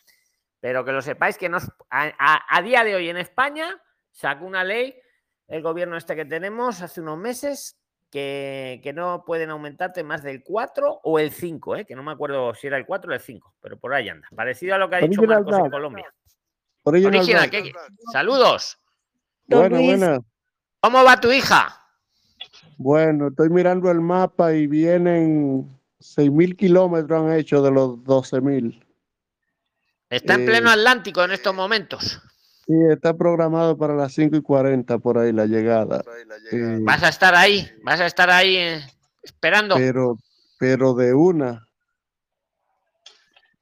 Pero 0.59 0.83
que 0.83 0.91
lo 0.91 1.01
sepáis 1.01 1.37
que 1.37 1.49
nos, 1.49 1.69
a, 1.89 2.61
día 2.63 2.83
de 2.83 2.95
hoy 2.95 3.09
en 3.09 3.17
España 3.17 3.81
sacó 4.11 4.45
una 4.45 4.63
ley 4.63 4.95
el 5.47 5.61
gobierno 5.61 5.95
este 5.97 6.15
que 6.15 6.25
tenemos 6.25 6.81
hace 6.81 7.01
unos 7.01 7.19
meses 7.19 7.77
que, 8.09 8.91
no 8.95 9.23
pueden 9.25 9.49
aumentarte 9.49 10.03
más 10.03 10.23
del 10.23 10.41
4 10.43 11.01
o 11.03 11.19
el 11.19 11.31
5, 11.31 11.75
¿eh? 11.75 11.85
que 11.85 11.95
no 11.95 12.03
me 12.03 12.13
acuerdo 12.13 12.53
si 12.53 12.67
era 12.67 12.77
el 12.77 12.85
4 12.85 13.11
o 13.11 13.13
el 13.13 13.19
5, 13.19 13.55
pero 13.59 13.77
por 13.77 13.93
ahí 13.93 14.09
anda. 14.09 14.27
Parecido 14.33 14.75
a 14.75 14.77
lo 14.77 14.89
que 14.89 14.95
ha 14.95 14.99
dicho 15.01 15.21
Marcos 15.23 15.59
en 15.59 15.69
Colombia. 15.69 16.13
Original, 16.83 17.51
Saludos. 18.11 18.79
Bueno, 19.47 19.81
bueno. 19.81 20.25
¿Cómo 20.79 21.03
va 21.03 21.19
tu 21.19 21.31
hija? 21.31 21.81
Bueno, 22.77 23.29
estoy 23.29 23.49
mirando 23.49 23.89
el 23.89 24.01
mapa 24.01 24.53
y 24.53 24.67
vienen 24.67 25.79
6.000 25.99 26.55
kilómetros 26.55 27.21
han 27.21 27.33
hecho 27.33 27.61
de 27.61 27.71
los 27.71 27.97
12.000. 28.03 28.84
Está 30.09 30.35
en 30.35 30.45
pleno 30.45 30.69
eh, 30.69 30.73
Atlántico 30.73 31.23
en 31.23 31.31
estos 31.31 31.53
momentos. 31.53 32.21
Sí, 32.65 32.73
está 32.89 33.15
programado 33.15 33.77
para 33.77 33.95
las 33.95 34.13
5 34.13 34.37
y 34.37 34.41
40 34.41 34.97
por 34.99 35.17
ahí 35.17 35.31
la 35.31 35.45
llegada. 35.45 36.01
Eh, 36.51 36.79
vas 36.81 37.03
a 37.03 37.09
estar 37.09 37.35
ahí, 37.35 37.69
vas 37.83 37.99
a 37.99 38.05
estar 38.05 38.29
ahí 38.29 38.55
eh, 38.55 38.81
esperando. 39.21 39.75
Pero, 39.75 40.17
pero 40.57 40.93
de 40.93 41.13
una. 41.13 41.67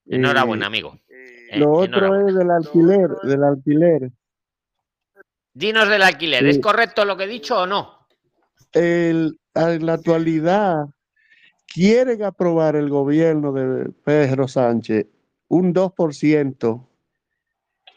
Enhorabuena, 0.06 0.68
amigo. 0.68 1.00
lo 1.56 1.72
otro 1.72 2.28
es 2.28 2.36
del 2.36 2.52
alquiler, 2.52 3.10
del 3.24 3.44
alquiler. 3.44 4.12
Dinos 5.54 5.88
del 5.88 6.02
alquiler, 6.02 6.46
¿es 6.46 6.60
correcto 6.60 7.06
lo 7.06 7.16
que 7.16 7.26
he 7.26 7.28
dicho 7.28 7.62
o 7.62 7.68
no? 7.68 8.04
en 8.76 9.36
la 9.54 9.94
actualidad 9.94 10.86
quieren 11.68 12.24
aprobar 12.24 12.76
el 12.76 12.90
gobierno 12.90 13.52
de 13.52 13.92
Pedro 14.04 14.48
Sánchez 14.48 15.06
un 15.48 15.74
2%, 15.74 16.88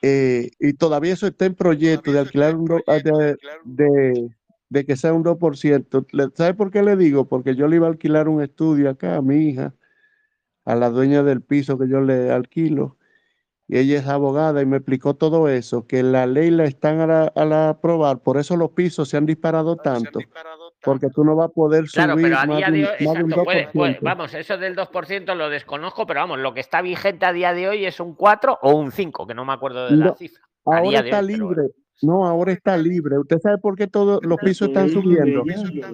eh, 0.02 0.51
y 0.59 0.74
todavía 0.74 1.14
eso 1.14 1.27
está 1.27 1.47
en 1.47 1.55
proyecto 1.55 2.12
de 2.12 2.20
alquilar 2.20 2.55
un, 2.55 2.82
de, 3.64 4.31
de, 4.68 4.85
que 4.85 4.97
sea 4.97 5.12
un 5.12 5.24
2%. 5.24 6.36
¿Sabe 6.36 6.55
por 6.55 6.70
qué 6.70 6.82
le 6.82 6.97
digo? 6.97 7.27
Porque 7.27 7.55
yo 7.55 7.66
le 7.66 7.77
iba 7.77 7.86
a 7.86 7.90
alquilar 7.90 8.28
un 8.28 8.43
estudio 8.43 8.90
acá 8.90 9.16
a 9.16 9.23
mi 9.23 9.48
hija, 9.48 9.74
a 10.64 10.74
la 10.74 10.90
dueña 10.90 11.23
del 11.23 11.43
piso 11.43 11.78
que 11.78 11.89
yo 11.89 12.01
le 12.01 12.31
alquilo, 12.31 12.98
y 13.68 13.78
ella 13.78 13.98
es 13.98 14.06
abogada 14.06 14.62
y 14.62 14.66
me 14.66 14.77
explicó 14.77 15.14
todo 15.14 15.48
eso, 15.48 15.86
que 15.86 16.02
la 16.02 16.27
ley 16.27 16.51
la 16.51 16.64
están 16.64 17.01
a, 17.01 17.32
la, 17.35 17.68
aprobar, 17.68 18.20
por 18.20 18.39
eso 18.39 18.56
los 18.56 18.70
pisos 18.70 19.09
se 19.09 19.16
han 19.16 19.27
disparado 19.27 19.77
tanto 19.77 20.20
porque 20.87 21.09
tú 21.11 21.25
no 21.25 21.35
vas 21.35 21.51
a 21.51 21.53
poder 21.53 21.89
subir 21.89 22.05
claro, 22.05 22.15
pero 22.15 22.39
a 22.39 22.47
día 22.47 22.71
de 22.71 22.89
hoy, 23.75 23.99
vamos, 24.01 24.33
eso 24.35 24.57
del 24.57 24.77
2% 24.77 25.35
lo 25.35 25.51
desconozco, 25.51 26.07
pero 26.07 26.21
vamos, 26.21 26.39
lo 26.39 26.55
que 26.55 26.61
está 26.61 26.81
vigente 26.81 27.27
a 27.27 27.33
día 27.33 27.53
de 27.53 27.69
hoy 27.69 27.85
es 27.85 27.99
un 27.99 28.15
4 28.15 28.61
o 28.63 28.77
un 28.77 28.93
5, 28.93 29.27
que 29.27 29.35
no 29.35 29.45
me 29.45 29.53
acuerdo 29.53 29.91
de 29.91 29.97
la 29.97 30.15
cifra. 30.15 30.45
Ahora 30.65 31.01
está 31.01 31.21
libre. 31.21 31.71
No, 32.02 32.27
ahora 32.27 32.52
está 32.52 32.77
libre. 32.77 33.18
¿Usted 33.18 33.39
sabe 33.40 33.59
por 33.59 33.77
qué 33.77 33.86
todos 33.86 34.20
los 34.23 34.39
pisos 34.39 34.68
están 34.68 34.90
subiendo? 34.90 35.44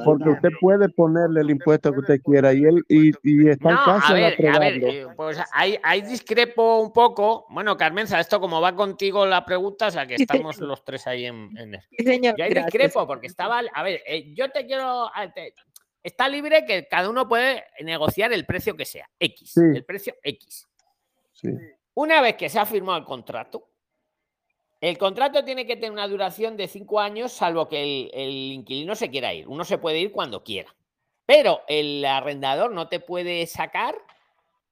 Porque 0.04 0.30
usted 0.30 0.50
puede 0.60 0.88
ponerle 0.88 1.42
el 1.42 1.50
impuesto 1.50 1.92
que 1.92 2.00
usted 2.00 2.20
quiera 2.22 2.52
y 2.52 2.64
él 2.64 2.82
y, 2.88 3.12
y 3.22 3.48
está 3.48 3.80
casi 3.84 4.12
a 4.12 4.14
ver, 4.14 4.46
a 4.48 4.58
ver, 4.58 4.84
eh, 4.84 5.06
pues 5.16 5.38
ahí, 5.52 6.02
discrepo 6.02 6.80
un 6.80 6.92
poco. 6.92 7.46
Bueno, 7.50 7.76
Carmenza, 7.76 8.18
esto 8.18 8.40
como 8.40 8.60
va 8.60 8.74
contigo 8.74 9.24
la 9.26 9.44
pregunta, 9.44 9.86
o 9.86 9.90
sea 9.90 10.06
que 10.06 10.16
estamos 10.16 10.58
los 10.58 10.84
tres 10.84 11.06
ahí 11.06 11.26
en, 11.26 11.50
en 11.56 11.80
señor, 12.04 12.34
yo 12.36 12.44
ahí 12.44 12.54
discrepo 12.54 13.06
porque 13.06 13.28
estaba, 13.28 13.62
a 13.72 13.82
ver, 13.82 14.02
eh, 14.06 14.32
yo 14.34 14.50
te 14.50 14.66
quiero, 14.66 15.08
está 16.02 16.28
libre 16.28 16.64
que 16.64 16.88
cada 16.88 17.08
uno 17.08 17.28
puede 17.28 17.64
negociar 17.84 18.32
el 18.32 18.44
precio 18.44 18.76
que 18.76 18.84
sea, 18.84 19.08
X, 19.20 19.56
el 19.56 19.84
precio 19.84 20.14
X. 20.22 20.68
Una 21.94 22.20
vez 22.20 22.36
que 22.36 22.48
se 22.48 22.58
ha 22.58 22.66
firmado 22.66 22.98
el 22.98 23.04
contrato, 23.04 23.71
el 24.82 24.98
contrato 24.98 25.44
tiene 25.44 25.64
que 25.64 25.76
tener 25.76 25.92
una 25.92 26.08
duración 26.08 26.56
de 26.56 26.66
cinco 26.66 26.98
años, 26.98 27.32
salvo 27.32 27.68
que 27.68 28.10
el, 28.12 28.52
inquilino 28.52 28.96
se 28.96 29.10
quiera 29.10 29.32
ir. 29.32 29.46
Uno 29.46 29.62
se 29.62 29.78
puede 29.78 30.00
ir 30.00 30.10
cuando 30.10 30.42
quiera. 30.42 30.74
Pero 31.24 31.60
el 31.68 32.04
arrendador 32.04 32.72
no 32.72 32.88
te 32.88 32.98
puede 32.98 33.46
sacar 33.46 33.94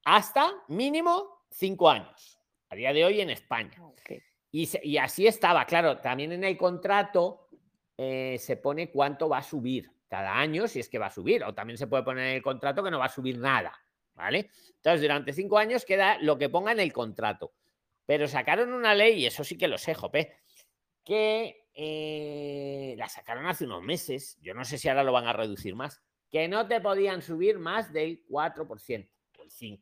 hasta 0.03 0.51
mínimo 0.67 1.45
cinco 1.49 1.89
años. 1.89 2.37
a 2.69 2.75
día 2.75 2.91
de 2.91 3.05
hoy 3.05 3.21
en 3.21 3.29
España. 3.29 3.81
Y, 4.51 4.97
así 4.97 5.27
estaba, 5.27 5.63
claro, 5.63 5.99
también 5.99 6.33
en 6.33 6.43
el 6.43 6.57
contrato 6.57 7.47
eh, 7.97 8.35
se 8.37 8.57
pone 8.57 8.91
cuánto 8.91 9.29
va 9.29 9.37
a 9.37 9.43
subir 9.43 9.89
cada 10.09 10.37
año, 10.37 10.67
si 10.67 10.81
es 10.81 10.89
que 10.89 10.99
va 10.99 11.05
a 11.05 11.11
subir, 11.11 11.41
o 11.45 11.53
también 11.53 11.77
se 11.77 11.87
puede 11.87 12.03
poner 12.03 12.27
en 12.27 12.35
el 12.35 12.41
contrato 12.41 12.83
que 12.83 12.91
no 12.91 12.99
va 12.99 13.05
a 13.05 13.09
subir 13.09 13.37
nada, 13.37 13.71
¿vale? 14.15 14.49
Entonces, 14.75 15.01
durante 15.01 15.31
cinco 15.31 15.57
años 15.57 15.85
queda 15.85 16.17
lo 16.17 16.37
que 16.37 16.49
ponga 16.49 16.73
en 16.73 16.81
el 16.81 16.91
contrato. 16.91 17.53
Pero 18.05 18.27
sacaron 18.27 18.73
una 18.73 18.93
ley, 18.93 19.21
y 19.21 19.25
eso 19.25 19.43
sí 19.43 19.57
que 19.57 19.67
lo 19.67 19.77
sé, 19.77 19.93
Jope, 19.93 20.37
que 21.03 21.67
eh, 21.73 22.95
la 22.97 23.07
sacaron 23.07 23.45
hace 23.47 23.65
unos 23.65 23.83
meses, 23.83 24.37
yo 24.41 24.53
no 24.53 24.65
sé 24.65 24.77
si 24.77 24.89
ahora 24.89 25.03
lo 25.03 25.11
van 25.11 25.27
a 25.27 25.33
reducir 25.33 25.75
más, 25.75 26.01
que 26.29 26.47
no 26.47 26.67
te 26.67 26.81
podían 26.81 27.21
subir 27.21 27.59
más 27.59 27.91
del 27.93 28.25
4% 28.27 29.09
o 29.37 29.43
el 29.43 29.49
5%. 29.49 29.81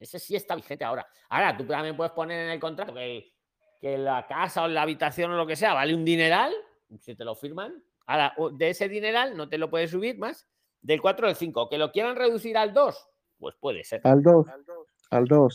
Ese 0.00 0.18
sí 0.18 0.36
está 0.36 0.54
vigente 0.54 0.84
ahora. 0.84 1.06
Ahora, 1.28 1.56
tú 1.56 1.64
también 1.64 1.96
puedes 1.96 2.12
poner 2.12 2.46
en 2.46 2.50
el 2.50 2.60
contrato 2.60 2.92
que, 2.92 3.32
que 3.80 3.96
la 3.96 4.26
casa 4.26 4.64
o 4.64 4.68
la 4.68 4.82
habitación 4.82 5.30
o 5.30 5.36
lo 5.36 5.46
que 5.46 5.56
sea 5.56 5.72
vale 5.72 5.94
un 5.94 6.04
dineral, 6.04 6.52
si 6.98 7.14
te 7.14 7.24
lo 7.24 7.34
firman. 7.34 7.82
Ahora, 8.06 8.34
de 8.52 8.70
ese 8.70 8.88
dineral 8.88 9.36
no 9.36 9.48
te 9.48 9.56
lo 9.56 9.70
puedes 9.70 9.90
subir 9.90 10.18
más 10.18 10.46
del 10.82 11.00
4 11.00 11.28
al 11.28 11.36
5. 11.36 11.68
Que 11.68 11.78
lo 11.78 11.90
quieran 11.90 12.16
reducir 12.16 12.56
al 12.56 12.74
2, 12.74 13.08
pues 13.38 13.54
puede 13.58 13.84
ser. 13.84 14.00
Al 14.04 14.22
2. 14.22 14.48
Al 14.48 14.64
2. 14.64 14.73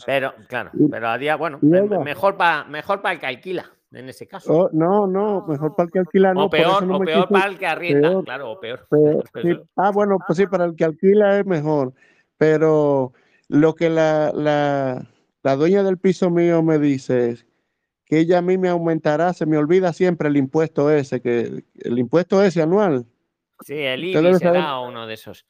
Pero, 0.06 0.34
claro, 0.48 0.70
pero 0.90 1.08
a 1.08 1.18
día, 1.18 1.36
bueno, 1.36 1.58
mejor 1.60 2.36
para 2.36 2.64
mejor 2.64 3.02
para 3.02 3.14
el 3.14 3.20
que 3.20 3.26
alquila 3.26 3.70
en 3.92 4.08
ese 4.08 4.26
caso. 4.26 4.52
Oh, 4.52 4.70
no, 4.72 5.06
no, 5.06 5.44
mejor 5.46 5.74
para 5.74 5.86
el 5.86 5.92
que 5.92 5.98
alquila 5.98 6.34
no. 6.34 6.44
O 6.44 6.50
peor, 6.50 6.84
o 6.90 7.00
peor 7.00 7.28
para 7.28 7.50
el 7.50 7.58
que 7.58 7.66
arrienda, 7.66 8.22
claro, 8.24 8.52
o 8.52 8.60
peor. 8.60 8.86
Ah, 9.76 9.90
bueno, 9.90 10.18
pues 10.26 10.36
sí, 10.36 10.46
para 10.46 10.64
el 10.64 10.76
que 10.76 10.84
alquila 10.84 11.38
es 11.38 11.46
mejor. 11.46 11.92
Pero 12.36 13.12
lo 13.48 13.74
que 13.74 13.90
la, 13.90 14.32
la, 14.34 15.06
la 15.42 15.56
dueña 15.56 15.82
del 15.82 15.98
piso 15.98 16.30
mío 16.30 16.62
me 16.62 16.78
dice 16.78 17.30
es 17.30 17.46
que 18.06 18.18
ella 18.18 18.38
a 18.38 18.42
mí 18.42 18.58
me 18.58 18.68
aumentará, 18.68 19.32
se 19.32 19.46
me 19.46 19.56
olvida 19.56 19.92
siempre 19.92 20.28
el 20.28 20.36
impuesto 20.36 20.90
ese, 20.90 21.20
que 21.20 21.64
el 21.78 21.98
impuesto 21.98 22.42
ese 22.42 22.62
anual. 22.62 23.06
Sí, 23.60 23.74
el 23.74 24.04
IBI 24.04 24.38
será 24.38 24.80
uno 24.80 25.06
de 25.06 25.14
esos. 25.14 25.46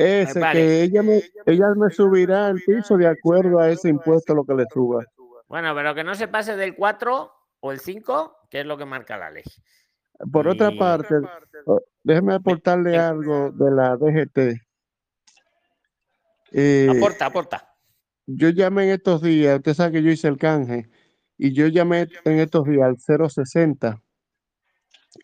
Ese, 0.00 0.40
que 0.52 0.82
ella 0.82 1.02
me, 1.02 1.22
ella 1.44 1.74
me 1.76 1.90
subirá 1.90 2.48
el 2.48 2.62
piso 2.64 2.96
de 2.96 3.06
acuerdo 3.06 3.58
a 3.58 3.68
ese 3.68 3.90
impuesto 3.90 4.34
lo 4.34 4.44
que 4.44 4.54
le 4.54 4.64
suba. 4.72 5.04
Bueno, 5.46 5.74
pero 5.74 5.94
que 5.94 6.02
no 6.02 6.14
se 6.14 6.26
pase 6.26 6.56
del 6.56 6.74
4 6.74 7.32
o 7.60 7.72
el 7.72 7.80
5, 7.80 8.46
que 8.48 8.60
es 8.60 8.66
lo 8.66 8.78
que 8.78 8.86
marca 8.86 9.18
la 9.18 9.30
ley. 9.30 9.44
Por 10.32 10.48
otra 10.48 10.70
parte, 10.70 11.16
déjeme 12.02 12.34
aportarle 12.34 12.96
algo 12.96 13.50
de 13.50 13.70
la 13.70 13.96
DGT. 13.96 14.60
Eh, 16.52 16.88
aporta, 16.90 17.26
aporta. 17.26 17.76
Yo 18.26 18.48
llamé 18.48 18.84
en 18.84 18.90
estos 18.90 19.20
días, 19.20 19.56
usted 19.56 19.74
sabe 19.74 19.92
que 19.92 20.02
yo 20.02 20.10
hice 20.10 20.28
el 20.28 20.38
canje, 20.38 20.88
y 21.36 21.52
yo 21.52 21.66
llamé 21.66 22.06
en 22.24 22.38
estos 22.38 22.64
días 22.64 22.88
al 22.88 23.28
060 23.28 24.00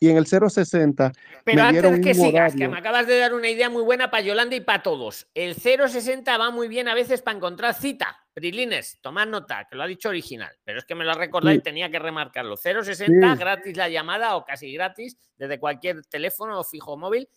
y 0.00 0.10
en 0.10 0.16
el 0.16 0.26
060. 0.26 1.12
Pero 1.44 1.62
antes 1.62 2.00
que 2.00 2.14
sigas, 2.14 2.54
que 2.54 2.68
me 2.68 2.78
acabas 2.78 3.06
de 3.06 3.18
dar 3.18 3.34
una 3.34 3.48
idea 3.48 3.70
muy 3.70 3.82
buena 3.82 4.10
para 4.10 4.22
Yolanda 4.22 4.56
y 4.56 4.60
para 4.60 4.82
todos. 4.82 5.28
El 5.34 5.54
060 5.54 6.36
va 6.36 6.50
muy 6.50 6.68
bien 6.68 6.88
a 6.88 6.94
veces 6.94 7.22
para 7.22 7.36
encontrar 7.36 7.74
cita. 7.74 8.24
Prilines, 8.34 8.98
tomad 9.00 9.26
nota, 9.26 9.66
que 9.68 9.76
lo 9.76 9.82
ha 9.82 9.86
dicho 9.86 10.10
original, 10.10 10.52
pero 10.62 10.78
es 10.78 10.84
que 10.84 10.94
me 10.94 11.04
lo 11.04 11.12
ha 11.12 11.14
recordado 11.14 11.54
y 11.54 11.60
tenía 11.60 11.90
que 11.90 11.98
remarcarlo. 11.98 12.56
060, 12.56 13.34
gratis 13.36 13.76
la 13.76 13.88
llamada 13.88 14.36
o 14.36 14.44
casi 14.44 14.72
gratis, 14.72 15.16
desde 15.36 15.58
cualquier 15.58 16.04
teléfono 16.04 16.60
o 16.60 16.64
fijo 16.64 16.96
móvil. 16.98 17.28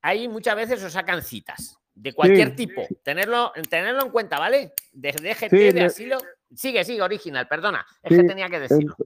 Ahí 0.00 0.28
muchas 0.28 0.56
veces 0.56 0.82
os 0.82 0.92
sacan 0.92 1.22
citas 1.22 1.78
de 1.94 2.12
cualquier 2.12 2.54
tipo. 2.54 2.86
Tenerlo, 3.02 3.52
tenerlo 3.68 4.04
en 4.04 4.10
cuenta, 4.10 4.38
¿vale? 4.38 4.72
De 4.92 5.12
DGT, 5.12 5.74
de 5.74 5.84
asilo. 5.84 6.18
Sigue, 6.54 6.84
sigue, 6.84 7.02
original, 7.02 7.48
perdona. 7.48 7.84
Es 8.02 8.16
que 8.16 8.24
tenía 8.24 8.48
que 8.48 8.60
decirlo. 8.60 8.96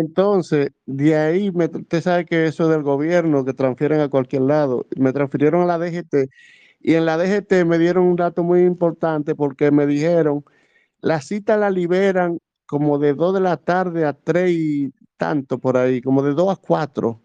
Entonces, 0.00 0.70
de 0.86 1.16
ahí, 1.16 1.50
me, 1.52 1.66
usted 1.66 2.00
sabe 2.00 2.24
que 2.24 2.46
eso 2.46 2.66
del 2.68 2.82
gobierno, 2.82 3.44
que 3.44 3.52
transfieren 3.52 4.00
a 4.00 4.08
cualquier 4.08 4.42
lado, 4.42 4.86
me 4.96 5.12
transfirieron 5.12 5.62
a 5.62 5.66
la 5.66 5.78
DGT 5.78 6.30
y 6.80 6.94
en 6.94 7.04
la 7.06 7.18
DGT 7.18 7.66
me 7.66 7.78
dieron 7.78 8.04
un 8.04 8.16
dato 8.16 8.42
muy 8.42 8.62
importante 8.62 9.34
porque 9.34 9.70
me 9.70 9.86
dijeron, 9.86 10.44
la 11.00 11.20
cita 11.22 11.58
la 11.58 11.70
liberan 11.70 12.38
como 12.66 12.98
de 12.98 13.14
2 13.14 13.34
de 13.34 13.40
la 13.40 13.58
tarde 13.58 14.06
a 14.06 14.14
3 14.14 14.50
y 14.52 14.94
tanto 15.18 15.58
por 15.58 15.76
ahí, 15.76 16.00
como 16.02 16.22
de 16.22 16.34
2 16.34 16.52
a 16.52 16.56
4. 16.56 17.22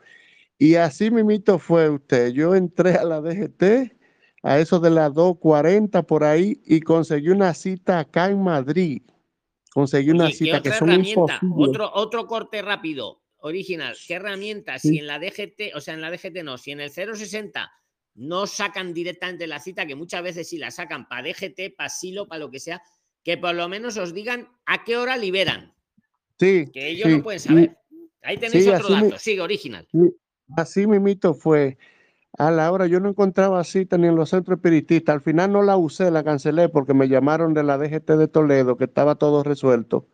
Y 0.60 0.76
así 0.76 1.12
mito 1.12 1.60
fue 1.60 1.90
usted. 1.90 2.30
Yo 2.34 2.56
entré 2.56 2.96
a 2.96 3.06
la 3.06 3.22
DGT 3.22 3.64
a 4.44 4.60
eso 4.60 4.80
de 4.80 4.90
las 4.92 5.12
2.40 5.14 6.04
por 6.06 6.24
ahí 6.26 6.62
y 6.66 6.82
conseguí 6.82 7.30
una 7.30 7.54
cita 7.54 8.00
acá 8.00 8.30
en 8.30 8.44
Madrid 8.44 9.04
conseguir 9.78 10.16
una 10.16 10.32
cita 10.32 10.60
que 10.60 10.72
son 10.72 10.90
Otro, 11.56 11.92
otro 11.94 12.26
corte 12.26 12.64
rápido, 12.64 13.22
original. 13.42 13.96
¿Qué 14.08 14.16
herramienta? 14.16 14.80
Si 14.80 14.98
en 14.98 15.06
la 15.06 15.20
DGT, 15.20 15.76
o 15.76 15.82
sea, 15.82 15.94
en 15.94 16.02
la 16.02 16.10
DGT 16.10 16.44
no, 16.44 16.58
si 16.58 16.72
en 16.72 16.80
el 16.80 16.90
060 16.90 17.72
no 18.16 18.48
sacan 18.48 18.92
directamente 18.92 19.46
la 19.46 19.60
cita, 19.60 19.86
que 19.86 19.94
muchas 19.94 20.24
veces 20.24 20.50
sí 20.50 20.58
la 20.58 20.72
sacan 20.72 21.08
para 21.08 21.30
DGT, 21.30 21.76
para 21.78 21.90
Silo, 21.90 22.28
para 22.28 22.40
lo 22.40 22.50
que 22.50 22.60
sea, 22.60 22.82
que 23.24 23.38
por 23.38 23.54
lo 23.54 23.70
menos 23.70 23.98
os 23.98 24.16
digan 24.16 24.50
a 24.66 24.84
qué 24.84 24.98
hora 24.98 25.16
liberan. 25.16 25.76
Sí. 26.40 26.66
Que 26.74 26.88
ellos 26.88 27.10
no 27.10 27.22
pueden 27.22 27.40
saber. 27.40 27.78
Ahí 28.24 28.40
tenéis 28.40 28.68
otro 28.70 28.90
dato. 28.90 29.20
Sigue, 29.20 29.42
original. 29.42 29.88
Así 30.56 30.88
mi 30.88 31.00
mito 31.00 31.36
fue 31.36 31.78
a 32.38 32.52
la 32.52 32.72
hora 32.72 32.86
yo 32.86 33.00
no 33.00 33.10
encontraba 33.10 33.64
cita 33.64 33.98
ni 33.98 34.08
en 34.08 34.16
los 34.16 34.30
centros 34.30 34.58
espiritistas. 34.58 35.16
Al 35.16 35.22
final 35.22 35.52
no 35.52 35.64
la 35.64 35.76
usé, 35.76 36.12
la 36.12 36.24
cancelé 36.24 36.70
porque 36.70 36.94
me 36.94 37.10
llamaron 37.10 37.54
de 37.56 37.64
la 37.64 37.78
DGT 37.78 38.12
de 38.12 38.28
Toledo 38.28 38.78
que 38.78 38.86
estaba 38.86 39.16
todo 39.16 39.44
resuelto 39.44 40.08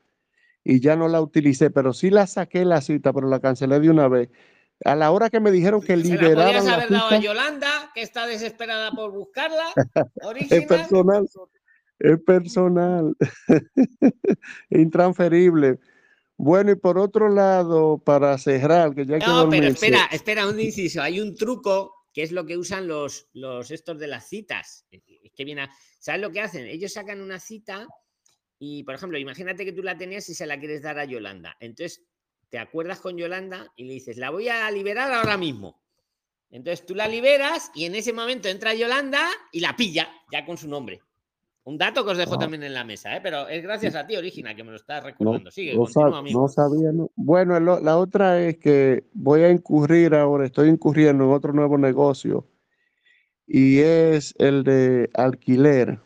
y 0.63 0.79
ya 0.79 0.95
no 0.95 1.09
la 1.09 1.21
utilicé, 1.21 1.69
pero 1.69 1.91
sí 1.91 2.09
la 2.09 2.25
saqué 2.25 2.63
la 2.63 2.81
cita, 2.81 3.11
pero 3.11 3.27
la 3.27 3.41
cancelé 3.41 3.79
de 3.81 3.89
una 3.89 4.07
vez. 4.07 4.29
A 4.85 4.95
la 4.95 5.11
hora 5.11 5.29
que 5.29 5.41
me 5.41 5.51
dijeron 5.51 5.81
que 5.81 5.97
liberaban. 5.97 6.61
¿Se 6.61 6.69
la 6.69 6.75
haber 6.75 6.89
dado 6.89 7.09
a 7.09 7.17
Yolanda, 7.17 7.91
que 7.93 8.01
está 8.01 8.25
desesperada 8.25 8.91
por 8.91 9.11
buscarla? 9.11 9.65
es 10.49 10.65
personal. 10.65 11.27
Es 11.99 12.19
personal. 12.21 13.15
Intransferible. 14.69 15.79
Bueno, 16.37 16.71
y 16.71 16.75
por 16.75 16.97
otro 16.97 17.29
lado, 17.29 17.97
para 17.97 18.37
cerrar, 18.37 18.95
que 18.95 19.05
ya 19.05 19.19
No, 19.19 19.49
pero 19.49 19.67
espera, 19.67 20.05
espera, 20.11 20.47
un 20.47 20.59
inciso. 20.59 21.01
Hay 21.01 21.19
un 21.21 21.35
truco 21.35 22.02
que 22.13 22.23
es 22.23 22.31
lo 22.31 22.45
que 22.45 22.57
usan 22.57 22.87
los, 22.87 23.27
los 23.33 23.71
estos 23.71 23.97
de 23.97 24.07
las 24.07 24.29
citas. 24.29 24.85
Que 25.35 25.45
viene 25.45 25.67
¿Sabes 25.99 26.21
lo 26.21 26.31
que 26.31 26.41
hacen? 26.41 26.65
Ellos 26.67 26.93
sacan 26.93 27.21
una 27.21 27.39
cita 27.39 27.87
y, 28.59 28.83
por 28.83 28.95
ejemplo, 28.95 29.17
imagínate 29.17 29.65
que 29.65 29.73
tú 29.73 29.81
la 29.81 29.97
tenías 29.97 30.29
y 30.29 30.35
se 30.35 30.45
la 30.45 30.59
quieres 30.59 30.83
dar 30.83 30.99
a 30.99 31.05
Yolanda. 31.05 31.57
Entonces, 31.59 32.05
te 32.49 32.59
acuerdas 32.59 32.99
con 32.99 33.17
Yolanda 33.17 33.73
y 33.75 33.85
le 33.85 33.93
dices, 33.95 34.17
la 34.17 34.29
voy 34.29 34.47
a 34.47 34.69
liberar 34.69 35.11
ahora 35.11 35.37
mismo. 35.37 35.81
Entonces 36.51 36.85
tú 36.85 36.93
la 36.93 37.07
liberas 37.07 37.71
y 37.73 37.85
en 37.85 37.95
ese 37.95 38.13
momento 38.13 38.47
entra 38.47 38.75
Yolanda 38.75 39.27
y 39.51 39.59
la 39.59 39.75
pilla, 39.75 40.07
ya 40.31 40.45
con 40.45 40.55
su 40.55 40.67
nombre. 40.67 41.01
Un 41.65 41.77
dato 41.77 42.03
que 42.03 42.11
os 42.11 42.17
dejo 42.17 42.37
también 42.37 42.63
en 42.63 42.73
la 42.73 42.83
mesa, 42.83 43.15
¿eh? 43.15 43.21
pero 43.23 43.47
es 43.47 43.63
gracias 43.63 43.95
a 43.95 44.05
ti, 44.05 44.17
Origina, 44.17 44.53
que 44.53 44.63
me 44.63 44.71
lo 44.71 44.75
estás 44.75 45.03
recordando. 45.03 45.49
Sigue, 45.49 45.75
no, 45.75 46.21
no 46.21 46.47
sabía, 46.49 46.91
no. 46.91 47.09
Bueno, 47.15 47.57
la 47.59 47.97
otra 47.97 48.41
es 48.41 48.57
que 48.57 49.05
voy 49.13 49.41
a 49.41 49.49
incurrir 49.49 50.13
ahora, 50.13 50.45
estoy 50.45 50.67
incurriendo 50.67 51.23
en 51.23 51.31
otro 51.31 51.53
nuevo 51.53 51.77
negocio 51.77 52.47
y 53.47 53.79
es 53.79 54.35
el 54.39 54.63
de 54.63 55.09
alquiler. 55.13 55.99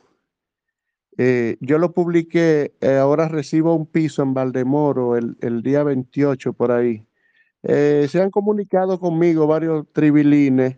Eh, 1.17 1.57
yo 1.61 1.79
lo 1.79 1.93
publiqué, 1.93 2.75
eh, 2.79 2.97
ahora 2.97 3.27
recibo 3.27 3.73
un 3.73 3.87
piso 3.87 4.21
en 4.21 4.35
Valdemoro 4.35 5.15
el, 5.17 5.37
el 5.41 5.63
día 5.63 5.83
28 5.83 6.53
por 6.53 6.71
ahí. 6.71 7.07
Eh, 7.63 8.07
se 8.09 8.21
han 8.21 8.29
comunicado 8.29 8.99
conmigo 8.99 9.47
varios 9.47 9.85
tribilines, 9.91 10.77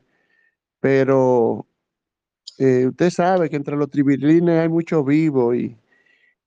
pero 0.80 1.68
eh, 2.60 2.88
usted 2.88 3.10
sabe 3.10 3.50
que 3.50 3.56
entre 3.56 3.78
los 3.78 3.90
tribilines 3.90 4.60
hay 4.60 4.70
mucho 4.70 5.04
vivo 5.04 5.56
y, 5.56 5.78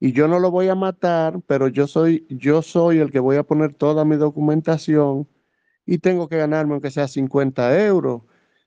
y, 0.00 0.12
yo 0.12 0.28
no 0.28 0.38
lo 0.38 0.50
voy 0.50 0.68
a 0.68 0.74
matar, 0.74 1.40
pero 1.46 1.68
yo 1.68 1.86
soy, 1.86 2.26
yo 2.28 2.62
soy 2.62 2.98
el 2.98 3.10
que 3.10 3.20
voy 3.20 3.36
a 3.36 3.44
poner 3.44 3.74
toda 3.74 4.04
mi 4.04 4.16
documentación 4.16 5.26
y 5.86 5.98
tengo 5.98 6.28
que 6.28 6.36
ganarme 6.36 6.74
aunque 6.74 6.90
sea 6.90 7.08
50 7.08 7.84
euros. 7.86 8.22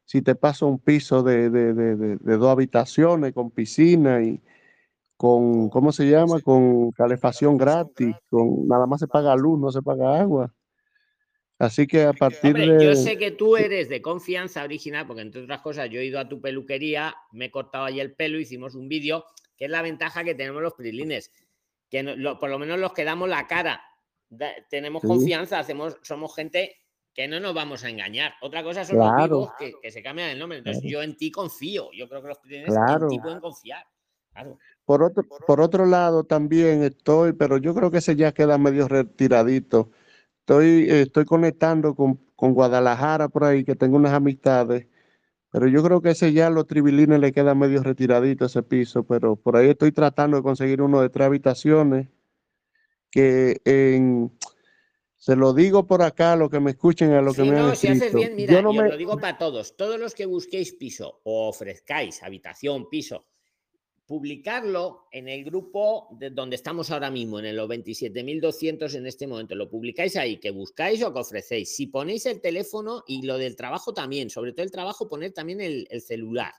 Si 0.06 0.22
te 0.22 0.36
paso 0.36 0.68
un 0.68 0.80
piso 0.80 1.24
de, 1.24 1.50
de, 1.52 1.74
de, 1.74 2.18
de 2.18 2.38
dos 2.38 2.50
habitaciones 2.50 3.34
con 3.34 3.52
piscina 3.52 4.24
y 4.24 4.42
con, 5.18 5.70
¿cómo 5.70 5.92
se 5.92 6.10
llama? 6.10 6.42
Con 6.42 6.92
calefacción 6.94 7.58
gratis, 7.58 8.16
con 8.30 8.68
nada 8.68 8.88
más 8.88 9.00
se 9.02 9.08
paga 9.08 9.36
luz, 9.36 9.60
no 9.60 9.72
se 9.72 9.82
paga 9.84 10.20
agua. 10.20 10.54
Así 11.58 11.88
que 11.88 12.04
a 12.04 12.14
partir 12.14 12.54
de. 12.54 12.84
Yo 12.84 12.96
sé 12.96 13.18
que 13.18 13.32
tú 13.32 13.56
eres 13.56 13.88
de 13.88 14.02
confianza 14.02 14.64
original, 14.64 15.08
porque 15.08 15.22
entre 15.22 15.44
otras 15.44 15.62
cosas 15.62 15.90
yo 15.90 16.00
he 16.00 16.06
ido 16.06 16.20
a 16.20 16.28
tu 16.28 16.42
peluquería, 16.42 17.16
me 17.32 17.46
he 17.46 17.52
cortado 17.52 17.86
ahí 17.86 18.00
el 18.00 18.14
pelo, 18.14 18.40
hicimos 18.40 18.76
un 18.76 18.90
vídeo, 18.90 19.26
que 19.56 19.66
es 19.66 19.72
la 19.72 19.82
ventaja 19.82 20.24
que 20.24 20.36
tenemos 20.36 20.62
los 20.62 20.74
prilines, 20.74 21.32
que 21.90 22.04
por 22.40 22.50
lo 22.50 22.60
menos 22.60 22.80
los 22.80 22.94
que 22.94 23.06
damos 23.06 23.30
la 23.30 23.48
cara, 23.48 23.82
tenemos 24.70 25.02
confianza, 25.02 25.60
hacemos, 25.60 25.98
somos 26.02 26.36
gente 26.36 26.76
que 27.14 27.30
no 27.30 27.40
nos 27.40 27.54
vamos 27.54 27.86
a 27.86 27.90
engañar. 27.90 28.34
Otra 28.42 28.62
cosa 28.62 28.84
son 28.84 28.98
los 28.98 29.16
vivos 29.24 29.52
que, 29.58 29.92
se 29.92 30.04
cambian 30.04 30.32
el 30.32 30.40
nombre. 30.40 30.58
Entonces 30.58 30.84
yo 30.84 31.02
en 31.02 31.16
ti 31.16 31.32
confío, 31.32 31.90
yo 31.94 32.10
creo 32.10 32.22
que 32.22 32.28
los 32.28 32.40
prilines 32.40 32.76
en 32.76 33.08
ti 33.08 33.20
pueden 33.20 33.40
confiar. 33.40 33.86
Claro. 34.34 34.60
por 34.84 35.02
otro, 35.02 35.24
por 35.48 35.62
otro 35.62 35.86
lado 35.86 36.26
también 36.26 36.84
estoy, 36.84 37.32
pero 37.32 37.56
yo 37.56 37.74
creo 37.74 37.90
que 37.90 38.00
ese 38.00 38.18
ya 38.18 38.34
queda 38.34 38.58
medio 38.58 38.90
retiradito. 38.90 39.92
Estoy, 40.46 40.88
estoy 40.88 41.26
conectando 41.26 41.96
con, 41.96 42.20
con 42.36 42.54
Guadalajara 42.54 43.30
por 43.30 43.46
ahí, 43.46 43.64
que 43.64 43.76
tengo 43.76 43.98
unas 43.98 44.14
amistades, 44.14 44.86
pero 45.50 45.68
yo 45.68 45.82
creo 45.82 46.04
que 46.04 46.12
ese 46.12 46.34
ya 46.34 46.52
los 46.52 46.68
tribilines 46.68 47.20
le 47.20 47.32
queda 47.32 47.56
medio 47.56 47.82
retiradito 47.82 48.46
ese 48.46 48.62
piso, 48.62 49.04
pero 49.06 49.38
por 49.38 49.58
ahí 49.58 49.70
estoy 49.70 49.92
tratando 49.92 50.38
de 50.38 50.44
conseguir 50.44 50.84
uno 50.84 51.02
de 51.02 51.10
tres 51.10 51.26
habitaciones 51.26 52.10
que 53.10 53.60
en, 53.66 54.32
se 55.16 55.36
lo 55.36 55.52
digo 55.52 55.88
por 55.88 56.04
acá, 56.04 56.36
lo 56.36 56.48
que 56.48 56.60
me 56.60 56.70
escuchen, 56.70 57.14
a 57.14 57.24
lo 57.24 57.34
que 57.34 57.44
me 57.44 57.58
han 57.58 57.76
si 57.76 57.88
haces 57.88 58.14
bien, 58.14 58.36
mira, 58.36 58.54
yo, 58.54 58.72
lo 58.72 58.98
digo 58.98 59.18
para 59.18 59.40
todos. 59.40 59.76
Todos 59.76 60.00
los 60.00 60.14
que 60.14 60.28
busquéis 60.28 60.74
piso 60.74 61.22
o 61.24 61.50
ofrezcáis 61.50 62.22
habitación, 62.22 62.88
piso, 62.88 63.26
publicarlo 64.06 65.08
en 65.12 65.28
el 65.28 65.44
grupo 65.44 66.10
de 66.12 66.30
donde 66.30 66.56
estamos 66.56 66.92
ahora 66.92 67.10
mismo, 67.10 67.40
en 67.40 67.56
los 67.56 67.70
27.200 67.70 68.96
en 68.96 69.06
este 69.08 69.28
momento. 69.28 69.56
Lo 69.56 69.70
publicáis 69.70 70.16
ahí, 70.16 70.38
que 70.38 70.52
buscáis 70.52 71.04
o 71.04 71.14
que 71.14 71.20
ofrecéis. 71.20 71.76
Si 71.76 71.88
ponéis 71.88 72.26
el 72.26 72.42
teléfono 72.42 73.04
y 73.08 73.24
lo 73.24 73.38
del 73.38 73.56
trabajo 73.56 73.94
también, 73.94 74.30
sobre 74.30 74.54
todo 74.54 74.64
el 74.64 74.72
trabajo, 74.72 75.08
poner 75.08 75.34
también 75.34 75.62
el, 75.62 75.88
el 75.90 76.02
celular. 76.02 76.54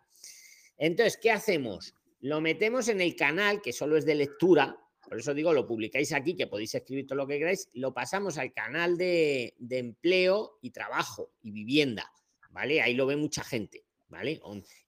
Entonces, 0.76 1.18
¿qué 1.20 1.30
hacemos? 1.30 1.94
Lo 2.20 2.40
metemos 2.40 2.88
en 2.88 3.00
el 3.00 3.14
canal, 3.14 3.62
que 3.62 3.72
solo 3.72 3.96
es 3.96 4.04
de 4.04 4.14
lectura, 4.14 4.76
por 5.08 5.18
eso 5.18 5.34
digo, 5.34 5.52
lo 5.52 5.66
publicáis 5.66 6.12
aquí, 6.12 6.34
que 6.34 6.48
podéis 6.48 6.74
escribir 6.74 7.06
todo 7.06 7.16
lo 7.16 7.26
que 7.26 7.38
queráis, 7.38 7.68
lo 7.74 7.94
pasamos 7.94 8.38
al 8.38 8.52
canal 8.52 8.96
de, 8.96 9.54
empleo 9.70 10.58
y 10.60 10.70
trabajo 10.70 11.32
y 11.42 11.52
vivienda, 11.52 12.10
¿vale? 12.50 12.82
Ahí 12.82 12.94
lo 12.94 13.06
ve 13.06 13.16
mucha 13.16 13.44
gente, 13.44 13.84
¿vale? 14.08 14.40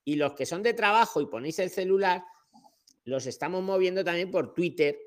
Y 0.04 0.16
los 0.16 0.32
que 0.34 0.44
son 0.44 0.62
de 0.62 0.74
trabajo 0.74 1.20
y 1.20 1.26
ponéis 1.26 1.60
el 1.60 1.70
celular, 1.70 2.24
los 3.08 3.26
estamos 3.26 3.62
moviendo 3.62 4.04
también 4.04 4.30
por 4.30 4.54
Twitter, 4.54 4.98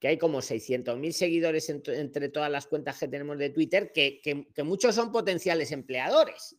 que 0.00 0.08
hay 0.08 0.18
como 0.18 0.38
600.000 0.38 1.12
seguidores 1.12 1.70
entre 1.70 2.28
todas 2.28 2.50
las 2.50 2.66
cuentas 2.66 2.98
que 2.98 3.08
tenemos 3.08 3.38
de 3.38 3.50
Twitter, 3.50 3.92
que, 3.92 4.20
muchos 4.64 4.94
son 4.94 5.12
potenciales 5.12 5.70
empleadores. 5.70 6.56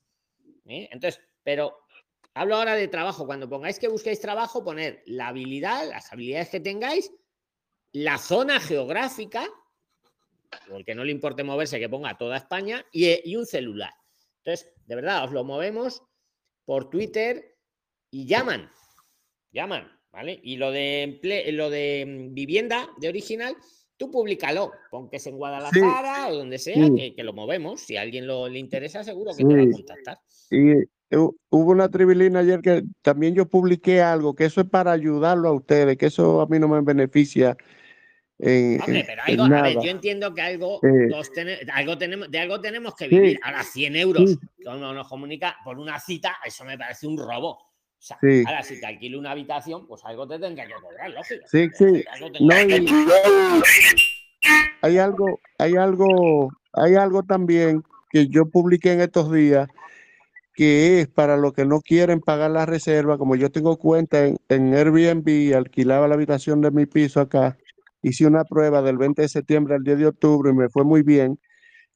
¿eh? 0.66 0.88
Entonces, 0.92 1.22
pero 1.44 1.78
hablo 2.34 2.56
ahora 2.56 2.76
de 2.76 2.88
trabajo. 2.88 3.26
Cuando 3.26 3.50
pongáis 3.50 3.80
que 3.80 3.90
busquéis 3.90 4.22
trabajo, 4.22 4.64
poner 4.64 5.04
la 5.06 5.28
habilidad, 5.28 5.90
las 5.90 6.12
habilidades 6.12 6.50
que 6.50 6.62
tengáis 6.62 7.12
la 7.92 8.18
zona 8.18 8.60
geográfica, 8.60 9.48
o 10.72 10.78
el 10.78 10.86
que 10.86 10.96
no 10.96 11.04
le 11.04 11.12
importe 11.12 11.44
moverse, 11.44 11.80
que 11.80 11.90
ponga 11.90 12.18
toda 12.18 12.38
España, 12.38 12.86
y, 12.92 13.36
un 13.36 13.46
celular. 13.46 13.94
Entonces, 14.38 14.72
de 14.86 14.96
verdad, 14.96 15.26
os 15.26 15.32
lo 15.32 15.44
movemos 15.44 16.02
por 16.64 16.90
Twitter 16.90 17.58
y 18.10 18.26
llaman, 18.26 18.72
llaman, 19.52 19.97
¿vale? 20.18 20.40
Y 20.42 20.58
lo 20.58 20.72
de, 20.72 21.20
lo 21.54 21.70
de 21.70 22.06
mm, 22.08 22.34
vivienda 22.34 22.90
de 22.98 23.08
original, 23.08 23.56
tú 23.98 24.10
públicalo, 24.10 24.72
pon 24.90 25.10
que 25.12 25.18
es 25.18 25.28
en 25.28 25.38
Guadalajara 25.38 26.30
o 26.30 26.36
donde 26.36 26.58
sea, 26.58 26.74
que, 26.74 27.24
lo 27.24 27.34
movemos. 27.34 27.82
Si 27.82 27.98
a 27.98 28.02
alguien 28.02 28.26
lo, 28.26 28.50
le 28.50 28.58
interesa, 28.58 29.04
seguro 29.04 29.32
que 29.38 29.46
te 29.46 29.56
va 29.56 29.62
a 29.62 29.72
contactar. 29.72 30.20
Y 30.50 30.88
hubo 31.12 31.72
una 31.72 31.88
tribilina 31.90 32.40
ayer 32.40 32.62
que 32.62 32.84
también 33.04 33.36
yo 33.36 33.48
publiqué 33.48 34.02
algo, 34.02 34.34
que 34.34 34.46
eso 34.46 34.62
es 34.62 34.68
para 34.68 34.92
ayudarlo 34.92 35.50
a 35.50 35.54
ustedes, 35.54 35.98
que 35.98 36.08
eso 36.08 36.42
a 36.42 36.48
mí 36.48 36.58
no 36.58 36.68
me 36.68 36.82
beneficia 36.82 37.56
Hombre, 38.40 39.04
pero 39.08 39.24
algo, 39.26 39.56
a 39.56 39.62
ver, 39.64 39.78
yo 39.82 39.90
entiendo 39.90 40.32
que 40.34 40.42
algo, 40.42 40.80
algo 41.74 41.98
tenemos, 41.98 42.30
de 42.30 42.40
algo 42.40 42.62
tenemos 42.62 42.94
que 42.96 43.08
vivir. 43.08 43.40
Ahora, 43.42 43.64
100 43.64 43.96
euros, 43.96 44.38
uno 44.64 44.94
nos 44.94 45.08
comunica 45.08 45.58
por 45.64 45.80
una 45.80 46.00
cita, 46.00 46.38
eso 46.46 46.64
me 46.64 46.78
parece 46.78 47.08
un 47.08 47.18
robo. 47.18 47.67
O 48.00 48.02
sea, 48.02 48.18
ahora, 48.48 48.64
si 48.64 48.80
te 48.80 48.86
alquilo 48.86 49.20
una 49.20 49.32
habitación, 49.32 49.88
pues 49.88 50.06
algo 50.06 50.28
te 50.28 50.40
tendrá 50.40 50.66
que 50.68 50.74
cobrar, 50.74 51.10
lógico. 51.10 51.46
Sí, 51.48 51.68
sí. 51.74 52.04
hay 54.82 54.98
algo, 54.98 55.40
hay 55.58 55.76
algo, 55.76 56.52
hay 56.74 56.96
algo 56.96 57.24
también 57.24 57.84
que 58.10 58.28
yo 58.28 58.46
publiqué 58.46 58.94
en 58.94 59.02
estos 59.02 59.32
días 59.32 59.68
que 60.58 61.02
es 61.02 61.08
para 61.08 61.38
los 61.38 61.54
que 61.54 61.66
no 61.66 61.82
quieren 61.82 62.20
pagar 62.20 62.50
la 62.50 62.66
reserva, 62.66 63.20
como 63.20 63.36
yo 63.36 63.52
tengo 63.52 63.78
cuenta 63.78 64.26
en, 64.26 64.38
en 64.50 64.74
Airbnb, 64.74 65.56
alquilaba 65.56 66.08
la 66.08 66.16
habitación 66.16 66.62
de 66.62 66.72
mi 66.72 66.88
piso 66.88 67.22
acá, 67.22 67.58
hice 68.02 68.26
una 68.26 68.44
prueba 68.44 68.82
del 68.82 68.98
20 68.98 69.22
de 69.22 69.30
septiembre 69.30 69.76
al 69.76 69.84
10 69.84 70.00
de 70.00 70.08
octubre 70.08 70.50
y 70.50 70.56
me 70.56 70.70
fue 70.70 70.84
muy 70.84 71.04
bien. 71.04 71.40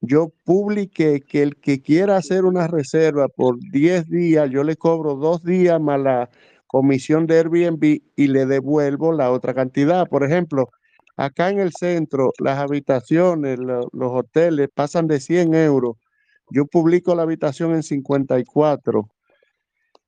Yo 0.04 0.32
publiqué 0.44 1.22
que 1.22 1.44
el 1.44 1.58
que 1.58 1.82
quiera 1.84 2.18
hacer 2.18 2.46
una 2.46 2.68
reserva 2.68 3.28
por 3.28 3.60
10 3.60 4.10
días, 4.10 4.50
yo 4.50 4.64
le 4.64 4.76
cobro 4.76 5.14
dos 5.16 5.44
días 5.44 5.80
más 5.80 6.00
la 6.00 6.30
comisión 6.66 7.28
de 7.28 7.38
Airbnb 7.38 8.02
y 8.16 8.28
le 8.28 8.48
devuelvo 8.48 9.14
la 9.14 9.32
otra 9.32 9.54
cantidad. 9.54 10.08
Por 10.08 10.24
ejemplo, 10.24 10.70
acá 11.18 11.50
en 11.50 11.60
el 11.60 11.72
centro, 11.74 12.32
las 12.40 12.58
habitaciones, 12.58 13.60
los 13.60 14.12
hoteles 14.12 14.70
pasan 14.74 15.06
de 15.06 15.20
100 15.20 15.54
euros. 15.54 15.98
Yo 16.50 16.66
publico 16.66 17.14
la 17.14 17.22
habitación 17.22 17.76
en 17.76 17.84
54. 17.84 19.08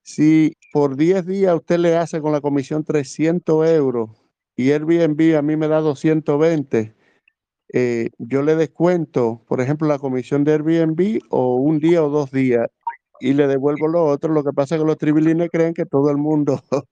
Si 0.02 0.58
por 0.72 0.96
10 0.96 1.28
días 1.28 1.56
usted 1.56 1.78
le 1.78 1.98
hace 1.98 2.20
con 2.20 2.32
la 2.32 2.42
comisión 2.42 2.84
300 2.84 3.70
euros, 3.70 4.10
y 4.56 4.72
Airbnb 4.72 5.38
a 5.38 5.42
mí 5.44 5.56
me 5.56 5.68
da 5.68 5.82
220, 5.82 6.96
eh, 7.72 8.10
yo 8.18 8.42
le 8.42 8.56
descuento, 8.56 9.44
por 9.48 9.62
ejemplo, 9.62 9.88
la 9.88 10.00
comisión 10.00 10.44
de 10.44 10.54
Airbnb 10.54 11.22
o 11.30 11.56
un 11.56 11.80
día 11.80 12.04
o 12.04 12.10
dos 12.10 12.32
días 12.32 12.70
y 13.20 13.34
le 13.34 13.48
devuelvo 13.48 13.88
lo 13.88 14.06
otro. 14.06 14.34
Lo 14.34 14.44
que 14.44 14.52
pasa 14.52 14.76
es 14.76 14.82
que 14.82 14.88
los 14.88 14.98
tribilines 14.98 15.50
creen 15.50 15.74
que 15.74 15.86
todo 15.86 16.12
el 16.12 16.18
mundo 16.18 16.62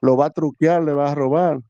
lo 0.00 0.16
va 0.16 0.26
a 0.26 0.30
truquear, 0.30 0.82
le 0.82 0.92
va 0.92 1.12
a 1.12 1.14
robar. 1.14 1.60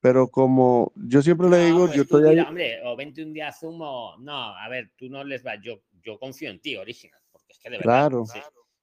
Pero 0.00 0.28
como 0.28 0.92
yo 0.96 1.22
siempre 1.22 1.48
le 1.48 1.64
digo, 1.64 1.90
yo 1.90 2.02
estoy 2.02 2.28
ahí. 2.28 2.38
Hombre, 2.40 2.82
o 2.84 2.94
21 2.94 3.32
días 3.32 3.58
zumo. 3.58 4.16
No, 4.18 4.54
a 4.54 4.68
ver, 4.68 4.90
tú 4.96 5.08
no 5.08 5.24
les 5.24 5.42
vas. 5.42 5.58
Yo, 5.62 5.80
yo 6.02 6.18
confío 6.18 6.50
en 6.50 6.60
ti, 6.60 6.76
original, 6.76 7.20
porque 7.32 7.52
es 7.52 7.58
que 7.58 7.70
de 7.70 7.78
verdad. 7.78 8.10
Claro. 8.10 8.24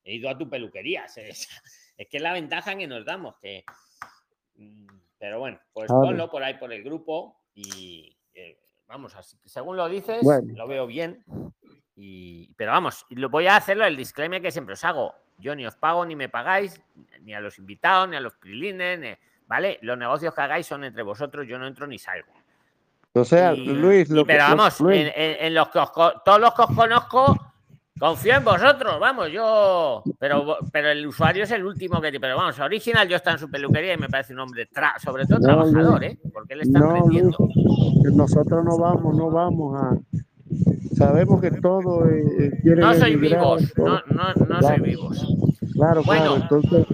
he 0.03 0.15
ido 0.15 0.29
a 0.29 0.37
tu 0.37 0.49
peluquería. 0.49 1.05
Es, 1.97 2.07
que 2.09 2.17
es 2.17 2.23
la 2.23 2.33
ventaja 2.33 2.75
que 2.75 2.87
nos 2.87 3.05
damos, 3.05 3.37
que. 3.39 3.63
Mm, 4.55 4.87
pero 5.19 5.37
bueno, 5.37 5.59
pues 5.71 5.87
ponlo 5.87 6.31
por 6.31 6.41
ahí 6.41 6.55
por 6.55 6.73
el 6.73 6.81
grupo 6.81 7.43
y 7.53 8.17
eh, 8.33 8.57
vamos, 8.91 9.15
así, 9.15 9.37
según 9.45 9.77
lo 9.77 9.87
dices, 9.87 10.21
lo 10.23 10.67
veo 10.67 10.85
bien. 10.85 11.23
Y, 11.95 12.53
pero 12.57 12.71
vamos, 12.71 13.05
lo 13.09 13.29
voy 13.29 13.47
a 13.47 13.55
hacerlo 13.55 13.85
el 13.85 13.95
disclaimer 13.95 14.41
que 14.41 14.51
siempre 14.51 14.73
os 14.73 14.83
hago. 14.83 15.15
Yo 15.37 15.55
ni 15.55 15.65
os 15.65 15.75
pago 15.75 16.05
ni 16.05 16.15
me 16.15 16.29
pagáis, 16.29 16.79
ni 17.21 17.33
a 17.33 17.39
los 17.39 17.57
invitados, 17.57 18.09
ni 18.09 18.17
a 18.17 18.19
los 18.19 18.33
prilines, 18.33 19.17
¿vale? 19.47 19.79
Los 19.81 19.97
negocios 19.97 20.33
que 20.33 20.41
hagáis 20.41 20.67
son 20.67 20.83
entre 20.83 21.03
vosotros, 21.03 21.47
yo 21.47 21.57
no 21.57 21.67
entro 21.67 21.87
ni 21.87 21.97
salgo. 21.97 22.31
O 23.13 23.25
sea, 23.25 23.53
Luis, 23.53 24.09
lo 24.09 24.25
pero 24.25 24.43
vamos, 24.43 24.81
En, 24.81 25.53
los 25.53 25.69
que 25.69 25.81
todos 26.23 26.39
los 26.39 26.53
que 26.53 26.61
os 26.61 26.75
conozco, 26.75 27.50
Confío 28.01 28.33
en 28.33 28.43
vosotros, 28.43 28.99
vamos, 28.99 29.31
yo. 29.31 30.01
Pero, 30.17 30.57
pero 30.71 30.89
el 30.89 31.05
usuario 31.05 31.43
es 31.43 31.51
el 31.51 31.63
último 31.63 32.01
que. 32.01 32.11
Pero 32.19 32.35
vamos, 32.35 32.57
original, 32.59 33.07
yo 33.07 33.15
está 33.15 33.33
en 33.33 33.37
su 33.37 33.47
peluquería 33.47 33.93
y 33.93 33.97
me 33.97 34.09
parece 34.09 34.33
un 34.33 34.39
hombre, 34.39 34.67
sobre 35.03 35.27
todo 35.27 35.39
trabajador, 35.39 36.03
¿eh? 36.03 36.17
Porque 36.33 36.55
él 36.55 36.61
está 36.61 36.79
no, 36.79 37.05
nosotros 38.15 38.65
no 38.65 38.79
vamos, 38.79 39.15
no 39.15 39.29
vamos 39.29 39.79
a. 39.79 39.99
Sabemos 40.95 41.41
que 41.41 41.51
todo 41.51 42.09
eh, 42.09 42.51
No 42.63 42.91
soy 42.95 43.17
vivos, 43.17 43.71
no, 43.77 44.01
no, 44.07 44.33
no 44.47 44.61
soy 44.63 44.79
vivos. 44.79 45.23
Claro, 45.73 46.01
claro, 46.01 46.37
entonces. 46.37 46.87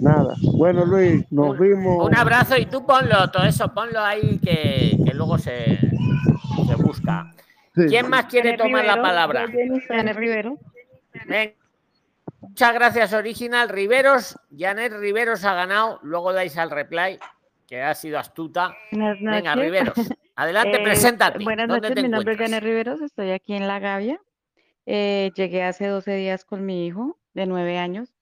Nada. 0.00 0.36
Bueno, 0.54 0.84
Luis, 0.84 1.24
nos 1.32 1.58
vimos. 1.58 2.06
Un 2.06 2.14
abrazo 2.14 2.56
y 2.56 2.66
tú 2.66 2.86
ponlo, 2.86 3.28
todo 3.32 3.42
eso, 3.42 3.74
ponlo 3.74 3.98
ahí 3.98 4.38
que, 4.38 4.96
que 5.04 5.12
luego 5.12 5.38
se, 5.38 5.76
se 6.68 6.74
busca. 6.76 7.32
¿Quién 7.74 8.08
más 8.08 8.26
quiere 8.26 8.56
tomar 8.56 8.84
la 8.84 9.00
palabra? 9.00 9.46
Rivero. 9.46 10.58
Muchas 12.40 12.74
gracias, 12.74 13.12
Original. 13.12 13.68
Riveros, 13.68 14.38
Janet 14.56 14.92
Riveros 14.94 15.44
ha 15.44 15.54
ganado. 15.54 16.00
Luego 16.02 16.32
dais 16.32 16.56
al 16.56 16.70
reply, 16.70 17.18
que 17.66 17.82
ha 17.82 17.94
sido 17.94 18.18
astuta. 18.18 18.74
Venga, 18.90 19.54
Riveros. 19.54 19.94
Adelante, 20.36 20.78
eh, 20.80 20.82
preséntate. 20.82 21.44
Buenas 21.44 21.68
noches, 21.68 22.02
mi 22.02 22.08
nombre 22.08 22.32
es 22.32 22.38
Janet 22.38 22.62
Riveros, 22.62 23.02
estoy 23.02 23.30
aquí 23.30 23.54
en 23.54 23.68
La 23.68 23.78
Gavia. 23.78 24.20
Eh, 24.86 25.30
llegué 25.36 25.62
hace 25.62 25.86
12 25.86 26.14
días 26.14 26.44
con 26.44 26.64
mi 26.64 26.86
hijo 26.86 27.18
de 27.34 27.46
9 27.46 27.78
años. 27.78 28.14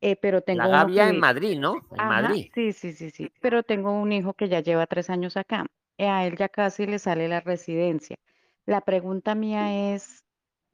Eh, 0.00 0.16
pero 0.16 0.42
tengo 0.42 0.62
la 0.64 0.68
Gavia 0.68 1.08
en 1.08 1.18
Madrid, 1.18 1.58
¿no? 1.58 1.76
En 1.96 2.08
Madrid. 2.08 2.50
Sí, 2.54 2.72
sí, 2.72 2.92
sí, 2.92 3.10
sí. 3.10 3.32
Pero 3.40 3.62
tengo 3.62 3.92
un 3.92 4.12
hijo 4.12 4.34
que 4.34 4.48
ya 4.48 4.60
lleva 4.60 4.86
tres 4.86 5.08
años 5.08 5.36
acá. 5.36 5.64
a 5.98 6.26
él 6.26 6.36
ya 6.36 6.48
casi 6.48 6.86
le 6.86 6.98
sale 6.98 7.28
la 7.28 7.40
residencia. 7.40 8.18
La 8.66 8.80
pregunta 8.80 9.34
mía 9.34 9.94
es, 9.94 10.24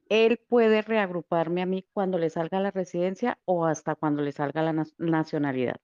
¿él 0.07 0.39
puede 0.47 0.81
reagruparme 0.81 1.61
a 1.61 1.65
mí 1.65 1.85
cuando 1.93 2.17
le 2.17 2.29
salga 2.29 2.59
la 2.59 2.71
residencia 2.71 3.37
o 3.45 3.65
hasta 3.65 3.95
cuando 3.95 4.21
le 4.21 4.31
salga 4.31 4.61
la 4.61 4.85
nacionalidad? 4.97 5.77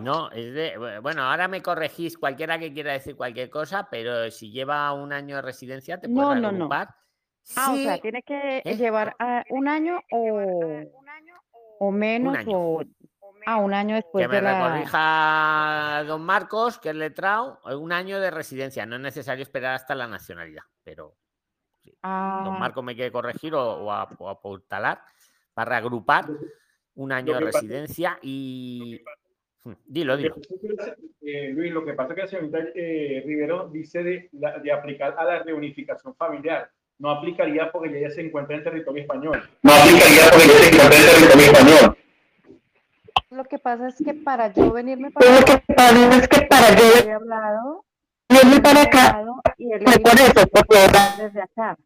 No, 0.00 0.30
es 0.30 0.54
de, 0.54 1.00
bueno, 1.02 1.22
ahora 1.22 1.48
me 1.48 1.62
corregís 1.62 2.16
cualquiera 2.16 2.58
que 2.58 2.72
quiera 2.72 2.92
decir 2.92 3.16
cualquier 3.16 3.50
cosa, 3.50 3.88
pero 3.90 4.30
si 4.30 4.52
lleva 4.52 4.92
un 4.92 5.12
año 5.12 5.36
de 5.36 5.42
residencia, 5.42 6.00
te 6.00 6.08
puede 6.08 6.36
no, 6.36 6.50
reagrupar. 6.50 6.86
No, 6.88 6.94
no. 6.94 7.00
Ah, 7.56 7.72
o 7.72 7.76
sea, 7.76 7.98
tiene 7.98 8.22
que 8.22 8.62
¿Eh? 8.64 8.76
llevar 8.76 9.16
un 9.50 9.66
año 9.66 10.00
o, 10.12 10.40
o 11.80 11.90
menos 11.90 12.38
o 12.46 12.84
a 13.46 13.56
un 13.56 13.74
año 13.74 13.94
después 13.96 14.24
que 14.24 14.28
me 14.28 14.36
de 14.36 14.42
la... 14.42 14.60
corrija 14.68 16.04
don 16.06 16.22
Marcos, 16.22 16.78
que 16.78 16.90
es 16.90 16.94
letrado, 16.94 17.60
un 17.78 17.92
año 17.92 18.20
de 18.20 18.30
residencia. 18.30 18.86
No 18.86 18.96
es 18.96 19.02
necesario 19.02 19.42
esperar 19.42 19.74
hasta 19.74 19.94
la 19.94 20.06
nacionalidad, 20.06 20.62
pero 20.84 21.14
sí. 21.82 21.90
don 21.90 21.98
Ah, 22.02 22.56
Marcos 22.58 22.84
me 22.84 22.94
quiere 22.94 23.12
corregir 23.12 23.54
o, 23.54 23.62
o, 23.84 23.92
ap- 23.92 24.20
o 24.20 24.28
apuntalar 24.28 25.02
para 25.54 25.70
reagrupar 25.70 26.26
un 26.94 27.12
año 27.12 27.34
de 27.38 27.46
pasa- 27.46 27.58
residencia 27.60 28.18
y... 28.22 29.00
Hmm, 29.62 29.72
Dilo, 29.84 30.16
dilo. 30.16 30.36
Eh, 31.20 31.50
Luis, 31.52 31.70
lo 31.70 31.84
que 31.84 31.92
pasa 31.92 32.10
es 32.10 32.14
que 32.16 32.22
la 32.22 32.28
señorita 32.28 32.58
eh, 32.74 33.22
Rivero 33.26 33.68
dice 33.68 34.02
de, 34.02 34.28
la- 34.32 34.58
de 34.58 34.72
aplicar 34.72 35.14
a 35.18 35.24
la 35.24 35.42
reunificación 35.42 36.14
familiar. 36.16 36.70
No 36.98 37.10
aplicaría 37.10 37.70
porque 37.72 37.98
ella 37.98 38.10
se 38.10 38.22
encuentra 38.22 38.56
en 38.56 38.64
territorio 38.64 39.02
español. 39.02 39.42
No 39.62 39.72
aplicaría 39.72 40.30
porque 40.30 40.46
yo 40.46 40.52
se 40.54 40.68
encuentra 40.68 40.98
en 40.98 41.04
territorio 41.06 41.46
español. 41.52 41.96
Lo 43.30 43.44
que 43.44 43.58
pasa 43.58 43.88
es 43.88 43.96
que 44.04 44.14
para 44.14 44.52
yo 44.52 44.72
venirme 44.72 45.10
para 45.10 45.30
Lo 45.30 45.44
que 45.44 45.60
pasa 45.74 46.16
es 46.16 46.28
que 46.28 46.42
para 46.46 46.76
yo 46.76 47.14
hablado, 47.14 47.84
venirme 48.28 48.60
para 48.60 48.82
acá, 48.82 49.24
y 49.56 49.72
él 49.72 49.84
por 50.02 50.14
eso, 50.14 50.46
desde 51.18 51.42
acá. 51.42 51.78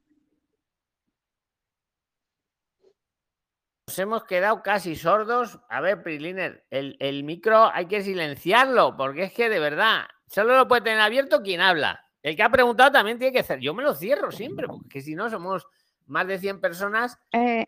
Nos 3.87 3.99
hemos 3.99 4.25
quedado 4.25 4.63
casi 4.63 4.97
sordos. 4.97 5.61
A 5.69 5.81
ver, 5.81 6.03
Priliner, 6.03 6.65
el, 6.71 6.97
el 7.01 7.23
micro 7.23 7.71
hay 7.71 7.87
que 7.87 8.03
silenciarlo, 8.03 8.97
porque 8.97 9.25
es 9.25 9.33
que 9.33 9.51
de 9.51 9.61
verdad, 9.61 10.07
solo 10.27 10.57
lo 10.57 10.67
puede 10.67 10.83
tener 10.83 11.01
abierto 11.01 11.43
quien 11.43 11.61
habla. 11.61 12.05
El 12.23 12.37
que 12.37 12.43
ha 12.43 12.49
preguntado 12.49 12.91
también 12.91 13.19
tiene 13.19 13.35
que 13.35 13.41
hacer. 13.41 13.61
Yo 13.61 13.75
me 13.75 13.83
lo 13.83 13.95
cierro 13.95 14.33
siempre, 14.33 14.67
porque 14.67 15.03
si 15.03 15.15
no 15.15 15.29
somos 15.29 15.67
más 16.07 16.27
de 16.27 16.39
100 16.39 16.61
personas. 16.61 17.19
Eh, 17.33 17.67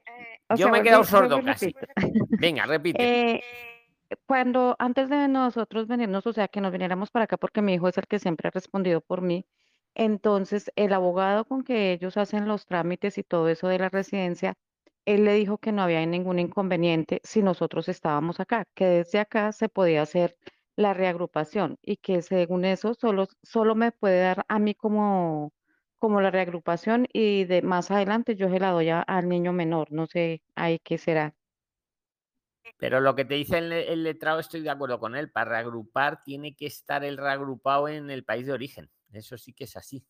o 0.49 0.55
Yo 0.55 0.65
sea, 0.65 0.73
me 0.73 0.79
he 0.79 0.83
quedado 0.83 1.05
sordo 1.05 1.43
casi. 1.43 1.75
Venga, 2.41 2.67
repite. 2.67 3.35
Eh, 3.35 3.43
cuando 4.27 4.77
antes 4.79 5.09
de 5.09 5.29
nosotros 5.29 5.87
venirnos, 5.89 6.27
o 6.27 6.33
sea, 6.33 6.49
que 6.49 6.61
nos 6.61 6.73
viniéramos 6.73 7.11
para 7.11 7.25
acá, 7.25 7.37
porque 7.37 7.63
mi 7.63 7.75
hijo 7.75 7.89
es 7.89 7.99
el 7.99 8.07
que 8.07 8.19
siempre 8.19 8.49
ha 8.49 8.51
respondido 8.51 9.01
por 9.01 9.23
mí, 9.23 9.47
entonces 9.95 10.71
el 10.77 10.93
abogado 10.93 11.45
con 11.45 11.65
que 11.65 11.93
ellos 11.93 12.17
hacen 12.17 12.47
los 12.47 12.67
trámites 12.67 13.19
y 13.19 13.25
todo 13.25 13.49
eso 13.49 13.69
de 13.69 13.79
la 13.79 13.89
residencia, 13.89 14.55
él 15.07 15.25
le 15.25 15.35
dijo 15.35 15.59
que 15.59 15.73
no 15.73 15.83
había 15.83 16.05
ningún 16.05 16.39
inconveniente 16.39 17.21
si 17.25 17.43
nosotros 17.43 17.89
estábamos 17.89 18.41
acá, 18.41 18.65
que 18.75 18.85
desde 18.87 19.21
acá 19.21 19.53
se 19.53 19.69
podía 19.69 20.03
hacer 20.03 20.37
la 20.77 20.95
reagrupación 20.95 21.79
y 21.83 21.97
que 21.97 22.23
según 22.23 22.65
eso 22.65 22.95
solo, 22.95 23.29
solo 23.43 23.75
me 23.75 23.93
puede 23.93 24.21
dar 24.21 24.45
a 24.49 24.59
mí 24.59 24.75
como, 24.75 25.53
como 26.07 26.21
la 26.21 26.31
reagrupación 26.31 27.09
y 27.13 27.45
de 27.47 27.63
más 27.63 27.91
adelante 27.91 28.37
yo 28.37 28.49
se 28.49 28.61
la 28.61 28.71
doy 28.71 28.91
a- 28.91 29.01
al 29.03 29.29
niño 29.29 29.53
menor, 29.53 29.91
no 29.93 30.07
sé 30.07 30.43
ahí 30.55 30.79
qué 30.79 30.99
será. 30.99 31.35
Pero 32.79 33.01
lo 33.01 33.15
que 33.15 33.25
te 33.25 33.35
dice 33.35 33.59
el, 33.59 33.73
el 33.73 34.03
letrado, 34.05 34.39
estoy 34.41 34.61
de 34.63 34.71
acuerdo 34.71 34.99
con 35.01 35.17
él. 35.17 35.31
Para 35.31 35.51
reagrupar 35.51 36.23
tiene 36.23 36.55
que 36.55 36.67
estar 36.67 37.05
el 37.05 37.17
reagrupado 37.17 37.89
en 37.89 38.11
el 38.11 38.25
país 38.25 38.47
de 38.47 38.53
origen. 38.53 38.91
Eso 39.13 39.37
sí 39.39 39.53
que 39.53 39.65
es 39.65 39.77
así. 39.77 40.07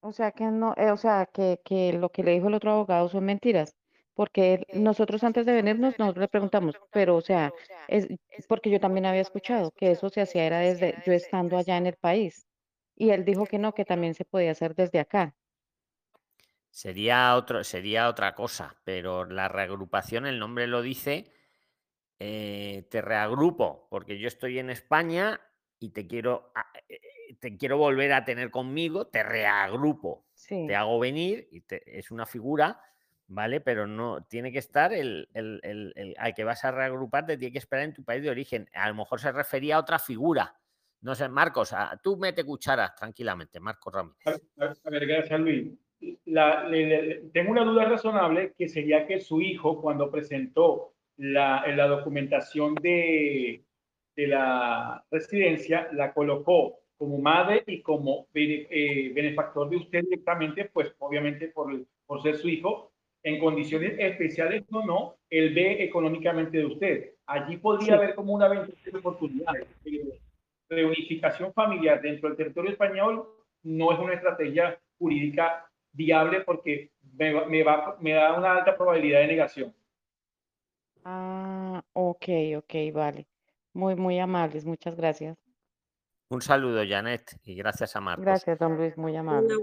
O 0.00 0.12
sea 0.12 0.30
que 0.32 0.44
no, 0.44 0.74
eh, 0.76 0.90
o 0.90 0.96
sea 0.96 1.26
que, 1.26 1.60
que 1.64 1.92
lo 1.92 2.10
que 2.10 2.22
le 2.22 2.32
dijo 2.32 2.48
el 2.48 2.54
otro 2.54 2.70
abogado 2.72 3.08
son 3.08 3.24
mentiras, 3.24 3.74
porque 4.14 4.66
nosotros 4.72 5.24
antes 5.24 5.44
de 5.46 5.52
venirnos 5.52 5.98
nosotros 5.98 6.22
le 6.22 6.28
preguntamos, 6.28 6.76
pero 6.92 7.16
o 7.16 7.20
sea, 7.20 7.54
es 7.88 8.06
porque 8.48 8.70
yo 8.70 8.80
también 8.80 9.06
había 9.06 9.20
escuchado 9.22 9.72
que 9.72 9.90
eso 9.92 10.08
se 10.10 10.20
hacía 10.22 10.44
era 10.46 10.60
desde 10.60 10.94
yo 11.04 11.12
estando 11.12 11.56
allá 11.58 11.76
en 11.76 11.86
el 11.86 11.96
país, 11.96 12.46
y 12.96 13.10
él 13.10 13.24
dijo 13.24 13.46
que 13.46 13.58
no, 13.58 13.74
que 13.74 13.84
también 13.84 14.14
se 14.14 14.24
podía 14.24 14.52
hacer 14.52 14.74
desde 14.74 15.00
acá. 15.00 15.36
Sería, 16.70 17.36
otro, 17.36 17.64
sería 17.64 18.08
otra 18.08 18.34
cosa, 18.34 18.76
pero 18.84 19.24
la 19.24 19.48
reagrupación, 19.48 20.26
el 20.26 20.38
nombre 20.38 20.66
lo 20.66 20.82
dice, 20.82 21.32
eh, 22.20 22.86
te 22.90 23.02
reagrupo, 23.02 23.88
porque 23.90 24.18
yo 24.18 24.28
estoy 24.28 24.58
en 24.58 24.70
España 24.70 25.40
y 25.80 25.90
te 25.90 26.06
quiero, 26.06 26.52
a- 26.54 26.72
eh, 26.88 27.00
te 27.40 27.56
quiero 27.58 27.78
volver 27.78 28.12
a 28.12 28.24
tener 28.24 28.50
conmigo, 28.50 29.08
te 29.08 29.22
reagrupo, 29.24 30.26
Sí. 30.34 30.56
te 30.66 30.76
hago 30.76 30.98
venir 31.00 31.48
y 31.52 31.62
te- 31.62 31.98
es 31.98 32.10
una 32.10 32.26
figura, 32.26 32.80
¿vale? 33.28 33.60
Pero 33.60 33.86
no, 33.86 34.24
tiene 34.24 34.52
que 34.52 34.58
estar 34.60 34.92
el, 34.94 35.28
el- 35.34 35.60
el- 35.64 35.92
el- 35.96 36.14
al 36.18 36.34
que 36.34 36.44
vas 36.44 36.64
a 36.64 36.72
reagrupar, 36.72 37.26
te 37.26 37.38
tiene 37.38 37.52
que 37.52 37.58
esperar 37.58 37.84
en 37.86 37.94
tu 37.94 38.04
país 38.04 38.22
de 38.22 38.30
origen. 38.30 38.68
A 38.74 38.88
lo 38.88 38.94
mejor 38.96 39.20
se 39.20 39.32
refería 39.32 39.76
a 39.76 39.80
otra 39.80 39.98
figura. 39.98 40.60
No 41.06 41.14
sé, 41.14 41.28
Marcos, 41.28 41.72
tú 42.02 42.16
mete 42.16 42.42
cucharas 42.42 42.92
tranquilamente, 42.96 43.60
Marcos 43.60 43.94
Ramírez. 43.94 44.42
A, 44.84 44.90
ver, 44.90 45.06
gracias 45.06 45.38
Luis. 45.38 45.68
La- 46.24 46.68
le- 46.68 46.84
le- 47.06 47.14
tengo 47.32 47.52
una 47.52 47.64
duda 47.64 47.84
razonable 47.84 48.54
que 48.58 48.68
sería 48.68 49.06
que 49.06 49.20
su 49.20 49.40
hijo, 49.40 49.80
cuando 49.80 50.10
presentó 50.10 50.94
la, 51.18 51.64
la 51.68 51.86
documentación 51.86 52.74
de, 52.74 53.62
de 54.16 54.26
la 54.26 55.04
residencia, 55.08 55.88
la 55.92 56.12
colocó 56.12 56.80
como 56.98 57.18
madre 57.20 57.62
y 57.68 57.82
como 57.82 58.26
bene- 58.34 58.66
eh, 58.68 59.12
benefactor 59.14 59.70
de 59.70 59.76
usted 59.76 60.00
directamente, 60.02 60.64
pues 60.64 60.92
obviamente 60.98 61.46
por, 61.50 61.72
por 62.04 62.20
ser 62.20 62.36
su 62.36 62.48
hijo, 62.48 62.90
en 63.22 63.38
condiciones 63.38 63.94
especiales 63.96 64.64
o 64.72 64.84
no, 64.84 65.14
él 65.30 65.54
ve 65.54 65.84
económicamente 65.84 66.58
de 66.58 66.66
usted. 66.66 67.10
Allí 67.26 67.58
podría 67.58 67.86
Sí. 67.86 67.92
haber 67.92 68.16
como 68.16 68.32
una 68.34 68.48
ventana 68.48 68.74
de 68.84 68.98
oportunidades. 68.98 69.68
Eh, 69.84 70.18
reunificación 70.68 71.52
familiar 71.52 72.00
dentro 72.00 72.28
del 72.28 72.36
territorio 72.36 72.70
español 72.72 73.28
no 73.62 73.92
es 73.92 73.98
una 73.98 74.14
estrategia 74.14 74.78
jurídica 74.98 75.68
viable 75.92 76.40
porque 76.42 76.92
me, 77.14 77.46
me, 77.46 77.62
va- 77.62 77.96
me 78.00 78.12
da 78.12 78.32
una 78.36 78.52
alta 78.56 78.76
probabilidad 78.76 79.20
de 79.20 79.26
negación. 79.28 79.74
Ah, 81.04 81.82
ok, 81.92 82.24
ok, 82.58 82.74
vale. 82.92 83.26
Muy, 83.72 83.94
muy 83.94 84.18
amables, 84.18 84.64
muchas 84.64 84.96
gracias. 84.96 85.36
Un 86.28 86.42
saludo, 86.42 86.82
Janet, 86.88 87.38
y 87.44 87.54
gracias 87.54 87.94
a 87.94 88.00
Marcos. 88.00 88.24
Gracias, 88.24 88.58
don 88.58 88.76
Luis, 88.76 88.96
muy 88.96 89.14
amable. 89.14 89.54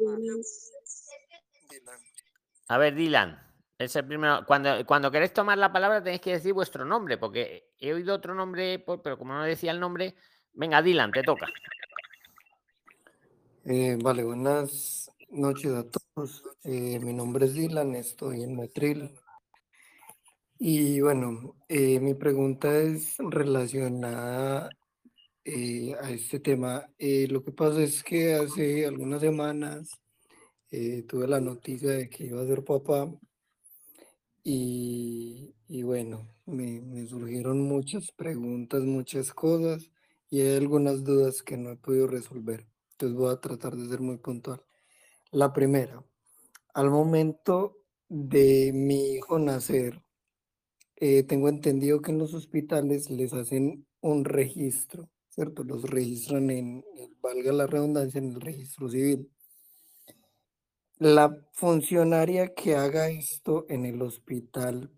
A 2.69 2.77
ver, 2.77 2.95
Dylan, 2.95 3.37
es 3.77 3.95
el 3.97 4.05
primero. 4.07 4.45
Cuando, 4.45 4.85
cuando 4.85 5.11
queréis 5.11 5.33
tomar 5.33 5.57
la 5.57 5.73
palabra 5.73 6.01
tenéis 6.01 6.21
que 6.21 6.31
decir 6.31 6.53
vuestro 6.53 6.85
nombre, 6.85 7.17
porque 7.17 7.73
he 7.77 7.93
oído 7.93 8.15
otro 8.15 8.33
nombre, 8.33 8.79
pero 9.03 9.17
como 9.17 9.33
no 9.33 9.43
decía 9.43 9.71
el 9.71 9.79
nombre, 9.79 10.15
venga, 10.53 10.81
Dylan, 10.81 11.11
te 11.11 11.23
toca. 11.23 11.47
Eh, 13.65 13.97
vale, 14.01 14.23
buenas 14.23 15.11
noches 15.29 15.71
a 15.71 15.85
todos. 15.89 16.43
Eh, 16.63 16.99
mi 16.99 17.13
nombre 17.13 17.45
es 17.45 17.53
Dylan, 17.53 17.95
estoy 17.95 18.43
en 18.43 18.55
Motril. 18.55 19.11
Y 20.59 21.01
bueno, 21.01 21.55
eh, 21.67 21.99
mi 21.99 22.13
pregunta 22.13 22.77
es 22.77 23.17
relacionada 23.19 24.69
a 25.45 26.09
este 26.11 26.39
tema. 26.39 26.87
Lo 26.99 27.43
que 27.43 27.51
pasa 27.51 27.81
es 27.81 28.03
que 28.03 28.33
hace 28.35 28.85
algunas 28.85 29.21
semanas 29.21 29.89
tuve 31.07 31.27
la 31.27 31.39
noticia 31.39 31.91
de 31.91 32.09
que 32.09 32.25
iba 32.25 32.41
a 32.41 32.47
ser 32.47 32.63
papá 32.63 33.11
y, 34.43 35.53
y 35.67 35.83
bueno, 35.83 36.27
me 36.45 37.07
surgieron 37.07 37.61
muchas 37.61 38.11
preguntas, 38.11 38.83
muchas 38.83 39.33
cosas 39.33 39.92
y 40.33 40.41
hay 40.41 40.57
algunas 40.57 41.03
dudas 41.03 41.43
que 41.43 41.57
no 41.57 41.69
he 41.69 41.75
podido 41.75 42.07
resolver. 42.07 42.65
Entonces 42.93 43.15
voy 43.15 43.31
a 43.31 43.39
tratar 43.39 43.75
de 43.75 43.87
ser 43.87 44.01
muy 44.01 44.17
puntual. 44.17 44.63
La 45.29 45.53
primera, 45.53 46.03
al 46.73 46.89
momento 46.89 47.77
de 48.09 48.71
mi 48.73 49.13
hijo 49.13 49.37
nacer, 49.37 50.01
eh, 50.95 51.21
tengo 51.21 51.49
entendido 51.49 52.01
que 52.01 52.09
en 52.09 52.17
los 52.17 52.33
hospitales 52.33 53.11
les 53.11 53.31
hacen 53.31 53.85
un 54.01 54.25
registro, 54.25 55.07
¿cierto? 55.29 55.63
Los 55.63 55.83
registran 55.83 56.49
en, 56.49 56.83
valga 57.21 57.53
la 57.53 57.67
redundancia, 57.67 58.17
en 58.17 58.31
el 58.31 58.41
registro 58.41 58.89
civil. 58.89 59.29
La 60.97 61.47
funcionaria 61.51 62.55
que 62.55 62.75
haga 62.75 63.07
esto 63.07 63.67
en 63.69 63.85
el 63.85 64.01
hospital 64.01 64.89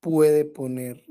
puede 0.00 0.46
poner 0.46 1.04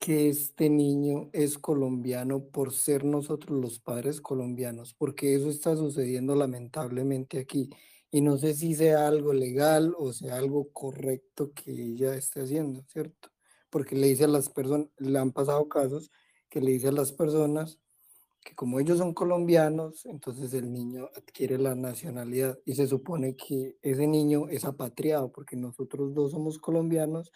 que 0.00 0.30
este 0.30 0.70
niño 0.70 1.28
es 1.34 1.58
colombiano 1.58 2.42
por 2.46 2.72
ser 2.72 3.04
nosotros 3.04 3.60
los 3.60 3.78
padres 3.80 4.20
colombianos, 4.22 4.94
porque 4.94 5.34
eso 5.34 5.50
está 5.50 5.76
sucediendo 5.76 6.34
lamentablemente 6.34 7.38
aquí. 7.38 7.70
Y 8.10 8.22
no 8.22 8.38
sé 8.38 8.54
si 8.54 8.74
sea 8.74 9.06
algo 9.06 9.32
legal 9.34 9.94
o 9.98 10.12
sea 10.12 10.36
algo 10.36 10.72
correcto 10.72 11.52
que 11.54 11.70
ella 11.70 12.14
esté 12.14 12.40
haciendo, 12.40 12.82
¿cierto? 12.88 13.30
Porque 13.68 13.94
le 13.94 14.08
dice 14.08 14.24
a 14.24 14.28
las 14.28 14.48
personas, 14.48 14.88
le 14.98 15.18
han 15.18 15.32
pasado 15.32 15.68
casos 15.68 16.10
que 16.48 16.62
le 16.62 16.72
dice 16.72 16.88
a 16.88 16.92
las 16.92 17.12
personas 17.12 17.78
que 18.42 18.54
como 18.54 18.80
ellos 18.80 18.98
son 18.98 19.12
colombianos, 19.12 20.06
entonces 20.06 20.54
el 20.54 20.72
niño 20.72 21.10
adquiere 21.14 21.58
la 21.58 21.74
nacionalidad 21.74 22.58
y 22.64 22.74
se 22.74 22.86
supone 22.86 23.36
que 23.36 23.76
ese 23.82 24.06
niño 24.06 24.48
es 24.48 24.64
apatriado 24.64 25.30
porque 25.30 25.56
nosotros 25.56 26.14
dos 26.14 26.32
somos 26.32 26.58
colombianos 26.58 27.30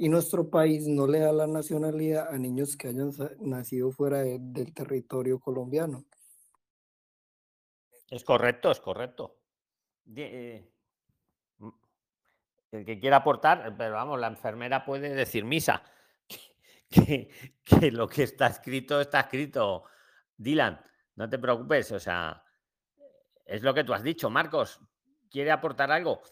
y 0.00 0.08
nuestro 0.08 0.48
país 0.48 0.88
no 0.88 1.06
le 1.06 1.18
da 1.18 1.30
la 1.30 1.46
nacionalidad 1.46 2.28
a 2.32 2.38
niños 2.38 2.74
que 2.74 2.88
hayan 2.88 3.10
nacido 3.40 3.92
fuera 3.92 4.20
de- 4.20 4.38
del 4.40 4.72
territorio 4.72 5.38
colombiano. 5.38 6.06
Es 8.08 8.24
correcto, 8.24 8.70
es 8.70 8.80
correcto. 8.80 9.42
Eh, 10.16 10.72
el 12.70 12.84
que 12.86 12.98
quiera 12.98 13.18
aportar, 13.18 13.76
pero 13.76 13.92
vamos, 13.92 14.18
la 14.18 14.28
enfermera 14.28 14.86
puede 14.86 15.10
decir 15.14 15.44
misa. 15.44 15.82
que, 16.88 17.28
que 17.62 17.90
lo 17.90 18.08
que 18.08 18.22
está 18.22 18.46
escrito 18.46 19.02
está 19.02 19.20
escrito. 19.20 19.84
Dylan, 20.34 20.82
no 21.16 21.28
te 21.28 21.38
preocupes, 21.38 21.92
o 21.92 22.00
sea, 22.00 22.42
es 23.44 23.60
lo 23.62 23.74
que 23.74 23.84
tú 23.84 23.92
has 23.92 24.02
dicho. 24.02 24.30
Marcos, 24.30 24.80
¿quiere 25.30 25.50
aportar 25.50 25.92
algo? 25.92 26.22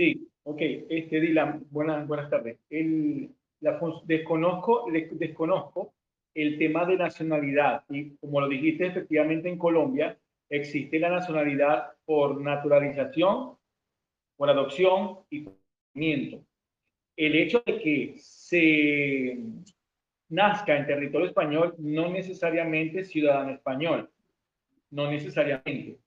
Sí, 0.00 0.30
ok. 0.44 0.62
Este, 0.88 1.20
Dylan, 1.20 1.66
buenas, 1.68 2.08
buenas 2.08 2.30
tardes. 2.30 2.56
El, 2.70 3.28
la, 3.60 3.78
desconozco, 4.06 4.86
desconozco 5.12 5.92
el 6.32 6.56
tema 6.56 6.86
de 6.86 6.96
nacionalidad 6.96 7.84
y 7.90 8.16
como 8.16 8.40
lo 8.40 8.48
dijiste, 8.48 8.86
efectivamente 8.86 9.50
en 9.50 9.58
Colombia 9.58 10.16
existe 10.48 10.98
la 10.98 11.10
nacionalidad 11.10 11.92
por 12.06 12.40
naturalización, 12.40 13.58
por 14.38 14.48
adopción 14.48 15.18
y 15.28 15.40
por 15.40 15.58
nacimiento. 15.92 16.46
El 17.14 17.34
hecho 17.34 17.62
de 17.66 17.78
que 17.82 18.14
se 18.16 19.38
nazca 20.30 20.78
en 20.78 20.86
territorio 20.86 21.28
español 21.28 21.74
no 21.76 22.10
necesariamente 22.10 23.04
ciudadano 23.04 23.52
español, 23.52 24.08
no 24.92 25.10
necesariamente. 25.10 25.98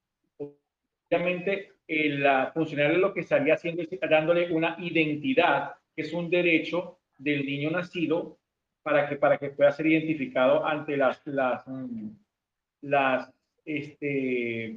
Obviamente, 1.11 1.72
la 1.87 2.51
funcionario 2.53 2.97
lo 2.97 3.13
que 3.13 3.21
estaría 3.21 3.55
haciendo 3.55 3.81
es 3.81 3.89
dándole 4.09 4.51
una 4.51 4.77
identidad, 4.79 5.75
que 5.95 6.03
es 6.03 6.13
un 6.13 6.29
derecho 6.29 6.99
del 7.17 7.45
niño 7.45 7.71
nacido 7.71 8.37
para 8.81 9.07
que, 9.07 9.15
para 9.15 9.37
que 9.37 9.49
pueda 9.49 9.71
ser 9.71 9.87
identificado 9.87 10.65
ante 10.65 10.97
las, 10.97 11.25
las, 11.25 11.67
mm, 11.67 12.09
las 12.81 13.31
este, 13.65 14.75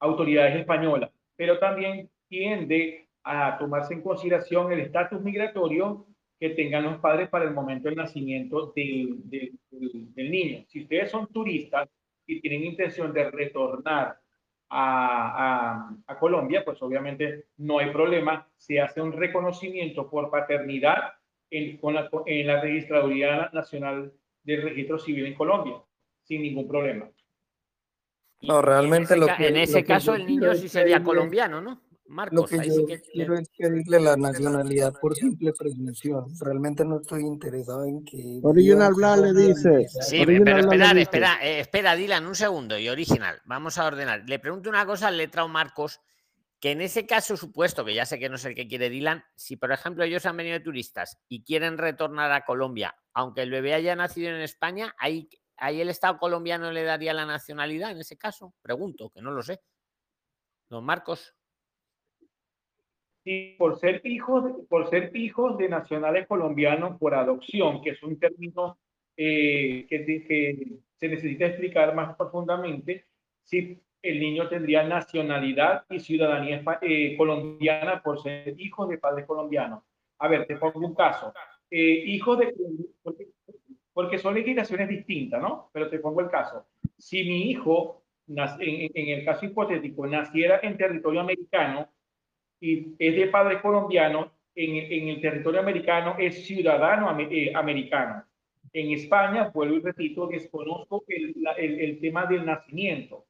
autoridades 0.00 0.56
españolas. 0.56 1.10
Pero 1.36 1.58
también 1.58 2.10
tiende 2.28 3.08
a 3.22 3.56
tomarse 3.58 3.94
en 3.94 4.02
consideración 4.02 4.70
el 4.72 4.80
estatus 4.80 5.22
migratorio 5.22 6.06
que 6.38 6.50
tengan 6.50 6.84
los 6.84 6.98
padres 6.98 7.28
para 7.28 7.44
el 7.44 7.54
momento 7.54 7.88
del 7.88 7.96
nacimiento 7.96 8.72
del, 8.76 9.20
del 9.24 10.30
niño. 10.30 10.64
Si 10.68 10.82
ustedes 10.82 11.10
son 11.10 11.26
turistas 11.28 11.88
y 12.26 12.40
tienen 12.40 12.64
intención 12.64 13.12
de 13.12 13.30
retornar 13.30 14.18
a, 14.76 15.88
a, 16.06 16.18
Colombia, 16.18 16.64
pues 16.64 16.82
obviamente 16.82 17.46
no 17.58 17.78
hay 17.78 17.90
problema, 17.90 18.48
se 18.56 18.80
hace 18.80 19.00
un 19.00 19.12
reconocimiento 19.12 20.10
por 20.10 20.30
paternidad 20.30 21.12
en, 21.50 21.76
con 21.78 21.94
la, 21.94 22.10
en 22.26 22.46
la 22.46 22.60
Registraduría 22.60 23.50
Nacional 23.52 24.12
del 24.42 24.62
Registro 24.62 24.98
Civil 24.98 25.26
en 25.26 25.34
Colombia, 25.34 25.76
sin 26.24 26.42
ningún 26.42 26.66
problema. 26.66 27.08
No, 28.42 28.60
realmente 28.62 29.14
en 29.14 29.20
lo 29.20 29.26
ese, 29.26 29.36
que... 29.36 29.48
en 29.48 29.56
ese 29.58 29.80
lo 29.80 29.86
caso 29.86 30.12
que 30.12 30.22
el 30.22 30.26
niño 30.26 30.54
sí 30.54 30.68
sería 30.68 31.02
colombiano, 31.02 31.60
¿no? 31.60 31.80
Marcos, 32.06 32.36
Lo 32.36 32.46
que 32.46 32.60
ahí 32.60 32.68
yo 32.68 32.74
sí 32.74 32.86
que 32.86 33.00
quiero 33.00 33.38
es 33.38 33.48
pedirle 33.56 33.98
la 33.98 34.16
nacionalidad 34.16 34.92
por 35.00 35.14
simple 35.14 35.52
presunción. 35.52 36.26
Realmente 36.38 36.84
no 36.84 37.00
estoy 37.00 37.22
interesado 37.22 37.84
en 37.84 38.04
que... 38.04 38.40
Original 38.42 38.92
Black 38.94 39.20
le 39.20 39.32
dice. 39.32 39.88
Sí, 39.88 40.20
Original 40.20 40.66
pero 40.68 40.88
dice. 40.88 41.00
espera, 41.00 41.38
eh, 41.42 41.60
espera, 41.60 41.96
Dylan, 41.96 42.26
un 42.26 42.34
segundo. 42.34 42.78
Y 42.78 42.88
original, 42.88 43.40
vamos 43.46 43.78
a 43.78 43.86
ordenar. 43.86 44.22
Le 44.28 44.38
pregunto 44.38 44.68
una 44.68 44.84
cosa 44.84 45.08
al 45.08 45.16
letrado 45.16 45.48
Marcos, 45.48 46.00
que 46.60 46.72
en 46.72 46.82
ese 46.82 47.06
caso 47.06 47.36
supuesto, 47.36 47.84
que 47.84 47.94
ya 47.94 48.04
sé 48.04 48.18
que 48.18 48.28
no 48.28 48.36
es 48.36 48.44
el 48.44 48.54
que 48.54 48.68
quiere 48.68 48.90
Dylan, 48.90 49.24
si 49.34 49.56
por 49.56 49.72
ejemplo 49.72 50.04
ellos 50.04 50.26
han 50.26 50.36
venido 50.36 50.58
de 50.58 50.64
turistas 50.64 51.18
y 51.28 51.42
quieren 51.42 51.78
retornar 51.78 52.32
a 52.32 52.44
Colombia, 52.44 52.94
aunque 53.12 53.42
el 53.42 53.50
bebé 53.50 53.74
haya 53.74 53.96
nacido 53.96 54.30
en 54.30 54.40
España, 54.42 54.94
ahí, 54.98 55.28
ahí 55.56 55.80
el 55.80 55.88
Estado 55.88 56.18
colombiano 56.18 56.70
le 56.70 56.84
daría 56.84 57.14
la 57.14 57.24
nacionalidad 57.24 57.90
en 57.92 57.98
ese 57.98 58.18
caso. 58.18 58.54
Pregunto, 58.60 59.10
que 59.10 59.22
no 59.22 59.30
lo 59.30 59.42
sé. 59.42 59.62
Don 60.68 60.84
Marcos. 60.84 61.34
Sí, 63.24 63.56
por 63.58 63.78
ser 63.78 64.02
hijos, 64.04 64.44
por 64.68 64.90
ser 64.90 65.10
hijos 65.16 65.56
de 65.56 65.70
nacionales 65.70 66.26
colombianos 66.26 66.98
por 66.98 67.14
adopción, 67.14 67.80
que 67.80 67.90
es 67.90 68.02
un 68.02 68.18
término 68.18 68.76
eh, 69.16 69.86
que, 69.88 70.04
que 70.04 70.78
se 70.96 71.08
necesita 71.08 71.46
explicar 71.46 71.94
más 71.94 72.14
profundamente, 72.16 73.06
si 73.42 73.80
el 74.02 74.20
niño 74.20 74.46
tendría 74.50 74.86
nacionalidad 74.86 75.86
y 75.88 76.00
ciudadanía 76.00 76.62
eh, 76.82 77.16
colombiana 77.16 78.02
por 78.02 78.20
ser 78.22 78.54
hijos 78.60 78.90
de 78.90 78.98
padres 78.98 79.24
colombianos. 79.24 79.82
A 80.18 80.28
ver, 80.28 80.46
te 80.46 80.56
pongo 80.56 80.86
un 80.86 80.94
caso. 80.94 81.32
Eh, 81.70 82.04
hijos 82.06 82.38
de... 82.38 82.54
Porque, 83.02 83.28
porque 83.94 84.18
son 84.18 84.34
legislaciones 84.34 84.86
distintas, 84.90 85.40
¿no? 85.40 85.70
Pero 85.72 85.88
te 85.88 85.98
pongo 85.98 86.20
el 86.20 86.28
caso. 86.28 86.66
Si 86.98 87.24
mi 87.24 87.50
hijo, 87.50 88.02
en, 88.28 88.90
en 88.94 89.18
el 89.18 89.24
caso 89.24 89.46
hipotético, 89.46 90.06
naciera 90.06 90.60
en 90.62 90.76
territorio 90.76 91.20
americano, 91.20 91.88
y 92.60 92.94
es 92.98 93.16
de 93.16 93.26
padre 93.28 93.60
colombiano, 93.60 94.32
en, 94.54 94.76
en 94.76 95.08
el 95.08 95.20
territorio 95.20 95.60
americano 95.60 96.16
es 96.18 96.46
ciudadano 96.46 97.16
eh, 97.18 97.52
americano. 97.54 98.24
En 98.72 98.90
España, 98.92 99.50
vuelvo 99.54 99.76
y 99.76 99.80
repito, 99.80 100.26
desconozco 100.26 101.04
el, 101.08 101.34
la- 101.36 101.52
el, 101.52 101.80
el 101.80 102.00
tema 102.00 102.26
del 102.26 102.44
nacimiento. 102.46 103.26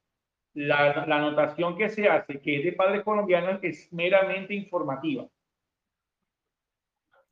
La, 0.53 1.05
la 1.05 1.17
anotación 1.17 1.77
que 1.77 1.89
se 1.89 2.07
hace, 2.07 2.39
que 2.39 2.57
es 2.59 2.63
de 2.63 2.71
padre 2.73 3.03
colombiano, 3.03 3.59
es 3.61 3.91
meramente 3.91 4.53
informativa. 4.53 5.27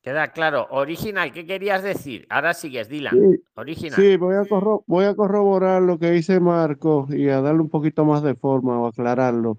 Queda 0.02 0.28
claro. 0.34 0.68
Original, 0.72 1.32
¿qué 1.32 1.46
querías 1.46 1.82
decir? 1.82 2.28
Ahora 2.30 2.54
sigues, 2.54 2.90
Dylan. 2.90 3.14
Sí, 3.18 3.42
Original. 3.56 3.96
Sí, 3.96 4.18
voy 4.18 4.36
a, 4.36 4.44
voy 4.86 5.06
a 5.06 5.16
corroborar 5.16 5.82
lo 5.82 5.98
que 5.98 6.12
dice 6.12 6.42
Marco 6.42 7.08
y 7.10 7.30
a 7.30 7.40
darle 7.40 7.62
un 7.62 7.70
poquito 7.70 8.04
más 8.04 8.22
de 8.22 8.36
forma 8.36 8.82
o 8.82 8.88
aclararlo. 8.88 9.58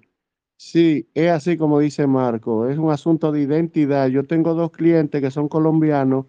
Sí, 0.56 1.09
es 1.14 1.31
así 1.31 1.56
como 1.56 1.81
dice 1.81 2.06
Marco, 2.06 2.68
es 2.68 2.78
un 2.78 2.90
asunto 2.90 3.32
de 3.32 3.40
identidad. 3.40 4.09
Yo 4.09 4.24
tengo 4.24 4.55
dos 4.55 4.70
clientes 4.70 5.20
que 5.20 5.31
son 5.31 5.48
colombianos 5.48 6.26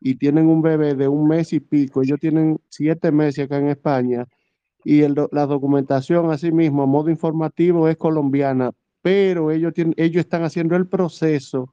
y 0.00 0.16
tienen 0.16 0.46
un 0.46 0.62
bebé 0.62 0.94
de 0.94 1.08
un 1.08 1.26
mes 1.26 1.52
y 1.52 1.60
pico. 1.60 2.02
Ellos 2.02 2.20
tienen 2.20 2.60
siete 2.68 3.10
meses 3.10 3.46
acá 3.46 3.58
en 3.58 3.68
España 3.68 4.26
y 4.84 5.02
el 5.02 5.14
la 5.32 5.46
documentación, 5.46 6.30
así 6.30 6.52
mismo, 6.52 6.82
a 6.82 6.86
modo 6.86 7.10
informativo, 7.10 7.88
es 7.88 7.96
colombiana, 7.96 8.70
pero 9.00 9.50
ellos, 9.50 9.72
tienen, 9.72 9.94
ellos 9.96 10.20
están 10.20 10.44
haciendo 10.44 10.76
el 10.76 10.86
proceso 10.86 11.70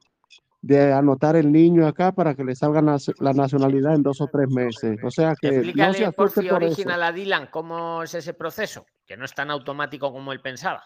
de 0.62 0.92
anotar 0.92 1.36
el 1.36 1.50
niño 1.50 1.86
acá 1.86 2.12
para 2.12 2.34
que 2.34 2.44
le 2.44 2.54
salga 2.54 2.80
la 2.80 3.32
nacionalidad 3.32 3.94
en 3.94 4.02
dos 4.02 4.20
o 4.20 4.28
tres 4.28 4.48
meses. 4.48 4.96
O 5.02 5.10
sea 5.10 5.34
que 5.38 5.48
no 5.48 5.52
se 5.52 5.58
Explícale, 5.58 6.12
por 6.12 6.30
fin, 6.30 6.48
por 6.48 6.62
eso. 6.62 6.72
original 6.72 7.02
a 7.02 7.12
Dylan, 7.12 7.48
cómo 7.48 8.02
es 8.02 8.14
ese 8.14 8.32
proceso, 8.32 8.86
que 9.04 9.16
no 9.16 9.24
es 9.24 9.34
tan 9.34 9.50
automático 9.50 10.12
como 10.12 10.32
él 10.32 10.40
pensaba. 10.40 10.84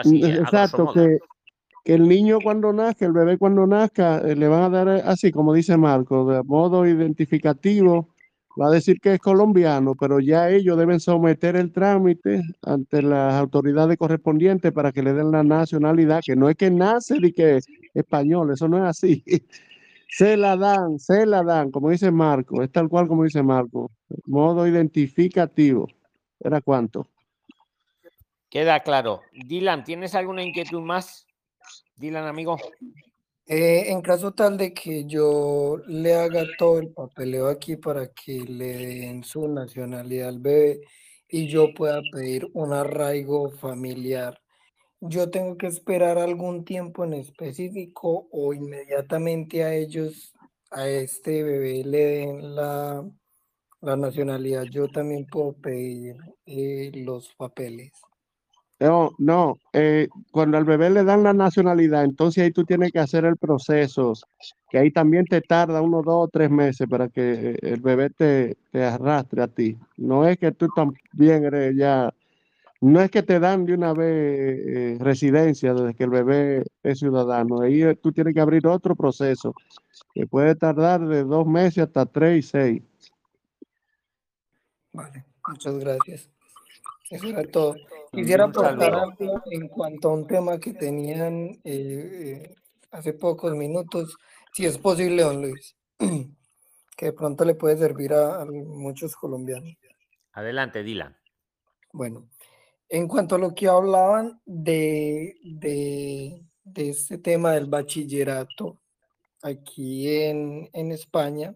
Así, 0.00 0.20
Mm, 0.20 0.24
eh, 0.24 0.38
a 0.38 0.42
Exacto, 0.42 0.92
que 0.94 1.18
el 1.84 2.08
niño 2.08 2.38
cuando 2.42 2.72
nazca, 2.72 3.06
el 3.06 3.12
bebé 3.12 3.38
cuando 3.38 3.66
nazca, 3.66 4.18
eh, 4.18 4.36
le 4.36 4.48
van 4.48 4.62
a 4.62 4.68
dar 4.68 4.88
eh, 4.88 5.02
así, 5.04 5.32
como 5.32 5.52
dice 5.52 5.76
Marco, 5.76 6.30
de 6.30 6.42
modo 6.44 6.86
identificativo, 6.86 8.08
va 8.60 8.68
a 8.68 8.70
decir 8.70 9.00
que 9.00 9.14
es 9.14 9.20
colombiano, 9.20 9.94
pero 9.94 10.20
ya 10.20 10.50
ellos 10.50 10.76
deben 10.76 11.00
someter 11.00 11.56
el 11.56 11.72
trámite 11.72 12.42
ante 12.62 13.02
las 13.02 13.34
autoridades 13.34 13.96
correspondientes 13.96 14.72
para 14.72 14.92
que 14.92 15.02
le 15.02 15.12
den 15.12 15.30
la 15.32 15.42
nacionalidad, 15.42 16.20
que 16.24 16.36
no 16.36 16.48
es 16.48 16.56
que 16.56 16.70
nace 16.70 17.16
y 17.20 17.32
que 17.32 17.56
es 17.56 17.66
español, 17.94 18.52
eso 18.52 18.68
no 18.68 18.78
es 18.78 18.84
así. 18.84 19.24
Se 20.14 20.36
la 20.36 20.58
dan, 20.58 20.98
se 20.98 21.24
la 21.24 21.42
dan, 21.42 21.70
como 21.70 21.88
dice 21.88 22.10
Marco, 22.10 22.62
es 22.62 22.70
tal 22.70 22.90
cual 22.90 23.08
como 23.08 23.24
dice 23.24 23.42
Marco, 23.42 23.90
modo 24.26 24.66
identificativo. 24.66 25.88
¿Era 26.38 26.60
cuánto? 26.60 27.06
Queda 28.52 28.80
claro. 28.80 29.22
Dylan, 29.32 29.82
¿tienes 29.82 30.14
alguna 30.14 30.42
inquietud 30.42 30.82
más? 30.82 31.26
Dylan, 31.96 32.26
amigo. 32.26 32.58
Eh, 33.46 33.84
en 33.90 34.02
caso 34.02 34.32
tal 34.32 34.58
de 34.58 34.74
que 34.74 35.06
yo 35.06 35.78
le 35.86 36.12
haga 36.12 36.44
todo 36.58 36.78
el 36.78 36.92
papeleo 36.92 37.48
aquí 37.48 37.76
para 37.76 38.08
que 38.08 38.40
le 38.40 38.76
den 38.76 39.24
su 39.24 39.48
nacionalidad 39.48 40.28
al 40.28 40.40
bebé 40.40 40.82
y 41.28 41.48
yo 41.48 41.72
pueda 41.72 42.02
pedir 42.12 42.46
un 42.52 42.74
arraigo 42.74 43.52
familiar, 43.52 44.38
¿yo 45.00 45.30
tengo 45.30 45.56
que 45.56 45.68
esperar 45.68 46.18
algún 46.18 46.66
tiempo 46.66 47.04
en 47.04 47.14
específico 47.14 48.28
o 48.30 48.52
inmediatamente 48.52 49.64
a 49.64 49.74
ellos, 49.74 50.34
a 50.70 50.86
este 50.90 51.42
bebé 51.42 51.84
le 51.84 52.04
den 52.04 52.54
la, 52.54 53.02
la 53.80 53.96
nacionalidad? 53.96 54.64
Yo 54.64 54.88
también 54.88 55.24
puedo 55.24 55.54
pedir 55.54 56.18
eh, 56.44 56.90
los 56.92 57.34
papeles. 57.34 57.92
No, 58.82 59.12
no, 59.18 59.60
eh, 59.72 60.08
cuando 60.32 60.56
al 60.58 60.64
bebé 60.64 60.90
le 60.90 61.04
dan 61.04 61.22
la 61.22 61.32
nacionalidad, 61.32 62.02
entonces 62.02 62.42
ahí 62.42 62.50
tú 62.50 62.64
tienes 62.64 62.90
que 62.90 62.98
hacer 62.98 63.24
el 63.24 63.36
proceso, 63.36 64.12
que 64.68 64.78
ahí 64.78 64.90
también 64.90 65.24
te 65.24 65.40
tarda 65.40 65.80
unos 65.80 66.04
dos 66.04 66.26
o 66.26 66.28
tres 66.28 66.50
meses 66.50 66.88
para 66.88 67.08
que 67.08 67.32
eh, 67.32 67.56
el 67.62 67.80
bebé 67.80 68.10
te, 68.10 68.56
arrastre 68.74 69.40
a 69.40 69.46
ti. 69.46 69.78
No 69.96 70.26
es 70.26 70.36
que 70.36 70.50
tú 70.50 70.66
también 70.74 71.44
eres 71.44 71.76
ya, 71.76 72.12
no 72.80 73.00
es 73.00 73.08
que 73.12 73.22
te 73.22 73.38
dan 73.38 73.66
de 73.66 73.74
una 73.74 73.92
vez 73.92 74.58
eh, 74.66 74.96
residencia 74.98 75.74
desde 75.74 75.94
que 75.94 76.02
el 76.02 76.10
bebé 76.10 76.64
es 76.82 76.98
ciudadano. 76.98 77.60
Ahí 77.60 77.84
tú 78.02 78.10
tienes 78.10 78.34
que 78.34 78.40
abrir 78.40 78.66
otro 78.66 78.96
proceso 78.96 79.54
que 80.12 80.26
puede 80.26 80.56
tardar 80.56 81.06
de 81.06 81.22
dos 81.22 81.46
meses 81.46 81.84
hasta 81.84 82.04
tres 82.04 82.38
y 82.38 82.48
seis. 82.48 82.82
Vale, 84.92 85.24
muchas 85.46 85.78
gracias. 85.78 86.32
Eso 87.12 87.28
era 87.28 87.44
todo. 87.44 87.76
Quisiera 88.10 88.44
aportar 88.44 88.94
algo 88.94 89.42
en 89.50 89.68
cuanto 89.68 90.08
a 90.08 90.14
un 90.14 90.26
tema 90.26 90.58
que 90.58 90.72
tenían 90.72 91.60
eh, 91.62 91.62
eh, 91.64 92.54
hace 92.90 93.12
pocos 93.12 93.54
minutos, 93.54 94.16
si 94.52 94.64
es 94.64 94.78
posible, 94.78 95.22
don 95.22 95.42
Luis. 95.42 95.76
que 96.96 97.06
de 97.06 97.12
pronto 97.12 97.44
le 97.44 97.54
puede 97.54 97.76
servir 97.76 98.14
a, 98.14 98.40
a 98.40 98.44
muchos 98.46 99.14
colombianos. 99.14 99.76
Adelante, 100.32 100.82
Dylan. 100.82 101.14
Bueno, 101.92 102.28
en 102.88 103.06
cuanto 103.06 103.34
a 103.34 103.38
lo 103.38 103.54
que 103.54 103.68
hablaban 103.68 104.40
de, 104.46 105.36
de, 105.44 106.42
de 106.64 106.88
este 106.88 107.18
tema 107.18 107.52
del 107.52 107.66
bachillerato 107.66 108.80
aquí 109.42 110.08
en, 110.08 110.70
en 110.72 110.92
España, 110.92 111.54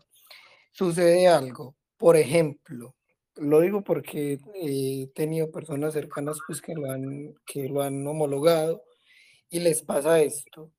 sucede 0.72 1.28
algo. 1.28 1.76
Por 1.96 2.16
ejemplo, 2.16 2.94
lo 3.36 3.60
digo 3.60 3.82
porque 3.82 4.38
he 4.54 5.08
tenido 5.14 5.50
personas 5.50 5.92
cercanas 5.92 6.38
pues, 6.46 6.60
que, 6.60 6.74
lo 6.74 6.90
han, 6.90 7.34
que 7.46 7.68
lo 7.68 7.82
han 7.82 8.06
homologado 8.06 8.82
y 9.50 9.60
les 9.60 9.82
pasa 9.82 10.20
esto. 10.20 10.72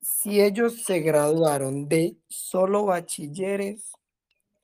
Si 0.00 0.40
ellos 0.40 0.84
se 0.84 1.00
graduaron 1.00 1.88
de 1.88 2.16
solo 2.28 2.86
bachilleres, 2.86 3.92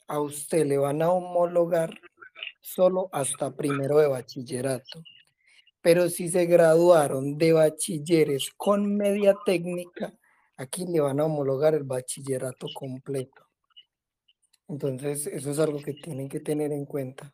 a 0.07 0.21
usted 0.21 0.67
le 0.67 0.77
van 0.77 1.03
a 1.03 1.11
homologar 1.11 1.99
solo 2.61 3.09
hasta 3.13 3.55
primero 3.55 3.99
de 3.99 4.09
bachillerato. 4.09 5.03
Pero 5.81 6.11
si 6.11 6.29
se 6.29 6.45
graduaron 6.47 7.39
de 7.39 7.53
bachilleres 7.53 8.51
con 8.57 8.97
media 8.97 9.35
técnica, 9.47 10.13
aquí 10.57 10.85
le 10.87 11.01
van 11.01 11.21
a 11.21 11.25
homologar 11.25 11.75
el 11.75 11.85
bachillerato 11.85 12.67
completo. 12.75 13.50
Entonces, 14.71 15.27
eso 15.27 15.51
es 15.51 15.59
algo 15.59 15.83
que 15.83 15.95
tienen 15.95 16.29
que 16.29 16.39
tener 16.39 16.71
en 16.71 16.87
cuenta. 16.87 17.33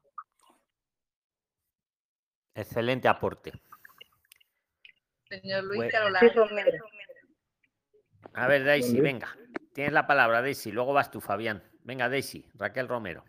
Excelente 2.55 3.09
aporte. 3.09 3.53
Señor 5.29 5.65
Luis 5.65 5.77
Bueno. 5.77 5.93
Carolina. 5.93 6.63
A 8.33 8.47
ver, 8.49 8.65
Daisy, 8.65 9.01
venga. 9.01 9.37
Tienes 9.75 9.93
la 9.93 10.07
palabra, 10.07 10.41
Daisy. 10.41 10.73
Luego 10.73 10.95
vas 10.95 11.11
tú, 11.11 11.21
Fabián. 11.21 11.63
Venga, 11.85 12.09
Daisy, 12.09 12.49
Raquel 12.55 12.89
Romero. 12.89 13.23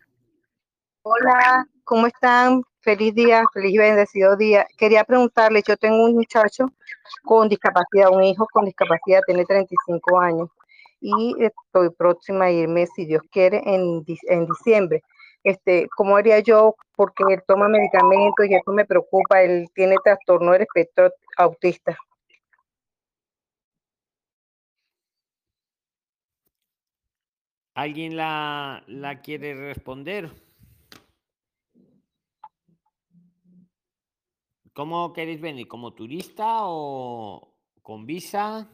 Hola, 1.02 1.66
¿cómo 1.84 2.06
están? 2.06 2.62
Feliz 2.80 3.14
día, 3.14 3.42
feliz 3.52 3.74
y 3.74 3.78
bendecido 3.78 4.36
día. 4.38 4.66
Quería 4.78 5.04
preguntarle, 5.04 5.62
yo 5.66 5.76
tengo 5.76 6.02
un 6.02 6.14
muchacho 6.14 6.64
con 7.24 7.46
discapacidad, 7.50 8.10
un 8.10 8.24
hijo 8.24 8.46
con 8.50 8.64
discapacidad, 8.64 9.20
tiene 9.26 9.44
35 9.44 10.18
años 10.18 10.48
y 11.00 11.34
estoy 11.40 11.90
próxima 11.90 12.46
a 12.46 12.50
irme, 12.50 12.86
si 12.86 13.06
Dios 13.06 13.22
quiere, 13.30 13.62
en, 13.64 14.04
en 14.28 14.46
diciembre. 14.46 15.02
Este, 15.44 15.88
¿cómo 15.96 16.16
haría 16.16 16.40
yo? 16.40 16.74
Porque 16.96 17.24
él 17.28 17.42
toma 17.46 17.68
medicamentos 17.68 18.46
y 18.46 18.54
eso 18.54 18.72
me 18.72 18.84
preocupa. 18.84 19.42
Él 19.42 19.68
tiene 19.74 19.96
trastorno 20.02 20.52
del 20.52 20.62
espectro 20.62 21.10
autista. 21.36 21.96
¿Alguien 27.74 28.16
la, 28.16 28.82
la 28.88 29.20
quiere 29.20 29.54
responder? 29.54 30.30
¿Cómo 34.72 35.12
queréis 35.12 35.40
venir? 35.40 35.68
¿Como 35.68 35.94
turista 35.94 36.62
o 36.62 37.54
con 37.82 38.04
visa? 38.04 38.68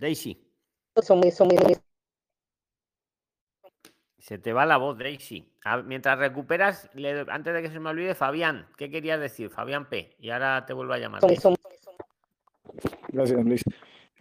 Daisy, 0.00 0.42
se 4.18 4.38
te 4.38 4.52
va 4.52 4.66
la 4.66 4.76
voz, 4.78 4.98
Daisy. 4.98 5.52
A- 5.64 5.82
mientras 5.82 6.18
recuperas, 6.18 6.90
le- 6.94 7.26
antes 7.28 7.52
de 7.54 7.62
que 7.62 7.70
se 7.70 7.80
me 7.80 7.90
olvide, 7.90 8.14
Fabián, 8.14 8.66
¿qué 8.76 8.90
querías 8.90 9.20
decir? 9.20 9.50
Fabián 9.50 9.88
P. 9.88 10.16
Y 10.18 10.30
ahora 10.30 10.64
te 10.66 10.72
vuelvo 10.72 10.92
a 10.94 10.98
llamar. 10.98 11.20
Daisy. 11.20 11.54
Gracias, 13.08 13.44
Luis. 13.44 13.62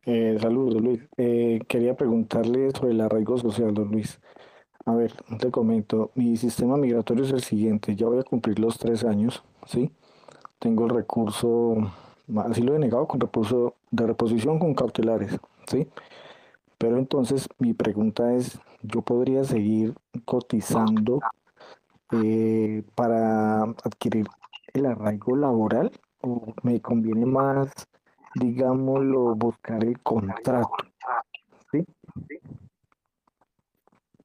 Eh, 0.05 0.37
saludos, 0.41 0.75
don 0.75 0.83
Luis. 0.83 1.01
Eh, 1.17 1.59
quería 1.67 1.95
preguntarle 1.95 2.71
sobre 2.71 2.91
el 2.91 3.01
arraigo 3.01 3.37
social, 3.37 3.73
don 3.73 3.89
Luis. 3.89 4.19
A 4.85 4.95
ver, 4.95 5.13
te 5.39 5.51
comento, 5.51 6.11
mi 6.15 6.35
sistema 6.37 6.75
migratorio 6.77 7.23
es 7.23 7.31
el 7.31 7.43
siguiente, 7.43 7.95
ya 7.95 8.07
voy 8.07 8.19
a 8.19 8.23
cumplir 8.23 8.57
los 8.59 8.79
tres 8.79 9.03
años, 9.03 9.43
¿sí? 9.67 9.91
Tengo 10.57 10.85
el 10.85 10.91
recurso, 10.91 11.75
así 12.37 12.61
lo 12.63 12.75
he 12.75 12.79
negado, 12.79 13.07
con 13.07 13.19
recurso 13.19 13.75
de 13.91 14.07
reposición 14.07 14.57
con 14.57 14.73
cautelares, 14.73 15.37
¿sí? 15.69 15.87
Pero 16.77 16.97
entonces 16.97 17.47
mi 17.57 17.73
pregunta 17.73 18.33
es, 18.33 18.59
¿yo 18.81 19.01
podría 19.01 19.43
seguir 19.43 19.93
cotizando 20.25 21.19
eh, 22.11 22.83
para 22.95 23.63
adquirir 23.63 24.25
el 24.73 24.85
arraigo 24.85 25.35
laboral 25.35 25.91
o 26.21 26.53
me 26.63 26.81
conviene 26.81 27.25
más, 27.25 27.69
digámoslo, 28.35 29.35
buscar 29.35 29.83
el 29.83 29.99
contrato? 29.99 30.71
¿Sí? 31.71 31.85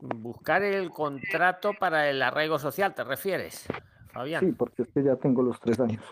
Buscar 0.00 0.62
el 0.62 0.90
contrato 0.90 1.72
para 1.78 2.08
el 2.08 2.22
arraigo 2.22 2.58
social, 2.58 2.94
¿te 2.94 3.04
refieres, 3.04 3.66
Fabián? 4.12 4.44
Sí, 4.44 4.52
porque 4.52 4.82
es 4.82 4.88
que 4.88 5.02
ya 5.02 5.16
tengo 5.16 5.42
los 5.42 5.58
tres 5.60 5.80
años. 5.80 6.04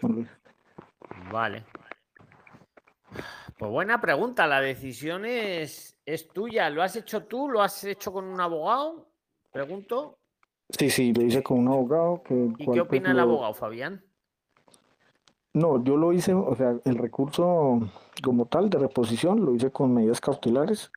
Vale. 1.31 1.65
Pues 3.63 3.71
buena 3.71 4.01
pregunta. 4.01 4.49
La 4.49 4.61
decisión 4.61 5.25
es, 5.25 5.97
es 6.05 6.27
tuya. 6.27 6.69
¿Lo 6.69 6.83
has 6.83 6.97
hecho 6.97 7.27
tú? 7.27 7.49
¿Lo 7.49 7.63
has 7.63 7.85
hecho 7.85 8.13
con 8.13 8.25
un 8.25 8.41
abogado? 8.41 9.07
Pregunto. 9.53 10.19
Sí, 10.69 10.91
sí, 10.91 11.13
lo 11.13 11.23
hice 11.23 11.45
con 11.45 11.61
un 11.61 11.69
abogado 11.69 12.25
que... 12.25 12.35
¿Y 12.35 12.55
qué 12.57 12.65
pues, 12.65 12.81
opina 12.81 13.13
el 13.13 13.21
abogado, 13.21 13.55
Fabián? 13.55 14.05
No, 15.55 15.85
yo 15.85 15.97
lo 15.97 16.13
hice, 16.13 16.35
o 16.35 16.57
sea, 16.57 16.75
el 16.85 16.99
recurso 16.99 17.89
como 18.25 18.47
tal 18.47 18.69
de 18.69 18.81
reposición 18.81 19.45
lo 19.45 19.55
hice 19.55 19.71
con 19.71 19.95
medidas 19.95 20.21
cautelares, 20.21 20.91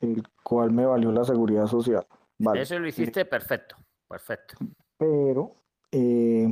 el 0.00 0.22
cual 0.42 0.70
me 0.70 0.86
valió 0.86 1.12
la 1.12 1.24
seguridad 1.24 1.66
social. 1.66 2.06
Vale. 2.38 2.62
Eso 2.62 2.78
lo 2.78 2.88
hiciste 2.88 3.26
perfecto. 3.26 3.76
Perfecto. 4.08 4.56
Pero 4.96 5.56
eh, 5.92 6.48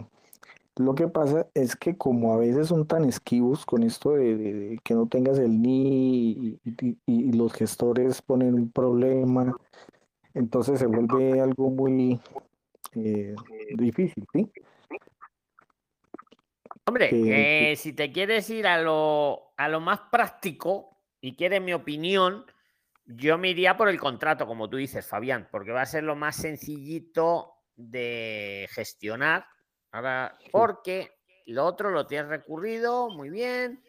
lo 0.79 0.95
que 0.95 1.09
pasa 1.09 1.49
es 1.55 1.77
que 1.77 1.97
como 1.97 2.33
a 2.33 2.39
veces 2.39 2.69
son 2.69 2.87
tan 2.87 3.05
esquivos 3.05 3.67
con 3.67 3.83
esto 3.83 4.13
de, 4.13 4.37
de- 4.37 4.55
de 4.55 4.79
que 4.83 4.95
no 4.95 5.07
tengas 5.07 5.39
el 5.39 5.53
NI 5.53 6.59
y, 6.65 6.71
y- 6.81 6.99
y 7.07 7.33
los 7.33 7.53
gestores 7.53 8.23
ponen 8.23 8.55
un 8.55 8.71
problema, 8.73 9.57
entonces 10.35 10.79
se 10.79 10.87
vuelve 10.87 11.41
algo 11.41 11.71
muy 11.71 12.21
eh, 12.95 13.35
difícil, 13.77 14.25
¿sí? 14.33 14.51
Hombre, 16.87 17.11
eh, 17.13 17.77
si 17.77 17.93
te 17.93 18.11
quieres 18.13 18.49
ir 18.51 18.67
a 18.67 18.81
lo, 18.81 19.53
a 19.57 19.69
lo 19.69 19.81
más 19.81 20.01
práctico 20.11 20.97
y 21.21 21.37
quieres 21.37 21.61
mi 21.61 21.75
opinión, 21.75 22.45
yo 23.05 23.37
me 23.37 23.51
iría 23.51 23.77
por 23.77 23.89
el 23.89 23.99
contrato, 24.01 24.47
como 24.47 24.71
tú 24.71 24.77
dices, 24.79 25.07
Fabián, 25.07 25.49
porque 25.51 25.71
va 25.73 25.83
a 25.83 25.87
ser 25.87 26.05
lo 26.05 26.17
más 26.17 26.37
sencillito 26.37 27.55
de 27.77 28.69
gestionar. 28.71 29.45
Ahora, 29.93 30.37
porque 30.53 31.13
lo 31.47 31.65
otro 31.65 31.91
lo 31.91 32.07
tienes 32.07 32.29
recurrido 32.29 33.09
muy 33.11 33.31
bien 33.31 33.83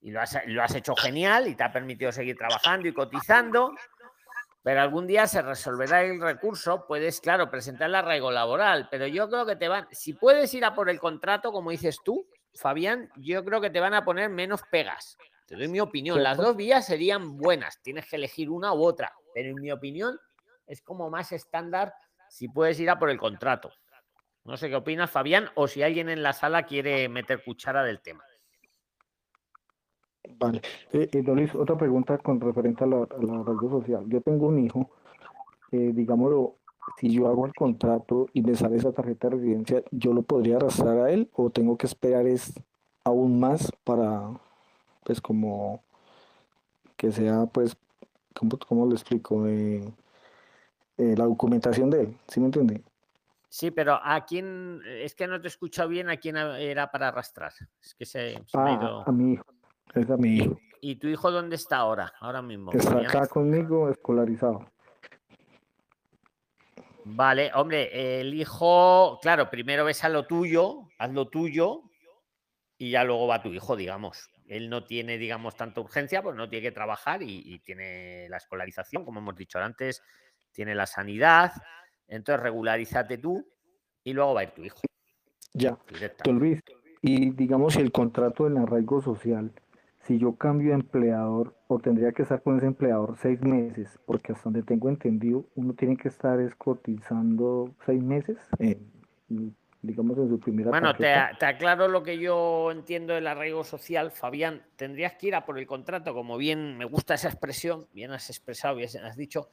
y 0.00 0.10
lo 0.10 0.20
has, 0.20 0.38
lo 0.46 0.62
has 0.62 0.74
hecho 0.74 0.94
genial 0.94 1.48
y 1.48 1.54
te 1.54 1.64
ha 1.64 1.72
permitido 1.72 2.12
seguir 2.12 2.36
trabajando 2.36 2.88
y 2.88 2.92
cotizando. 2.92 3.72
Pero 4.62 4.80
algún 4.80 5.06
día 5.06 5.28
se 5.28 5.42
resolverá 5.42 6.02
el 6.02 6.20
recurso, 6.20 6.86
puedes, 6.88 7.20
claro, 7.20 7.48
presentar 7.48 7.88
el 7.88 7.94
arraigo 7.94 8.32
laboral, 8.32 8.88
pero 8.90 9.06
yo 9.06 9.28
creo 9.28 9.46
que 9.46 9.54
te 9.54 9.68
van, 9.68 9.86
si 9.92 10.12
puedes 10.12 10.52
ir 10.54 10.64
a 10.64 10.74
por 10.74 10.90
el 10.90 10.98
contrato, 10.98 11.52
como 11.52 11.70
dices 11.70 12.00
tú, 12.04 12.26
Fabián, 12.52 13.08
yo 13.16 13.44
creo 13.44 13.60
que 13.60 13.70
te 13.70 13.78
van 13.78 13.94
a 13.94 14.04
poner 14.04 14.28
menos 14.28 14.62
pegas. 14.68 15.16
Te 15.46 15.54
doy 15.54 15.68
mi 15.68 15.78
opinión, 15.78 16.20
las 16.20 16.36
dos 16.36 16.56
vías 16.56 16.84
serían 16.84 17.36
buenas, 17.36 17.80
tienes 17.80 18.10
que 18.10 18.16
elegir 18.16 18.50
una 18.50 18.74
u 18.74 18.82
otra, 18.82 19.12
pero 19.32 19.50
en 19.50 19.60
mi 19.60 19.70
opinión 19.70 20.18
es 20.66 20.82
como 20.82 21.10
más 21.10 21.30
estándar 21.30 21.94
si 22.28 22.48
puedes 22.48 22.80
ir 22.80 22.90
a 22.90 22.98
por 22.98 23.10
el 23.10 23.18
contrato. 23.18 23.70
No 24.46 24.56
sé 24.56 24.68
qué 24.68 24.76
opinas, 24.76 25.10
Fabián, 25.10 25.46
o 25.54 25.66
si 25.66 25.82
alguien 25.82 26.08
en 26.08 26.22
la 26.22 26.32
sala 26.32 26.62
quiere 26.62 27.08
meter 27.08 27.42
cuchara 27.42 27.82
del 27.82 28.00
tema. 28.00 28.22
Vale. 30.38 30.60
Eh, 30.92 31.08
eh, 31.12 31.50
otra 31.54 31.76
pregunta 31.76 32.18
con 32.18 32.40
referente 32.40 32.84
a 32.84 32.86
la, 32.86 32.98
a 32.98 33.40
arraigo 33.40 33.70
social. 33.70 34.04
Yo 34.08 34.20
tengo 34.20 34.46
un 34.46 34.64
hijo, 34.64 34.90
eh, 35.72 35.90
digámoslo, 35.92 36.56
si 36.98 37.10
yo 37.10 37.26
hago 37.26 37.46
el 37.46 37.54
contrato 37.54 38.28
y 38.32 38.42
me 38.42 38.54
sale 38.54 38.76
esa 38.76 38.92
tarjeta 38.92 39.28
de 39.28 39.36
residencia, 39.36 39.82
¿yo 39.90 40.12
lo 40.12 40.22
podría 40.22 40.56
arrastrar 40.56 40.98
a 40.98 41.10
él 41.10 41.28
o 41.32 41.50
tengo 41.50 41.76
que 41.76 41.86
esperar 41.86 42.26
es 42.26 42.52
aún 43.04 43.40
más 43.40 43.72
para, 43.84 44.30
pues 45.04 45.20
como 45.20 45.82
que 46.96 47.10
sea, 47.10 47.46
pues, 47.46 47.76
¿cómo, 48.34 48.58
cómo 48.68 48.86
lo 48.86 48.92
explico? 48.92 49.46
Eh, 49.46 49.92
la 50.98 51.24
documentación 51.24 51.90
de 51.90 52.02
él, 52.02 52.16
¿sí 52.28 52.40
me 52.40 52.46
entiende? 52.46 52.82
Sí, 53.56 53.70
pero 53.70 53.98
a 54.02 54.22
quién, 54.26 54.82
es 54.84 55.14
que 55.14 55.26
no 55.26 55.40
te 55.40 55.46
he 55.46 55.48
escuchado 55.48 55.88
bien 55.88 56.10
a 56.10 56.18
quién 56.18 56.36
era 56.36 56.90
para 56.90 57.08
arrastrar. 57.08 57.54
Es 57.82 57.94
que 57.94 58.04
se, 58.04 58.34
se 58.44 58.58
me 58.58 58.70
ha 58.70 58.74
Ah, 58.74 58.78
ido. 58.78 59.04
a 59.08 59.12
mi 59.12 59.32
hijo, 59.32 59.46
es 59.94 60.10
a 60.10 60.16
mi 60.18 60.36
hijo. 60.36 60.60
¿Y 60.82 60.96
tu 60.96 61.08
hijo 61.08 61.30
dónde 61.30 61.56
está 61.56 61.78
ahora? 61.78 62.12
Ahora 62.20 62.42
mismo. 62.42 62.70
Está 62.72 62.98
acá 62.98 63.26
conmigo 63.26 63.88
escolarizado. 63.88 64.70
Vale, 67.04 67.50
hombre, 67.54 68.20
el 68.20 68.34
hijo, 68.34 69.18
claro, 69.22 69.48
primero 69.48 69.86
ves 69.86 70.04
a 70.04 70.10
lo 70.10 70.26
tuyo, 70.26 70.88
haz 70.98 71.10
lo 71.14 71.28
tuyo 71.28 71.80
y 72.76 72.90
ya 72.90 73.04
luego 73.04 73.26
va 73.26 73.40
tu 73.40 73.48
hijo, 73.54 73.74
digamos. 73.74 74.28
él 74.48 74.68
no 74.68 74.84
tiene, 74.84 75.16
digamos, 75.16 75.56
tanta 75.56 75.80
urgencia, 75.80 76.22
pues 76.22 76.36
no 76.36 76.46
tiene 76.46 76.62
que 76.68 76.72
trabajar 76.72 77.22
y, 77.22 77.40
y 77.54 77.60
tiene 77.60 78.28
la 78.28 78.36
escolarización, 78.36 79.02
como 79.06 79.20
hemos 79.20 79.34
dicho 79.34 79.58
antes, 79.58 80.02
tiene 80.52 80.74
la 80.74 80.84
sanidad. 80.86 81.52
Entonces, 82.08 82.42
regularízate 82.42 83.18
tú 83.18 83.44
y 84.04 84.12
luego 84.12 84.34
va 84.34 84.40
a 84.40 84.44
ir 84.44 84.50
tu 84.50 84.62
hijo. 84.62 84.80
Ya. 85.52 85.78
Don 86.24 86.38
Luis, 86.38 86.62
y 87.02 87.30
digamos 87.30 87.74
si 87.74 87.80
el 87.80 87.92
contrato 87.92 88.44
del 88.44 88.58
arraigo 88.58 89.00
social, 89.00 89.52
si 90.06 90.18
yo 90.18 90.36
cambio 90.36 90.68
de 90.68 90.74
empleador 90.76 91.54
o 91.66 91.78
tendría 91.78 92.12
que 92.12 92.22
estar 92.22 92.42
con 92.42 92.56
ese 92.58 92.66
empleador 92.66 93.16
seis 93.20 93.40
meses, 93.40 93.98
porque 94.06 94.32
hasta 94.32 94.44
donde 94.44 94.62
tengo 94.62 94.88
entendido, 94.88 95.46
uno 95.56 95.74
tiene 95.74 95.96
que 95.96 96.08
estar 96.08 96.40
es 96.40 96.54
cotizando 96.54 97.74
seis 97.84 98.02
meses, 98.02 98.36
digamos 99.82 100.18
en 100.18 100.28
su 100.28 100.38
primera 100.38 100.70
Bueno, 100.70 100.94
te, 100.94 101.12
te 101.38 101.46
aclaro 101.46 101.88
lo 101.88 102.02
que 102.02 102.18
yo 102.18 102.70
entiendo 102.70 103.14
del 103.14 103.26
arraigo 103.26 103.64
social, 103.64 104.12
Fabián. 104.12 104.62
Tendrías 104.76 105.14
que 105.14 105.28
ir 105.28 105.34
a 105.34 105.44
por 105.44 105.58
el 105.58 105.66
contrato, 105.66 106.14
como 106.14 106.36
bien 106.36 106.76
me 106.78 106.84
gusta 106.84 107.14
esa 107.14 107.28
expresión, 107.28 107.86
bien 107.92 108.12
has 108.12 108.30
expresado, 108.30 108.76
bien 108.76 108.88
has 109.04 109.16
dicho. 109.16 109.48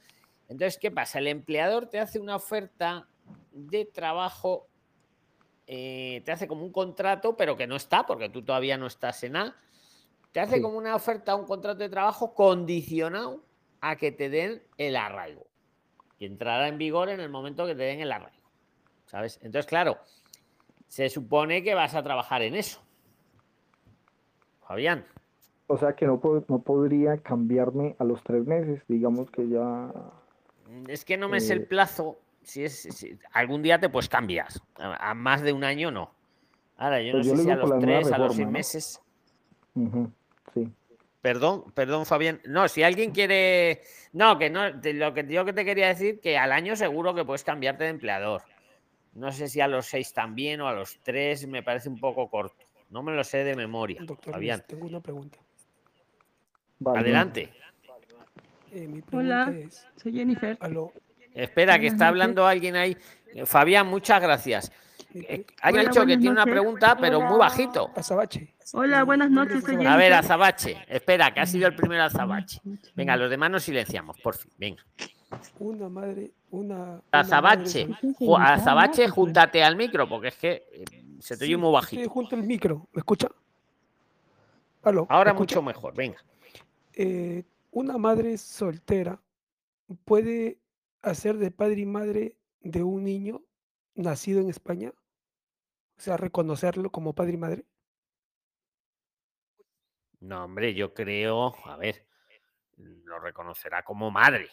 Entonces, 0.48 0.78
¿qué 0.78 0.90
pasa? 0.90 1.18
El 1.18 1.26
empleador 1.28 1.86
te 1.86 1.98
hace 2.00 2.18
una 2.18 2.36
oferta 2.36 3.08
de 3.52 3.84
trabajo, 3.86 4.66
eh, 5.66 6.22
te 6.24 6.32
hace 6.32 6.46
como 6.46 6.64
un 6.64 6.72
contrato, 6.72 7.36
pero 7.36 7.56
que 7.56 7.66
no 7.66 7.76
está, 7.76 8.04
porque 8.06 8.28
tú 8.28 8.42
todavía 8.44 8.76
no 8.76 8.86
estás 8.86 9.22
en 9.24 9.36
A. 9.36 9.56
Te 10.32 10.40
hace 10.40 10.56
Sí. 10.56 10.62
como 10.62 10.76
una 10.76 10.94
oferta, 10.96 11.34
un 11.34 11.46
contrato 11.46 11.78
de 11.78 11.88
trabajo 11.88 12.34
condicionado 12.34 13.42
a 13.80 13.96
que 13.96 14.12
te 14.12 14.28
den 14.28 14.62
el 14.78 14.96
arraigo. 14.96 15.46
Y 16.18 16.26
entrará 16.26 16.68
en 16.68 16.78
vigor 16.78 17.08
en 17.08 17.20
el 17.20 17.28
momento 17.30 17.66
que 17.66 17.74
te 17.74 17.82
den 17.84 18.00
el 18.00 18.12
arraigo. 18.12 18.42
¿Sabes? 19.06 19.38
Entonces, 19.42 19.66
claro, 19.66 19.98
se 20.88 21.08
supone 21.08 21.62
que 21.62 21.74
vas 21.74 21.94
a 21.94 22.02
trabajar 22.02 22.42
en 22.42 22.54
eso. 22.54 22.80
Fabián. 24.66 25.04
O 25.66 25.76
sea 25.78 25.94
que 25.94 26.06
no, 26.06 26.20
no 26.48 26.58
podría 26.62 27.16
cambiarme 27.18 27.96
a 27.98 28.04
los 28.04 28.22
tres 28.22 28.44
meses, 28.46 28.82
digamos 28.88 29.30
que 29.30 29.48
ya... 29.48 29.92
Es 30.88 31.04
que 31.04 31.16
no 31.16 31.28
me 31.28 31.40
sé 31.40 31.52
el 31.54 31.60
Eh, 31.62 31.66
plazo. 31.66 32.18
Si 32.42 32.62
es, 32.64 32.82
si- 32.82 33.18
algún 33.32 33.62
día 33.62 33.78
te 33.80 33.88
pues 33.88 34.08
cambias. 34.08 34.62
A, 34.76 35.10
a 35.10 35.14
más 35.14 35.42
de 35.42 35.52
un 35.52 35.64
año 35.64 35.90
no. 35.90 36.12
Ahora, 36.76 37.00
yo 37.00 37.12
no 37.12 37.18
Pues 37.18 37.26
yo 37.26 37.36
sé 37.36 37.42
si 37.44 37.50
a 37.50 37.56
los 37.56 37.78
tres, 37.78 38.12
a 38.12 38.18
los 38.18 38.34
seis 38.34 38.46
¿no? 38.46 38.52
meses. 38.52 39.00
Sí. 40.54 40.70
Perdón, 41.22 41.72
perdón, 41.72 42.04
Fabián. 42.04 42.40
No, 42.44 42.68
si 42.68 42.82
alguien 42.82 43.12
quiere. 43.12 43.80
No, 44.12 44.38
que 44.38 44.50
no. 44.50 44.78
te- 44.80 44.92
lo 44.92 45.14
que 45.14 45.26
yo 45.26 45.44
que 45.44 45.52
te 45.54 45.64
quería 45.64 45.88
decir, 45.88 46.20
que 46.20 46.36
al 46.36 46.52
año 46.52 46.76
seguro 46.76 47.14
que 47.14 47.24
puedes 47.24 47.44
cambiarte 47.44 47.84
de 47.84 47.90
empleador. 47.90 48.42
No 49.14 49.32
sé 49.32 49.48
si 49.48 49.60
a 49.60 49.68
los 49.68 49.86
seis 49.86 50.12
también 50.12 50.60
o 50.60 50.68
a 50.68 50.72
los 50.74 50.98
tres 51.02 51.46
me 51.46 51.62
parece 51.62 51.88
un 51.88 51.98
poco 51.98 52.28
corto. 52.28 52.56
No 52.90 53.02
me 53.02 53.12
lo 53.12 53.24
sé 53.24 53.42
de 53.44 53.54
memoria. 53.56 54.02
Doctor 54.04 54.34
Fabián. 54.34 54.62
Tengo 54.66 54.86
una 54.86 55.00
pregunta. 55.00 55.38
Vale, 56.80 56.98
Adelante. 56.98 57.52
Eh, 58.74 58.88
mi 58.88 59.00
Hola, 59.12 59.52
es, 59.56 59.86
soy 59.96 60.12
Jennifer. 60.12 60.58
aló, 60.60 60.92
Espera, 61.32 61.78
que 61.78 61.86
está 61.86 62.08
hablando 62.08 62.44
alguien 62.46 62.74
ahí. 62.76 62.96
Fabián, 63.44 63.86
muchas 63.86 64.20
gracias. 64.20 64.72
Eh, 65.14 65.46
dicho 65.72 66.04
que 66.04 66.16
tiene 66.16 66.30
una 66.30 66.44
pregunta, 66.44 66.96
pero 66.96 67.20
muy 67.20 67.38
bajito. 67.38 67.90
Azabache. 67.94 68.52
Hola, 68.72 69.04
buenas 69.04 69.30
noches, 69.30 69.62
soy 69.64 69.86
A 69.86 69.96
ver. 69.96 70.12
Azabache. 70.12 70.76
Espera, 70.88 71.32
que 71.32 71.40
ha 71.40 71.46
sido 71.46 71.68
el 71.68 71.76
primero 71.76 72.02
Azabache. 72.02 72.60
Venga, 72.96 73.16
los 73.16 73.30
demás 73.30 73.50
nos 73.50 73.62
silenciamos, 73.62 74.20
por 74.20 74.34
fin. 74.36 74.50
Venga. 74.58 74.84
Una 75.60 75.88
madre, 75.88 76.30
una, 76.50 77.00
Azabache. 77.12 77.88
Azabache, 78.38 79.08
júntate 79.08 79.62
al 79.62 79.76
micro, 79.76 80.08
porque 80.08 80.28
es 80.28 80.36
que 80.36 80.50
eh, 80.72 80.84
se 81.20 81.36
te 81.36 81.44
oye 81.44 81.54
Sí, 81.54 81.60
muy 81.60 81.72
bajito. 81.72 82.02
estoy 82.02 82.12
junto 82.12 82.36
al 82.36 82.42
micro, 82.42 82.88
¿me 82.92 82.98
escucha? 83.00 83.28
Aló, 84.82 85.02
¿me 85.02 85.06
Ahora 85.10 85.30
escucha? 85.30 85.56
mucho 85.60 85.62
mejor, 85.62 85.94
venga. 85.94 86.18
Eh, 86.92 87.42
una 87.74 87.98
madre 87.98 88.38
soltera 88.38 89.20
puede 90.04 90.60
hacer 91.02 91.36
de 91.38 91.50
padre 91.50 91.80
y 91.80 91.86
madre 91.86 92.36
de 92.60 92.82
un 92.82 93.04
niño 93.04 93.42
nacido 93.94 94.40
en 94.40 94.48
España, 94.48 94.92
o 95.98 96.00
sea, 96.00 96.16
reconocerlo 96.16 96.90
como 96.90 97.14
padre 97.14 97.32
y 97.32 97.36
madre. 97.36 97.64
No, 100.20 100.44
hombre, 100.44 100.72
yo 100.74 100.94
creo, 100.94 101.54
a 101.66 101.76
ver, 101.76 102.06
lo 102.78 103.18
reconocerá 103.18 103.82
como 103.82 104.10
madre. 104.10 104.48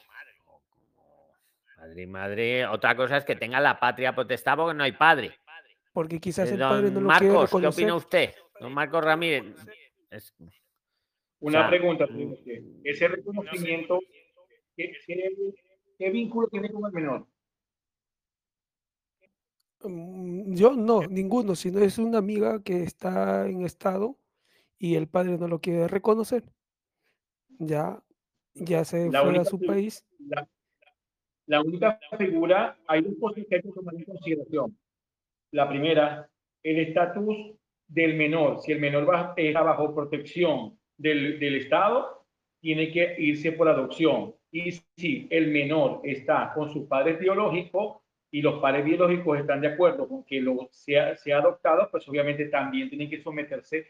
o 0.48 0.62
como 0.70 1.30
Padre 1.78 2.02
y 2.02 2.08
madre. 2.08 2.66
Otra 2.68 2.96
cosa 2.96 3.18
es 3.18 3.26
que 3.26 3.36
tenga 3.36 3.60
la 3.60 3.80
patria 3.80 4.14
potestad 4.14 4.58
porque 4.58 4.74
no 4.76 4.84
hay 4.84 4.92
padre. 4.92 5.40
Porque 5.94 6.20
quizás 6.20 6.50
Eh, 6.50 6.54
el 6.56 6.60
padre 6.60 6.92
no 6.92 7.02
lo 7.02 7.10
quiere 7.10 7.34
Marcos, 7.34 7.62
¿qué 7.62 7.68
opina 7.68 7.96
usted? 7.96 8.36
Don 8.60 8.74
Marcos 8.74 9.04
Ramírez. 9.04 9.56
Es- 10.10 10.34
Una 11.42 11.62
sea, 11.62 11.70
pregunta, 11.70 12.08
mm, 12.08 12.34
ese 12.84 13.08
reconocimiento, 13.08 14.00
¿qué, 14.76 14.92
qué, 15.06 15.30
qué 15.98 16.10
vínculo 16.12 16.48
tiene 16.48 16.72
con 16.72 16.86
el 16.86 16.92
menor? 16.92 17.28
Mm, 19.84 20.54
Yo 20.54 20.74
no, 20.76 21.02
ninguno, 21.08 21.56
sino 21.56 21.80
es 21.80 21.98
una 21.98 22.20
amiga 22.20 22.62
que 22.64 22.84
está 22.84 23.48
en 23.48 23.64
estado 23.66 24.18
y 24.78 24.96
el 24.96 25.08
padre 25.08 25.38
no 25.38 25.48
lo 25.48 25.60
quiere 25.60 25.88
reconocer. 25.88 26.44
Ya, 27.60 28.04
ya 28.54 28.86
se 28.86 29.10
La 29.10 29.24
fue 29.24 29.38
a 29.38 29.46
su 29.46 29.60
país. 29.60 30.06
la, 30.20 30.48
la 31.48 31.62
única 31.62 32.00
figura, 32.18 32.78
hay 32.88 33.02
dos 33.02 33.16
cosas 33.20 33.46
que 33.50 33.56
hay 33.56 33.62
que 33.62 33.72
tomar 33.72 33.96
en 33.96 34.04
consideración. 34.06 34.78
La 35.52 35.68
primera, 35.68 36.30
el 36.64 36.80
estatus 36.80 37.56
del 37.88 38.16
menor. 38.16 38.62
Si 38.62 38.72
el 38.72 38.80
menor 38.80 39.10
va, 39.10 39.34
está 39.36 39.62
bajo 39.64 39.94
protección 39.94 40.80
del, 41.02 41.40
del 41.40 41.56
Estado, 41.56 42.26
tiene 42.60 42.92
que 42.92 43.16
irse 43.18 43.52
por 43.54 43.68
adopción. 43.68 44.36
Y 44.52 44.72
si 44.98 45.28
el 45.30 45.48
menor 45.52 46.02
está 46.04 46.52
con 46.54 46.70
sus 46.72 46.88
padres 46.88 47.20
biológicos 47.20 47.98
y 48.32 48.42
los 48.42 48.62
padres 48.62 48.86
biológicos 48.86 49.40
están 49.40 49.62
de 49.62 49.68
acuerdo 49.68 50.08
con 50.08 50.24
que 50.24 50.40
lo 50.42 50.68
sea, 50.72 51.16
sea 51.18 51.38
adoptado, 51.40 51.90
pues 51.92 52.08
obviamente 52.08 52.46
también 52.46 52.90
tienen 52.90 53.10
que 53.10 53.22
someterse 53.22 53.88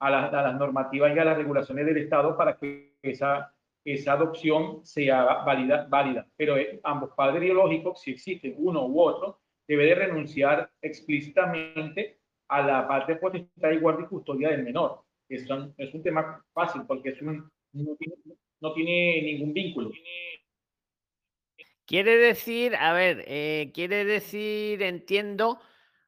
a, 0.00 0.10
la- 0.10 0.26
a 0.26 0.42
las 0.42 0.54
normativas 0.58 1.14
y 1.14 1.18
a 1.18 1.24
las 1.24 1.36
regulaciones 1.36 1.84
del 1.86 1.98
Estado 1.98 2.36
para 2.36 2.56
que 2.56 2.94
esa, 3.02 3.52
esa 3.84 4.12
adopción 4.12 4.84
sea 4.84 5.24
válida. 5.44 5.86
válida. 5.88 6.26
Pero 6.36 6.56
eh, 6.56 6.80
ambos 6.82 7.10
padres 7.16 7.40
biológicos, 7.40 8.00
si 8.00 8.10
existen 8.12 8.54
uno 8.56 8.86
u 8.86 9.00
otro, 9.00 9.38
debe 9.68 9.86
de 9.86 9.94
renunciar 9.94 10.70
explícitamente 10.82 12.18
a 12.48 12.62
la 12.62 12.86
parte 12.86 13.16
potestad 13.16 13.70
y 13.72 13.78
guardia 13.78 14.04
y 14.06 14.08
custodia 14.08 14.48
del 14.50 14.62
menor. 14.62 15.03
Es 15.28 15.48
un, 15.50 15.74
es 15.78 15.94
un 15.94 16.02
tema 16.02 16.44
fácil 16.52 16.82
porque 16.86 17.10
es 17.10 17.22
un, 17.22 17.50
no, 17.72 17.96
tiene, 17.96 18.14
no 18.60 18.72
tiene 18.74 19.22
ningún 19.22 19.52
vínculo. 19.52 19.90
Quiere 21.86 22.16
decir, 22.16 22.74
a 22.76 22.92
ver, 22.92 23.24
eh, 23.26 23.70
quiere 23.74 24.04
decir, 24.04 24.82
entiendo, 24.82 25.60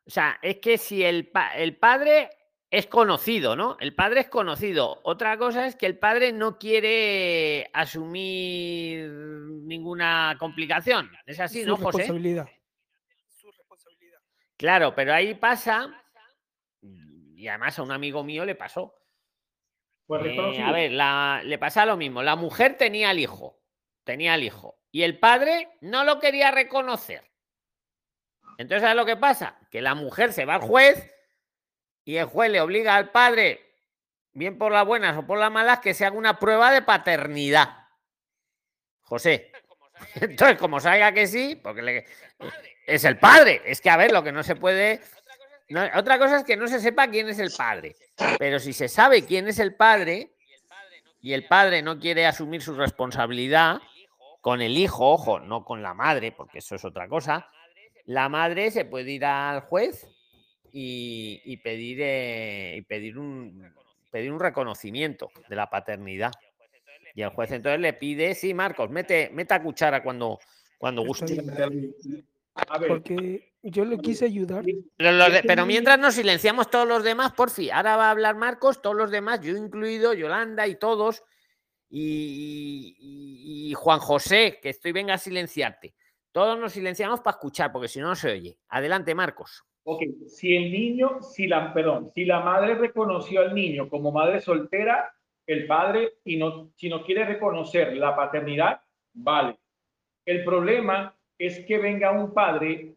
o 0.06 0.10
sea, 0.10 0.38
es 0.42 0.58
que 0.58 0.78
si 0.78 1.04
el, 1.04 1.28
pa- 1.28 1.54
el 1.56 1.76
padre 1.76 2.30
es 2.70 2.86
conocido, 2.86 3.56
¿no? 3.56 3.76
El 3.80 3.94
padre 3.94 4.20
es 4.20 4.28
conocido. 4.28 5.00
Otra 5.04 5.36
cosa 5.38 5.66
es 5.66 5.76
que 5.76 5.86
el 5.86 5.98
padre 5.98 6.32
no 6.32 6.58
quiere 6.58 7.68
asumir 7.72 9.08
ninguna 9.10 10.36
complicación. 10.38 11.10
Es 11.26 11.40
así, 11.40 11.62
su 11.62 11.68
¿no, 11.68 11.76
José? 11.76 11.98
responsabilidad. 11.98 12.48
Claro, 14.56 14.94
pero 14.94 15.12
ahí 15.12 15.34
pasa, 15.34 16.02
y 16.80 17.46
además 17.46 17.78
a 17.78 17.82
un 17.82 17.92
amigo 17.92 18.24
mío 18.24 18.44
le 18.46 18.54
pasó. 18.54 18.94
Pues 20.06 20.24
Eh, 20.24 20.62
a 20.62 20.72
ver, 20.72 20.92
la- 20.92 21.40
le 21.44 21.58
pasa 21.58 21.84
lo 21.86 21.96
mismo. 21.96 22.22
La 22.22 22.36
mujer 22.36 22.76
tenía 22.76 23.10
al 23.10 23.18
hijo, 23.18 23.60
tenía 24.04 24.34
al 24.34 24.42
hijo, 24.44 24.78
y 24.92 25.02
el 25.02 25.18
padre 25.18 25.68
no 25.80 26.04
lo 26.04 26.20
quería 26.20 26.50
reconocer. 26.50 27.30
Entonces, 28.58 28.82
¿sabes 28.82 28.96
lo 28.96 29.04
que 29.04 29.16
pasa? 29.16 29.58
Que 29.70 29.82
la 29.82 29.94
mujer 29.94 30.32
se 30.32 30.44
va 30.44 30.54
al 30.54 30.60
juez 30.62 31.12
y 32.04 32.16
el 32.16 32.26
juez 32.26 32.50
le 32.50 32.60
obliga 32.60 32.94
al 32.96 33.10
padre, 33.10 33.74
bien 34.32 34.56
por 34.58 34.72
las 34.72 34.86
buenas 34.86 35.16
o 35.18 35.26
por 35.26 35.38
las 35.38 35.50
malas, 35.50 35.80
que 35.80 35.92
se 35.92 36.06
haga 36.06 36.16
una 36.16 36.38
prueba 36.38 36.70
de 36.70 36.82
paternidad. 36.82 37.88
José. 39.00 39.52
Entonces, 40.14 40.56
como 40.58 40.78
salga 40.80 41.12
que 41.12 41.26
sí, 41.26 41.56
porque 41.56 41.82
le- 41.82 42.06
es 42.86 43.04
el 43.04 43.18
padre. 43.18 43.60
Es 43.64 43.80
que, 43.80 43.90
a 43.90 43.96
ver, 43.96 44.12
lo 44.12 44.22
que 44.22 44.32
no 44.32 44.42
se 44.42 44.54
puede. 44.56 45.00
no- 45.68 45.84
otra 45.96 46.18
cosa 46.18 46.38
es 46.38 46.44
que 46.44 46.56
no 46.56 46.68
se 46.68 46.80
sepa 46.80 47.08
quién 47.08 47.28
es 47.28 47.38
el 47.38 47.50
padre. 47.56 47.96
Pero 48.38 48.58
si 48.58 48.72
se 48.72 48.88
sabe 48.88 49.24
quién 49.24 49.48
es 49.48 49.58
el 49.58 49.74
padre 49.74 50.32
y 51.20 51.32
el 51.32 51.46
padre 51.46 51.82
no 51.82 51.98
quiere 51.98 52.26
asumir 52.26 52.62
su 52.62 52.74
responsabilidad 52.74 53.78
con 54.40 54.62
el 54.62 54.78
hijo, 54.78 55.10
ojo, 55.10 55.40
no 55.40 55.64
con 55.64 55.82
la 55.82 55.92
madre, 55.94 56.32
porque 56.32 56.58
eso 56.58 56.76
es 56.76 56.84
otra 56.84 57.08
cosa, 57.08 57.48
la 58.04 58.28
madre 58.28 58.70
se 58.70 58.84
puede 58.84 59.10
ir 59.10 59.24
al 59.24 59.60
juez 59.62 60.06
y, 60.72 61.40
y 61.44 61.56
pedir, 61.56 61.98
eh, 62.00 62.74
y 62.76 62.82
pedir, 62.82 63.18
un, 63.18 63.72
pedir 64.10 64.30
un 64.32 64.38
reconocimiento 64.38 65.30
de 65.48 65.56
la 65.56 65.68
paternidad. 65.68 66.32
Y 67.14 67.22
el 67.22 67.30
juez 67.30 67.50
entonces 67.50 67.80
le 67.80 67.94
pide, 67.94 68.34
sí, 68.34 68.52
Marcos, 68.54 68.90
mete, 68.90 69.30
meta 69.32 69.60
cuchara 69.62 70.02
cuando, 70.02 70.38
cuando 70.78 71.02
guste. 71.02 71.34
La, 72.56 72.74
A 72.74 72.78
ver. 72.78 72.88
Porque 72.88 73.52
yo 73.62 73.84
le 73.84 73.98
quise 73.98 74.24
ayudar. 74.26 74.64
Pero, 74.96 75.12
los 75.12 75.32
de- 75.32 75.42
pero 75.42 75.66
mientras 75.66 75.98
nos 75.98 76.14
silenciamos 76.14 76.70
todos 76.70 76.86
los 76.88 77.02
demás, 77.04 77.32
por 77.32 77.50
fin. 77.50 77.70
Ahora 77.72 77.96
va 77.96 78.08
a 78.08 78.10
hablar 78.10 78.36
Marcos, 78.36 78.80
todos 78.80 78.96
los 78.96 79.10
demás, 79.10 79.40
yo 79.40 79.56
incluido, 79.56 80.14
Yolanda 80.14 80.66
y 80.66 80.76
todos. 80.76 81.22
Y, 81.88 82.96
y- 82.98 83.70
y 83.70 83.74
Juan 83.74 83.98
José, 84.00 84.58
que 84.62 84.70
estoy 84.70 84.92
venga 84.92 85.14
a 85.14 85.18
silenciarte. 85.18 85.94
Todos 86.32 86.58
nos 86.58 86.72
silenciamos 86.72 87.20
para 87.20 87.36
escuchar, 87.36 87.72
porque 87.72 87.88
si 87.88 88.00
no, 88.00 88.08
no 88.08 88.14
se 88.16 88.32
oye. 88.32 88.58
Adelante, 88.68 89.14
Marcos. 89.14 89.64
Ok, 89.84 90.02
si 90.26 90.54
el 90.56 90.70
niño, 90.72 91.22
si 91.22 91.46
la, 91.46 91.72
perdón, 91.72 92.10
si 92.14 92.24
la 92.24 92.40
madre 92.40 92.74
reconoció 92.74 93.40
al 93.40 93.54
niño 93.54 93.88
como 93.88 94.10
madre 94.10 94.40
soltera, 94.40 95.12
el 95.46 95.66
padre, 95.66 96.14
y 96.24 96.36
no, 96.36 96.72
si 96.76 96.88
no 96.88 97.04
quiere 97.04 97.24
reconocer 97.24 97.96
la 97.96 98.16
paternidad, 98.16 98.80
vale. 99.14 99.56
El 100.24 100.44
problema 100.44 101.15
es 101.38 101.64
que 101.66 101.78
venga 101.78 102.10
un 102.12 102.32
padre 102.32 102.96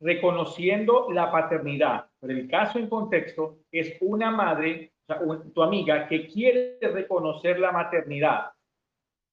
reconociendo 0.00 1.10
la 1.10 1.30
paternidad. 1.30 2.10
Pero 2.20 2.32
el 2.32 2.48
caso 2.48 2.78
en 2.78 2.88
contexto 2.88 3.58
es 3.70 3.96
una 4.00 4.30
madre, 4.30 4.92
o 5.02 5.06
sea, 5.06 5.20
un- 5.20 5.52
tu 5.52 5.62
amiga, 5.62 6.08
que 6.08 6.26
quiere 6.26 6.78
reconocer 6.80 7.58
la 7.58 7.72
maternidad. 7.72 8.52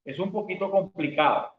Es 0.06 0.20
un 0.20 0.32
poquito 0.32 0.70
complicado. 0.72 1.54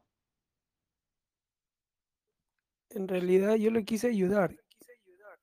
En 2.90 3.06
realidad 3.06 3.54
yo 3.56 3.70
le 3.70 3.84
quise 3.84 4.08
ayudar, 4.08 4.50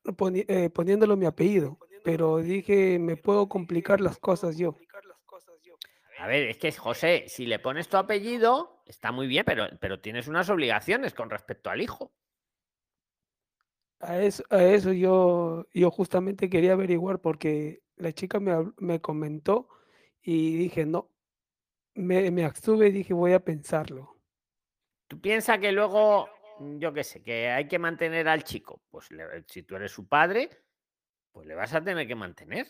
poni- 0.04 0.46
eh, 0.48 0.70
poniéndolo 0.72 1.16
mi 1.16 1.26
apellido, 1.28 1.78
pero 2.04 2.38
dije, 2.38 2.98
me 3.00 3.18
puedo 3.18 3.48
complicar 3.48 4.02
las 4.02 4.18
cosas 4.18 4.58
yo. 4.58 4.76
A 6.20 6.28
ver, 6.28 6.48
es 6.50 6.58
que 6.58 6.72
José, 6.72 7.26
si 7.28 7.46
le 7.46 7.60
pones 7.60 7.88
tu 7.88 7.98
apellido, 7.98 8.75
está 8.86 9.12
muy 9.12 9.28
bien, 9.28 9.44
pero, 9.45 9.68
pero 9.80 9.99
tienes 9.99 10.28
unas 10.28 10.49
obligaciones 10.49 11.14
con 11.14 11.30
respecto 11.30 11.70
al 11.70 11.82
hijo. 11.82 12.14
A 13.99 14.20
eso, 14.20 14.44
a 14.49 14.64
eso 14.64 14.91
yo, 14.94 15.68
yo 15.74 15.90
justamente 15.90 16.49
quería 16.49 16.74
averiguar 16.74 17.20
porque 17.20 17.82
la 17.95 18.12
chica 18.12 18.40
me, 18.40 18.72
me 18.78 19.02
comentó 19.02 19.70
y 20.22 20.56
dije, 20.57 20.86
no, 20.86 21.12
me, 21.95 22.30
me 22.32 22.45
abstuve 22.45 22.88
y 22.90 22.91
dije, 22.91 23.14
voy 23.14 23.34
a 23.34 23.44
pensarlo. 23.44 24.18
Tú 25.07 25.20
piensas 25.22 25.60
que 25.60 25.72
luego, 25.72 26.30
mm, 26.60 26.78
yo 26.80 26.94
qué 26.94 27.03
sé, 27.03 27.24
que 27.24 27.49
hay 27.49 27.68
que 27.68 27.80
mantener 27.80 28.28
al 28.28 28.44
chico. 28.44 28.82
Pues 28.90 29.12
le- 29.12 29.44
si 29.48 29.64
tú 29.64 29.76
eres 29.76 29.91
su 29.91 30.07
padre, 30.07 30.49
pues 31.32 31.48
le 31.48 31.56
vas 31.56 31.74
a 31.74 31.84
tener 31.84 32.07
que 32.07 32.16
mantener. 32.16 32.68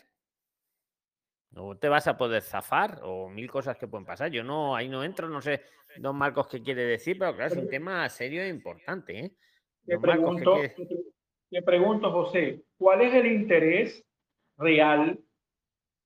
No 1.50 1.76
te 1.78 1.88
vas 1.88 2.06
a 2.06 2.16
poder 2.18 2.42
zafar 2.42 3.00
o 3.02 3.28
mil 3.28 3.50
cosas 3.50 3.76
que 3.78 3.88
pueden 3.88 4.04
pasar. 4.04 4.30
Yo 4.30 4.44
no, 4.44 4.76
ahí 4.76 4.88
no 4.88 5.02
entro, 5.04 5.28
no 5.28 5.40
sé, 5.40 5.62
don 5.98 6.16
Marcos, 6.16 6.46
qué 6.48 6.62
quiere 6.62 6.84
decir, 6.84 7.18
pero 7.18 7.34
claro, 7.34 7.52
es 7.52 7.58
un 7.58 7.68
tema 7.68 8.08
serio 8.08 8.42
e 8.42 8.48
importante. 8.48 9.18
¿eh? 9.18 9.36
Te 9.84 9.94
Don 9.94 10.02
Marcos, 10.02 10.36
¿qué 10.36 10.44
pregunto, 10.44 10.74
quiere- 10.76 11.02
te 11.50 11.62
pregunto, 11.62 12.12
José, 12.12 12.64
¿cuál 12.76 13.02
es 13.02 13.14
el 13.14 13.26
interés 13.26 14.04
real 14.56 15.22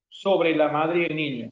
sobre 0.08 0.54
la 0.54 0.68
madre 0.68 1.02
y 1.02 1.04
el 1.04 1.16
niño? 1.16 1.50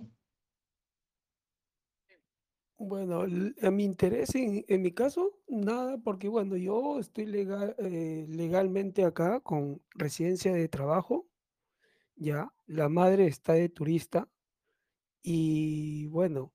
Bueno, 2.80 3.22
a 3.62 3.70
mi 3.72 3.84
interés 3.84 4.36
en, 4.36 4.64
en 4.68 4.82
mi 4.82 4.92
caso, 4.92 5.40
nada, 5.48 5.98
porque 5.98 6.28
bueno, 6.28 6.56
yo 6.56 7.00
estoy 7.00 7.26
legal, 7.26 7.74
eh, 7.78 8.24
legalmente 8.28 9.04
acá 9.04 9.40
con 9.40 9.82
residencia 9.96 10.52
de 10.52 10.68
trabajo, 10.68 11.26
ya, 12.14 12.52
la 12.66 12.88
madre 12.88 13.26
está 13.26 13.54
de 13.54 13.68
turista 13.68 14.28
y 15.22 16.06
bueno, 16.06 16.52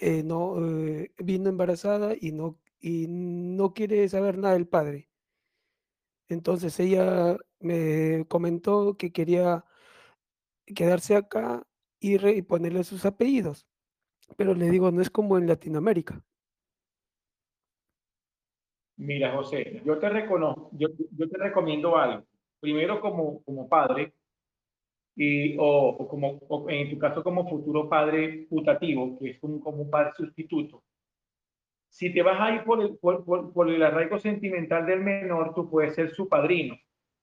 eh, 0.00 0.22
no, 0.22 0.64
eh, 0.66 1.12
vino 1.18 1.48
embarazada 1.48 2.14
y 2.18 2.32
no, 2.32 2.58
y 2.80 3.06
no 3.08 3.74
quiere 3.74 4.08
saber 4.08 4.38
nada 4.38 4.54
del 4.54 4.66
padre. 4.68 5.08
Entonces 6.28 6.78
ella 6.80 7.36
me 7.60 8.24
comentó 8.28 8.96
que 8.96 9.12
quería 9.12 9.64
quedarse 10.66 11.16
acá 11.16 11.66
y, 11.98 12.24
y 12.28 12.42
ponerle 12.42 12.84
sus 12.84 13.06
apellidos, 13.06 13.66
pero 14.36 14.54
le 14.54 14.70
digo, 14.70 14.90
no 14.90 15.00
es 15.00 15.10
como 15.10 15.38
en 15.38 15.46
Latinoamérica. 15.46 16.22
Mira, 18.96 19.34
José, 19.34 19.80
yo 19.84 19.98
te 19.98 20.08
reconozco, 20.08 20.70
yo, 20.72 20.88
yo 21.16 21.28
te 21.28 21.38
recomiendo 21.38 21.96
algo. 21.96 22.26
Primero 22.60 23.00
como, 23.00 23.42
como 23.44 23.68
padre 23.68 24.12
y, 25.18 25.56
o, 25.58 25.90
o 26.00 26.08
como, 26.08 26.38
o 26.48 26.70
en 26.70 26.90
tu 26.90 26.98
caso 26.98 27.22
como 27.24 27.48
futuro 27.50 27.88
padre 27.90 28.46
putativo, 28.50 29.18
que 29.20 29.32
es 29.32 29.40
como, 29.40 29.60
como 29.60 29.82
un 29.84 29.90
padre 29.90 30.12
sustituto. 30.16 30.84
Si 31.88 32.12
te 32.12 32.22
vas 32.22 32.40
a 32.40 32.54
ir 32.54 32.64
por 32.64 32.80
el, 32.82 32.96
por, 32.98 33.24
por- 33.24 33.52
por 33.52 33.70
el 33.70 33.82
arraigo 33.82 34.18
sentimental 34.18 34.86
del 34.86 35.00
menor, 35.00 35.54
tú 35.54 35.68
puedes 35.70 35.94
ser 35.94 36.10
su 36.10 36.28
padrino, 36.28 36.76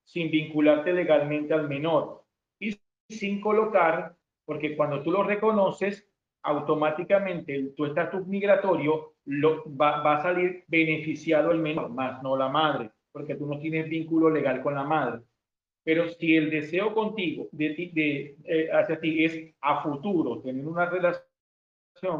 sin 0.04 0.30
vincularte 0.32 0.94
legalmente 0.94 1.54
al 1.54 1.68
menor 1.70 2.24
y 2.60 2.76
sin 3.10 3.42
colocar, 3.42 4.16
porque 4.46 4.76
cuando 4.76 5.02
tú 5.04 5.12
lo 5.12 5.24
reconoces, 5.24 6.08
automáticamente 6.44 7.72
tu 7.76 7.86
estatus 7.86 8.28
migratorio 8.28 9.14
lo, 9.26 9.64
va, 9.76 10.02
va 10.04 10.18
a 10.18 10.22
salir 10.22 10.64
beneficiado 10.68 11.52
el 11.52 11.60
menor, 11.60 11.90
más 11.92 12.22
no 12.22 12.36
la 12.38 12.50
madre, 12.50 12.92
porque 13.12 13.36
tú 13.36 13.48
no 13.48 13.60
tienes 13.60 13.90
vínculo 13.90 14.30
legal 14.30 14.62
con 14.62 14.76
la 14.76 14.84
madre. 14.84 15.22
Pero 15.86 16.10
si 16.10 16.36
el 16.36 16.50
deseo 16.50 16.94
contigo, 16.94 17.48
de, 17.54 17.70
de, 17.94 18.36
eh, 18.44 18.70
hacia 18.74 19.00
ti, 19.00 19.24
es 19.24 19.54
a 19.62 19.84
futuro 19.84 20.42
tener 20.42 20.66
una 20.68 20.90
relación 20.90 21.24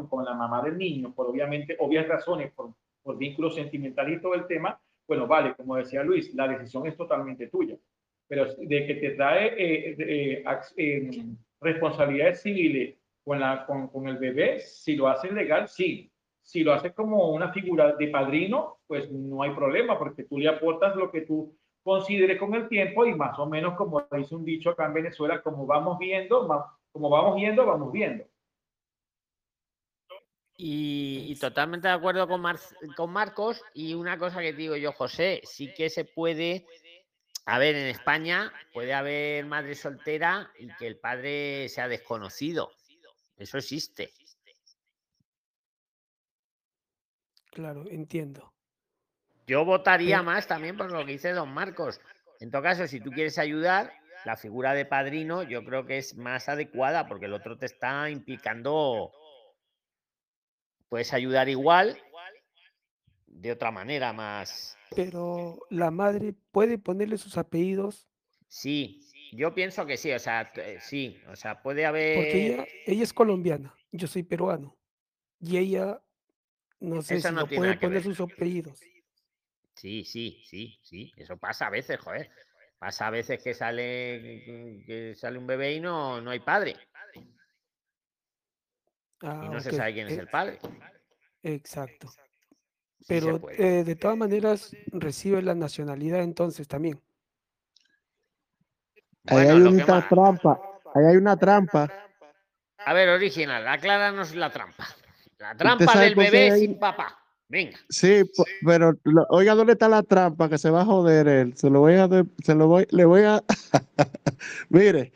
con 0.08 0.24
la 0.24 0.34
mamá 0.34 0.62
del 0.62 0.78
niño, 0.78 1.12
por 1.14 1.26
obviamente, 1.26 1.76
obvias 1.78 2.08
razones, 2.08 2.52
por, 2.52 2.72
por 3.02 3.18
vínculos 3.18 3.54
sentimentales 3.56 4.18
y 4.18 4.22
todo 4.22 4.34
el 4.34 4.46
tema, 4.46 4.80
bueno, 5.06 5.26
vale, 5.26 5.54
como 5.54 5.76
decía 5.76 6.02
Luis, 6.02 6.32
la 6.34 6.48
decisión 6.48 6.86
es 6.86 6.96
totalmente 6.96 7.48
tuya. 7.48 7.76
Pero 8.28 8.46
de 8.56 8.86
que 8.86 8.94
te 8.94 9.10
trae 9.10 9.46
eh, 9.56 9.96
eh, 9.98 10.44
ac- 10.44 10.72
eh, 10.76 11.24
responsabilidades 11.60 12.42
civiles 12.42 12.96
con, 13.24 13.38
la, 13.40 13.66
con, 13.66 13.88
con 13.88 14.08
el 14.08 14.16
bebé, 14.18 14.60
si 14.60 14.96
lo 14.96 15.08
haces 15.08 15.32
legal, 15.32 15.68
sí. 15.68 16.10
Si 16.42 16.62
lo 16.62 16.72
haces 16.72 16.92
como 16.92 17.32
una 17.32 17.52
figura 17.52 17.94
de 17.96 18.06
padrino, 18.08 18.78
pues 18.86 19.10
no 19.10 19.42
hay 19.42 19.50
problema, 19.50 19.98
porque 19.98 20.22
tú 20.24 20.38
le 20.38 20.48
aportas 20.48 20.94
lo 20.94 21.10
que 21.10 21.22
tú 21.22 21.56
consideres 21.86 22.36
con 22.38 22.52
el 22.54 22.68
tiempo 22.68 23.06
y 23.06 23.14
más 23.14 23.38
o 23.38 23.46
menos 23.46 23.76
como 23.76 24.02
dice 24.10 24.34
un 24.34 24.44
dicho 24.44 24.70
acá 24.70 24.86
en 24.86 24.94
Venezuela, 24.94 25.40
como 25.40 25.64
vamos 25.66 25.98
viendo, 26.00 26.46
como 26.90 27.08
vamos 27.08 27.36
viendo, 27.36 27.64
vamos 27.64 27.92
viendo. 27.92 28.24
Y, 30.58 31.26
y 31.28 31.36
totalmente 31.38 31.86
de 31.86 31.94
acuerdo 31.94 32.26
con, 32.26 32.40
Mar- 32.40 32.58
con 32.96 33.10
Marcos. 33.12 33.62
Y 33.72 33.94
una 33.94 34.18
cosa 34.18 34.40
que 34.40 34.52
digo 34.52 34.74
yo, 34.74 34.90
José, 34.92 35.40
sí 35.44 35.72
que 35.74 35.88
se 35.88 36.04
puede. 36.04 36.66
A 37.44 37.60
ver, 37.60 37.76
en 37.76 37.86
España 37.86 38.52
puede 38.72 38.92
haber 38.92 39.46
madre 39.46 39.76
soltera 39.76 40.50
y 40.58 40.66
que 40.76 40.88
el 40.88 40.98
padre 40.98 41.68
sea 41.68 41.86
desconocido. 41.86 42.72
Eso 43.36 43.58
existe. 43.58 44.10
Claro, 47.52 47.84
entiendo. 47.88 48.55
Yo 49.46 49.64
votaría 49.64 50.22
más 50.22 50.46
también 50.46 50.76
por 50.76 50.90
lo 50.90 51.04
que 51.04 51.12
dice 51.12 51.32
don 51.32 51.52
Marcos. 51.52 52.00
En 52.40 52.50
todo 52.50 52.62
caso, 52.62 52.86
si 52.86 53.00
tú 53.00 53.10
quieres 53.10 53.38
ayudar, 53.38 53.92
la 54.24 54.36
figura 54.36 54.74
de 54.74 54.84
padrino 54.84 55.42
yo 55.42 55.64
creo 55.64 55.86
que 55.86 55.98
es 55.98 56.16
más 56.16 56.48
adecuada 56.48 57.06
porque 57.06 57.26
el 57.26 57.32
otro 57.32 57.56
te 57.56 57.66
está 57.66 58.10
implicando. 58.10 59.12
Puedes 60.88 61.12
ayudar 61.12 61.48
igual, 61.48 61.98
de 63.26 63.52
otra 63.52 63.70
manera 63.70 64.12
más. 64.12 64.76
Pero 64.94 65.58
la 65.70 65.90
madre 65.90 66.34
puede 66.52 66.78
ponerle 66.78 67.18
sus 67.18 67.36
apellidos 67.36 68.06
Sí, 68.48 69.02
yo 69.32 69.54
pienso 69.54 69.86
que 69.86 69.96
sí, 69.96 70.12
o 70.12 70.18
sea, 70.18 70.50
eh, 70.56 70.78
sí, 70.80 71.20
o 71.28 71.36
sea, 71.36 71.62
puede 71.62 71.82
porque 71.82 71.88
haber. 71.88 72.36
ella, 72.36 72.66
ella 72.86 73.02
es 73.02 73.12
colombiana, 73.12 73.74
yo 73.92 74.06
soy 74.06 74.22
peruano. 74.22 74.76
Y 75.40 75.58
ella, 75.58 76.00
no 76.80 77.02
sé 77.02 77.16
Eso 77.16 77.28
si 77.28 77.34
no 77.34 77.40
lo 77.42 77.46
tiene 77.46 77.64
puede 77.66 77.76
poner 77.78 78.02
ver. 78.02 78.14
sus 78.14 78.20
apellidos. 78.20 78.80
Sí, 79.76 80.04
sí, 80.04 80.42
sí, 80.44 80.78
sí, 80.82 81.12
eso 81.16 81.36
pasa 81.36 81.66
a 81.66 81.70
veces, 81.70 82.00
joder. 82.00 82.30
Pasa 82.78 83.06
a 83.06 83.10
veces 83.10 83.42
que 83.42 83.54
sale, 83.54 84.82
que 84.86 85.14
sale 85.14 85.38
un 85.38 85.46
bebé 85.46 85.74
y 85.74 85.80
no, 85.80 86.20
no 86.20 86.30
hay 86.30 86.40
padre. 86.40 86.76
Y 87.14 87.36
Ah, 89.22 89.48
no 89.50 89.60
se 89.60 89.72
sabe 89.72 89.94
quién 89.94 90.08
es 90.08 90.16
eh, 90.16 90.20
el 90.20 90.28
padre. 90.28 90.58
Exacto. 91.42 92.08
Pero 93.08 93.40
eh, 93.50 93.84
de 93.84 93.96
todas 93.96 94.16
maneras 94.16 94.76
recibe 94.88 95.40
la 95.42 95.54
nacionalidad 95.54 96.22
entonces 96.22 96.68
también. 96.68 97.00
Ahí 99.26 99.46
hay 99.46 99.60
una 99.60 99.86
más. 99.86 100.08
trampa. 100.08 100.60
Ahí 100.94 101.04
hay 101.04 101.16
una 101.16 101.36
trampa. 101.36 101.90
A 102.78 102.92
ver, 102.92 103.08
original, 103.08 103.66
acláranos 103.66 104.34
la 104.34 104.50
trampa. 104.50 104.86
La 105.38 105.52
¿Usted 105.52 105.64
trampa 105.64 105.98
del 106.00 106.14
bebé 106.14 106.58
sin 106.58 106.78
papá. 106.78 107.25
Venga. 107.48 107.78
Sí, 107.88 108.22
pero 108.64 108.98
lo- 109.04 109.26
oiga, 109.30 109.54
¿dónde 109.54 109.74
está 109.74 109.88
la 109.88 110.02
trampa? 110.02 110.48
Que 110.48 110.58
se 110.58 110.68
va 110.70 110.80
a 110.82 110.84
joder 110.84 111.28
él. 111.28 111.56
Se 111.56 111.70
lo 111.70 111.80
voy 111.80 111.94
a, 111.94 112.08
se 112.42 112.54
lo 112.54 112.66
voy, 112.66 112.86
le 112.90 113.04
voy 113.04 113.22
a. 113.22 113.42
Mire, 114.68 115.12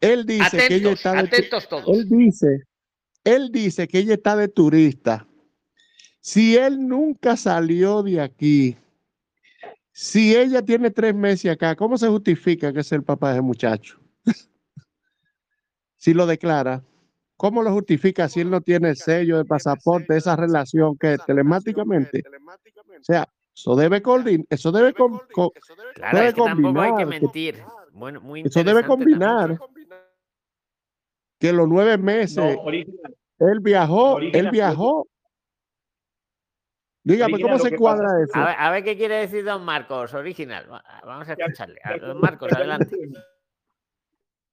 él 0.00 0.24
dice 0.24 0.68
que 0.68 0.76
ella 0.76 0.92
está 0.92 1.12
de, 1.14 1.28
tu- 1.28 1.36
atentos 1.36 1.68
todos. 1.68 1.88
él 1.88 2.08
dice, 2.08 2.62
él 3.24 3.50
dice 3.50 3.88
que 3.88 3.98
ella 3.98 4.14
está 4.14 4.36
de 4.36 4.48
turista. 4.48 5.26
Si 6.20 6.56
él 6.56 6.86
nunca 6.86 7.36
salió 7.36 8.02
de 8.02 8.20
aquí, 8.20 8.76
Si 9.94 10.34
ella 10.34 10.62
tiene 10.62 10.90
tres 10.90 11.14
meses 11.14 11.50
acá, 11.50 11.76
¿cómo 11.76 11.98
se 11.98 12.08
justifica 12.08 12.72
que 12.72 12.80
es 12.80 12.92
el 12.92 13.02
papá 13.02 13.28
de 13.28 13.34
ese 13.34 13.42
muchacho? 13.42 14.00
si 15.96 16.14
lo 16.14 16.26
declara, 16.26 16.82
¿cómo 17.42 17.60
lo 17.64 17.72
justifica 17.72 18.28
si 18.28 18.40
él 18.40 18.50
no 18.50 18.60
tiene 18.60 18.90
el 18.90 18.96
sello 18.96 19.36
de 19.36 19.44
pasaporte, 19.44 20.16
esa 20.16 20.36
relación 20.36 20.96
que 20.96 21.18
telemáticamente? 21.26 22.22
O 22.28 23.02
sea, 23.02 23.28
eso 23.52 23.74
debe 23.74 24.00
coordinar, 24.00 24.46
eso 24.48 24.70
debe, 24.70 24.94
com, 24.94 25.18
co, 25.32 25.50
Claro, 25.94 26.16
debe 26.16 26.28
es 26.28 26.34
que 26.34 26.40
tampoco 26.42 26.80
hay 26.80 26.90
que 26.90 27.02
combinar, 27.02 27.20
que- 27.20 27.20
mentir. 27.20 27.64
Bueno, 27.90 28.20
muy 28.20 28.42
eso 28.42 28.62
debe 28.62 28.82
también. 28.84 29.56
combinar 29.56 29.58
que 31.40 31.52
los 31.52 31.68
nueve 31.68 31.98
meses 31.98 32.36
No, 32.36 32.62
original. 32.62 33.16
él 33.40 33.58
viajó, 33.60 34.18
él 34.20 34.50
viajó. 34.52 35.08
Dígame, 37.04 37.34
Original, 37.34 37.58
¿cómo 37.58 37.68
se 37.68 37.76
cuadra 37.76 38.04
pasa 38.10 38.22
eso? 38.22 38.32
A 38.36 38.46
ver, 38.46 38.54
a 38.56 38.70
ver 38.70 38.84
qué 38.84 38.96
quiere 38.96 39.16
decir 39.16 39.44
don 39.44 39.64
Marcos, 39.64 40.14
original. 40.14 40.70
Va- 40.72 40.84
Vamos 41.04 41.28
a 41.28 41.32
escucharle. 41.32 41.80
Don 42.00 42.20
Marcos, 42.20 42.52
adelante. 42.52 42.96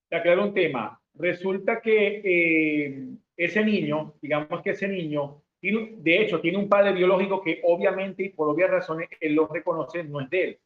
Te 0.09 0.15
aclaro 0.15 0.45
un 0.45 0.53
tema. 0.55 0.99
Resulta 1.19 1.81
que 1.81 2.21
eh, 2.23 3.07
ese 3.35 3.63
niño, 3.63 4.15
digamos 4.21 4.61
que 4.61 4.71
ese 4.71 4.87
niño, 4.87 5.41
tiene- 5.59 5.95
de 5.97 6.21
hecho, 6.21 6.39
tiene 6.39 6.57
un 6.57 6.69
padre 6.69 6.93
biológico 6.93 7.41
que 7.41 7.59
obviamente 7.63 8.23
y 8.23 8.29
por 8.29 8.49
obvias 8.49 8.71
razones 8.71 9.09
él 9.19 9.35
lo 9.35 9.47
reconoce, 9.47 10.03
no 10.05 10.21
es 10.21 10.29
de 10.29 10.43
él. 10.43 10.59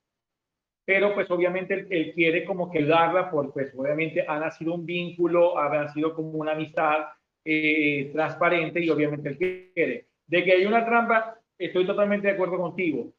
Pero 0.85 1.13
pues 1.15 1.31
obviamente 1.31 1.73
él, 1.73 1.87
él 1.89 2.13
quiere 2.13 2.45
como 2.45 2.69
que 2.69 2.83
darla 2.83 3.31
por, 3.31 3.51
pues 3.51 3.73
obviamente 3.75 4.23
ha 4.27 4.37
nacido 4.39 4.75
un 4.75 4.85
vínculo, 4.85 5.57
ha 5.57 5.69
nacido 5.69 6.13
como 6.13 6.29
una 6.31 6.51
amistad 6.51 7.05
eh, 7.45 8.09
transparente 8.13 8.79
y 8.81 8.89
obviamente 8.89 9.29
él 9.29 9.37
quiere. 9.73 10.07
De 10.27 10.43
que 10.43 10.51
hay 10.51 10.65
una 10.65 10.85
trampa, 10.85 11.39
estoy 11.57 11.85
totalmente 11.87 12.27
de 12.27 12.33
acuerdo 12.33 12.57
contigo. 12.57 13.11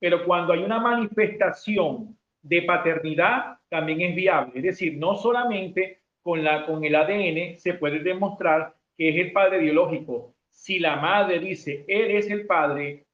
Pero 0.00 0.24
cuando 0.24 0.54
hay 0.54 0.62
una 0.62 0.80
manifestación 0.80 2.16
de 2.42 2.62
paternidad, 2.62 3.58
también 3.68 4.00
es 4.00 4.14
viable. 4.16 4.52
Es 4.56 4.62
decir, 4.62 4.96
no 4.96 5.14
solamente 5.16 5.99
con, 6.22 6.44
la, 6.44 6.66
con 6.66 6.84
el 6.84 6.94
ADN 6.94 7.58
se 7.58 7.74
puede 7.74 8.00
demostrar 8.00 8.74
que 8.96 9.08
es 9.08 9.16
el 9.16 9.32
padre 9.32 9.58
biológico. 9.58 10.34
Si 10.50 10.78
la 10.78 10.96
madre 10.96 11.38
dice, 11.38 11.84
eres 11.88 12.30
el 12.30 12.46
padre, 12.46 13.06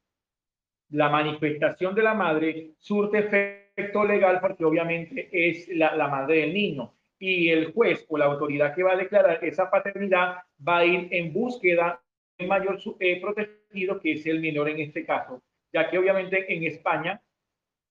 la 0.90 1.08
manifestación 1.08 1.94
de 1.94 2.02
la 2.02 2.14
madre 2.14 2.70
surte 2.78 3.18
efecto 3.18 4.04
legal 4.04 4.40
porque 4.40 4.64
obviamente 4.64 5.28
es 5.32 5.68
la, 5.68 5.94
la 5.94 6.08
madre 6.08 6.40
del 6.40 6.54
niño. 6.54 6.92
Y 7.18 7.48
el 7.50 7.72
juez 7.72 8.04
o 8.08 8.18
la 8.18 8.26
autoridad 8.26 8.74
que 8.74 8.82
va 8.82 8.92
a 8.92 8.96
declarar 8.96 9.42
esa 9.42 9.70
paternidad 9.70 10.38
va 10.66 10.78
a 10.78 10.84
ir 10.84 11.08
en 11.10 11.32
búsqueda 11.32 12.00
del 12.36 12.48
mayor 12.48 12.78
eh, 13.00 13.20
protegido, 13.20 14.00
que 14.00 14.12
es 14.12 14.26
el 14.26 14.40
menor 14.40 14.68
en 14.68 14.80
este 14.80 15.04
caso, 15.06 15.42
ya 15.72 15.88
que 15.88 15.98
obviamente 15.98 16.52
en 16.52 16.64
España 16.64 17.22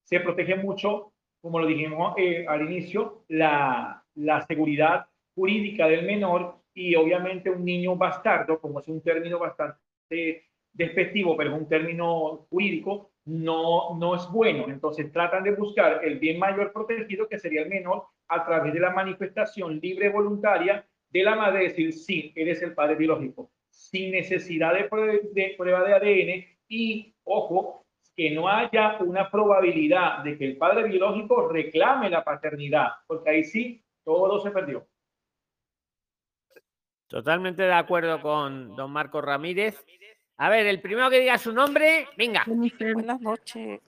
se 0.04 0.20
protege 0.20 0.56
mucho, 0.56 1.14
como 1.42 1.60
lo 1.60 1.66
dijimos 1.66 2.14
eh, 2.18 2.46
al 2.48 2.62
inicio, 2.62 3.24
la, 3.30 4.05
la 4.16 4.42
seguridad 4.46 5.06
jurídica 5.36 5.88
del 5.88 6.06
menor 6.06 6.56
y 6.74 6.96
obviamente 6.96 7.50
un 7.50 7.64
niño 7.64 7.96
bastardo, 7.96 8.60
como 8.60 8.80
es 8.80 8.88
un 8.88 9.02
término 9.02 9.40
bastante 9.40 10.44
despectivo, 10.74 11.38
pero 11.38 11.52
es 11.54 11.62
un 11.62 11.68
término 11.68 12.48
jurídico, 12.50 13.12
no, 13.26 13.96
no 13.98 14.16
es 14.16 14.28
bueno. 14.32 14.66
Entonces 14.68 15.12
tratan 15.12 15.44
de 15.44 15.52
buscar 15.52 16.04
el 16.04 16.20
bien 16.20 16.38
mayor 16.38 16.74
protegido, 16.74 17.28
que 17.28 17.40
sería 17.40 17.62
el 17.64 17.70
menor, 17.70 18.04
a 18.28 18.44
través 18.46 18.74
de 18.74 18.80
la 18.80 18.92
manifestación 18.92 19.80
libre 19.80 20.10
voluntaria 20.10 20.86
de 21.10 21.24
la 21.24 21.36
madre, 21.36 21.64
decir, 21.64 21.94
sí, 21.94 22.34
eres 22.36 22.62
el 22.62 22.74
padre 22.74 22.96
biológico, 22.96 23.52
sin 23.70 24.12
necesidad 24.12 24.74
de, 24.74 24.90
prue- 24.90 25.32
de 25.32 25.56
prueba 25.58 25.84
de 25.84 25.94
ADN 25.94 26.46
y, 26.68 27.16
ojo, 27.24 27.86
que 28.16 28.32
no 28.32 28.48
haya 28.50 28.98
una 29.00 29.30
probabilidad 29.30 30.24
de 30.24 30.38
que 30.38 30.46
el 30.46 30.58
padre 30.58 30.88
biológico 30.90 31.48
reclame 31.50 32.10
la 32.10 32.24
paternidad, 32.24 32.88
porque 33.08 33.30
ahí 33.30 33.44
sí, 33.44 33.85
todo 34.06 34.40
se 34.40 34.52
perdió. 34.52 34.88
Totalmente 37.08 37.64
de 37.64 37.74
acuerdo 37.74 38.22
con 38.22 38.76
don 38.76 38.92
Marcos 38.92 39.24
Ramírez. 39.24 39.86
A 40.38 40.50
ver, 40.50 40.66
el 40.66 40.82
primero 40.82 41.10
que 41.10 41.20
diga 41.20 41.38
su 41.38 41.52
nombre, 41.54 42.08
venga. 42.18 42.44
Buenas 42.94 43.22
noches. 43.22 43.82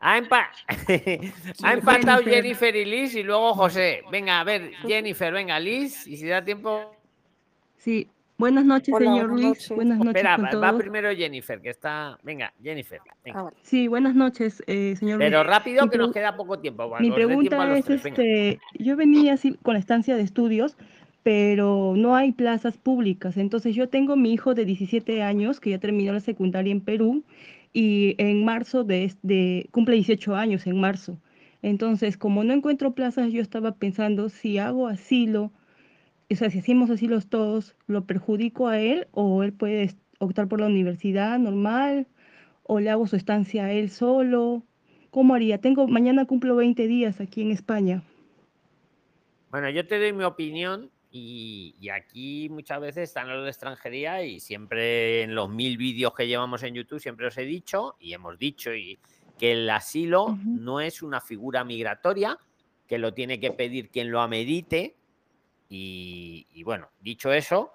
Ha, 0.00 0.18
empa- 0.18 0.50
ha 1.64 1.72
empatado 1.72 2.22
Jennifer 2.22 2.74
y 2.76 2.84
Liz 2.84 3.14
y 3.14 3.22
luego 3.22 3.54
José. 3.54 4.02
Venga, 4.10 4.40
a 4.40 4.44
ver, 4.44 4.72
Jennifer, 4.86 5.32
venga, 5.32 5.58
Liz, 5.58 6.06
y 6.06 6.16
si 6.16 6.26
da 6.26 6.44
tiempo. 6.44 6.94
Sí, 7.76 8.08
buenas 8.38 8.64
noches, 8.64 8.94
Hola, 8.94 9.06
señor 9.06 9.28
buenas 9.28 9.30
Luis. 9.30 9.46
noches. 9.46 9.68
Buenas 9.70 9.98
noches 9.98 10.16
Espera, 10.16 10.36
con 10.36 10.44
va, 10.46 10.50
todos. 10.70 10.80
primero 10.80 11.10
Jennifer, 11.14 11.60
que 11.60 11.70
está. 11.70 12.18
Venga, 12.22 12.52
Jennifer. 12.62 13.00
venga. 13.24 13.52
Sí, 13.62 13.88
buenas 13.88 14.14
noches, 14.14 14.62
eh, 14.66 14.94
señor 14.96 15.18
Pero 15.18 15.38
Luis. 15.42 15.50
rápido 15.50 15.84
Mi 15.84 15.90
que 15.90 15.98
nos 15.98 16.12
queda 16.12 16.36
poco 16.36 16.58
tiempo. 16.58 16.90
Mi 17.00 17.10
pregunta 17.10 17.76
es, 17.78 17.84
tres, 17.84 18.04
este, 18.06 18.60
yo 18.78 18.96
venía 18.96 19.34
así 19.34 19.54
con 19.62 19.74
la 19.74 19.80
estancia 19.80 20.16
de 20.16 20.22
estudios, 20.22 20.76
pero 21.22 21.94
no 21.96 22.14
hay 22.16 22.32
plazas 22.32 22.78
públicas. 22.78 23.36
Entonces 23.36 23.74
yo 23.74 23.88
tengo 23.88 24.16
mi 24.16 24.32
hijo 24.32 24.54
de 24.54 24.64
17 24.64 25.22
años 25.22 25.60
que 25.60 25.70
ya 25.70 25.78
terminó 25.78 26.12
la 26.12 26.20
secundaria 26.20 26.72
en 26.72 26.80
Perú 26.80 27.24
y 27.72 28.14
en 28.18 28.44
marzo 28.44 28.84
de, 28.84 29.12
de 29.22 29.68
cumple 29.72 29.96
18 29.96 30.34
años 30.36 30.66
en 30.66 30.80
marzo. 30.80 31.18
Entonces, 31.60 32.16
como 32.16 32.44
no 32.44 32.54
encuentro 32.54 32.92
plazas, 32.92 33.32
yo 33.32 33.42
estaba 33.42 33.72
pensando 33.72 34.28
si 34.28 34.58
hago 34.58 34.86
asilo, 34.86 35.50
o 36.30 36.36
sea, 36.36 36.50
si 36.50 36.58
hacemos 36.58 36.90
asilos 36.90 37.28
todos, 37.28 37.74
¿lo 37.86 38.04
perjudico 38.04 38.68
a 38.68 38.78
él 38.78 39.08
o 39.12 39.42
él 39.42 39.52
puede 39.52 39.94
optar 40.18 40.48
por 40.48 40.60
la 40.60 40.66
universidad 40.66 41.38
normal 41.38 42.06
o 42.64 42.80
le 42.80 42.90
hago 42.90 43.06
su 43.06 43.16
estancia 43.16 43.64
a 43.64 43.72
él 43.72 43.90
solo? 43.90 44.62
¿Cómo 45.10 45.34
haría? 45.34 45.58
Tengo, 45.58 45.88
mañana 45.88 46.26
cumplo 46.26 46.54
20 46.56 46.86
días 46.86 47.20
aquí 47.20 47.40
en 47.40 47.50
España. 47.50 48.02
Bueno, 49.50 49.70
yo 49.70 49.86
te 49.86 49.98
doy 49.98 50.12
mi 50.12 50.24
opinión 50.24 50.90
y, 51.10 51.74
y 51.80 51.88
aquí 51.88 52.48
muchas 52.50 52.80
veces 52.80 53.04
están 53.04 53.28
los 53.28 53.44
de 53.44 53.48
extranjería 53.48 54.22
y 54.22 54.40
siempre 54.40 55.22
en 55.22 55.34
los 55.34 55.48
mil 55.48 55.78
vídeos 55.78 56.12
que 56.14 56.26
llevamos 56.26 56.62
en 56.62 56.74
YouTube 56.74 57.00
siempre 57.00 57.26
os 57.26 57.38
he 57.38 57.46
dicho 57.46 57.96
y 57.98 58.12
hemos 58.12 58.38
dicho 58.38 58.74
y 58.74 58.98
que 59.38 59.52
el 59.52 59.70
asilo 59.70 60.36
no 60.44 60.80
es 60.80 61.00
una 61.00 61.22
figura 61.22 61.64
migratoria, 61.64 62.38
que 62.86 62.98
lo 62.98 63.14
tiene 63.14 63.40
que 63.40 63.52
pedir 63.52 63.88
quien 63.88 64.10
lo 64.10 64.20
amerite 64.20 64.96
y, 65.68 66.46
y 66.52 66.62
bueno, 66.62 66.88
dicho 67.00 67.32
eso, 67.32 67.72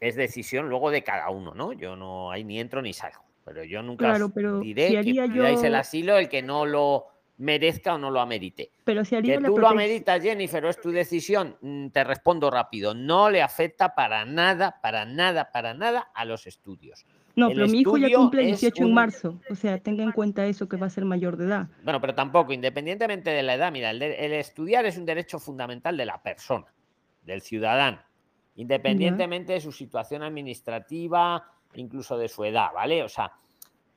es 0.00 0.16
decisión 0.16 0.68
luego 0.68 0.90
de 0.90 1.02
cada 1.04 1.30
uno, 1.30 1.54
¿no? 1.54 1.72
Yo 1.72 1.96
no 1.96 2.30
ahí 2.30 2.44
ni 2.44 2.58
entro 2.58 2.82
ni 2.82 2.92
salgo, 2.92 3.24
pero 3.44 3.62
yo 3.64 3.82
nunca 3.82 4.06
Claro, 4.06 4.30
pero 4.34 4.58
diré 4.60 4.88
si 4.88 4.94
que 5.14 5.22
pidáis 5.28 5.62
el 5.62 5.72
yo- 5.72 5.78
asilo 5.78 6.18
el 6.18 6.28
que 6.28 6.42
no 6.42 6.66
lo 6.66 7.06
merezca 7.38 7.94
o 7.94 7.98
no 7.98 8.10
lo 8.10 8.20
amerite. 8.20 8.70
Pero 8.84 9.04
si 9.04 9.16
haría 9.16 9.38
Que 9.38 9.44
tú 9.44 9.58
lo 9.58 9.68
ameritas, 9.68 10.22
Jennifer, 10.22 10.64
o 10.64 10.68
es 10.68 10.80
tu 10.80 10.90
decisión, 10.90 11.56
mm, 11.60 11.88
te 11.88 12.04
respondo 12.04 12.50
rápido. 12.50 12.94
No 12.94 13.30
le 13.30 13.42
afecta 13.42 13.94
para 13.94 14.24
nada, 14.24 14.78
para 14.80 15.04
nada, 15.06 15.50
para 15.50 15.74
nada 15.74 16.10
a 16.14 16.24
los 16.24 16.46
estudios. 16.46 17.04
No, 17.34 17.48
El 17.48 17.54
pero 17.54 17.68
mi 17.68 17.80
hijo 17.80 17.96
ya 17.96 18.14
cumple 18.14 18.42
es 18.42 18.60
18 18.60 18.82
en 18.82 18.88
un- 18.88 18.94
marzo. 18.94 19.40
O 19.50 19.54
sea, 19.54 19.78
tenga 19.78 20.04
en 20.04 20.12
cuenta 20.12 20.44
eso 20.46 20.68
que 20.68 20.76
va 20.76 20.86
a 20.86 20.90
ser 20.90 21.04
mayor 21.04 21.36
de 21.36 21.46
edad. 21.46 21.68
Bueno, 21.82 22.00
pero 22.00 22.14
tampoco, 22.14 22.52
independientemente 22.52 23.30
de 23.30 23.42
la 23.42 23.54
edad, 23.54 23.72
mira, 23.72 23.90
el, 23.90 23.98
de- 23.98 24.26
el 24.26 24.32
estudiar 24.34 24.84
es 24.84 24.98
un 24.98 25.06
derecho 25.06 25.38
fundamental 25.40 25.96
de 25.96 26.04
la 26.06 26.22
persona, 26.22 26.66
del 27.22 27.42
ciudadano, 27.42 28.00
independientemente 28.56 29.52
de 29.54 29.60
su 29.60 29.72
situación 29.72 30.22
administrativa, 30.22 31.44
incluso 31.74 32.18
de 32.18 32.28
su 32.28 32.44
edad, 32.44 32.72
¿vale? 32.74 33.02
O 33.02 33.08
sea, 33.08 33.32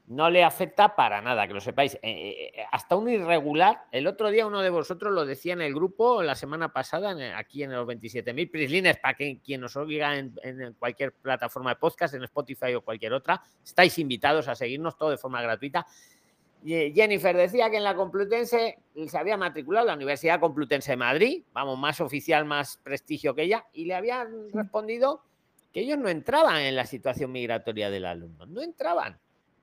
no 0.07 0.30
le 0.30 0.43
afecta 0.43 0.95
para 0.95 1.19
nada, 1.19 1.47
que 1.47 1.53
lo 1.56 1.60
sepáis. 1.60 1.95
Eh, 1.95 1.99
eh, 2.03 2.52
eh, 2.56 2.65
hasta 2.72 2.95
un 2.95 3.10
irregular, 3.10 3.85
el 3.91 4.06
otro 4.06 4.30
día 4.30 4.45
uno 4.45 4.61
de 4.61 4.69
vosotros 4.69 5.11
lo 5.11 5.26
decía 5.26 5.53
en 5.53 5.61
el 5.61 5.73
grupo 5.73 6.22
la 6.22 6.35
semana 6.35 6.72
pasada, 6.72 7.11
en- 7.11 7.34
aquí 7.34 7.64
en 7.64 7.72
los 7.72 7.88
27.000 7.88 8.52
prislines, 8.52 8.97
para 8.97 9.15
que 9.15 9.39
quien 9.43 9.61
nos 9.61 9.76
oiga 9.76 10.15
en, 10.15 10.35
en 10.43 10.73
cualquier 10.73 11.11
plataforma 11.14 11.72
de 11.72 11.77
podcast, 11.77 12.14
en 12.14 12.23
Spotify 12.23 12.76
o 12.76 12.81
cualquier 12.81 13.14
otra, 13.14 13.41
estáis 13.64 13.97
invitados 13.97 14.47
a 14.47 14.53
seguirnos 14.53 14.95
todo 14.95 15.10
de 15.10 15.18
forma 15.18 15.41
gratuita. 15.41 15.88
Y, 16.66 16.92
Jennifer 16.94 17.38
decía 17.38 17.70
que 17.70 17.78
en 17.78 17.84
la 17.84 17.96
Complutense 17.96 18.80
se 19.08 19.18
había 19.20 19.38
matriculado 19.38 19.86
en 19.86 19.90
la 19.90 19.94
Universidad 19.94 20.40
Complutense 20.40 20.94
de 20.94 20.98
Madrid, 20.98 21.44
vamos, 21.54 21.78
más 21.78 22.02
oficial, 22.02 22.44
más 22.44 22.78
prestigio 22.78 23.36
que 23.36 23.44
ella, 23.44 23.66
y 23.72 23.86
le 23.86 23.94
habían 23.94 24.52
respondido 24.52 25.22
que 25.72 25.82
ellos 25.82 26.00
no 26.00 26.10
entraban 26.10 26.58
en 26.64 26.76
la 26.76 26.88
situación 26.88 27.32
migratoria 27.32 27.92
del 27.92 28.06
alumno, 28.06 28.48
no 28.48 28.64
entraban, 28.64 29.20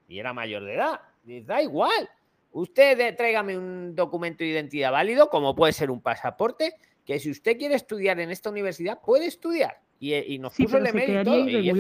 y 0.07 0.20
era 0.20 0.33
mayor 0.33 0.62
de 0.65 0.74
edad, 0.74 1.01
y 1.27 1.41
da 1.41 1.61
igual. 1.61 2.09
Usted 2.53 3.01
eh, 3.01 3.12
tráigame 3.15 3.59
un 3.59 3.97
documento 3.97 4.45
de 4.45 4.51
identidad 4.51 4.93
válido, 4.93 5.29
como 5.29 5.57
puede 5.57 5.73
ser 5.73 5.91
un 5.91 6.01
pasaporte, 6.03 6.74
que 7.05 7.19
si 7.19 7.33
usted 7.33 7.59
quiere 7.59 7.74
estudiar 7.74 8.20
en 8.20 8.31
esta 8.31 8.49
universidad, 8.49 9.01
puede 9.01 9.27
estudiar. 9.27 9.81
Y, 9.99 10.12
eh, 10.12 10.24
y 10.29 10.39
nos 10.39 10.53
Sí, 10.53 10.65
puso 10.65 10.77
el 10.77 10.87
email 10.87 11.20
y 11.20 11.24
todo. 11.24 11.49
y 11.49 11.70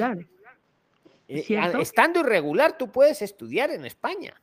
es- 1.28 1.50
eh, 1.50 1.72
estando 1.80 2.20
irregular, 2.20 2.76
tú 2.76 2.90
puedes 2.90 3.22
estudiar 3.22 3.70
en 3.70 3.84
España. 3.84 4.34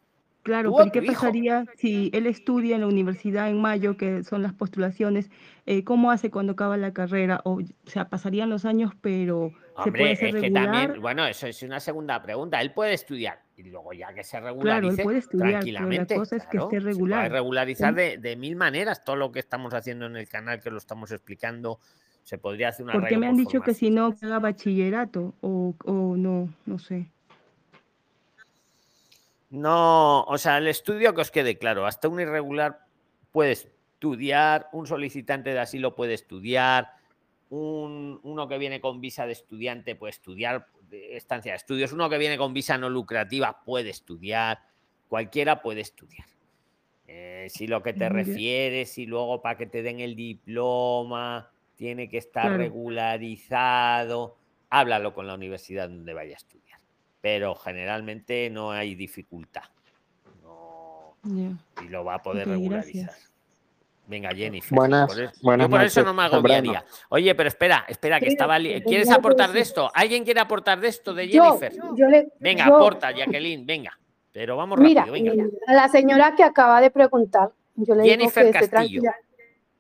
Claro, 0.44 0.70
Tú 0.70 0.78
pero 0.78 0.84
o 0.86 0.88
¿y 0.88 0.92
qué 0.92 1.00
hijo. 1.06 1.14
pasaría 1.14 1.66
si 1.76 2.10
él 2.14 2.26
estudia 2.26 2.76
en 2.76 2.82
la 2.82 2.88
universidad 2.88 3.50
en 3.50 3.62
mayo, 3.62 3.98
que 3.98 4.24
son 4.24 4.42
las 4.42 4.54
postulaciones? 4.54 5.30
eh, 5.66 5.84
¿cómo 5.84 6.12
hace 6.12 6.32
cuando 6.32 6.54
acaba 6.54 6.78
la 6.78 6.94
carrera? 6.94 7.42
O, 7.44 7.60
o 7.62 7.90
sea, 7.90 8.10
pasarían 8.10 8.50
los 8.50 8.66
años, 8.66 8.94
pero 9.02 9.52
se 9.84 9.92
puede 9.92 10.16
ser 10.16 10.30
es 10.30 10.36
que 10.36 10.42
regular. 10.42 10.72
también, 10.72 11.02
bueno, 11.02 11.26
eso 11.28 11.46
es 11.48 11.62
una 11.64 11.80
segunda 11.80 12.22
pregunta. 12.22 12.60
Él 12.62 12.74
puede 12.74 12.94
estudiar 12.94 13.44
y 13.56 13.64
luego 13.64 13.94
ya 13.94 14.14
que 14.14 14.24
se 14.24 14.38
Claro, 14.60 14.90
él 14.90 14.98
regularice 14.98 15.04
puede 15.04 15.18
estudiar, 15.20 15.64
pero 15.64 15.90
la 15.90 15.90
tranquilamente. 15.90 16.16
cosa 16.16 16.36
es 16.38 16.48
que 16.48 16.58
esté 16.58 16.82
se 16.82 16.82
puede 16.82 16.94
regular. 16.94 17.32
regularizar 17.32 17.94
de, 17.94 18.18
de 18.18 18.36
mil 18.36 18.56
maneras. 18.56 19.04
Todo 19.04 19.16
lo 19.18 19.32
que 19.32 19.40
estamos 19.40 19.74
haciendo 19.74 20.06
en 20.06 20.16
el 20.16 20.28
canal, 20.28 20.62
que 20.62 20.72
lo 20.72 20.78
estamos 20.78 21.12
explicando, 21.12 21.80
se 22.24 22.38
podría 22.38 22.70
hacer 22.70 22.86
un 22.86 22.92
Porque 22.94 23.18
me 23.18 23.28
han 23.28 23.38
dicho 23.38 23.62
que 23.62 23.74
si 23.74 23.90
no, 23.90 24.16
haga 24.22 24.40
bachillerato 24.40 25.36
o, 25.42 25.76
o 25.86 26.16
no, 26.18 26.50
no 26.66 26.80
sé. 26.80 27.12
No, 29.50 30.24
o 30.24 30.38
sea, 30.38 30.58
el 30.60 30.68
estudio 30.68 31.14
que 31.16 31.22
os 31.22 31.32
quede 31.32 31.58
claro, 31.58 31.86
hasta 31.88 32.08
un 32.08 32.20
irregular 32.20 32.82
puede 33.32 33.52
estudiar, 33.54 34.70
un 34.74 34.86
solicitante 34.86 35.52
de 35.52 35.60
asilo 35.60 35.96
puede 35.96 36.14
estudiar, 36.14 36.90
un, 37.50 38.20
uno 38.24 38.48
que 38.48 38.60
viene 38.60 38.80
con 38.80 39.02
visa 39.02 39.26
de 39.26 39.32
estudiante 39.34 39.96
puede 39.96 40.12
estudiar, 40.12 40.68
estancia 40.92 41.52
de 41.54 41.58
estudios, 41.58 41.94
uno 41.94 42.10
que 42.10 42.20
viene 42.20 42.38
con 42.38 42.54
visa 42.54 42.78
no 42.78 42.90
lucrativa 42.92 43.64
puede 43.66 43.90
estudiar, 43.90 44.60
cualquiera 45.08 45.62
puede 45.64 45.82
estudiar. 45.82 46.28
Eh, 47.08 47.48
si 47.50 47.66
lo 47.66 47.82
que 47.82 47.94
te 47.94 48.08
Mm, 48.08 48.14
refieres, 48.14 48.92
si 48.94 49.08
luego 49.08 49.42
para 49.42 49.58
que 49.58 49.66
te 49.66 49.82
den 49.82 50.00
el 50.00 50.16
diploma 50.16 51.52
tiene 51.76 52.08
que 52.08 52.20
estar 52.20 52.44
Claro. 52.44 52.58
regularizado, 52.58 54.38
háblalo 54.70 55.14
con 55.16 55.26
la 55.26 55.34
universidad 55.34 55.90
donde 55.90 56.14
vaya 56.14 56.34
a 56.36 56.38
estudiar. 56.38 56.69
Pero 57.22 57.56
generalmente 57.56 58.50
no 58.50 58.72
hay 58.72 58.96
dificultad 58.96 59.64
y 61.84 61.88
lo 61.90 62.04
va 62.06 62.16
a 62.16 62.22
poder 62.24 62.48
regularizar. 62.48 63.04
gracias. 63.06 63.30
Venga, 64.08 64.30
Jennifer. 64.32 64.76
Buenas- 64.76 65.08
por 65.08 65.22
eso- 65.22 65.34
buenas 65.44 65.66
yo 65.68 65.70
por 65.70 65.82
eso 65.84 66.04
no 66.04 66.14
me 66.14 66.24
agobiaría. 66.24 66.84
Oye, 67.10 67.36
pero 67.36 67.50
espera, 67.50 67.86
espera, 67.88 68.20
que 68.20 68.28
estaba. 68.30 68.58
¿Quieres 68.58 69.12
aportar 69.12 69.52
de 69.52 69.60
esto? 69.60 69.92
¿Alguien 69.94 70.24
quiere 70.24 70.40
aportar 70.40 70.80
de 70.80 70.88
esto 70.88 71.14
de 71.14 71.28
Jennifer? 71.28 71.74
yo 71.96 72.08
le, 72.08 72.30
Venga, 72.40 72.68
yo- 72.68 72.76
aporta, 72.78 73.12
Jacqueline, 73.12 73.66
venga. 73.66 73.92
Pero 74.32 74.56
vamos 74.58 74.80
mira, 74.80 75.06
rápido, 75.06 75.14
venga. 75.36 75.46
a 75.68 75.74
la 75.74 75.90
señora 75.90 76.34
que 76.36 76.44
acaba 76.44 76.80
de 76.82 76.90
preguntar, 76.90 77.52
yo 77.76 77.96
le 77.96 78.04
digo 78.04 78.12
Jennifer 78.16 78.44
que 78.44 78.50
esté 78.60 78.70
Castillo. 78.70 79.02
tranquila. 79.02 79.16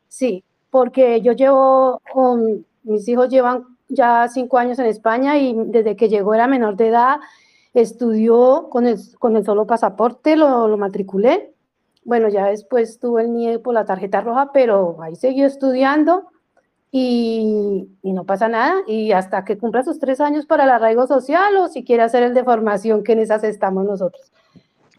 Sí, 0.07 0.43
porque 0.69 1.21
yo 1.21 1.31
llevo, 1.33 2.01
um, 2.13 2.63
mis 2.83 3.07
hijos 3.07 3.29
llevan 3.29 3.77
ya 3.89 4.27
cinco 4.29 4.57
años 4.57 4.79
en 4.79 4.85
España 4.85 5.37
y 5.37 5.53
desde 5.67 5.95
que 5.95 6.07
llegó 6.07 6.33
era 6.33 6.47
menor 6.47 6.75
de 6.77 6.87
edad, 6.87 7.17
estudió 7.73 8.69
con 8.69 8.87
el, 8.87 8.97
con 9.17 9.35
el 9.35 9.43
solo 9.43 9.67
pasaporte, 9.67 10.35
lo, 10.35 10.67
lo 10.67 10.77
matriculé. 10.77 11.53
Bueno, 12.05 12.29
ya 12.29 12.47
después 12.47 12.99
tuve 12.99 13.23
el 13.23 13.33
NIE 13.33 13.59
por 13.59 13.73
la 13.73 13.85
tarjeta 13.85 14.21
roja, 14.21 14.51
pero 14.53 15.01
ahí 15.01 15.15
siguió 15.15 15.45
estudiando 15.45 16.27
y, 16.91 17.87
y 18.01 18.13
no 18.13 18.23
pasa 18.23 18.47
nada. 18.47 18.75
Y 18.87 19.11
hasta 19.11 19.43
que 19.43 19.57
cumpla 19.57 19.83
sus 19.83 19.99
tres 19.99 20.21
años 20.21 20.45
para 20.45 20.63
el 20.63 20.69
arraigo 20.69 21.05
social 21.07 21.55
o 21.57 21.67
si 21.67 21.83
quiere 21.83 22.03
hacer 22.03 22.23
el 22.23 22.33
de 22.33 22.43
formación, 22.43 23.03
que 23.03 23.11
en 23.11 23.19
esas 23.19 23.43
estamos 23.43 23.85
nosotros. 23.85 24.31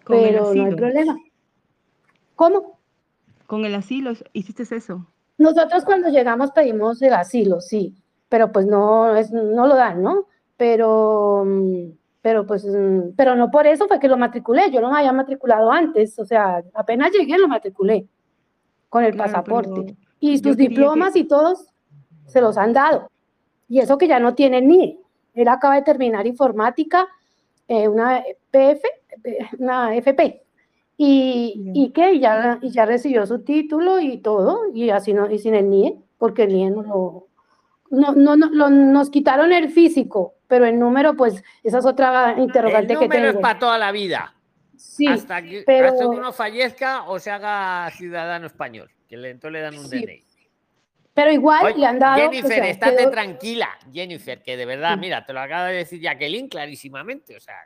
Pero 0.06 0.54
no 0.54 0.64
hay 0.66 0.74
problema. 0.74 1.16
¿Cómo? 2.36 2.78
Con 3.46 3.64
el 3.64 3.74
asilo, 3.74 4.12
¿hiciste 4.32 4.62
eso? 4.74 5.06
Nosotros 5.38 5.84
cuando 5.84 6.08
llegamos 6.08 6.52
pedimos 6.52 7.00
el 7.02 7.14
asilo, 7.14 7.60
sí, 7.60 7.94
pero 8.30 8.50
pues 8.52 8.64
no, 8.64 9.14
es, 9.16 9.30
no 9.32 9.66
lo 9.66 9.74
dan, 9.76 10.02
¿no? 10.02 10.24
Pero, 10.56 11.44
pero 12.22 12.46
pues, 12.46 12.66
pero 13.16 13.34
no 13.36 13.50
por 13.50 13.66
eso 13.66 13.86
fue 13.88 13.98
que 14.00 14.08
lo 14.08 14.16
matriculé, 14.16 14.70
yo 14.70 14.80
no 14.80 14.90
me 14.90 14.98
había 14.98 15.12
matriculado 15.12 15.70
antes, 15.70 16.18
o 16.18 16.24
sea, 16.24 16.62
apenas 16.72 17.10
llegué 17.12 17.36
lo 17.38 17.48
matriculé 17.48 18.06
con 18.88 19.04
el 19.04 19.12
Claro, 19.12 19.32
pasaporte. 19.32 19.94
Y 20.20 20.38
sus 20.38 20.56
diplomas 20.56 21.12
que- 21.12 21.20
y 21.20 21.24
todos 21.24 21.66
se 22.26 22.40
los 22.40 22.56
han 22.56 22.72
dado. 22.72 23.10
Y 23.68 23.80
eso 23.80 23.98
que 23.98 24.08
ya 24.08 24.20
no 24.20 24.34
tiene 24.34 24.60
ni. 24.60 25.00
Él 25.34 25.48
acaba 25.48 25.76
de 25.76 25.82
terminar 25.82 26.26
informática, 26.26 27.08
eh, 27.68 27.88
una 27.88 28.22
PF, 28.50 28.82
una 29.58 29.94
FP. 29.96 30.42
Y, 30.96 31.70
y 31.72 31.90
que 31.90 32.12
y 32.12 32.20
ya, 32.20 32.58
y 32.60 32.70
ya 32.70 32.84
recibió 32.84 33.24
su 33.26 33.38
título 33.42 33.98
y 34.00 34.18
todo, 34.18 34.64
y 34.74 34.90
así 34.90 35.14
no, 35.14 35.30
y 35.30 35.38
sin 35.38 35.54
el 35.54 35.70
NIE, 35.70 35.96
porque 36.18 36.42
el 36.42 36.52
NIE 36.52 36.70
no 36.70 36.82
lo, 36.82 37.26
no, 37.90 38.12
no, 38.14 38.36
no, 38.36 38.48
lo- 38.50 38.70
nos 38.70 39.10
quitaron 39.10 39.52
el 39.52 39.70
físico, 39.70 40.34
pero 40.48 40.64
el 40.66 40.78
número, 40.78 41.14
pues, 41.14 41.42
esa 41.62 41.78
es 41.78 41.84
otra 41.86 42.32
El 42.32 42.40
interrogante 42.40 42.94
que 42.94 43.00
número 43.02 43.24
es 43.26 43.30
tengo. 43.32 43.40
para 43.40 43.58
toda 43.58 43.78
la 43.78 43.92
vida. 43.92 44.34
Sí, 44.76 45.06
hasta, 45.06 45.42
que, 45.42 45.62
pero- 45.66 45.88
hasta 45.88 46.00
que 46.00 46.06
uno 46.06 46.32
fallezca 46.32 47.02
o 47.04 47.18
se 47.18 47.30
haga 47.30 47.90
ciudadano 47.90 48.46
español. 48.46 48.90
Que 49.08 49.16
le, 49.16 49.30
entonces 49.30 49.52
le 49.52 49.60
dan 49.60 49.76
un 49.78 49.86
Sí, 49.88 50.00
DNI. 50.04 50.24
Pero 51.12 51.32
igual 51.32 51.64
Oye, 51.66 51.78
le 51.78 51.86
han 51.86 51.98
dado. 51.98 52.16
o 52.18 52.30
Jennifer, 52.30 52.50
sea, 52.52 52.68
estate 52.68 52.96
quedó- 52.98 53.10
tranquila, 53.10 53.68
Jennifer, 53.92 54.40
que 54.42 54.56
de 54.56 54.64
verdad, 54.64 54.94
Sí. 54.94 55.00
mira, 55.00 55.26
te 55.26 55.32
lo 55.32 55.40
acaba 55.40 55.66
de 55.66 55.76
decir 55.78 56.00
Jacqueline 56.00 56.48
clarísimamente, 56.48 57.36
o 57.36 57.40
sea, 57.40 57.56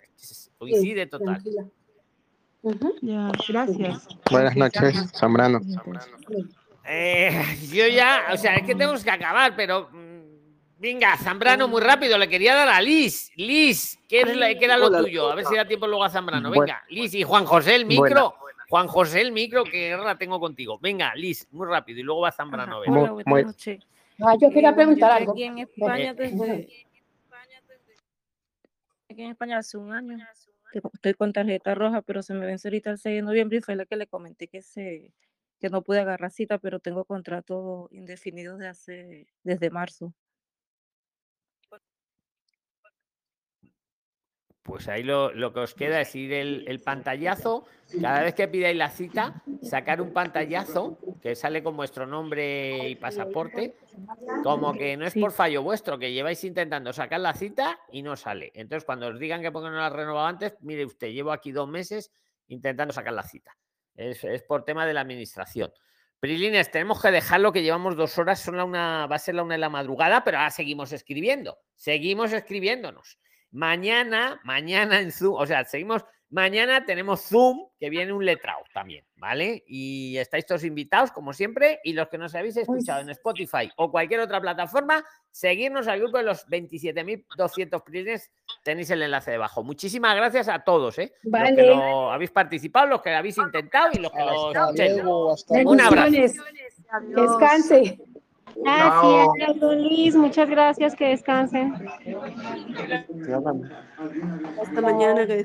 coincide 0.58 1.04
Sí, 1.04 1.10
total. 1.10 1.26
tranquila. 1.42 1.64
Ujú. 2.62 2.94
Ya, 3.02 3.30
gracias. 3.46 4.08
Buenas 4.30 4.56
noches, 4.56 5.10
Zambrano. 5.14 5.60
Eh, 6.86 7.42
yo 7.72 7.86
ya, 7.88 8.24
o 8.32 8.36
sea, 8.36 8.54
es 8.56 8.62
que 8.62 8.74
tenemos 8.74 9.04
que 9.04 9.10
acabar, 9.10 9.54
pero 9.56 9.90
venga, 10.78 11.16
Zambrano, 11.16 11.68
muy 11.68 11.80
rápido, 11.80 12.18
le 12.18 12.28
quería 12.28 12.54
dar 12.54 12.68
a 12.68 12.80
Liz. 12.80 13.30
Liz, 13.36 13.98
¿qué, 14.08 14.20
es 14.22 14.36
la- 14.36 14.54
qué 14.54 14.64
era 14.64 14.76
lo 14.76 14.86
Hola, 14.86 14.98
tuyo? 15.00 15.30
A 15.30 15.34
ver 15.34 15.44
si 15.46 15.54
da 15.56 15.66
tiempo 15.66 15.86
luego 15.86 16.04
a 16.04 16.10
Zambrano. 16.10 16.48
Bueno. 16.48 16.62
Venga, 16.62 16.84
Liz 16.88 17.14
y 17.14 17.22
Juan 17.22 17.44
José 17.44 17.74
el 17.74 17.86
micro. 17.86 18.34
Buena. 18.40 18.64
Juan 18.68 18.86
José 18.88 19.20
el 19.20 19.32
micro, 19.32 19.64
que 19.64 19.88
guerra 19.88 20.16
tengo 20.16 20.40
contigo. 20.40 20.78
Venga, 20.78 21.14
Liz, 21.14 21.46
muy 21.52 21.66
rápido, 21.66 22.00
y 22.00 22.02
luego 22.02 22.22
va 22.22 22.32
Zambrano. 22.32 22.78
Hola, 22.78 23.12
buenas 23.12 23.26
muy- 23.26 23.44
noches. 23.44 23.82
Ah, 24.20 24.34
yo 24.40 24.48
quería 24.50 24.70
Eh, 24.70 24.74
preguntar 24.74 25.10
algo. 25.12 25.32
Aquí 25.32 25.42
en 25.44 25.58
España 25.58 26.10
Eh, 26.10 26.14
desde 26.14 26.68
aquí 29.10 29.22
en 29.22 29.30
España 29.30 29.58
hace 29.58 29.76
un 29.76 29.92
año. 29.92 30.16
Estoy 30.92 31.14
con 31.14 31.32
tarjeta 31.32 31.74
roja, 31.74 32.02
pero 32.02 32.22
se 32.22 32.34
me 32.34 32.46
vence 32.46 32.66
ahorita 32.68 32.90
el 32.90 32.98
6 32.98 33.16
de 33.16 33.22
noviembre 33.22 33.58
y 33.58 33.60
fue 33.60 33.76
la 33.76 33.86
que 33.86 33.96
le 33.96 34.06
comenté 34.06 34.48
que 34.48 34.60
se 34.62 35.12
que 35.60 35.70
no 35.70 35.82
pude 35.82 36.00
agarrar 36.00 36.30
cita, 36.30 36.58
pero 36.58 36.78
tengo 36.78 37.04
contrato 37.04 37.88
indefinido 37.90 38.58
de 38.58 38.68
hace 38.68 39.26
desde 39.44 39.70
marzo. 39.70 40.12
Pues 44.64 44.88
ahí 44.88 45.02
lo, 45.02 45.30
lo 45.30 45.52
que 45.52 45.60
os 45.60 45.74
queda 45.74 46.00
es 46.00 46.14
ir 46.16 46.32
el, 46.32 46.64
el 46.66 46.80
pantallazo. 46.80 47.66
Cada 48.00 48.22
vez 48.22 48.34
que 48.34 48.48
pidáis 48.48 48.76
la 48.78 48.88
cita, 48.88 49.42
sacar 49.62 50.00
un 50.00 50.14
pantallazo 50.14 50.98
que 51.20 51.36
sale 51.36 51.62
con 51.62 51.76
vuestro 51.76 52.06
nombre 52.06 52.88
y 52.88 52.94
pasaporte. 52.96 53.76
Como 54.42 54.72
que 54.72 54.96
no 54.96 55.04
es 55.04 55.12
por 55.12 55.32
fallo 55.32 55.62
vuestro, 55.62 55.98
que 55.98 56.14
lleváis 56.14 56.42
intentando 56.44 56.94
sacar 56.94 57.20
la 57.20 57.34
cita 57.34 57.78
y 57.92 58.00
no 58.00 58.16
sale. 58.16 58.52
Entonces, 58.54 58.86
cuando 58.86 59.08
os 59.08 59.18
digan 59.18 59.42
que 59.42 59.50
no 59.50 59.70
la 59.70 59.90
renovado 59.90 60.26
antes, 60.26 60.54
mire 60.62 60.86
usted, 60.86 61.08
llevo 61.08 61.32
aquí 61.32 61.52
dos 61.52 61.68
meses 61.68 62.10
intentando 62.48 62.94
sacar 62.94 63.12
la 63.12 63.22
cita. 63.22 63.54
Es, 63.94 64.24
es 64.24 64.42
por 64.44 64.64
tema 64.64 64.86
de 64.86 64.94
la 64.94 65.02
administración. 65.02 65.70
Prilines, 66.20 66.70
tenemos 66.70 67.02
que 67.02 67.10
dejarlo 67.10 67.52
que 67.52 67.62
llevamos 67.62 67.96
dos 67.96 68.16
horas, 68.16 68.40
son 68.40 68.56
la 68.56 68.64
una, 68.64 69.06
va 69.06 69.16
a 69.16 69.18
ser 69.18 69.34
la 69.34 69.42
una 69.42 69.56
de 69.56 69.58
la 69.58 69.68
madrugada, 69.68 70.24
pero 70.24 70.38
ahora 70.38 70.50
seguimos 70.50 70.90
escribiendo, 70.92 71.58
seguimos 71.74 72.32
escribiéndonos. 72.32 73.18
Mañana, 73.54 74.40
mañana 74.42 74.98
en 74.98 75.12
Zoom, 75.12 75.36
o 75.36 75.46
sea, 75.46 75.64
seguimos, 75.64 76.04
mañana 76.28 76.84
tenemos 76.84 77.20
Zoom, 77.28 77.68
que 77.78 77.88
viene 77.88 78.12
un 78.12 78.24
letrado 78.24 78.64
también, 78.74 79.04
¿vale? 79.14 79.62
Y 79.68 80.16
estáis 80.18 80.44
todos 80.44 80.64
invitados, 80.64 81.12
como 81.12 81.32
siempre, 81.32 81.78
y 81.84 81.92
los 81.92 82.08
que 82.08 82.18
nos 82.18 82.34
habéis 82.34 82.56
escuchado 82.56 83.02
en 83.02 83.10
Spotify 83.10 83.70
o 83.76 83.92
cualquier 83.92 84.18
otra 84.18 84.40
plataforma, 84.40 85.04
seguirnos 85.30 85.86
al 85.86 86.00
grupo 86.00 86.18
de 86.18 86.24
los 86.24 86.48
27.200 86.48 87.84
prilines, 87.84 88.32
tenéis 88.64 88.90
el 88.90 89.02
enlace 89.02 89.30
debajo. 89.30 89.62
Muchísimas 89.62 90.16
gracias 90.16 90.48
a 90.48 90.64
todos, 90.64 90.98
¿eh? 90.98 91.12
Los 91.22 91.32
que 91.32 91.52
Vale. 91.52 91.66
lo 91.68 92.10
habéis 92.10 92.32
participado, 92.32 92.88
los 92.88 93.02
que 93.02 93.10
lo 93.10 93.18
habéis 93.18 93.38
intentado 93.38 93.90
y 93.92 93.98
los 94.00 94.10
que 94.10 94.18
lo 95.00 95.32
Un 95.70 95.80
abrazo. 95.80 96.10
Descanse. 96.10 98.00
Gracias, 98.56 99.60
don 99.60 99.82
Luis. 99.82 100.14
Muchas 100.14 100.48
gracias. 100.48 100.94
Que 100.94 101.08
descansen. 101.08 101.74
Hasta 104.60 104.80
mañana. 104.80 105.26
que 105.26 105.36